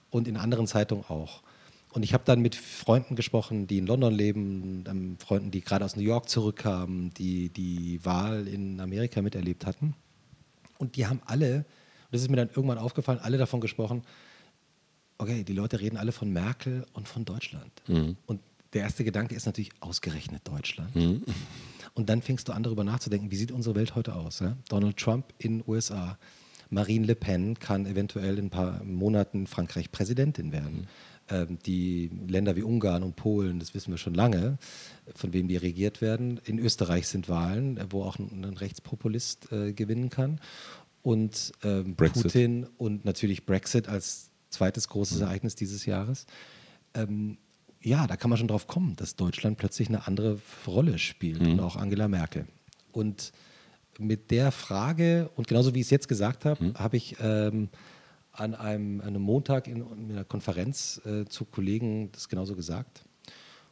Und 0.09 0.27
in 0.27 0.37
anderen 0.37 0.67
Zeitungen 0.67 1.05
auch. 1.05 1.41
Und 1.91 2.03
ich 2.03 2.13
habe 2.13 2.23
dann 2.25 2.41
mit 2.41 2.55
Freunden 2.55 3.15
gesprochen, 3.15 3.67
die 3.67 3.77
in 3.77 3.87
London 3.87 4.13
leben, 4.13 4.83
ähm, 4.87 5.17
Freunden, 5.17 5.51
die 5.51 5.61
gerade 5.61 5.85
aus 5.85 5.95
New 5.95 6.03
York 6.03 6.27
zurückkamen, 6.27 7.13
die 7.13 7.49
die 7.49 8.03
Wahl 8.03 8.49
in 8.49 8.81
Amerika 8.81 9.21
miterlebt 9.21 9.65
hatten. 9.65 9.95
Und 10.77 10.97
die 10.97 11.07
haben 11.07 11.21
alle, 11.25 11.59
und 11.59 11.65
das 12.11 12.21
ist 12.21 12.29
mir 12.29 12.35
dann 12.35 12.49
irgendwann 12.49 12.79
aufgefallen, 12.79 13.19
alle 13.19 13.37
davon 13.37 13.61
gesprochen, 13.61 14.03
okay, 15.17 15.43
die 15.43 15.53
Leute 15.53 15.79
reden 15.79 15.97
alle 15.97 16.11
von 16.11 16.31
Merkel 16.31 16.85
und 16.93 17.07
von 17.07 17.25
Deutschland. 17.25 17.71
Mhm. 17.87 18.17
Und 18.25 18.41
der 18.73 18.83
erste 18.83 19.03
Gedanke 19.03 19.35
ist 19.35 19.45
natürlich 19.45 19.71
ausgerechnet 19.79 20.41
Deutschland. 20.45 20.95
Mhm. 20.95 21.23
Und 21.93 22.09
dann 22.09 22.21
fängst 22.21 22.47
du 22.47 22.51
an, 22.51 22.63
darüber 22.63 22.83
nachzudenken, 22.83 23.31
wie 23.31 23.37
sieht 23.37 23.51
unsere 23.51 23.75
Welt 23.75 23.95
heute 23.95 24.15
aus? 24.15 24.39
Ja? 24.39 24.57
Donald 24.67 24.97
Trump 24.97 25.33
in 25.37 25.59
den 25.59 25.67
USA, 25.67 26.17
Marine 26.69 27.05
Le 27.05 27.15
Pen 27.15 27.57
kann 27.57 27.85
eventuell 27.85 28.37
in 28.37 28.47
ein 28.47 28.49
paar 28.49 28.83
Monaten 28.83 29.47
Frankreich 29.47 29.91
Präsidentin 29.91 30.51
werden. 30.51 30.81
Mhm. 30.81 30.87
Ähm, 31.27 31.57
die 31.65 32.11
Länder 32.27 32.55
wie 32.55 32.63
Ungarn 32.63 33.01
und 33.01 33.15
Polen, 33.15 33.59
das 33.59 33.73
wissen 33.73 33.91
wir 33.91 33.97
schon 33.97 34.13
lange, 34.13 34.57
von 35.15 35.33
wem 35.33 35.47
die 35.47 35.57
regiert 35.57 36.01
werden. 36.01 36.39
In 36.43 36.59
Österreich 36.59 37.07
sind 37.07 37.29
Wahlen, 37.29 37.79
wo 37.89 38.03
auch 38.03 38.19
ein, 38.19 38.43
ein 38.43 38.57
Rechtspopulist 38.57 39.51
äh, 39.51 39.73
gewinnen 39.73 40.09
kann. 40.09 40.39
Und 41.01 41.53
ähm, 41.63 41.95
Putin 41.95 42.67
und 42.77 43.05
natürlich 43.05 43.45
Brexit 43.45 43.87
als 43.87 44.31
zweites 44.55 44.89
großes 44.89 45.17
mhm. 45.17 45.23
Ereignis 45.23 45.55
dieses 45.55 45.85
Jahres. 45.85 46.25
Ähm, 46.93 47.37
ja, 47.81 48.07
da 48.07 48.17
kann 48.17 48.29
man 48.29 48.37
schon 48.37 48.47
drauf 48.47 48.67
kommen, 48.67 48.95
dass 48.95 49.15
Deutschland 49.15 49.57
plötzlich 49.57 49.89
eine 49.89 50.07
andere 50.07 50.39
Rolle 50.65 50.97
spielt 50.97 51.41
mhm. 51.41 51.53
und 51.53 51.59
auch 51.59 51.75
Angela 51.75 52.07
Merkel. 52.07 52.47
Und 52.91 53.31
mit 53.99 54.31
der 54.31 54.51
Frage, 54.51 55.29
und 55.35 55.47
genauso 55.47 55.73
wie 55.73 55.79
ich 55.79 55.87
es 55.87 55.91
jetzt 55.91 56.07
gesagt 56.07 56.45
habe, 56.45 56.63
mhm. 56.63 56.73
habe 56.75 56.97
ich 56.97 57.15
ähm, 57.21 57.69
an, 58.31 58.55
einem, 58.55 59.01
an 59.01 59.07
einem 59.07 59.21
Montag 59.21 59.67
in, 59.67 59.85
in 59.85 60.11
einer 60.11 60.23
Konferenz 60.23 61.01
äh, 61.05 61.25
zu 61.25 61.45
Kollegen 61.45 62.11
das 62.11 62.27
genauso 62.27 62.55
gesagt 62.55 63.05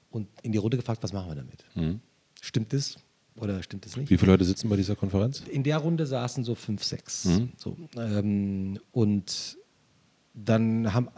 und 0.10 0.28
in 0.44 0.52
die 0.52 0.58
Runde 0.58 0.78
gefragt, 0.78 1.02
was 1.04 1.12
machen 1.12 1.30
wir 1.30 1.36
damit? 1.36 1.66
Mhm. 1.76 2.00
Stimmt 2.40 2.72
das 2.74 2.98
oder 3.36 3.64
stimmt 3.64 3.86
das 3.86 3.98
nicht? 3.98 4.10
Wie 4.10 4.18
viele 4.18 4.32
Leute 4.32 4.46
sitzen 4.46 4.70
bei 4.70 4.76
dieser 4.78 4.96
Konferenz? 4.96 5.42
In 5.50 5.64
der 5.64 5.78
Runde 5.78 6.06
saßen 6.06 6.44
so 6.44 6.56
fünf, 6.56 6.84
sechs. 6.84 7.26
Mhm. 7.26 7.52
So, 7.58 7.76
ähm, 7.98 8.80
und 8.92 9.58
dann 10.36 10.94
haben, 10.94 11.10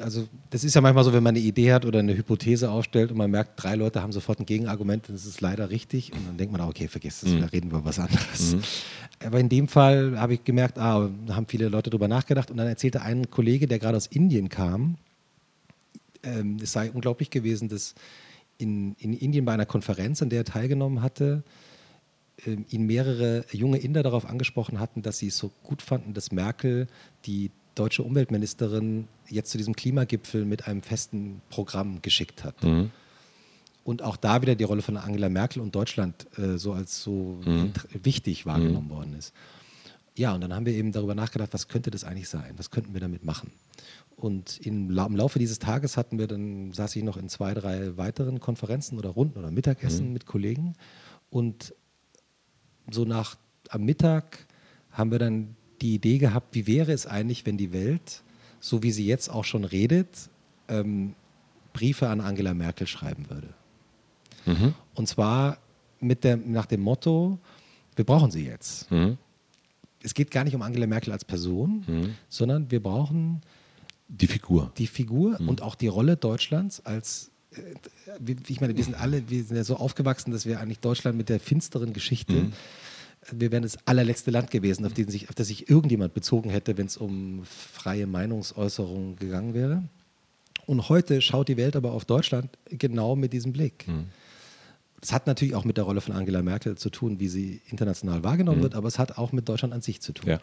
also 0.00 0.26
das 0.50 0.64
ist 0.64 0.74
ja 0.74 0.80
manchmal 0.80 1.04
so, 1.04 1.12
wenn 1.12 1.22
man 1.22 1.36
eine 1.36 1.44
Idee 1.44 1.72
hat 1.72 1.84
oder 1.84 2.00
eine 2.00 2.16
Hypothese 2.16 2.68
aufstellt 2.68 3.12
und 3.12 3.16
man 3.16 3.30
merkt, 3.30 3.62
drei 3.62 3.76
Leute 3.76 4.02
haben 4.02 4.10
sofort 4.10 4.40
ein 4.40 4.46
Gegenargument, 4.46 5.08
das 5.08 5.24
ist 5.24 5.40
leider 5.40 5.70
richtig 5.70 6.12
und 6.12 6.26
dann 6.26 6.36
denkt 6.36 6.52
man, 6.52 6.60
okay, 6.62 6.88
vergiss 6.88 7.20
das, 7.20 7.30
mhm. 7.30 7.40
da 7.40 7.46
reden 7.46 7.70
wir 7.70 7.78
über 7.78 7.88
was 7.88 8.00
anderes. 8.00 8.56
Mhm. 8.56 8.62
Aber 9.24 9.38
in 9.38 9.48
dem 9.48 9.68
Fall 9.68 10.18
habe 10.18 10.34
ich 10.34 10.42
gemerkt, 10.42 10.78
ah, 10.78 11.08
da 11.26 11.36
haben 11.36 11.46
viele 11.46 11.68
Leute 11.68 11.90
drüber 11.90 12.08
nachgedacht 12.08 12.50
und 12.50 12.56
dann 12.56 12.66
erzählte 12.66 13.02
ein 13.02 13.30
Kollege, 13.30 13.68
der 13.68 13.78
gerade 13.78 13.96
aus 13.96 14.08
Indien 14.08 14.48
kam, 14.48 14.96
ähm, 16.24 16.56
es 16.60 16.72
sei 16.72 16.90
unglaublich 16.90 17.30
gewesen, 17.30 17.68
dass 17.68 17.94
in, 18.58 18.96
in 18.98 19.12
Indien 19.12 19.44
bei 19.44 19.52
einer 19.52 19.66
Konferenz, 19.66 20.22
an 20.22 20.30
der 20.30 20.40
er 20.40 20.44
teilgenommen 20.44 21.02
hatte, 21.02 21.44
ähm, 22.44 22.64
ihn 22.68 22.86
mehrere 22.86 23.44
junge 23.52 23.78
Inder 23.78 24.02
darauf 24.02 24.26
angesprochen 24.26 24.80
hatten, 24.80 25.02
dass 25.02 25.18
sie 25.18 25.28
es 25.28 25.38
so 25.38 25.52
gut 25.62 25.82
fanden, 25.82 26.14
dass 26.14 26.32
Merkel 26.32 26.88
die 27.26 27.52
deutsche 27.74 28.02
Umweltministerin 28.02 29.08
jetzt 29.28 29.50
zu 29.50 29.58
diesem 29.58 29.74
Klimagipfel 29.74 30.44
mit 30.44 30.68
einem 30.68 30.82
festen 30.82 31.40
Programm 31.50 32.02
geschickt 32.02 32.44
hat. 32.44 32.62
Mhm. 32.62 32.90
Und 33.84 34.02
auch 34.02 34.16
da 34.16 34.40
wieder 34.40 34.54
die 34.54 34.64
Rolle 34.64 34.82
von 34.82 34.96
Angela 34.96 35.28
Merkel 35.28 35.60
und 35.60 35.74
Deutschland 35.74 36.26
äh, 36.38 36.56
so 36.56 36.72
als 36.72 37.02
so 37.02 37.40
mhm. 37.44 37.72
wichtig 38.02 38.46
wahrgenommen 38.46 38.88
mhm. 38.88 38.92
worden 38.92 39.14
ist. 39.14 39.34
Ja, 40.16 40.32
und 40.32 40.40
dann 40.40 40.54
haben 40.54 40.64
wir 40.64 40.72
eben 40.72 40.92
darüber 40.92 41.14
nachgedacht, 41.14 41.52
was 41.52 41.68
könnte 41.68 41.90
das 41.90 42.04
eigentlich 42.04 42.28
sein? 42.28 42.54
Was 42.56 42.70
könnten 42.70 42.94
wir 42.94 43.00
damit 43.00 43.24
machen? 43.24 43.50
Und 44.16 44.58
im, 44.64 44.96
im 44.96 45.16
Laufe 45.16 45.38
dieses 45.38 45.58
Tages 45.58 45.96
hatten 45.96 46.18
wir 46.18 46.28
dann, 46.28 46.72
saß 46.72 46.94
ich 46.96 47.02
noch 47.02 47.16
in 47.16 47.28
zwei, 47.28 47.52
drei 47.52 47.96
weiteren 47.96 48.38
Konferenzen 48.38 48.96
oder 48.96 49.10
Runden 49.10 49.38
oder 49.38 49.50
Mittagessen 49.50 50.06
mhm. 50.06 50.12
mit 50.12 50.24
Kollegen. 50.24 50.74
Und 51.30 51.74
so 52.90 53.04
nach 53.04 53.36
am 53.70 53.84
Mittag 53.84 54.46
haben 54.90 55.10
wir 55.10 55.18
dann 55.18 55.56
die 55.84 55.94
Idee 55.94 56.16
gehabt, 56.16 56.54
wie 56.54 56.66
wäre 56.66 56.92
es 56.92 57.06
eigentlich, 57.06 57.44
wenn 57.44 57.58
die 57.58 57.72
Welt, 57.72 58.22
so 58.58 58.82
wie 58.82 58.90
sie 58.90 59.06
jetzt 59.06 59.28
auch 59.28 59.44
schon 59.44 59.64
redet, 59.64 60.08
ähm, 60.68 61.14
Briefe 61.74 62.08
an 62.08 62.22
Angela 62.22 62.54
Merkel 62.54 62.86
schreiben 62.86 63.28
würde. 63.28 63.48
Mhm. 64.46 64.74
Und 64.94 65.08
zwar 65.08 65.58
mit 66.00 66.24
der, 66.24 66.38
nach 66.38 66.64
dem 66.64 66.80
Motto, 66.80 67.38
wir 67.96 68.06
brauchen 68.06 68.30
sie 68.30 68.46
jetzt. 68.46 68.90
Mhm. 68.90 69.18
Es 70.02 70.14
geht 70.14 70.30
gar 70.30 70.44
nicht 70.44 70.54
um 70.54 70.62
Angela 70.62 70.86
Merkel 70.86 71.12
als 71.12 71.24
Person, 71.24 71.84
mhm. 71.86 72.14
sondern 72.30 72.70
wir 72.70 72.82
brauchen 72.82 73.42
die 74.08 74.26
Figur. 74.26 74.72
Die 74.78 74.86
Figur 74.86 75.36
mhm. 75.38 75.50
und 75.50 75.60
auch 75.60 75.74
die 75.74 75.88
Rolle 75.88 76.16
Deutschlands 76.16 76.84
als 76.86 77.30
äh, 77.52 78.34
ich 78.48 78.62
meine, 78.62 78.74
wir 78.74 78.84
sind 78.84 78.94
alle, 78.94 79.28
wir 79.28 79.44
sind 79.44 79.56
ja 79.56 79.64
so 79.64 79.76
aufgewachsen, 79.76 80.30
dass 80.30 80.46
wir 80.46 80.60
eigentlich 80.60 80.80
Deutschland 80.80 81.18
mit 81.18 81.28
der 81.28 81.40
finsteren 81.40 81.92
Geschichte 81.92 82.32
mhm 82.32 82.52
wir 83.30 83.52
wären 83.52 83.62
das 83.62 83.78
allerletzte 83.86 84.30
Land 84.30 84.50
gewesen, 84.50 84.84
auf, 84.86 84.92
sich, 84.94 85.28
auf 85.28 85.34
das 85.34 85.48
sich 85.48 85.68
irgendjemand 85.68 86.14
bezogen 86.14 86.50
hätte, 86.50 86.76
wenn 86.76 86.86
es 86.86 86.96
um 86.96 87.42
freie 87.44 88.06
Meinungsäußerung 88.06 89.16
gegangen 89.16 89.54
wäre. 89.54 89.84
Und 90.66 90.88
heute 90.88 91.20
schaut 91.20 91.48
die 91.48 91.56
Welt 91.56 91.76
aber 91.76 91.92
auf 91.92 92.04
Deutschland 92.04 92.50
genau 92.70 93.16
mit 93.16 93.32
diesem 93.32 93.52
Blick. 93.52 93.86
Mhm. 93.86 94.06
Das 95.00 95.12
hat 95.12 95.26
natürlich 95.26 95.54
auch 95.54 95.64
mit 95.64 95.76
der 95.76 95.84
Rolle 95.84 96.00
von 96.00 96.14
Angela 96.14 96.42
Merkel 96.42 96.76
zu 96.76 96.88
tun, 96.88 97.20
wie 97.20 97.28
sie 97.28 97.60
international 97.68 98.24
wahrgenommen 98.24 98.58
mhm. 98.58 98.62
wird, 98.62 98.74
aber 98.74 98.88
es 98.88 98.98
hat 98.98 99.18
auch 99.18 99.32
mit 99.32 99.48
Deutschland 99.48 99.74
an 99.74 99.82
sich 99.82 100.00
zu 100.00 100.12
tun. 100.12 100.30
Ja. 100.30 100.40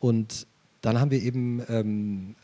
Und 0.00 0.46
dann 0.80 1.00
haben 1.00 1.10
wir 1.10 1.22
eben 1.22 1.62
ähm, 1.68 2.34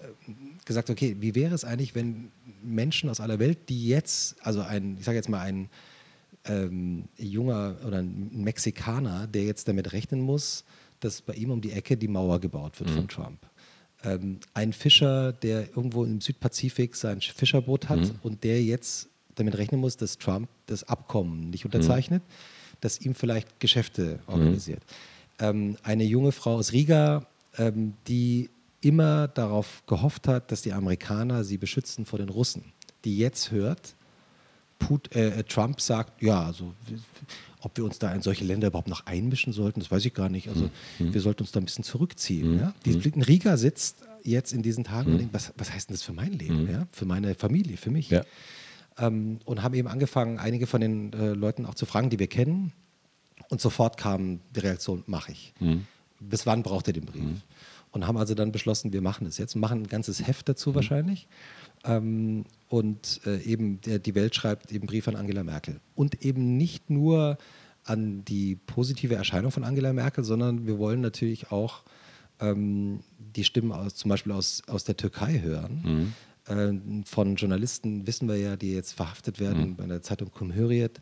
gesagt, 0.64 0.90
okay, 0.90 1.16
wie 1.20 1.34
wäre 1.34 1.54
es 1.54 1.64
eigentlich, 1.64 1.94
wenn 1.94 2.30
Menschen 2.62 3.10
aus 3.10 3.20
aller 3.20 3.38
Welt, 3.38 3.68
die 3.68 3.88
jetzt, 3.88 4.36
also 4.42 4.62
ein, 4.62 4.96
ich 4.98 5.04
sage 5.04 5.16
jetzt 5.16 5.28
mal 5.28 5.40
ein 5.40 5.68
ähm, 6.46 7.04
junger 7.16 7.76
oder 7.86 7.98
ein 7.98 8.30
Mexikaner, 8.32 9.26
der 9.26 9.44
jetzt 9.44 9.68
damit 9.68 9.92
rechnen 9.92 10.20
muss, 10.20 10.64
dass 11.00 11.22
bei 11.22 11.34
ihm 11.34 11.50
um 11.50 11.60
die 11.60 11.72
Ecke 11.72 11.96
die 11.96 12.08
Mauer 12.08 12.40
gebaut 12.40 12.78
wird 12.80 12.90
mhm. 12.90 12.94
von 12.94 13.08
Trump. 13.08 13.46
Ähm, 14.04 14.40
ein 14.54 14.72
Fischer, 14.72 15.32
der 15.32 15.68
irgendwo 15.76 16.04
im 16.04 16.20
Südpazifik 16.20 16.96
sein 16.96 17.20
Fischerboot 17.20 17.88
hat 17.88 18.00
mhm. 18.00 18.14
und 18.22 18.44
der 18.44 18.62
jetzt 18.62 19.08
damit 19.34 19.56
rechnen 19.56 19.80
muss, 19.80 19.96
dass 19.96 20.18
Trump 20.18 20.48
das 20.66 20.84
Abkommen 20.84 21.50
nicht 21.50 21.64
unterzeichnet, 21.64 22.22
mhm. 22.22 22.76
dass 22.80 23.00
ihm 23.00 23.14
vielleicht 23.14 23.60
Geschäfte 23.60 24.20
mhm. 24.26 24.32
organisiert. 24.32 24.82
Ähm, 25.38 25.76
eine 25.82 26.04
junge 26.04 26.32
Frau 26.32 26.56
aus 26.56 26.72
Riga, 26.72 27.26
ähm, 27.58 27.94
die 28.08 28.50
immer 28.80 29.28
darauf 29.28 29.84
gehofft 29.86 30.26
hat, 30.26 30.50
dass 30.50 30.62
die 30.62 30.72
Amerikaner 30.72 31.44
sie 31.44 31.56
beschützen 31.56 32.04
vor 32.04 32.18
den 32.18 32.28
Russen, 32.28 32.72
die 33.04 33.16
jetzt 33.16 33.50
hört, 33.52 33.94
Put, 34.86 35.14
äh, 35.14 35.44
Trump 35.44 35.80
sagt, 35.80 36.22
ja, 36.22 36.42
also 36.42 36.74
ob 37.60 37.76
wir 37.76 37.84
uns 37.84 37.98
da 37.98 38.12
in 38.12 38.22
solche 38.22 38.44
Länder 38.44 38.68
überhaupt 38.68 38.88
noch 38.88 39.06
einmischen 39.06 39.52
sollten, 39.52 39.80
das 39.80 39.90
weiß 39.90 40.04
ich 40.04 40.14
gar 40.14 40.28
nicht. 40.28 40.48
Also 40.48 40.70
mhm. 40.98 41.14
wir 41.14 41.20
sollten 41.20 41.42
uns 41.42 41.52
da 41.52 41.60
ein 41.60 41.64
bisschen 41.64 41.84
zurückziehen. 41.84 42.54
Mhm. 42.54 42.60
Ja? 42.60 42.74
Die, 42.84 43.12
ein 43.14 43.22
Riga 43.22 43.56
sitzt 43.56 43.98
jetzt 44.24 44.52
in 44.52 44.62
diesen 44.62 44.84
Tagen 44.84 45.12
und 45.12 45.18
denkt, 45.18 45.34
was, 45.34 45.52
was 45.56 45.72
heißt 45.72 45.88
denn 45.88 45.94
das 45.94 46.02
für 46.02 46.12
mein 46.12 46.32
Leben, 46.32 46.70
ja? 46.70 46.86
für 46.92 47.04
meine 47.04 47.34
Familie, 47.34 47.76
für 47.76 47.90
mich? 47.90 48.10
Ja. 48.10 48.24
Ähm, 48.98 49.38
und 49.44 49.62
haben 49.62 49.74
eben 49.74 49.88
angefangen, 49.88 50.38
einige 50.38 50.66
von 50.66 50.80
den 50.80 51.12
äh, 51.12 51.28
Leuten 51.32 51.66
auch 51.66 51.74
zu 51.74 51.86
fragen, 51.86 52.10
die 52.10 52.18
wir 52.18 52.26
kennen. 52.26 52.72
Und 53.48 53.60
sofort 53.60 53.96
kam 53.96 54.40
die 54.54 54.60
Reaktion, 54.60 55.02
mache 55.06 55.32
ich. 55.32 55.54
Mhm. 55.60 55.86
Bis 56.20 56.46
wann 56.46 56.62
braucht 56.62 56.88
ihr 56.88 56.94
den 56.94 57.04
Brief? 57.04 57.22
Mhm. 57.22 57.42
Und 57.90 58.06
haben 58.06 58.16
also 58.16 58.34
dann 58.34 58.52
beschlossen, 58.52 58.92
wir 58.92 59.02
machen 59.02 59.26
es 59.26 59.38
jetzt. 59.38 59.54
Machen 59.54 59.82
ein 59.82 59.86
ganzes 59.86 60.26
Heft 60.26 60.48
dazu 60.48 60.70
mhm. 60.70 60.74
wahrscheinlich. 60.76 61.28
Ähm, 61.84 62.44
und 62.68 63.20
äh, 63.26 63.40
eben 63.42 63.80
der, 63.82 63.98
die 63.98 64.14
Welt 64.14 64.34
schreibt 64.34 64.72
eben 64.72 64.86
Brief 64.86 65.08
an 65.08 65.16
Angela 65.16 65.44
Merkel. 65.44 65.80
Und 65.94 66.24
eben 66.24 66.56
nicht 66.56 66.90
nur 66.90 67.38
an 67.84 68.24
die 68.24 68.54
positive 68.54 69.14
Erscheinung 69.14 69.50
von 69.50 69.64
Angela 69.64 69.92
Merkel, 69.92 70.24
sondern 70.24 70.66
wir 70.66 70.78
wollen 70.78 71.00
natürlich 71.00 71.50
auch 71.50 71.82
ähm, 72.40 73.00
die 73.18 73.44
Stimmen 73.44 73.72
aus, 73.72 73.94
zum 73.94 74.08
Beispiel 74.08 74.32
aus, 74.32 74.62
aus 74.68 74.84
der 74.84 74.96
Türkei 74.96 75.40
hören. 75.40 76.14
Mhm. 76.48 77.02
Äh, 77.02 77.04
von 77.04 77.36
Journalisten 77.36 78.06
wissen 78.06 78.28
wir 78.28 78.36
ja, 78.36 78.56
die 78.56 78.72
jetzt 78.72 78.92
verhaftet 78.92 79.40
werden 79.40 79.70
mhm. 79.70 79.76
bei 79.76 79.86
der 79.86 80.02
Zeitung 80.02 80.30
Cumhuriyet 80.30 81.00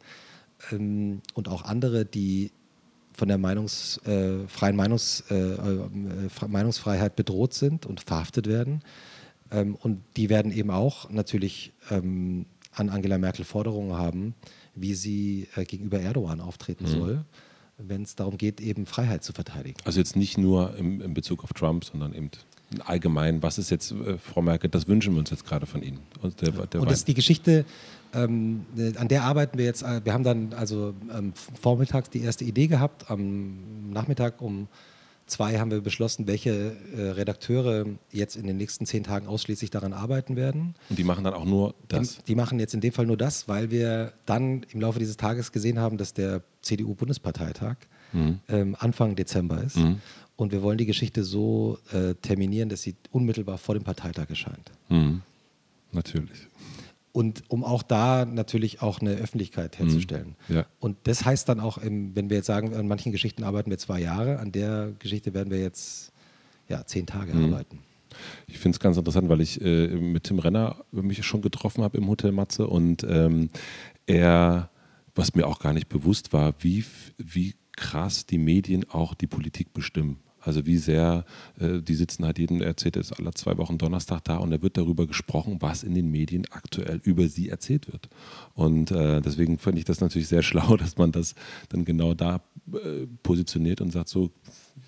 ähm, 0.72 1.20
und 1.34 1.48
auch 1.48 1.62
andere, 1.64 2.04
die 2.04 2.52
von 3.12 3.28
der 3.28 3.38
Meinungs, 3.38 3.98
äh, 4.06 4.46
freien 4.48 4.76
Meinungs, 4.76 5.24
äh, 5.30 5.34
äh 5.34 5.88
Meinungsfreiheit 6.48 7.16
bedroht 7.16 7.52
sind 7.52 7.84
und 7.84 8.00
verhaftet 8.00 8.46
werden. 8.46 8.82
Ähm, 9.50 9.74
und 9.74 10.02
die 10.16 10.28
werden 10.28 10.52
eben 10.52 10.70
auch 10.70 11.10
natürlich 11.10 11.72
ähm, 11.90 12.46
an 12.72 12.88
Angela 12.88 13.18
Merkel 13.18 13.44
Forderungen 13.44 13.94
haben, 13.96 14.34
wie 14.74 14.94
sie 14.94 15.48
äh, 15.56 15.64
gegenüber 15.64 16.00
Erdogan 16.00 16.40
auftreten 16.40 16.84
mhm. 16.84 16.88
soll, 16.88 17.24
wenn 17.78 18.02
es 18.02 18.14
darum 18.14 18.36
geht, 18.36 18.60
eben 18.60 18.86
Freiheit 18.86 19.24
zu 19.24 19.32
verteidigen. 19.32 19.76
Also 19.84 19.98
jetzt 19.98 20.16
nicht 20.16 20.38
nur 20.38 20.76
im, 20.76 21.00
in 21.00 21.14
Bezug 21.14 21.44
auf 21.44 21.52
Trump, 21.52 21.84
sondern 21.84 22.14
eben 22.14 22.30
allgemein, 22.84 23.42
was 23.42 23.58
ist 23.58 23.70
jetzt, 23.70 23.92
äh, 23.92 24.16
Frau 24.18 24.42
Merkel, 24.42 24.70
das 24.70 24.86
wünschen 24.86 25.14
wir 25.14 25.20
uns 25.20 25.30
jetzt 25.30 25.44
gerade 25.44 25.66
von 25.66 25.82
Ihnen. 25.82 25.98
Und, 26.20 26.40
der, 26.40 26.52
der 26.52 26.80
und 26.80 26.90
das 26.90 27.00
ist 27.00 27.08
die 27.08 27.14
Geschichte, 27.14 27.64
ähm, 28.14 28.66
an 28.96 29.08
der 29.08 29.24
arbeiten 29.24 29.58
wir 29.58 29.64
jetzt, 29.64 29.82
äh, 29.82 30.04
wir 30.04 30.12
haben 30.12 30.24
dann 30.24 30.52
also 30.52 30.94
ähm, 31.12 31.32
vormittags 31.34 32.10
die 32.10 32.20
erste 32.20 32.44
Idee 32.44 32.66
gehabt, 32.66 33.10
am 33.10 33.90
Nachmittag 33.90 34.40
um 34.40 34.68
zwei 35.30 35.58
haben 35.58 35.70
wir 35.70 35.80
beschlossen, 35.80 36.26
welche 36.26 36.76
äh, 36.96 37.10
Redakteure 37.10 37.86
jetzt 38.12 38.36
in 38.36 38.46
den 38.46 38.56
nächsten 38.56 38.86
zehn 38.86 39.04
Tagen 39.04 39.26
ausschließlich 39.26 39.70
daran 39.70 39.92
arbeiten 39.92 40.36
werden. 40.36 40.74
Und 40.88 40.98
die 40.98 41.04
machen 41.04 41.24
dann 41.24 41.34
auch 41.34 41.44
nur 41.44 41.74
das? 41.88 42.16
Die, 42.16 42.22
die 42.24 42.34
machen 42.34 42.58
jetzt 42.58 42.74
in 42.74 42.80
dem 42.80 42.92
Fall 42.92 43.06
nur 43.06 43.16
das, 43.16 43.48
weil 43.48 43.70
wir 43.70 44.12
dann 44.26 44.64
im 44.70 44.80
Laufe 44.80 44.98
dieses 44.98 45.16
Tages 45.16 45.52
gesehen 45.52 45.78
haben, 45.78 45.96
dass 45.96 46.12
der 46.12 46.42
CDU-Bundesparteitag 46.62 47.76
mhm. 48.12 48.40
ähm, 48.48 48.76
Anfang 48.78 49.16
Dezember 49.16 49.62
ist. 49.62 49.76
Mhm. 49.76 50.00
Und 50.36 50.52
wir 50.52 50.62
wollen 50.62 50.78
die 50.78 50.86
Geschichte 50.86 51.22
so 51.22 51.78
äh, 51.92 52.14
terminieren, 52.14 52.68
dass 52.68 52.82
sie 52.82 52.96
unmittelbar 53.10 53.58
vor 53.58 53.74
dem 53.74 53.84
Parteitag 53.84 54.30
erscheint. 54.30 54.70
Mhm. 54.88 55.22
Natürlich. 55.92 56.48
Und 57.12 57.42
um 57.48 57.64
auch 57.64 57.82
da 57.82 58.24
natürlich 58.24 58.82
auch 58.82 59.00
eine 59.00 59.12
Öffentlichkeit 59.12 59.78
mhm. 59.78 59.84
herzustellen. 59.84 60.36
Mhm. 60.48 60.56
Ja. 60.56 60.66
Und 60.78 60.96
das 61.04 61.24
heißt 61.24 61.48
dann 61.48 61.58
auch, 61.58 61.78
im, 61.78 62.14
wenn 62.14 62.30
wir 62.30 62.36
jetzt 62.36 62.46
sagen, 62.46 62.74
an 62.74 62.86
manchen 62.86 63.10
Geschichten 63.10 63.42
arbeiten 63.42 63.70
wir 63.70 63.78
zwei 63.78 64.00
Jahre, 64.00 64.38
an 64.38 64.52
der 64.52 64.92
Geschichte 64.98 65.34
werden 65.34 65.50
wir 65.50 65.58
jetzt 65.58 66.12
ja, 66.68 66.84
zehn 66.86 67.06
Tage 67.06 67.34
mhm. 67.34 67.52
arbeiten. 67.52 67.80
Ich 68.46 68.58
finde 68.58 68.76
es 68.76 68.80
ganz 68.80 68.96
interessant, 68.96 69.28
weil 69.28 69.40
ich 69.40 69.60
äh, 69.60 69.88
mit 69.88 70.24
Tim 70.24 70.38
Renner 70.38 70.84
mich 70.92 71.24
schon 71.24 71.42
getroffen 71.42 71.82
habe 71.84 71.98
im 71.98 72.08
Hotel 72.08 72.32
Matze 72.32 72.66
und 72.66 73.04
ähm, 73.04 73.50
er, 74.06 74.70
was 75.14 75.34
mir 75.34 75.46
auch 75.46 75.58
gar 75.58 75.72
nicht 75.72 75.88
bewusst 75.88 76.32
war, 76.32 76.54
wie, 76.60 76.84
wie 77.18 77.54
krass 77.76 78.26
die 78.26 78.38
Medien 78.38 78.88
auch 78.90 79.14
die 79.14 79.26
Politik 79.26 79.72
bestimmen. 79.72 80.18
Also 80.40 80.64
wie 80.66 80.78
sehr, 80.78 81.24
äh, 81.58 81.80
die 81.80 81.94
sitzen 81.94 82.24
halt 82.24 82.38
jeden, 82.38 82.62
erzählt 82.62 82.96
es 82.96 83.12
alle 83.12 83.32
zwei 83.32 83.58
Wochen 83.58 83.78
Donnerstag 83.78 84.24
da 84.24 84.38
und 84.38 84.50
da 84.50 84.62
wird 84.62 84.76
darüber 84.76 85.06
gesprochen, 85.06 85.58
was 85.60 85.82
in 85.82 85.94
den 85.94 86.10
Medien 86.10 86.46
aktuell 86.50 87.00
über 87.04 87.28
sie 87.28 87.48
erzählt 87.48 87.92
wird. 87.92 88.08
Und 88.54 88.90
äh, 88.90 89.20
deswegen 89.20 89.58
finde 89.58 89.78
ich 89.80 89.84
das 89.84 90.00
natürlich 90.00 90.28
sehr 90.28 90.42
schlau, 90.50 90.76
dass 90.76 90.96
man 90.96 91.12
das 91.12 91.34
dann 91.68 91.84
genau 91.84 92.14
da 92.14 92.42
äh, 92.72 93.06
positioniert 93.22 93.80
und 93.80 93.90
sagt, 93.90 94.08
so 94.08 94.30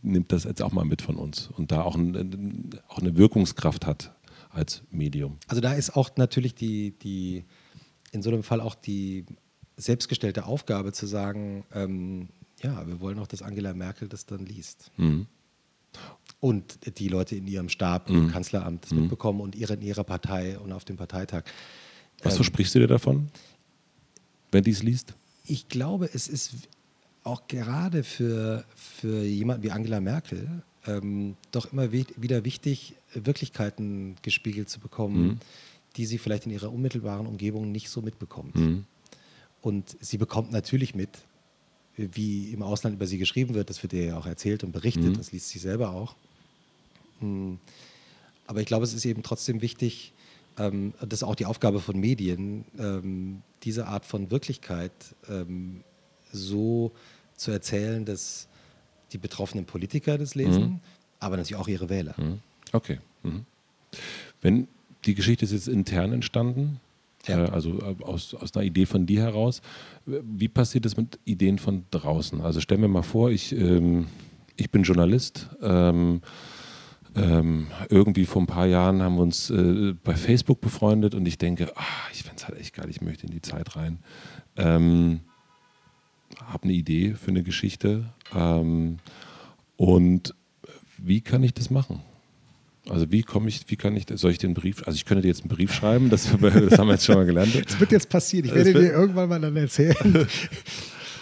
nimmt 0.02 0.32
das 0.32 0.44
jetzt 0.44 0.62
auch 0.62 0.72
mal 0.72 0.84
mit 0.84 1.02
von 1.02 1.16
uns 1.16 1.48
und 1.56 1.70
da 1.70 1.82
auch, 1.82 1.96
ein, 1.96 2.70
auch 2.88 2.98
eine 2.98 3.16
Wirkungskraft 3.16 3.86
hat 3.86 4.14
als 4.50 4.82
Medium. 4.90 5.38
Also 5.48 5.60
da 5.60 5.74
ist 5.74 5.96
auch 5.96 6.10
natürlich 6.16 6.54
die, 6.54 6.98
die 6.98 7.44
in 8.10 8.22
so 8.22 8.30
einem 8.30 8.42
Fall 8.42 8.60
auch 8.60 8.74
die 8.74 9.24
selbstgestellte 9.76 10.44
Aufgabe 10.44 10.92
zu 10.92 11.06
sagen, 11.06 11.64
ähm, 11.72 12.28
ja, 12.62 12.86
wir 12.86 13.00
wollen 13.00 13.18
auch, 13.18 13.26
dass 13.26 13.42
Angela 13.42 13.74
Merkel 13.74 14.08
das 14.08 14.26
dann 14.26 14.46
liest. 14.46 14.90
Mhm 14.96 15.26
und 16.40 16.98
die 16.98 17.08
Leute 17.08 17.36
in 17.36 17.46
ihrem 17.46 17.68
Stab, 17.68 18.10
mhm. 18.10 18.16
im 18.16 18.30
Kanzleramt 18.30 18.84
das 18.84 18.90
mhm. 18.92 19.02
mitbekommen 19.02 19.40
und 19.40 19.54
ihre 19.54 19.74
in 19.74 19.82
ihrer 19.82 20.04
Partei 20.04 20.58
und 20.58 20.72
auf 20.72 20.84
dem 20.84 20.96
Parteitag. 20.96 21.44
Was 22.22 22.34
ähm, 22.34 22.36
versprichst 22.36 22.74
du 22.74 22.80
dir 22.80 22.88
davon, 22.88 23.28
wenn 24.50 24.64
dies 24.64 24.82
liest? 24.82 25.14
Ich 25.46 25.68
glaube, 25.68 26.08
es 26.12 26.28
ist 26.28 26.54
auch 27.24 27.46
gerade 27.46 28.02
für, 28.02 28.64
für 28.74 29.22
jemanden 29.22 29.62
wie 29.62 29.70
Angela 29.70 30.00
Merkel 30.00 30.62
ähm, 30.86 31.36
doch 31.52 31.72
immer 31.72 31.92
wieder 31.92 32.44
wichtig, 32.44 32.94
Wirklichkeiten 33.14 34.16
gespiegelt 34.22 34.68
zu 34.68 34.80
bekommen, 34.80 35.22
mhm. 35.22 35.38
die 35.96 36.06
sie 36.06 36.18
vielleicht 36.18 36.46
in 36.46 36.52
ihrer 36.52 36.72
unmittelbaren 36.72 37.26
Umgebung 37.26 37.70
nicht 37.70 37.88
so 37.88 38.02
mitbekommt. 38.02 38.56
Mhm. 38.56 38.84
Und 39.60 39.96
sie 40.00 40.18
bekommt 40.18 40.50
natürlich 40.50 40.94
mit, 40.94 41.10
wie 41.96 42.52
im 42.52 42.62
Ausland 42.62 42.96
über 42.96 43.06
sie 43.06 43.18
geschrieben 43.18 43.54
wird. 43.54 43.70
Das 43.70 43.82
wird 43.82 43.92
ihr 43.92 44.04
ja 44.06 44.18
auch 44.18 44.26
erzählt 44.26 44.64
und 44.64 44.72
berichtet. 44.72 45.04
Mhm. 45.04 45.16
Das 45.16 45.32
liest 45.32 45.48
sie 45.48 45.58
selber 45.58 45.90
auch. 45.90 46.16
Hm. 47.20 47.58
Aber 48.46 48.60
ich 48.60 48.66
glaube, 48.66 48.84
es 48.84 48.92
ist 48.92 49.04
eben 49.04 49.22
trotzdem 49.22 49.62
wichtig, 49.62 50.12
ähm, 50.58 50.92
das 51.00 51.20
ist 51.20 51.22
auch 51.22 51.34
die 51.34 51.46
Aufgabe 51.46 51.80
von 51.80 51.98
Medien, 51.98 52.64
ähm, 52.78 53.42
diese 53.62 53.86
Art 53.86 54.04
von 54.04 54.30
Wirklichkeit 54.30 54.92
ähm, 55.28 55.82
so 56.32 56.92
zu 57.36 57.50
erzählen, 57.50 58.04
dass 58.04 58.48
die 59.12 59.18
betroffenen 59.18 59.64
Politiker 59.64 60.18
das 60.18 60.34
lesen, 60.34 60.62
mhm. 60.62 60.80
aber 61.20 61.36
natürlich 61.36 61.56
auch 61.56 61.68
ihre 61.68 61.88
Wähler. 61.88 62.14
Mhm. 62.18 62.40
Okay. 62.72 62.98
Mhm. 63.22 63.46
Wenn 64.40 64.68
die 65.04 65.14
Geschichte 65.14 65.44
ist 65.44 65.52
jetzt 65.52 65.68
intern 65.68 66.12
entstanden, 66.12 66.80
ja. 67.26 67.44
äh, 67.44 67.50
also 67.50 67.78
äh, 67.80 68.02
aus, 68.02 68.34
aus 68.34 68.54
einer 68.54 68.64
Idee 68.64 68.86
von 68.86 69.06
dir 69.06 69.22
heraus, 69.22 69.60
wie 70.06 70.48
passiert 70.48 70.86
es 70.86 70.96
mit 70.96 71.18
Ideen 71.24 71.58
von 71.58 71.84
draußen? 71.90 72.40
Also 72.40 72.60
stell 72.60 72.78
mir 72.78 72.88
mal 72.88 73.02
vor, 73.02 73.30
ich, 73.30 73.52
ähm, 73.52 74.06
ich 74.56 74.70
bin 74.70 74.82
Journalist. 74.82 75.50
Ähm, 75.62 76.22
ähm, 77.14 77.66
irgendwie 77.90 78.24
vor 78.24 78.42
ein 78.42 78.46
paar 78.46 78.66
Jahren 78.66 79.02
haben 79.02 79.16
wir 79.16 79.22
uns 79.22 79.50
äh, 79.50 79.94
bei 80.02 80.14
Facebook 80.14 80.60
befreundet 80.60 81.14
und 81.14 81.26
ich 81.26 81.36
denke, 81.36 81.70
ach, 81.74 82.10
ich 82.10 82.22
finde 82.22 82.36
es 82.38 82.48
halt 82.48 82.58
echt 82.58 82.74
geil, 82.74 82.88
ich 82.88 83.02
möchte 83.02 83.26
in 83.26 83.32
die 83.32 83.42
Zeit 83.42 83.76
rein. 83.76 83.98
Ähm, 84.56 85.20
habe 86.46 86.64
eine 86.64 86.72
Idee 86.72 87.12
für 87.14 87.30
eine 87.30 87.42
Geschichte 87.42 88.06
ähm, 88.34 88.98
und 89.76 90.34
wie 90.96 91.20
kann 91.20 91.42
ich 91.42 91.52
das 91.52 91.68
machen? 91.68 92.00
Also 92.88 93.12
wie 93.12 93.22
komme 93.22 93.48
ich, 93.48 93.64
wie 93.68 93.76
kann 93.76 93.96
ich, 93.96 94.06
soll 94.14 94.32
ich 94.32 94.38
den 94.38 94.54
Brief, 94.54 94.86
also 94.86 94.96
ich 94.96 95.04
könnte 95.04 95.22
dir 95.22 95.28
jetzt 95.28 95.42
einen 95.42 95.50
Brief 95.50 95.72
schreiben, 95.72 96.10
das, 96.10 96.24
das 96.40 96.78
haben 96.78 96.88
wir 96.88 96.94
jetzt 96.94 97.04
schon 97.04 97.14
mal 97.14 97.26
gelernt. 97.26 97.54
Das 97.64 97.78
wird 97.78 97.92
jetzt 97.92 98.08
passieren, 98.08 98.46
ich 98.46 98.54
werde 98.54 98.72
dir 98.72 98.92
irgendwann 98.92 99.28
mal 99.28 99.40
dann 99.40 99.56
erzählen. 99.56 100.26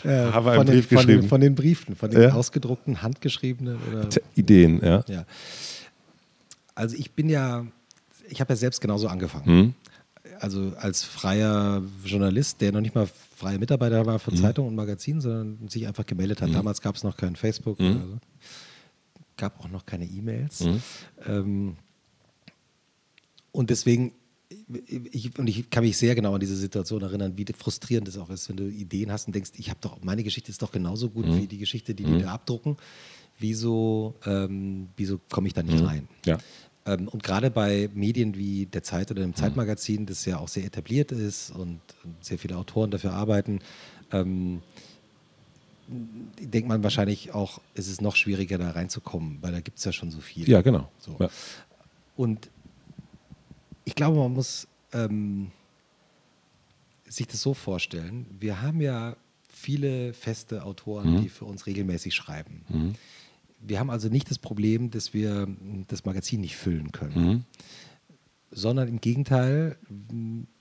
Äh, 0.02 0.32
Habe 0.32 0.52
einen 0.52 0.64
Brief 0.64 0.88
den, 0.88 0.96
geschrieben. 0.96 0.96
Von 0.96 1.06
den, 1.06 1.28
von 1.28 1.40
den, 1.42 1.54
Briefen, 1.54 1.94
von 1.94 2.10
den 2.10 2.22
ja? 2.22 2.32
ausgedruckten, 2.32 3.02
handgeschriebenen 3.02 3.76
oder 3.90 4.08
Ideen, 4.34 4.80
ja. 4.82 5.04
ja. 5.08 5.26
Also 6.74 6.96
ich 6.96 7.10
bin 7.10 7.28
ja, 7.28 7.66
ich 8.30 8.40
habe 8.40 8.54
ja 8.54 8.56
selbst 8.56 8.80
genauso 8.80 9.08
angefangen. 9.08 9.54
Mhm. 9.54 9.74
Also 10.40 10.72
als 10.78 11.04
freier 11.04 11.82
Journalist, 12.02 12.62
der 12.62 12.72
noch 12.72 12.80
nicht 12.80 12.94
mal 12.94 13.08
freier 13.36 13.58
Mitarbeiter 13.58 14.06
war 14.06 14.18
für 14.18 14.30
mhm. 14.30 14.36
Zeitung 14.36 14.68
und 14.68 14.74
Magazin, 14.74 15.20
sondern 15.20 15.68
sich 15.68 15.86
einfach 15.86 16.06
gemeldet 16.06 16.40
hat. 16.40 16.48
Mhm. 16.48 16.54
Damals 16.54 16.80
gab 16.80 16.96
es 16.96 17.04
noch 17.04 17.18
kein 17.18 17.36
Facebook 17.36 17.78
mhm. 17.78 17.90
oder 17.90 18.06
so. 18.06 18.18
Gab 19.40 19.58
auch 19.58 19.70
noch 19.70 19.86
keine 19.86 20.04
E-Mails. 20.04 20.60
Mhm. 20.60 20.82
Ähm, 21.24 21.76
und 23.52 23.70
deswegen, 23.70 24.12
ich, 24.86 25.38
und 25.38 25.46
ich 25.46 25.70
kann 25.70 25.82
mich 25.82 25.96
sehr 25.96 26.14
genau 26.14 26.34
an 26.34 26.40
diese 26.40 26.56
Situation 26.56 27.00
erinnern, 27.00 27.32
wie 27.36 27.46
frustrierend 27.56 28.06
es 28.06 28.18
auch 28.18 28.28
ist, 28.28 28.50
wenn 28.50 28.58
du 28.58 28.68
Ideen 28.68 29.10
hast 29.10 29.28
und 29.28 29.34
denkst, 29.34 29.52
ich 29.56 29.70
habe 29.70 29.78
doch, 29.80 30.04
meine 30.04 30.22
Geschichte 30.24 30.50
ist 30.50 30.60
doch 30.60 30.72
genauso 30.72 31.08
gut 31.08 31.24
mhm. 31.24 31.38
wie 31.38 31.46
die 31.46 31.56
Geschichte, 31.56 31.94
die 31.94 32.04
die 32.04 32.18
da 32.18 32.34
abdrucken. 32.34 32.76
Wieso, 33.38 34.14
ähm, 34.26 34.88
wieso 34.98 35.18
komme 35.30 35.48
ich 35.48 35.54
da 35.54 35.62
nicht 35.62 35.82
rein? 35.82 36.06
Ja. 36.26 36.36
Ähm, 36.84 37.08
und 37.08 37.22
gerade 37.22 37.50
bei 37.50 37.88
Medien 37.94 38.36
wie 38.36 38.66
der 38.66 38.82
Zeit 38.82 39.10
oder 39.10 39.22
dem 39.22 39.30
mhm. 39.30 39.36
Zeitmagazin, 39.36 40.04
das 40.04 40.26
ja 40.26 40.36
auch 40.36 40.48
sehr 40.48 40.66
etabliert 40.66 41.12
ist 41.12 41.50
und 41.50 41.80
sehr 42.20 42.36
viele 42.38 42.58
Autoren 42.58 42.90
dafür 42.90 43.14
arbeiten, 43.14 43.60
ähm, 44.12 44.60
denkt 46.40 46.68
man 46.68 46.82
wahrscheinlich 46.82 47.32
auch, 47.34 47.60
es 47.74 47.88
ist 47.88 48.00
noch 48.00 48.16
schwieriger 48.16 48.58
da 48.58 48.70
reinzukommen, 48.70 49.38
weil 49.40 49.52
da 49.52 49.60
gibt 49.60 49.78
es 49.78 49.84
ja 49.84 49.92
schon 49.92 50.10
so 50.10 50.20
viel. 50.20 50.48
Ja, 50.48 50.60
genau. 50.62 50.88
So. 50.98 51.16
Ja. 51.18 51.28
Und 52.16 52.50
ich 53.84 53.94
glaube, 53.94 54.18
man 54.18 54.32
muss 54.32 54.68
ähm, 54.92 55.50
sich 57.08 57.26
das 57.26 57.40
so 57.42 57.54
vorstellen, 57.54 58.26
wir 58.38 58.62
haben 58.62 58.80
ja 58.80 59.16
viele 59.48 60.12
feste 60.14 60.64
Autoren, 60.64 61.16
Mhm. 61.16 61.22
die 61.22 61.28
für 61.28 61.44
uns 61.44 61.66
regelmäßig 61.66 62.14
schreiben. 62.14 62.94
Wir 63.60 63.78
haben 63.80 63.90
also 63.90 64.08
nicht 64.08 64.30
das 64.30 64.38
Problem, 64.38 64.90
dass 64.90 65.12
wir 65.12 65.46
das 65.88 66.04
Magazin 66.04 66.40
nicht 66.40 66.56
füllen 66.56 66.92
können, 66.92 67.24
Mhm. 67.26 67.44
Sondern 68.50 68.88
im 68.88 69.00
Gegenteil, 69.00 69.76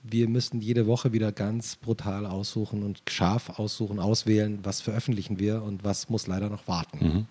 wir 0.04 0.30
müssen 0.30 0.62
jede 0.62 0.86
Woche 0.86 1.12
wieder 1.12 1.32
ganz 1.32 1.76
brutal 1.76 2.26
aussuchen 2.26 2.84
und 2.84 3.02
scharf 3.10 3.60
aussuchen, 3.60 4.00
auswählen, 4.00 4.60
was 4.64 4.82
veröffentlichen 4.82 5.40
wir 5.40 5.64
und 5.64 5.84
was 5.84 6.10
muss 6.10 6.28
leider 6.28 6.50
noch 6.50 6.68
warten. 6.68 7.06
Mhm. 7.06 7.26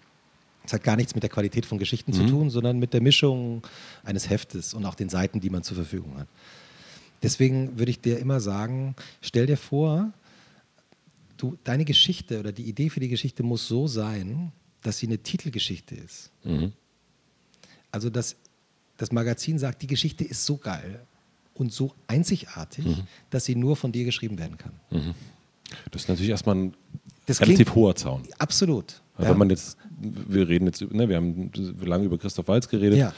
Das 0.65 0.75
hat 0.75 0.85
gar 0.85 0.97
nichts 0.97 1.15
mit 1.15 1.23
der 1.23 1.31
Qualität 1.31 1.65
von 1.65 1.79
Geschichten 1.79 2.13
zu 2.13 2.27
tun, 2.27 2.51
sondern 2.51 2.79
mit 2.79 2.93
der 2.93 3.01
Mischung 3.01 3.63
eines 4.05 4.29
Heftes 4.29 4.75
und 4.75 4.85
auch 4.85 4.95
den 4.95 5.09
Seiten, 5.09 5.41
die 5.41 5.49
man 5.49 5.63
zur 5.63 5.77
Verfügung 5.77 6.19
hat. 6.19 6.29
Deswegen 7.23 7.79
würde 7.79 7.91
ich 7.91 8.01
dir 8.01 8.19
immer 8.19 8.41
sagen, 8.41 8.95
stell 9.23 9.47
dir 9.47 9.57
vor, 9.57 10.13
du, 11.39 11.57
deine 11.65 11.87
Geschichte 11.87 12.39
oder 12.39 12.53
die 12.53 12.65
Idee 12.65 12.91
für 12.91 13.01
die 13.01 13.09
Geschichte 13.09 13.43
muss 13.43 13.67
so 13.67 13.87
sein, 13.87 14.53
dass 14.83 14.99
sie 14.99 15.07
eine 15.07 15.19
Titelgeschichte 15.19 15.95
ist. 15.95 16.31
Mhm. 16.45 16.73
Also 17.91 18.11
dass 18.11 18.37
das 18.99 19.11
Magazin 19.13 19.59
sagt, 19.59 19.81
die 19.83 19.87
Geschichte 19.87 20.25
ist 20.25 20.45
so 20.45 20.59
geil 20.59 21.01
und 21.55 21.73
so 21.73 21.93
einzigartig, 22.07 22.85
Mhm. 22.85 22.97
dass 23.31 23.47
sie 23.47 23.55
nur 23.57 23.75
von 23.77 23.91
dir 23.93 24.05
geschrieben 24.05 24.39
werden 24.39 24.59
kann. 24.59 24.73
Das 25.91 26.03
ist 26.03 26.09
natürlich 26.09 26.31
erstmal 26.31 26.57
ein 26.57 26.75
Das 27.27 27.41
relativ 27.41 27.67
klingt- 27.67 27.75
hoher 27.75 27.95
Zaun. 27.97 28.23
Absolut. 28.39 29.01
Also 29.17 29.25
Ja. 29.27 29.31
Wenn 29.31 29.39
man 29.39 29.51
jetzt, 29.51 29.77
wir 30.01 30.49
reden 30.49 30.67
jetzt, 30.67 30.81
ne, 30.83 31.09
wir 31.09 31.17
haben 31.17 31.51
lange 31.81 32.05
über 32.05 32.19
Christoph 32.19 32.47
Walz 32.49 32.69
geredet. 32.69 32.99
ja. 32.99 33.13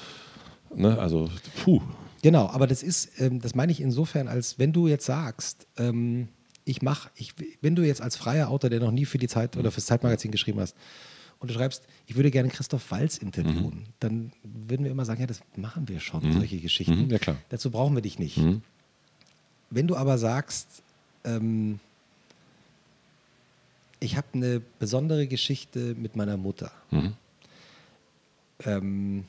Ne, 0.74 0.96
also, 0.98 1.28
puh. 1.64 1.80
Genau, 2.22 2.46
aber 2.48 2.66
das 2.68 2.82
ist, 2.82 3.20
ähm, 3.20 3.40
das 3.40 3.54
meine 3.56 3.72
ich 3.72 3.80
insofern, 3.80 4.28
als 4.28 4.58
wenn 4.58 4.72
du 4.72 4.86
jetzt 4.88 5.04
sagst, 5.06 5.66
ähm, 5.78 6.28
ich 6.64 6.80
mache, 6.82 7.10
ich, 7.16 7.34
wenn 7.60 7.74
du 7.74 7.82
jetzt 7.84 8.00
als 8.00 8.14
freier 8.16 8.48
Autor, 8.50 8.70
der 8.70 8.78
noch 8.80 8.92
nie 8.92 9.04
für 9.04 9.18
die 9.18 9.26
Zeit 9.26 9.56
oder 9.56 9.70
fürs 9.72 9.86
Zeitmagazin 9.86 10.30
geschrieben 10.30 10.60
hast, 10.60 10.76
und 11.40 11.50
du 11.50 11.54
schreibst, 11.54 11.82
ich 12.06 12.16
würde 12.16 12.30
gerne 12.30 12.50
Christoph 12.50 12.90
Walz 12.90 13.16
interviewen, 13.18 13.86
dann 13.98 14.30
würden 14.42 14.84
wir 14.84 14.90
immer 14.90 15.06
sagen, 15.06 15.22
ja, 15.22 15.26
das 15.26 15.40
machen 15.56 15.88
wir 15.88 15.98
schon, 15.98 16.32
solche 16.32 16.58
Geschichten. 16.58 17.06
Mhm, 17.06 17.10
ja, 17.10 17.18
klar. 17.18 17.36
Dazu 17.48 17.70
brauchen 17.70 17.94
wir 17.94 18.02
dich 18.02 18.18
nicht. 18.18 18.36
Mhm. 18.36 18.62
Wenn 19.70 19.86
du 19.86 19.96
aber 19.96 20.18
sagst, 20.18 20.82
ähm, 21.24 21.80
ich 24.00 24.16
habe 24.16 24.26
eine 24.34 24.60
besondere 24.78 25.26
Geschichte 25.26 25.94
mit 25.94 26.14
meiner 26.14 26.36
Mutter. 26.36 26.72
Mhm. 26.90 27.12
Ähm, 28.64 29.24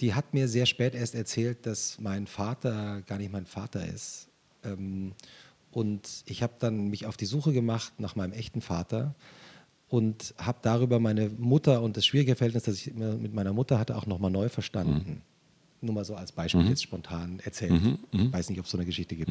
die 0.00 0.14
hat 0.14 0.34
mir 0.34 0.46
sehr 0.46 0.66
spät 0.66 0.94
erst 0.94 1.14
erzählt, 1.14 1.64
dass 1.66 1.98
mein 1.98 2.26
Vater 2.26 3.02
gar 3.06 3.18
nicht 3.18 3.32
mein 3.32 3.46
Vater 3.46 3.86
ist. 3.86 4.28
Ähm, 4.62 5.12
und 5.72 6.22
ich 6.26 6.42
habe 6.42 6.54
dann 6.58 6.88
mich 6.88 7.06
auf 7.06 7.16
die 7.16 7.26
Suche 7.26 7.52
gemacht 7.52 7.92
nach 7.98 8.16
meinem 8.16 8.32
echten 8.32 8.60
Vater 8.60 9.14
und 9.88 10.34
habe 10.38 10.58
darüber 10.62 10.98
meine 11.00 11.30
Mutter 11.38 11.82
und 11.82 11.96
das 11.96 12.04
schwierige 12.04 12.36
Verhältnis, 12.36 12.64
das 12.64 12.74
ich 12.76 12.92
mit 12.94 13.32
meiner 13.34 13.52
Mutter 13.52 13.78
hatte, 13.78 13.96
auch 13.96 14.06
nochmal 14.06 14.30
neu 14.30 14.48
verstanden. 14.48 15.22
Nur 15.80 15.94
mal 15.94 16.04
so 16.04 16.14
als 16.14 16.32
Beispiel 16.32 16.68
jetzt 16.68 16.82
spontan 16.82 17.40
erzählt. 17.44 17.80
Ich 18.12 18.32
weiß 18.32 18.50
nicht, 18.50 18.58
ob 18.58 18.64
es 18.66 18.70
so 18.70 18.76
eine 18.78 18.84
Geschichte 18.84 19.16
gibt. 19.16 19.30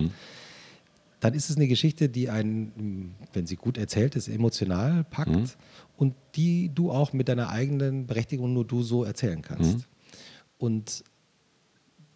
Dann 1.20 1.34
ist 1.34 1.50
es 1.50 1.56
eine 1.58 1.68
Geschichte, 1.68 2.10
die 2.10 2.30
einen, 2.30 3.16
wenn 3.34 3.48
sie 3.48 3.56
gut 3.56 3.78
erzählt 3.78 4.16
ist, 4.16 4.28
emotional 4.28 5.04
packt 5.04 5.58
und 5.98 6.14
die 6.36 6.70
du 6.74 6.92
auch 6.92 7.12
mit 7.12 7.28
deiner 7.28 7.50
eigenen 7.50 8.06
Berechtigung 8.08 8.54
nur 8.54 8.66
du 8.66 8.84
so 8.84 9.04
erzählen 9.04 9.42
kannst. 9.42 9.88
Und 10.58 11.04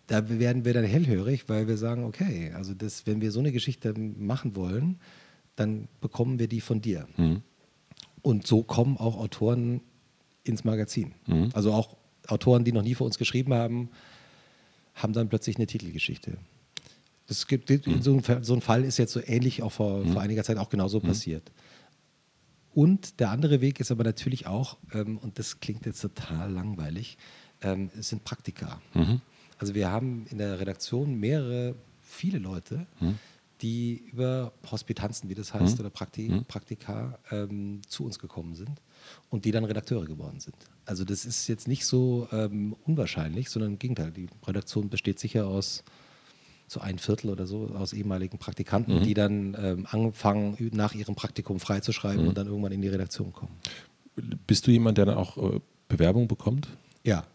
da 0.07 0.29
werden 0.29 0.65
wir 0.65 0.73
dann 0.73 0.83
hellhörig, 0.83 1.47
weil 1.47 1.67
wir 1.67 1.77
sagen, 1.77 2.03
okay, 2.05 2.51
also 2.55 2.73
das, 2.73 3.05
wenn 3.07 3.21
wir 3.21 3.31
so 3.31 3.39
eine 3.39 3.51
Geschichte 3.51 3.93
machen 3.97 4.55
wollen, 4.55 4.99
dann 5.55 5.87
bekommen 5.99 6.37
wir 6.39 6.47
die 6.47 6.61
von 6.61 6.81
dir. 6.81 7.07
Und 8.22 8.45
so 8.45 8.63
kommen 8.63 8.97
auch 8.97 9.17
Autoren 9.17 9.82
ins 10.43 10.63
Magazin. 10.63 11.13
Also 11.53 11.74
auch 11.74 11.97
Autoren, 12.28 12.63
die 12.63 12.72
noch 12.72 12.84
nie 12.84 12.95
für 12.95 13.03
uns 13.03 13.17
geschrieben 13.17 13.53
haben, 13.53 13.89
haben 14.95 15.13
dann 15.13 15.30
plötzlich 15.30 15.55
eine 15.57 15.67
Titelgeschichte. 15.67 16.38
Das 17.28 17.47
gibt, 17.47 17.69
so, 18.01 18.13
ein, 18.17 18.43
so 18.43 18.53
ein 18.53 18.61
Fall 18.61 18.84
ist 18.84 18.97
jetzt 18.97 19.13
so 19.13 19.22
ähnlich 19.26 19.63
auch 19.63 19.72
vor, 19.72 20.05
vor 20.05 20.22
einiger 20.22 20.43
Zeit 20.43 20.57
auch 20.57 20.69
genauso 20.69 20.99
passiert. 20.99 21.51
Und 22.74 23.19
der 23.19 23.32
andere 23.32 23.61
Weg 23.61 23.80
ist 23.80 23.91
aber 23.91 24.03
natürlich 24.03 24.47
auch, 24.47 24.78
ähm, 24.93 25.17
und 25.17 25.39
das 25.39 25.59
klingt 25.59 25.86
jetzt 25.86 26.01
total 26.01 26.51
langweilig, 26.51 27.17
ähm, 27.61 27.89
es 27.97 28.09
sind 28.09 28.24
Praktika. 28.24 28.82
Also 29.57 29.76
wir 29.76 29.89
haben 29.89 30.26
in 30.30 30.38
der 30.38 30.59
Redaktion 30.59 31.19
mehrere, 31.19 31.76
viele 32.01 32.39
Leute, 32.39 32.86
die 33.62 34.03
über 34.12 34.53
Hospitanzen, 34.70 35.30
wie 35.30 35.36
das 35.36 35.53
heißt, 35.53 35.80
oder 35.80 35.89
Prakti 35.89 36.41
Praktika 36.47 37.20
ähm, 37.32 37.82
zu 37.88 38.05
uns 38.05 38.20
gekommen 38.20 38.55
sind 38.55 38.82
und 39.30 39.45
die 39.45 39.51
dann 39.51 39.64
Redakteure 39.64 40.05
geworden 40.05 40.39
sind. 40.39 40.55
Also 40.86 41.05
das 41.05 41.26
ist 41.26 41.47
jetzt 41.47 41.68
nicht 41.68 41.86
so 41.86 42.28
ähm, 42.32 42.76
unwahrscheinlich, 42.86 43.49
sondern 43.49 43.74
im 43.74 43.80
Gegenteil. 43.80 44.12
Die 44.12 44.28
Redaktion 44.45 44.89
besteht 44.89 45.20
sicher 45.20 45.47
aus 45.47 45.84
so 46.68 46.80
ein 46.80 46.99
Viertel 46.99 47.30
oder 47.30 47.45
so 47.47 47.70
aus 47.76 47.91
ehemaligen 47.91 48.38
Praktikanten, 48.38 49.03
die 49.03 49.14
dann 49.14 49.57
ähm, 49.59 49.88
anfangen, 49.89 50.55
nach 50.72 50.93
ihrem 50.93 51.16
Praktikum 51.16 51.59
freizuschreiben 51.59 52.28
und 52.28 52.38
dann 52.38 52.47
irgendwann 52.47 52.72
in 52.72 52.82
die 52.82 52.88
Redaktion 52.88 53.34
kommen. 53.34 53.51
Bist 54.47 54.68
du 54.68 54.72
jemand, 54.72 54.97
der 54.97 55.05
dann 55.05 55.18
auch 55.18 55.38
äh, 55.38 55.59
Bewerbung 55.89 56.28
bekommt? 56.28 56.70
Ja. 57.03 57.26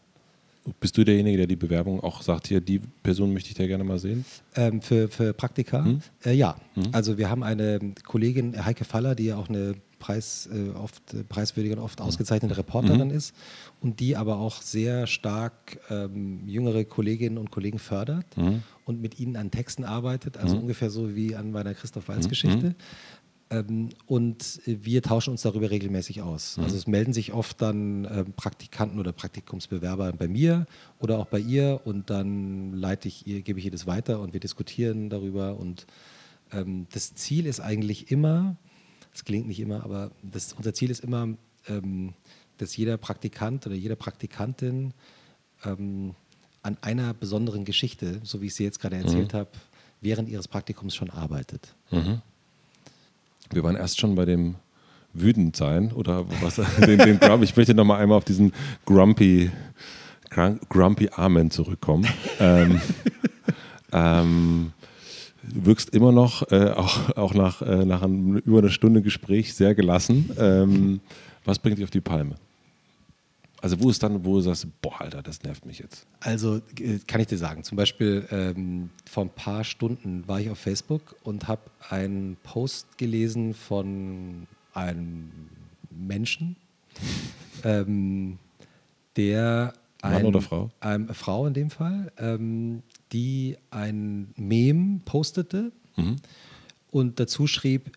Bist 0.80 0.96
du 0.98 1.04
derjenige, 1.04 1.38
der 1.38 1.46
die 1.46 1.56
Bewerbung 1.56 2.00
auch 2.00 2.22
sagt, 2.22 2.48
hier, 2.48 2.60
die 2.60 2.80
Person 3.02 3.32
möchte 3.32 3.50
ich 3.50 3.54
da 3.54 3.66
gerne 3.66 3.84
mal 3.84 3.98
sehen? 3.98 4.24
Ähm, 4.54 4.80
für, 4.82 5.08
für 5.08 5.32
Praktika? 5.32 5.86
Äh, 6.24 6.34
ja. 6.34 6.56
Also 6.92 7.18
wir 7.18 7.30
haben 7.30 7.42
eine 7.42 7.78
Kollegin, 8.04 8.64
Heike 8.64 8.84
Faller, 8.84 9.14
die 9.14 9.26
ja 9.26 9.36
auch 9.36 9.48
eine 9.48 9.74
Preis, 9.98 10.48
äh, 10.52 10.76
oft 10.76 11.14
äh, 11.14 11.24
preiswürdige 11.24 11.76
und 11.76 11.82
oft 11.82 12.00
ausgezeichnete 12.00 12.56
Reporterin 12.58 13.10
ist 13.10 13.34
und 13.80 13.98
die 14.00 14.16
aber 14.16 14.36
auch 14.36 14.60
sehr 14.60 15.06
stark 15.06 15.78
ähm, 15.90 16.46
jüngere 16.46 16.84
Kolleginnen 16.84 17.38
und 17.38 17.50
Kollegen 17.50 17.78
fördert 17.78 18.26
und 18.84 19.00
mit 19.00 19.18
ihnen 19.18 19.36
an 19.36 19.50
Texten 19.50 19.84
arbeitet, 19.84 20.36
also 20.36 20.56
ungefähr 20.56 20.90
so 20.90 21.16
wie 21.16 21.34
an 21.34 21.50
meiner 21.50 21.74
Christoph 21.74 22.08
Walz 22.08 22.28
Geschichte. 22.28 22.74
Ähm, 23.49 23.90
und 24.07 24.61
äh, 24.66 24.78
wir 24.82 25.03
tauschen 25.03 25.30
uns 25.30 25.42
darüber 25.42 25.70
regelmäßig 25.70 26.22
aus. 26.22 26.59
Also 26.59 26.76
es 26.76 26.86
melden 26.86 27.12
sich 27.12 27.32
oft 27.32 27.62
dann 27.62 28.05
ähm, 28.11 28.32
Praktikanten 28.34 28.99
oder 28.99 29.12
Praktikumsbewerber 29.12 30.12
bei 30.12 30.26
mir 30.26 30.66
oder 30.99 31.18
auch 31.18 31.26
bei 31.26 31.38
ihr 31.38 31.80
und 31.84 32.11
dann 32.11 32.72
leite 32.72 33.09
ich 33.09 33.26
ihr, 33.26 33.42
gebe 33.42 33.59
ich 33.59 33.64
ihr 33.66 33.70
das 33.70 33.86
weiter 33.86 34.20
und 34.20 34.32
wir 34.32 34.40
diskutieren 34.40 35.11
darüber. 35.11 35.59
Und 35.59 35.86
ähm, 36.53 36.86
das 36.92 37.14
Ziel 37.14 37.47
ist 37.47 37.61
eigentlich 37.61 38.11
immer, 38.11 38.57
es 39.14 39.24
klingt 39.24 39.47
nicht 39.47 39.61
immer, 39.61 39.84
aber 39.84 40.11
das, 40.22 40.53
unser 40.55 40.74
Ziel 40.74 40.90
ist 40.90 41.05
immer, 41.05 41.28
ähm, 41.68 42.14
dass 42.59 42.76
jeder 42.76 42.97
Praktikant 42.97 43.66
oder 43.66 43.76
jede 43.76 43.97
Praktikantin 43.97 44.92
ähm, 45.64 46.14
an 46.62 46.78
einer 46.81 47.14
besonderen 47.14 47.64
Geschichte, 47.64 48.20
so 48.24 48.43
wie 48.43 48.47
ich 48.47 48.55
sie 48.55 48.64
jetzt 48.64 48.81
gerade 48.81 48.97
erzählt 48.97 49.35
habe, 49.35 49.51
während 50.01 50.28
ihres 50.28 50.48
Praktikums 50.48 50.97
schon 50.97 51.10
arbeitet. 51.10 51.77
Wir 53.52 53.62
waren 53.62 53.77
erst 53.77 54.01
schon 54.01 54.14
bei 54.14 54.24
dem 54.24 54.56
wütend 55.12 55.56
sein 55.56 55.93
oder 55.93 56.24
was 56.43 56.56
den, 56.86 56.98
den 56.98 57.18
Grump. 57.18 57.43
Ich 57.43 57.56
möchte 57.56 57.74
noch 57.74 57.85
mal 57.85 57.98
einmal 57.98 58.18
auf 58.18 58.24
diesen 58.24 58.52
Grumpy 58.85 59.51
Grumpy 60.68 61.09
Amen 61.12 61.51
zurückkommen. 61.51 62.06
ähm, 62.40 62.81
ähm, 63.93 64.73
du 65.43 65.66
wirkst 65.66 65.94
immer 65.94 66.12
noch, 66.12 66.51
äh, 66.51 66.70
auch, 66.70 67.16
auch 67.16 67.35
nach, 67.35 67.62
äh, 67.62 67.85
nach 67.85 68.02
einem, 68.02 68.36
über 68.39 68.59
einer 68.59 68.68
Stunde 68.68 69.02
Gespräch, 69.02 69.55
sehr 69.55 69.74
gelassen. 69.74 70.31
Ähm, 70.39 71.01
was 71.44 71.59
bringt 71.59 71.78
dich 71.78 71.85
auf 71.85 71.90
die 71.90 72.01
Palme? 72.01 72.35
Also 73.62 73.81
wo 73.81 73.91
ist 73.91 74.03
dann, 74.03 74.24
wo 74.24 74.35
du 74.35 74.41
sagst, 74.43 74.66
boah, 74.81 75.01
Alter, 75.01 75.23
das 75.23 75.43
nervt 75.43 75.65
mich 75.65 75.78
jetzt. 75.78 76.07
Also 76.20 76.61
äh, 76.78 76.99
kann 77.07 77.20
ich 77.20 77.27
dir 77.27 77.39
sagen, 77.39 77.65
zum 77.65 77.77
Beispiel 77.77 78.27
ähm, 78.31 78.91
vor 79.09 79.24
ein 79.24 79.31
paar 79.31 79.65
Stunden 79.65 80.27
war 80.28 80.41
ich 80.41 80.51
auf 80.51 80.59
Facebook 80.59 81.16
und 81.24 81.49
habe 81.49 81.62
einen 81.89 82.37
Post 82.43 82.99
gelesen 82.99 83.55
von 83.55 84.47
einem 84.74 85.31
Menschen, 85.91 86.57
ähm, 87.65 88.39
der 89.16 89.73
Mann 90.03 90.15
ein, 90.15 90.24
oder 90.27 90.43
Frau? 90.43 90.70
Ähm, 90.83 91.09
Frau 91.09 91.47
in 91.47 91.55
dem 91.55 91.70
Fall, 91.70 92.12
ähm, 92.19 92.83
die 93.12 93.57
ein 93.70 94.35
Mem 94.37 95.01
postete 95.05 95.73
und 96.91 97.20
dazu 97.20 97.47
schrieb, 97.47 97.91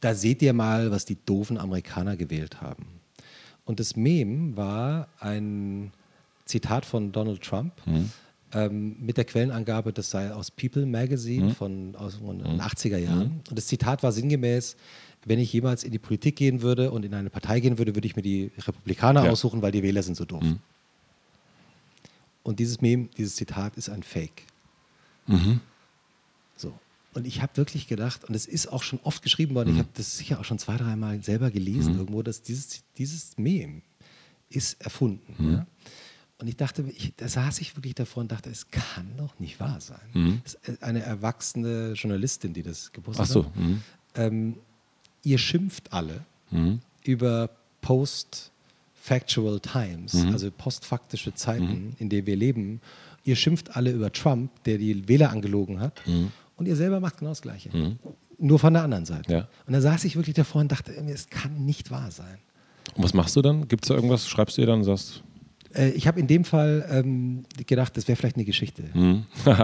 da 0.00 0.14
seht 0.14 0.42
ihr 0.42 0.52
mal, 0.52 0.90
was 0.90 1.04
die 1.04 1.16
doofen 1.24 1.58
Amerikaner 1.58 2.16
gewählt 2.16 2.60
haben. 2.60 2.99
Und 3.64 3.80
das 3.80 3.96
Mem 3.96 4.56
war 4.56 5.08
ein 5.20 5.92
Zitat 6.44 6.84
von 6.84 7.12
Donald 7.12 7.42
Trump 7.42 7.72
ähm, 8.52 8.96
mit 9.00 9.16
der 9.16 9.24
Quellenangabe, 9.24 9.92
das 9.92 10.10
sei 10.10 10.32
aus 10.32 10.50
People 10.50 10.84
Magazine 10.86 11.48
von 11.54 11.94
aus 11.96 12.18
den 12.18 12.60
80er 12.60 12.96
Jahren. 12.98 13.40
Und 13.48 13.56
das 13.56 13.66
Zitat 13.68 14.02
war 14.02 14.10
sinngemäß, 14.12 14.76
wenn 15.24 15.38
ich 15.38 15.52
jemals 15.52 15.84
in 15.84 15.92
die 15.92 15.98
Politik 15.98 16.36
gehen 16.36 16.62
würde 16.62 16.90
und 16.90 17.04
in 17.04 17.14
eine 17.14 17.30
Partei 17.30 17.60
gehen 17.60 17.78
würde, 17.78 17.94
würde 17.94 18.06
ich 18.06 18.16
mir 18.16 18.22
die 18.22 18.50
Republikaner 18.66 19.24
Ja. 19.24 19.30
aussuchen, 19.30 19.62
weil 19.62 19.70
die 19.70 19.82
Wähler 19.82 20.02
sind 20.02 20.16
so 20.16 20.24
doof. 20.24 20.42
Und 22.42 22.58
dieses 22.58 22.80
Mem, 22.80 23.10
dieses 23.16 23.36
Zitat 23.36 23.76
ist 23.76 23.90
ein 23.90 24.02
Fake. 24.02 24.42
So. 26.56 26.72
Und 27.12 27.26
ich 27.26 27.42
habe 27.42 27.56
wirklich 27.56 27.88
gedacht, 27.88 28.24
und 28.24 28.34
es 28.34 28.46
ist 28.46 28.68
auch 28.68 28.82
schon 28.84 29.00
oft 29.02 29.22
geschrieben 29.22 29.54
worden, 29.56 29.72
ich 29.72 29.78
habe 29.78 29.88
das 29.94 30.16
sicher 30.18 30.38
auch 30.38 30.44
schon 30.44 30.58
zwei, 30.60 30.76
dreimal 30.76 31.22
selber 31.22 31.50
gelesen, 31.50 31.94
irgendwo, 31.98 32.22
dass 32.22 32.42
dieses, 32.42 32.84
dieses 32.98 33.36
Mem 33.36 33.82
ist 34.48 34.80
erfunden. 34.80 35.52
Ja? 35.54 35.66
Und 36.38 36.46
ich 36.48 36.56
dachte, 36.56 36.84
ich, 36.88 37.12
da 37.16 37.26
saß 37.28 37.60
ich 37.60 37.76
wirklich 37.76 37.94
davor 37.96 38.22
und 38.22 38.30
dachte, 38.32 38.48
es 38.48 38.70
kann 38.70 39.10
doch 39.16 39.38
nicht 39.40 39.58
wahr 39.60 39.80
sein. 39.80 40.00
Mhm. 40.14 40.40
Ist 40.44 40.58
eine 40.82 41.02
erwachsene 41.02 41.92
Journalistin, 41.94 42.54
die 42.54 42.62
das 42.62 42.92
gepostet 42.92 43.26
Ach 43.26 43.30
so. 43.30 43.44
hat. 43.44 43.56
Mhm. 43.56 43.82
Ähm, 44.14 44.56
ihr 45.24 45.38
schimpft 45.38 45.92
alle 45.92 46.24
Mhm. 46.52 46.80
über 47.04 47.50
Post-Factual 47.82 49.60
Times, 49.60 50.14
Mhm. 50.14 50.32
also 50.32 50.50
postfaktische 50.50 51.34
Zeiten, 51.34 51.94
in 51.98 52.08
denen 52.08 52.26
wir 52.26 52.36
leben. 52.36 52.80
Ihr 53.24 53.36
schimpft 53.36 53.76
alle 53.76 53.90
über 53.92 54.12
Trump, 54.12 54.50
der 54.64 54.78
die 54.78 55.06
Wähler 55.08 55.30
angelogen 55.30 55.80
hat. 55.80 56.00
Und 56.60 56.66
ihr 56.66 56.76
selber 56.76 57.00
macht 57.00 57.16
genau 57.16 57.30
das 57.30 57.40
Gleiche. 57.40 57.70
Nur 58.38 58.58
von 58.58 58.74
der 58.74 58.82
anderen 58.82 59.06
Seite. 59.06 59.32
Mhm. 59.32 59.38
Ja. 59.38 59.48
Und 59.66 59.72
da 59.72 59.80
saß 59.80 60.04
ich 60.04 60.14
wirklich 60.14 60.34
davor 60.34 60.60
und 60.60 60.70
dachte, 60.70 60.92
es 60.92 61.30
kann 61.30 61.64
nicht 61.64 61.90
wahr 61.90 62.10
sein. 62.10 62.36
Und 62.94 63.02
was 63.02 63.14
machst 63.14 63.34
du 63.34 63.40
dann? 63.40 63.66
Gibt 63.66 63.84
es 63.84 63.88
da 63.88 63.94
irgendwas? 63.94 64.28
Schreibst 64.28 64.58
du 64.58 64.60
ihr 64.60 64.66
dann 64.66 64.80
und 64.80 64.84
sagst, 64.84 65.22
Äh, 65.74 65.88
ich 65.92 66.06
habe 66.06 66.20
in 66.20 66.26
dem 66.26 66.44
Fall 66.44 66.86
ähm, 66.90 67.44
gedacht, 67.66 67.96
das 67.96 68.08
wäre 68.08 68.16
vielleicht 68.16 68.36
eine 68.36 68.44
Geschichte. 68.44 68.82
hm? 68.92 69.24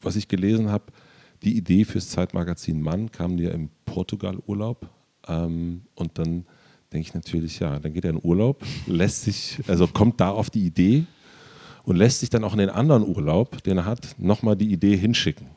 was 0.00 0.16
ich 0.16 0.28
gelesen 0.28 0.70
habe, 0.70 0.84
die 1.42 1.58
Idee 1.58 1.84
fürs 1.84 2.08
Zeitmagazin 2.08 2.80
Mann 2.80 3.12
kam 3.12 3.36
dir 3.36 3.52
im 3.52 3.68
Portugal-Urlaub. 3.84 4.88
Ähm, 5.26 5.82
und 5.94 6.16
dann 6.16 6.46
denke 6.90 7.06
ich 7.06 7.12
natürlich, 7.12 7.58
ja, 7.58 7.78
dann 7.78 7.92
geht 7.92 8.04
er 8.04 8.12
in 8.12 8.20
Urlaub, 8.22 8.64
lässt 8.86 9.24
sich, 9.24 9.58
also 9.68 9.86
kommt 9.86 10.22
da 10.22 10.30
auf 10.30 10.48
die 10.48 10.64
Idee 10.64 11.04
und 11.84 11.96
lässt 11.96 12.20
sich 12.20 12.30
dann 12.30 12.44
auch 12.44 12.52
in 12.54 12.60
den 12.60 12.70
anderen 12.70 13.06
Urlaub, 13.06 13.62
den 13.62 13.76
er 13.76 13.84
hat, 13.84 14.14
nochmal 14.18 14.56
die 14.56 14.72
Idee 14.72 14.96
hinschicken. 14.96 15.48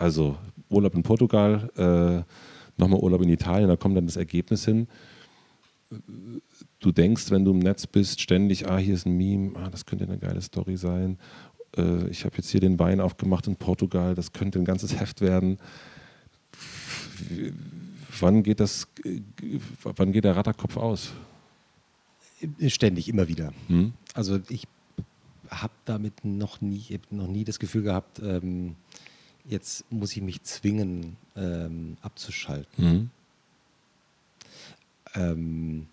Also 0.00 0.38
Urlaub 0.70 0.94
in 0.94 1.02
Portugal, 1.02 1.70
äh, 1.76 2.80
nochmal 2.80 3.00
Urlaub 3.00 3.20
in 3.20 3.28
Italien, 3.28 3.68
da 3.68 3.76
kommt 3.76 3.98
dann 3.98 4.06
das 4.06 4.16
Ergebnis 4.16 4.64
hin. 4.64 4.88
Du 6.78 6.90
denkst, 6.90 7.30
wenn 7.30 7.44
du 7.44 7.50
im 7.50 7.58
Netz 7.58 7.86
bist, 7.86 8.18
ständig, 8.18 8.66
ah, 8.66 8.78
hier 8.78 8.94
ist 8.94 9.04
ein 9.04 9.14
Meme, 9.18 9.58
ah, 9.58 9.68
das 9.68 9.84
könnte 9.84 10.06
eine 10.06 10.16
geile 10.16 10.40
Story 10.40 10.78
sein. 10.78 11.18
Äh, 11.76 12.08
ich 12.08 12.24
habe 12.24 12.38
jetzt 12.38 12.48
hier 12.48 12.60
den 12.60 12.78
Wein 12.78 12.98
aufgemacht 12.98 13.46
in 13.46 13.56
Portugal, 13.56 14.14
das 14.14 14.32
könnte 14.32 14.58
ein 14.58 14.64
ganzes 14.64 14.98
Heft 14.98 15.20
werden. 15.20 15.58
Wann 18.20 18.42
geht 18.42 18.60
das, 18.60 18.88
wann 19.82 20.12
geht 20.12 20.24
der 20.24 20.34
Ratterkopf 20.34 20.78
aus? 20.78 21.12
Ständig, 22.68 23.06
immer 23.08 23.28
wieder. 23.28 23.52
Hm? 23.66 23.92
Also 24.14 24.40
ich 24.48 24.66
habe 25.50 25.74
damit 25.84 26.24
noch 26.24 26.62
nie, 26.62 27.00
noch 27.10 27.28
nie 27.28 27.44
das 27.44 27.58
Gefühl 27.58 27.82
gehabt, 27.82 28.18
ähm, 28.20 28.76
jetzt 29.50 29.84
muss 29.90 30.12
ich 30.16 30.22
mich 30.22 30.42
zwingen, 30.42 31.16
ähm, 31.36 31.96
abzuschalten. 32.02 32.84
Hm? 32.84 33.10
Ähm, 35.14 35.86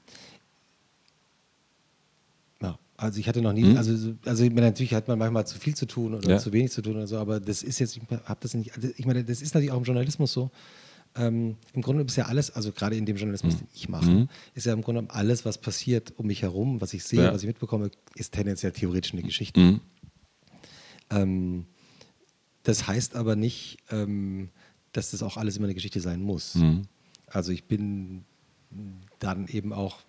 ja, 2.61 2.77
also 2.97 3.19
ich 3.19 3.27
hatte 3.27 3.41
noch 3.41 3.53
nie, 3.53 3.63
Hm? 3.63 3.77
also, 3.77 3.95
so- 3.95 4.13
also 4.25 4.43
meine, 4.45 4.61
natürlich 4.61 4.93
hat 4.93 5.07
man 5.07 5.17
manchmal 5.19 5.47
zu 5.47 5.57
viel 5.59 5.75
zu 5.75 5.85
tun 5.87 6.13
oder 6.13 6.29
Ja. 6.29 6.37
zu 6.37 6.53
wenig 6.53 6.71
zu 6.71 6.81
tun 6.81 6.95
oder 6.95 7.07
so, 7.07 7.17
aber 7.17 7.39
das 7.39 7.63
ist 7.63 7.79
jetzt, 7.79 7.97
ich 7.97 8.03
habe 8.25 8.39
das 8.39 8.53
nicht, 8.53 8.75
also 8.75 8.89
ich 8.95 9.05
meine, 9.05 9.23
das 9.23 9.41
ist 9.41 9.53
natürlich 9.53 9.71
auch 9.71 9.77
im 9.77 9.83
Journalismus 9.83 10.31
so. 10.33 10.51
Ähm, 11.15 11.55
Im 11.73 11.81
Grunde 11.81 12.03
ist 12.03 12.15
ja 12.15 12.25
alles, 12.25 12.51
also 12.51 12.71
gerade 12.71 12.95
in 12.95 13.07
dem 13.07 13.17
Journalismus, 13.17 13.57
den 13.57 13.67
ich 13.73 13.89
mache, 13.89 14.05
Mhm. 14.11 14.29
ist 14.53 14.67
ja 14.67 14.73
im 14.73 14.83
Grunde 14.83 15.03
alles, 15.09 15.45
was 15.45 15.57
passiert 15.57 16.13
um 16.17 16.27
mich 16.27 16.43
herum, 16.43 16.79
was 16.79 16.93
ich 16.93 17.03
sehe, 17.03 17.23
Ja. 17.23 17.33
was 17.33 17.41
ich 17.41 17.47
mitbekomme, 17.47 17.89
ist 18.13 18.33
tendenziell 18.33 18.71
theoretisch 18.71 19.13
eine 19.13 19.23
Geschichte. 19.23 19.59
Hm? 19.59 19.79
Ähm, 21.09 21.65
das 22.67 22.85
heißt 22.85 23.15
aber 23.15 23.35
nicht, 23.37 23.77
ähm, 23.91 24.49
dass 24.91 25.11
das 25.11 25.23
auch 25.23 25.37
alles 25.37 25.55
immer 25.55 25.67
eine 25.67 25.73
Geschichte 25.73 26.01
sein 26.01 26.21
muss. 26.21 26.55
Hm? 26.55 26.81
Also 27.27 27.51
ich 27.53 27.63
bin 27.63 28.25
dann 29.19 29.47
eben 29.47 29.71
auch 29.71 29.99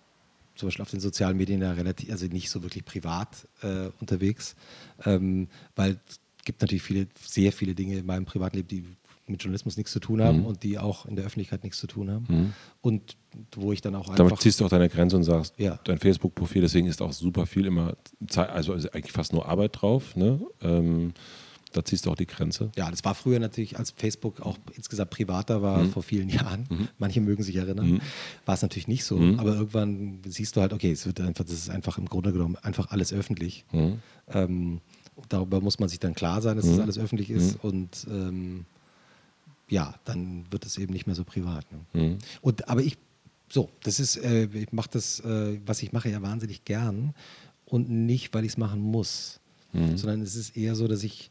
zum 0.55 0.67
Beispiel 0.67 0.83
auf 0.83 0.91
den 0.91 0.99
sozialen 0.99 1.37
Medien 1.37 1.61
ja 1.61 1.71
relativ, 1.71 2.11
also 2.11 2.25
nicht 2.27 2.49
so 2.49 2.61
wirklich 2.61 2.83
privat 2.83 3.47
äh, 3.61 3.89
unterwegs, 4.01 4.57
ähm, 5.05 5.47
weil 5.77 6.01
es 6.09 6.19
gibt 6.43 6.59
natürlich 6.61 6.83
viele, 6.83 7.07
sehr 7.25 7.53
viele 7.53 7.73
Dinge 7.75 7.97
in 7.97 8.05
meinem 8.05 8.25
Privatleben, 8.25 8.67
die 8.67 8.83
mit 9.27 9.41
Journalismus 9.41 9.77
nichts 9.77 9.93
zu 9.93 9.99
tun 10.01 10.21
haben 10.21 10.39
Mhm. 10.39 10.45
und 10.45 10.63
die 10.63 10.77
auch 10.79 11.05
in 11.05 11.15
der 11.15 11.23
Öffentlichkeit 11.25 11.63
nichts 11.63 11.79
zu 11.79 11.87
tun 11.87 12.11
haben. 12.11 12.25
Mhm. 12.27 12.53
Und 12.81 13.15
wo 13.55 13.71
ich 13.71 13.79
dann 13.79 13.95
auch 13.95 14.07
Damit 14.07 14.19
einfach 14.33 14.39
ziehst 14.39 14.59
du 14.59 14.65
auch 14.65 14.69
deine 14.69 14.89
Grenze 14.89 15.15
und 15.15 15.23
sagst, 15.23 15.53
Ja. 15.57 15.79
dein 15.85 15.99
Facebook-Profil, 15.99 16.61
deswegen 16.63 16.87
ist 16.87 17.01
auch 17.01 17.13
super 17.13 17.45
viel 17.45 17.65
immer, 17.67 17.95
Zeit, 18.27 18.49
also 18.49 18.73
eigentlich 18.73 19.13
fast 19.13 19.31
nur 19.31 19.47
Arbeit 19.47 19.81
drauf. 19.81 20.15
Ne? 20.17 20.41
Ähm, 20.61 21.13
da 21.71 21.85
ziehst 21.85 22.05
du 22.05 22.11
auch 22.11 22.15
die 22.15 22.25
Grenze. 22.25 22.71
Ja, 22.75 22.89
das 22.89 23.03
war 23.05 23.13
früher 23.13 23.39
natürlich, 23.39 23.77
als 23.77 23.91
Facebook 23.91 24.41
auch 24.41 24.57
insgesamt 24.75 25.11
privater 25.11 25.61
war, 25.61 25.83
Mhm. 25.83 25.91
vor 25.91 26.01
vielen 26.03 26.29
Jahren. 26.29 26.89
Manche 26.97 27.21
mögen 27.21 27.43
sich 27.43 27.55
erinnern. 27.57 28.01
War 28.45 28.55
es 28.55 28.61
natürlich 28.61 28.87
nicht 28.87 29.03
so. 29.03 29.17
Mhm. 29.17 29.39
Aber 29.39 29.53
irgendwann 29.55 30.19
siehst 30.27 30.55
du 30.55 30.61
halt, 30.61 30.73
okay, 30.73 30.91
es 30.91 31.05
wird 31.05 31.21
einfach, 31.21 31.43
das 31.45 31.53
ist 31.53 31.69
einfach 31.69 31.97
im 31.97 32.07
Grunde 32.07 32.31
genommen 32.33 32.55
einfach 32.57 32.89
alles 32.91 33.13
öffentlich. 33.13 33.65
Mhm. 33.71 33.99
Ähm, 34.29 34.81
darüber 35.29 35.61
muss 35.61 35.79
man 35.79 35.89
sich 35.89 35.99
dann 35.99 36.15
klar 36.15 36.41
sein, 36.41 36.57
dass 36.57 36.65
das 36.65 36.79
alles 36.79 36.97
öffentlich 36.97 37.29
ist. 37.29 37.63
Und 37.63 38.07
ähm, 38.09 38.65
ja, 39.69 39.93
dann 40.05 40.45
wird 40.49 40.65
es 40.65 40.77
eben 40.79 40.91
nicht 40.93 41.05
mehr 41.05 41.15
so 41.15 41.23
privat. 41.23 41.65
Ne? 41.71 42.01
Mhm. 42.01 42.17
Und, 42.41 42.67
aber 42.67 42.81
ich, 42.81 42.97
so, 43.47 43.69
das 43.83 43.99
ist, 43.99 44.17
äh, 44.17 44.45
ich 44.45 44.71
mache 44.73 44.89
das, 44.93 45.19
äh, 45.19 45.59
was 45.65 45.83
ich 45.83 45.91
mache, 45.91 46.09
ja 46.09 46.21
wahnsinnig 46.21 46.65
gern. 46.65 47.13
Und 47.65 47.89
nicht, 47.91 48.33
weil 48.33 48.43
ich 48.45 48.53
es 48.53 48.57
machen 48.57 48.79
muss, 48.81 49.39
Mhm. 49.71 49.97
sondern 49.97 50.21
es 50.23 50.35
ist 50.35 50.57
eher 50.57 50.73
so, 50.73 50.87
dass 50.87 51.03
ich 51.03 51.29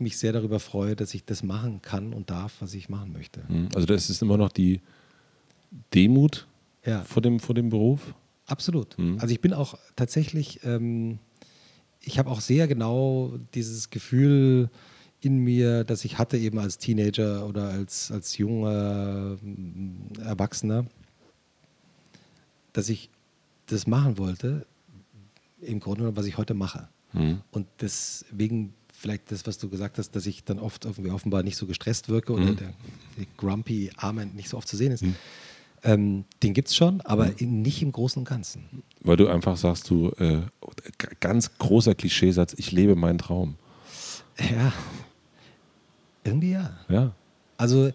mich 0.00 0.18
sehr 0.18 0.32
darüber 0.32 0.60
freue, 0.60 0.96
dass 0.96 1.14
ich 1.14 1.24
das 1.24 1.42
machen 1.42 1.82
kann 1.82 2.12
und 2.12 2.30
darf, 2.30 2.56
was 2.60 2.74
ich 2.74 2.88
machen 2.88 3.12
möchte. 3.12 3.42
Mhm. 3.48 3.68
Also 3.74 3.86
das 3.86 4.10
ist 4.10 4.22
immer 4.22 4.36
noch 4.36 4.50
die 4.50 4.80
Demut 5.94 6.46
Ja, 6.84 7.02
vor 7.02 7.22
dem, 7.22 7.40
vor 7.40 7.54
dem 7.54 7.68
Beruf. 7.68 8.14
absolut. 8.46 8.98
Mhm. 8.98 9.18
Also 9.20 9.32
ich 9.32 9.40
bin 9.40 9.52
auch 9.52 9.76
tatsächlich, 9.96 10.60
ähm, 10.64 11.18
ich 12.00 12.18
habe 12.18 12.30
auch 12.30 12.40
sehr 12.40 12.66
genau 12.68 13.32
dieses 13.54 13.90
Gefühl 13.90 14.70
in 15.20 15.38
mir, 15.38 15.84
das 15.84 16.04
ich 16.04 16.18
hatte 16.18 16.36
eben 16.36 16.58
als 16.58 16.76
Teenager 16.78 17.46
oder 17.46 17.68
als, 17.68 18.10
als 18.10 18.36
junger 18.36 19.36
ähm, 19.42 19.96
Erwachsener, 20.22 20.84
dass 22.72 22.88
ich 22.88 23.08
das 23.66 23.86
machen 23.86 24.18
wollte, 24.18 24.66
im 25.60 25.80
Grunde 25.80 26.00
genommen, 26.00 26.16
was 26.16 26.26
ich 26.26 26.36
heute 26.36 26.52
mache. 26.52 26.88
Mhm. 27.14 27.40
Und 27.52 27.66
deswegen 27.80 28.74
vielleicht 29.04 29.30
das, 29.30 29.46
was 29.46 29.58
du 29.58 29.68
gesagt 29.68 29.98
hast, 29.98 30.16
dass 30.16 30.24
ich 30.24 30.44
dann 30.44 30.58
oft 30.58 30.86
offenbar 30.86 31.42
nicht 31.42 31.56
so 31.56 31.66
gestresst 31.66 32.08
wirke 32.08 32.32
oder 32.32 32.52
Mhm. 32.52 32.56
der, 32.56 32.72
der 33.18 33.26
grumpy 33.36 33.90
Arme 33.96 34.24
nicht 34.26 34.48
so 34.48 34.56
oft 34.56 34.66
zu 34.66 34.76
sehen 34.78 34.92
ist. 34.92 35.04
Ähm, 35.82 36.24
den 36.42 36.54
gibt 36.54 36.68
es 36.68 36.74
schon, 36.74 37.02
aber 37.02 37.26
Mhm. 37.26 37.34
in, 37.36 37.62
nicht 37.62 37.82
im 37.82 37.92
Großen 37.92 38.18
und 38.20 38.26
Ganzen. 38.28 38.64
Weil 39.02 39.18
du 39.18 39.28
einfach 39.28 39.58
sagst, 39.58 39.90
du, 39.90 40.08
äh, 40.18 40.40
ganz 41.20 41.50
großer 41.58 41.94
Klischeesatz, 41.94 42.54
ich 42.56 42.72
lebe 42.72 42.96
meinen 42.96 43.18
Traum. 43.18 43.56
Ja, 44.38 44.72
irgendwie 46.24 46.52
ja. 46.52 46.70
Ja. 46.88 47.12
Also 47.58 47.90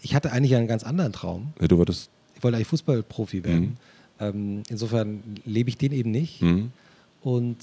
ich 0.00 0.14
hatte 0.14 0.30
eigentlich 0.32 0.54
einen 0.54 0.68
ganz 0.68 0.84
anderen 0.84 1.12
Traum. 1.12 1.52
Ja, 1.60 1.66
Du 1.68 1.78
würdest. 1.78 2.10
Ich 2.36 2.42
wollte 2.44 2.56
eigentlich 2.56 2.68
Fußballprofi 2.68 3.42
werden. 3.44 3.76
Ähm, 4.20 4.62
insofern 4.68 5.22
lebe 5.44 5.68
ich 5.70 5.76
den 5.78 5.92
eben 5.92 6.10
nicht. 6.12 6.40
Mhm. 6.42 6.70
Und 7.22 7.56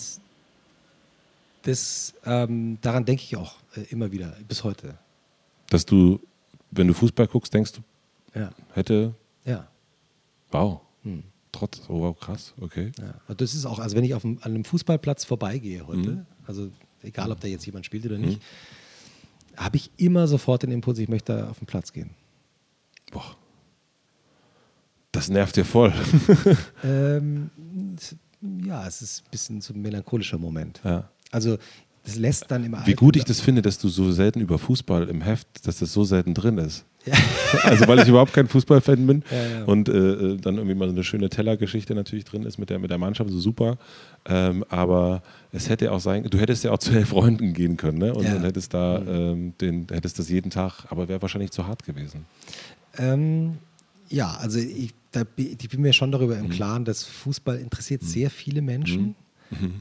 das, 1.63 2.13
ähm, 2.25 2.77
daran 2.81 3.05
denke 3.05 3.23
ich 3.23 3.35
auch 3.35 3.55
äh, 3.75 3.81
immer 3.89 4.11
wieder, 4.11 4.35
bis 4.47 4.63
heute. 4.63 4.97
Dass 5.69 5.85
du, 5.85 6.19
wenn 6.71 6.88
du 6.88 6.93
Fußball 6.93 7.27
guckst, 7.27 7.53
denkst 7.53 7.73
du, 7.73 7.81
Ja, 8.39 8.51
hätte, 8.73 9.13
ja. 9.45 9.67
wow, 10.51 10.81
Hm. 11.03 11.23
trotz, 11.51 11.81
oh 11.89 11.99
wow, 12.01 12.19
krass, 12.19 12.53
okay. 12.61 12.91
Ja, 12.99 13.33
das 13.35 13.53
ist 13.53 13.65
auch, 13.65 13.79
also 13.79 13.95
wenn 13.95 14.03
ich 14.03 14.13
auf 14.13 14.23
einem, 14.25 14.38
an 14.41 14.51
einem 14.53 14.63
Fußballplatz 14.65 15.25
vorbeigehe 15.25 15.85
heute, 15.88 16.09
Mhm. 16.11 16.25
also 16.47 16.71
egal, 17.03 17.31
ob 17.31 17.39
da 17.39 17.47
jetzt 17.47 17.65
jemand 17.65 17.85
spielt 17.85 18.05
oder 18.05 18.17
nicht, 18.17 18.41
habe 19.57 19.77
ich 19.77 19.91
immer 19.97 20.27
sofort 20.27 20.63
den 20.63 20.71
Impuls, 20.71 20.97
ich 20.99 21.09
möchte 21.09 21.49
auf 21.49 21.57
den 21.59 21.65
Platz 21.67 21.91
gehen. 21.93 22.11
Boah. 23.11 23.35
Das 25.11 25.27
nervt 25.29 25.55
dir 25.57 25.65
voll. 25.65 25.93
Ähm, 26.83 27.49
ja, 28.65 28.88
es 28.88 29.01
ist 29.01 29.23
ein 29.25 29.29
bisschen 29.31 29.61
so 29.61 29.73
ein 29.73 29.81
melancholischer 29.81 30.38
Moment. 30.38 30.79
ja. 30.83 31.09
Also 31.31 31.57
das 32.03 32.15
lässt 32.15 32.49
dann 32.49 32.63
immer. 32.65 32.85
Wie 32.85 32.93
gut 32.95 33.15
ich 33.15 33.23
das 33.25 33.39
finde, 33.41 33.61
dass 33.61 33.77
du 33.77 33.87
so 33.87 34.11
selten 34.11 34.39
über 34.41 34.57
Fußball 34.57 35.07
im 35.07 35.21
Heft, 35.21 35.47
dass 35.67 35.79
das 35.79 35.93
so 35.93 36.03
selten 36.03 36.33
drin 36.33 36.57
ist. 36.57 36.85
Also 37.63 37.85
weil 37.87 37.99
ich 37.99 38.07
überhaupt 38.07 38.31
kein 38.31 38.47
Fußballfan 38.47 39.05
bin 39.07 39.23
Ja, 39.29 39.45
ja. 39.59 39.63
und 39.65 39.89
äh, 39.89 39.91
äh, 39.91 40.37
dann 40.37 40.55
irgendwie 40.55 40.75
mal 40.75 40.87
so 40.87 40.93
eine 40.93 41.03
schöne 41.03 41.29
Tellergeschichte 41.29 41.93
natürlich 41.95 42.23
drin 42.25 42.43
ist 42.43 42.57
mit 42.59 42.69
der, 42.69 42.79
mit 42.79 42.89
der 42.91 42.97
Mannschaft, 42.97 43.29
so 43.29 43.39
super. 43.39 43.77
Ähm, 44.25 44.63
aber 44.69 45.21
es 45.51 45.67
hätte 45.67 45.91
auch 45.91 45.99
sein, 45.99 46.23
du 46.29 46.37
hättest 46.39 46.63
ja 46.63 46.71
auch 46.71 46.77
zu 46.79 46.91
elf 46.93 47.09
Freunden 47.09 47.53
gehen 47.53 47.75
können 47.75 47.97
ne? 47.97 48.13
und, 48.13 48.23
Ja. 48.25 48.35
und 48.35 48.43
hättest 48.43 48.73
da 48.73 48.99
ähm, 48.99 49.53
den, 49.59 49.87
hättest 49.91 50.17
das 50.19 50.29
jeden 50.29 50.49
Tag, 50.49 50.85
aber 50.89 51.07
wäre 51.09 51.21
wahrscheinlich 51.21 51.51
zu 51.51 51.67
hart 51.67 51.83
gewesen. 51.83 52.25
Ähm, 52.97 53.57
ja, 54.09 54.37
also 54.39 54.59
ich, 54.59 54.93
da, 55.11 55.23
ich 55.35 55.69
bin 55.69 55.81
mir 55.81 55.93
schon 55.93 56.11
darüber 56.11 56.35
Mhm. 56.35 56.45
im 56.45 56.49
Klaren, 56.51 56.85
dass 56.85 57.03
Fußball 57.03 57.57
interessiert 57.57 58.03
sehr 58.03 58.29
viele 58.29 58.61
Menschen, 58.61 59.15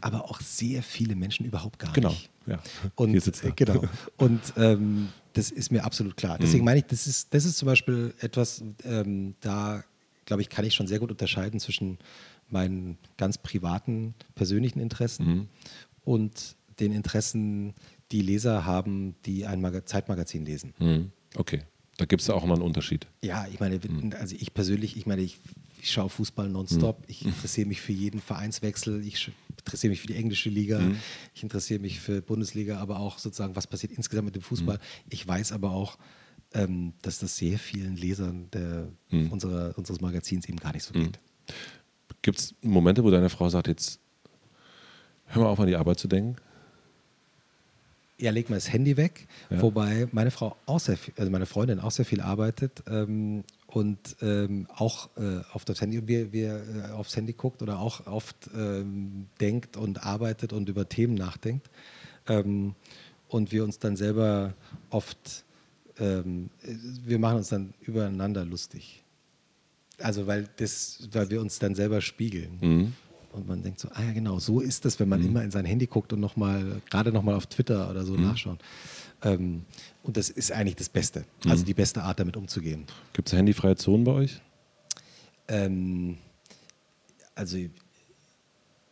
aber 0.00 0.24
auch 0.30 0.40
sehr 0.40 0.82
viele 0.82 1.14
Menschen 1.16 1.46
überhaupt 1.46 1.78
gar 1.78 1.92
Genau, 1.92 2.10
nicht. 2.10 2.30
ja. 2.46 2.60
Und, 2.96 3.10
Hier 3.10 3.20
sitzt 3.20 3.44
er. 3.44 3.52
genau. 3.52 3.82
Und 4.16 4.40
ähm, 4.56 5.08
Das 5.32 5.50
ist 5.50 5.70
mir 5.70 5.84
absolut 5.84 6.16
klar. 6.16 6.38
Deswegen 6.38 6.64
meine 6.64 6.80
ich, 6.80 6.86
das 6.86 7.06
ist, 7.06 7.32
das 7.32 7.44
ist 7.44 7.56
zum 7.58 7.66
Beispiel 7.66 8.14
etwas, 8.20 8.62
ähm, 8.84 9.34
da 9.40 9.84
glaube 10.26 10.42
ich, 10.42 10.48
kann 10.48 10.64
ich 10.64 10.74
schon 10.74 10.86
sehr 10.88 10.98
gut 10.98 11.10
unterscheiden 11.10 11.60
zwischen 11.60 11.98
meinen 12.48 12.98
ganz 13.16 13.38
privaten, 13.38 14.14
persönlichen 14.34 14.80
Interessen 14.80 15.26
Mhm. 15.26 15.48
und 16.04 16.56
den 16.80 16.92
Interessen, 16.92 17.74
die 18.10 18.22
Leser 18.22 18.64
haben, 18.64 19.14
die 19.26 19.46
ein 19.46 19.60
Maga 19.60 19.84
Zeitmagazin 19.84 20.44
lesen. 20.46 20.72
Hm. 20.78 21.12
Okay, 21.36 21.62
da 21.98 22.06
gibt 22.06 22.22
es 22.22 22.30
auch 22.30 22.44
noch 22.46 22.54
einen 22.54 22.62
Unterschied. 22.62 23.06
Ja, 23.22 23.46
ich 23.52 23.60
meine, 23.60 23.78
also 24.18 24.34
ich 24.38 24.52
persönlich, 24.54 24.96
ich 24.96 25.06
meine, 25.06 25.22
ich, 25.22 25.38
ich 25.80 25.90
schaue 25.92 26.08
Fußball 26.08 26.48
nonstop, 26.48 27.04
ich 27.06 27.24
interessiere 27.24 27.68
mich 27.68 27.80
für 27.80 27.92
jeden 27.92 28.20
Vereinswechsel, 28.20 29.06
ich 29.06 29.30
interessiere 29.60 29.90
mich 29.90 30.00
für 30.00 30.06
die 30.08 30.16
englische 30.16 30.50
Liga, 30.50 30.90
ich 31.34 31.42
interessiere 31.42 31.80
mich 31.80 32.00
für 32.00 32.20
Bundesliga, 32.22 32.78
aber 32.78 32.98
auch 33.00 33.18
sozusagen, 33.18 33.56
was 33.56 33.66
passiert 33.66 33.92
insgesamt 33.92 34.26
mit 34.26 34.34
dem 34.34 34.42
Fußball. 34.42 34.78
Ich 35.08 35.26
weiß 35.26 35.52
aber 35.52 35.70
auch, 35.70 35.98
ähm, 36.52 36.92
dass 37.02 37.18
das 37.20 37.36
sehr 37.36 37.58
vielen 37.58 37.96
Lesern 37.96 38.48
der, 38.52 38.88
unserer, 39.30 39.76
unseres 39.78 40.00
Magazins 40.00 40.48
eben 40.48 40.58
gar 40.58 40.72
nicht 40.72 40.82
so 40.84 40.92
geht. 40.94 41.18
Gibt 42.22 42.38
es 42.38 42.54
Momente, 42.62 43.02
wo 43.04 43.10
deine 43.10 43.30
Frau 43.30 43.48
sagt, 43.48 43.68
jetzt 43.68 44.00
hör 45.26 45.42
mal 45.42 45.48
auf 45.48 45.60
an 45.60 45.66
die 45.68 45.76
Arbeit 45.76 45.98
zu 45.98 46.08
denken? 46.08 46.36
Ja, 48.18 48.30
leg 48.32 48.50
mal 48.50 48.56
das 48.56 48.70
Handy 48.70 48.96
weg, 48.98 49.26
Ja. 49.48 49.62
wobei 49.62 50.06
meine 50.12 50.30
Frau 50.30 50.54
auch 50.66 50.78
sehr 50.80 50.98
viel, 50.98 51.14
also 51.16 51.30
meine 51.30 51.46
Freundin 51.46 51.80
auch 51.80 51.90
sehr 51.90 52.04
viel 52.04 52.20
arbeitet 52.20 52.82
ähm, 52.86 53.44
und 53.70 54.16
ähm, 54.20 54.66
auch 54.74 55.10
äh, 55.16 55.42
auf 55.52 55.64
das 55.64 55.80
Handy, 55.80 56.06
wir, 56.08 56.32
wir 56.32 56.62
äh, 56.90 56.92
aufs 56.92 57.16
Handy 57.16 57.32
guckt 57.32 57.62
oder 57.62 57.78
auch 57.78 58.06
oft 58.06 58.50
ähm, 58.54 59.26
denkt 59.40 59.76
und 59.76 60.04
arbeitet 60.04 60.52
und 60.52 60.68
über 60.68 60.88
Themen 60.88 61.14
nachdenkt. 61.14 61.70
Ähm, 62.26 62.74
und 63.28 63.52
wir 63.52 63.62
uns 63.62 63.78
dann 63.78 63.96
selber 63.96 64.54
oft, 64.90 65.44
ähm, 66.00 66.50
äh, 66.64 66.74
wir 67.04 67.20
machen 67.20 67.38
uns 67.38 67.48
dann 67.50 67.74
übereinander 67.80 68.44
lustig. 68.44 69.04
Also 69.98 70.26
weil 70.26 70.48
das, 70.56 71.08
weil 71.12 71.30
wir 71.30 71.40
uns 71.40 71.60
dann 71.60 71.76
selber 71.76 72.00
spiegeln. 72.00 72.58
Mhm. 72.60 72.92
Und 73.32 73.46
man 73.46 73.62
denkt 73.62 73.78
so, 73.78 73.88
ah 73.92 74.02
ja 74.02 74.12
genau, 74.12 74.40
so 74.40 74.58
ist 74.58 74.84
das, 74.84 74.98
wenn 74.98 75.08
man 75.08 75.24
immer 75.24 75.44
in 75.44 75.52
sein 75.52 75.64
Handy 75.64 75.86
guckt 75.86 76.12
und 76.12 76.18
nochmal, 76.18 76.82
gerade 76.90 77.12
nochmal 77.12 77.36
auf 77.36 77.46
Twitter 77.46 77.88
oder 77.88 78.04
so 78.04 78.16
nachschauen. 78.16 78.58
Ähm, 79.22 79.64
und 80.02 80.16
das 80.16 80.30
ist 80.30 80.50
eigentlich 80.52 80.76
das 80.76 80.88
Beste, 80.88 81.24
also 81.46 81.64
die 81.64 81.74
beste 81.74 82.02
Art, 82.02 82.20
damit 82.20 82.36
umzugehen. 82.36 82.86
Gibt 83.12 83.28
es 83.28 83.34
handyfreie 83.36 83.76
Zonen 83.76 84.04
bei 84.04 84.12
euch? 84.12 84.40
Ähm, 85.48 86.16
also 87.34 87.58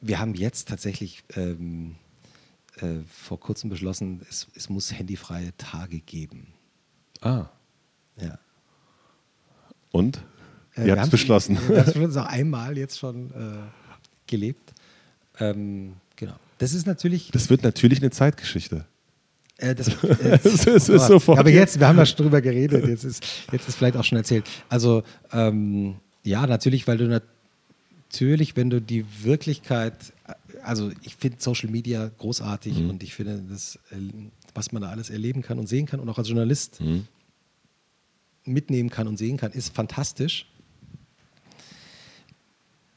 wir 0.00 0.18
haben 0.18 0.34
jetzt 0.34 0.68
tatsächlich 0.68 1.24
ähm, 1.34 1.96
äh, 2.76 2.98
vor 3.08 3.40
kurzem 3.40 3.70
beschlossen, 3.70 4.20
es, 4.28 4.48
es 4.54 4.68
muss 4.68 4.92
handyfreie 4.92 5.56
Tage 5.56 6.00
geben. 6.00 6.48
Ah, 7.20 7.46
Ja. 8.20 8.38
und? 9.90 10.22
Äh, 10.76 10.86
Ihr 10.86 10.92
habt 10.92 11.04
es 11.06 11.10
beschlossen. 11.10 11.58
Wir 11.68 11.84
haben 11.84 12.02
es 12.10 12.16
auch 12.16 12.26
einmal 12.26 12.76
jetzt 12.78 12.98
schon 12.98 13.30
äh, 13.32 13.66
gelebt. 14.26 14.72
Ähm, 15.40 15.94
genau. 16.16 16.34
Das 16.58 16.72
ist 16.74 16.86
natürlich. 16.86 17.30
Das 17.32 17.50
wird 17.50 17.62
natürlich 17.62 18.00
eine 18.00 18.10
Zeitgeschichte. 18.10 18.84
Äh, 19.58 19.74
das, 19.74 19.88
äh, 20.04 20.38
Es 20.42 20.66
ist 20.66 20.86
sofort 20.86 21.38
aber 21.38 21.50
jetzt. 21.50 21.74
jetzt, 21.74 21.80
wir 21.80 21.88
haben 21.88 21.98
ja 21.98 22.06
schon 22.06 22.16
drüber 22.16 22.40
geredet, 22.40 22.86
jetzt 22.86 23.04
ist, 23.04 23.22
jetzt 23.52 23.68
ist 23.68 23.76
vielleicht 23.76 23.96
auch 23.96 24.04
schon 24.04 24.16
erzählt. 24.18 24.44
Also, 24.68 25.02
ähm, 25.32 25.96
ja, 26.24 26.46
natürlich, 26.46 26.86
weil 26.86 26.96
du 26.98 27.06
natürlich, 27.08 28.56
wenn 28.56 28.70
du 28.70 28.80
die 28.80 29.04
Wirklichkeit, 29.22 29.94
also 30.62 30.90
ich 31.02 31.16
finde 31.16 31.38
Social 31.40 31.70
Media 31.70 32.10
großartig 32.18 32.78
Mhm. 32.78 32.90
und 32.90 33.02
ich 33.02 33.14
finde 33.14 33.42
das, 33.50 33.76
äh, 33.90 33.96
was 34.54 34.72
man 34.72 34.82
da 34.82 34.90
alles 34.90 35.10
erleben 35.10 35.42
kann 35.42 35.58
und 35.58 35.66
sehen 35.68 35.86
kann 35.86 36.00
und 36.00 36.08
auch 36.08 36.18
als 36.18 36.28
Journalist 36.28 36.80
Mhm. 36.80 37.06
mitnehmen 38.44 38.90
kann 38.90 39.08
und 39.08 39.16
sehen 39.18 39.36
kann, 39.36 39.52
ist 39.52 39.74
fantastisch. 39.74 40.46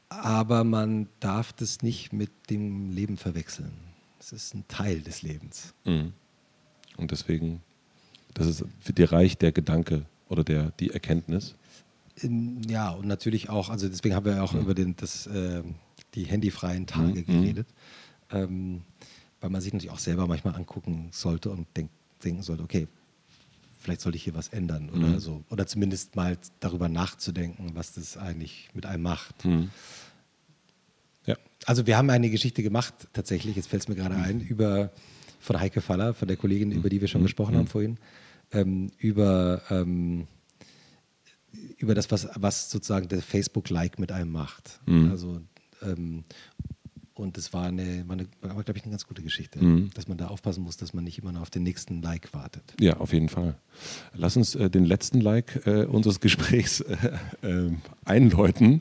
Aber 0.08 0.62
man 0.64 1.08
darf 1.20 1.52
das 1.54 1.82
nicht 1.82 2.12
mit 2.12 2.30
dem 2.50 2.90
Leben 2.92 3.16
verwechseln. 3.16 3.70
Es 4.20 4.32
ist 4.32 4.54
ein 4.54 4.64
Teil 4.68 5.00
des 5.00 5.22
Lebens. 5.22 5.72
Mhm. 5.84 6.12
Und 6.96 7.10
deswegen, 7.10 7.62
das 8.34 8.46
ist 8.46 8.64
für 8.80 8.92
dir 8.92 9.10
reicht 9.12 9.42
der 9.42 9.52
Gedanke 9.52 10.04
oder 10.28 10.44
der, 10.44 10.72
die 10.80 10.90
Erkenntnis. 10.90 11.54
Ja, 12.68 12.90
und 12.90 13.06
natürlich 13.06 13.48
auch, 13.48 13.70
also 13.70 13.88
deswegen 13.88 14.14
haben 14.14 14.26
wir 14.26 14.36
ja 14.36 14.42
auch 14.42 14.54
über 14.54 14.74
den, 14.74 14.94
das, 14.96 15.26
äh, 15.26 15.62
die 16.14 16.24
handyfreien 16.24 16.86
Tage 16.86 17.20
Mhm. 17.20 17.26
geredet, 17.26 17.66
ähm, 18.30 18.82
weil 19.40 19.50
man 19.50 19.60
sich 19.60 19.72
natürlich 19.72 19.92
auch 19.92 19.98
selber 19.98 20.26
manchmal 20.26 20.54
angucken 20.54 21.08
sollte 21.10 21.50
und 21.50 21.66
denk, 21.76 21.90
denken 22.22 22.42
sollte, 22.42 22.62
okay, 22.62 22.86
vielleicht 23.80 24.02
sollte 24.02 24.16
ich 24.16 24.24
hier 24.24 24.34
was 24.34 24.48
ändern 24.48 24.90
oder 24.90 25.08
Mhm. 25.08 25.18
so. 25.20 25.42
Oder 25.50 25.66
zumindest 25.66 26.14
mal 26.14 26.36
darüber 26.60 26.88
nachzudenken, 26.88 27.70
was 27.74 27.94
das 27.94 28.16
eigentlich 28.16 28.68
mit 28.74 28.86
einem 28.86 29.02
macht. 29.02 29.44
Mhm. 29.44 29.70
Ja. 31.26 31.36
Also 31.64 31.86
wir 31.86 31.96
haben 31.96 32.10
eine 32.10 32.30
Geschichte 32.30 32.62
gemacht, 32.62 32.94
tatsächlich, 33.12 33.56
jetzt 33.56 33.68
fällt 33.68 33.82
es 33.82 33.88
mir 33.88 33.94
gerade 33.94 34.16
ein, 34.16 34.40
über 34.40 34.90
von 35.42 35.60
Heike 35.60 35.80
Faller, 35.80 36.14
von 36.14 36.28
der 36.28 36.36
Kollegin, 36.36 36.72
über 36.72 36.88
die 36.88 37.00
wir 37.00 37.08
schon 37.08 37.22
gesprochen 37.22 37.56
haben 37.56 37.66
vorhin, 37.66 37.98
ähm, 38.52 38.90
über, 38.98 39.60
ähm, 39.70 40.26
über 41.76 41.94
das, 41.94 42.10
was, 42.10 42.28
was 42.36 42.70
sozusagen 42.70 43.08
der 43.08 43.20
Facebook-Like 43.20 43.98
mit 43.98 44.12
einem 44.12 44.30
macht. 44.30 44.80
Also 45.10 45.40
ähm, 45.82 46.24
und 47.14 47.36
das 47.36 47.52
war 47.52 47.66
eine, 47.66 48.08
war 48.08 48.14
eine 48.14 48.26
war, 48.40 48.62
glaube 48.62 48.78
ich, 48.78 48.84
eine 48.84 48.90
ganz 48.90 49.06
gute 49.06 49.22
Geschichte, 49.22 49.60
dass 49.94 50.08
man 50.08 50.16
da 50.16 50.28
aufpassen 50.28 50.62
muss, 50.62 50.78
dass 50.78 50.94
man 50.94 51.04
nicht 51.04 51.18
immer 51.18 51.32
nur 51.32 51.42
auf 51.42 51.50
den 51.50 51.62
nächsten 51.62 52.00
Like 52.00 52.32
wartet. 52.32 52.62
Ja, 52.80 52.96
auf 52.96 53.12
jeden 53.12 53.28
Fall. 53.28 53.56
Lass 54.14 54.36
uns 54.36 54.54
äh, 54.54 54.70
den 54.70 54.84
letzten 54.84 55.20
Like 55.20 55.66
äh, 55.66 55.84
unseres 55.84 56.20
Gesprächs 56.20 56.80
äh, 56.80 56.96
äh, 57.42 57.70
einläuten. 58.04 58.80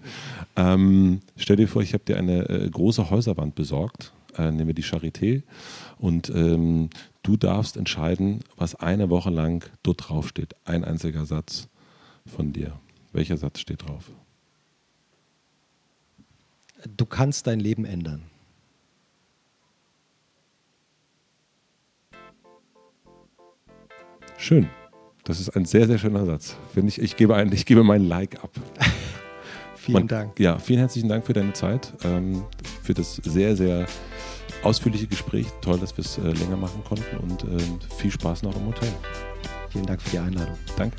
Ähm, 0.56 1.20
stell 1.36 1.58
dir 1.58 1.68
vor, 1.68 1.82
ich 1.82 1.94
habe 1.94 2.06
dir 2.06 2.18
eine 2.18 2.48
äh, 2.48 2.70
große 2.70 3.10
Häuserwand 3.10 3.56
besorgt, 3.56 4.14
äh, 4.38 4.52
nehmen 4.52 4.68
wir 4.68 4.74
die 4.74 4.84
Charité, 4.84 5.44
und 5.98 6.30
ähm, 6.30 6.90
du 7.24 7.38
darfst 7.38 7.78
entscheiden, 7.78 8.40
was 8.58 8.76
eine 8.76 9.10
Woche 9.10 9.30
lang 9.30 9.70
dort 9.84 10.10
drauf 10.10 10.28
steht. 10.28 10.56
Ein 10.66 10.84
einziger 10.84 11.26
Satz 11.26 11.68
von 12.26 12.54
dir. 12.54 12.80
Welcher 13.14 13.38
Satz 13.38 13.60
steht 13.60 13.88
drauf? 13.88 14.12
Du 16.98 17.06
kannst 17.06 17.46
dein 17.48 17.60
Leben 17.60 17.86
ändern. 17.86 18.24
Schön. 24.38 24.68
Das 25.24 25.40
ist 25.40 25.50
ein 25.50 25.66
sehr, 25.66 25.86
sehr 25.86 26.00
schöner 26.00 26.26
Satz. 26.26 26.56
Finde 26.74 26.90
ich, 26.90 27.00
ich, 27.00 27.16
gebe 27.16 27.36
ein, 27.36 27.52
ich 27.54 27.68
gebe 27.68 27.84
meinen 27.84 28.08
Like 28.08 28.44
ab. 28.44 28.50
Vielen 29.84 29.94
Man- 30.00 30.08
Dank. 30.08 30.40
Ja, 30.40 30.60
vielen 30.60 30.80
herzlichen 30.80 31.10
Dank 31.10 31.26
für 31.26 31.34
deine 31.34 31.54
Zeit, 31.54 31.92
ähm, 32.04 32.44
für 32.84 32.94
das 32.94 33.16
sehr, 33.16 33.56
sehr 33.56 33.88
ausführliche 34.62 35.08
Gespräch. 35.08 35.48
Toll, 35.62 35.80
dass 35.80 35.98
wir 35.98 36.04
es 36.06 36.20
äh, 36.20 36.22
länger 36.22 36.56
machen 36.58 36.84
konnten 36.88 37.18
und 37.18 37.44
ähm, 37.46 37.80
viel 37.98 38.12
Spaß 38.12 38.44
noch 38.44 38.56
im 38.56 38.68
Hotel. 38.68 38.90
Vielen 39.72 39.88
Dank 39.88 40.00
für 40.02 40.10
die 40.12 40.20
Einladung. 40.20 40.56
Danke. 40.78 40.98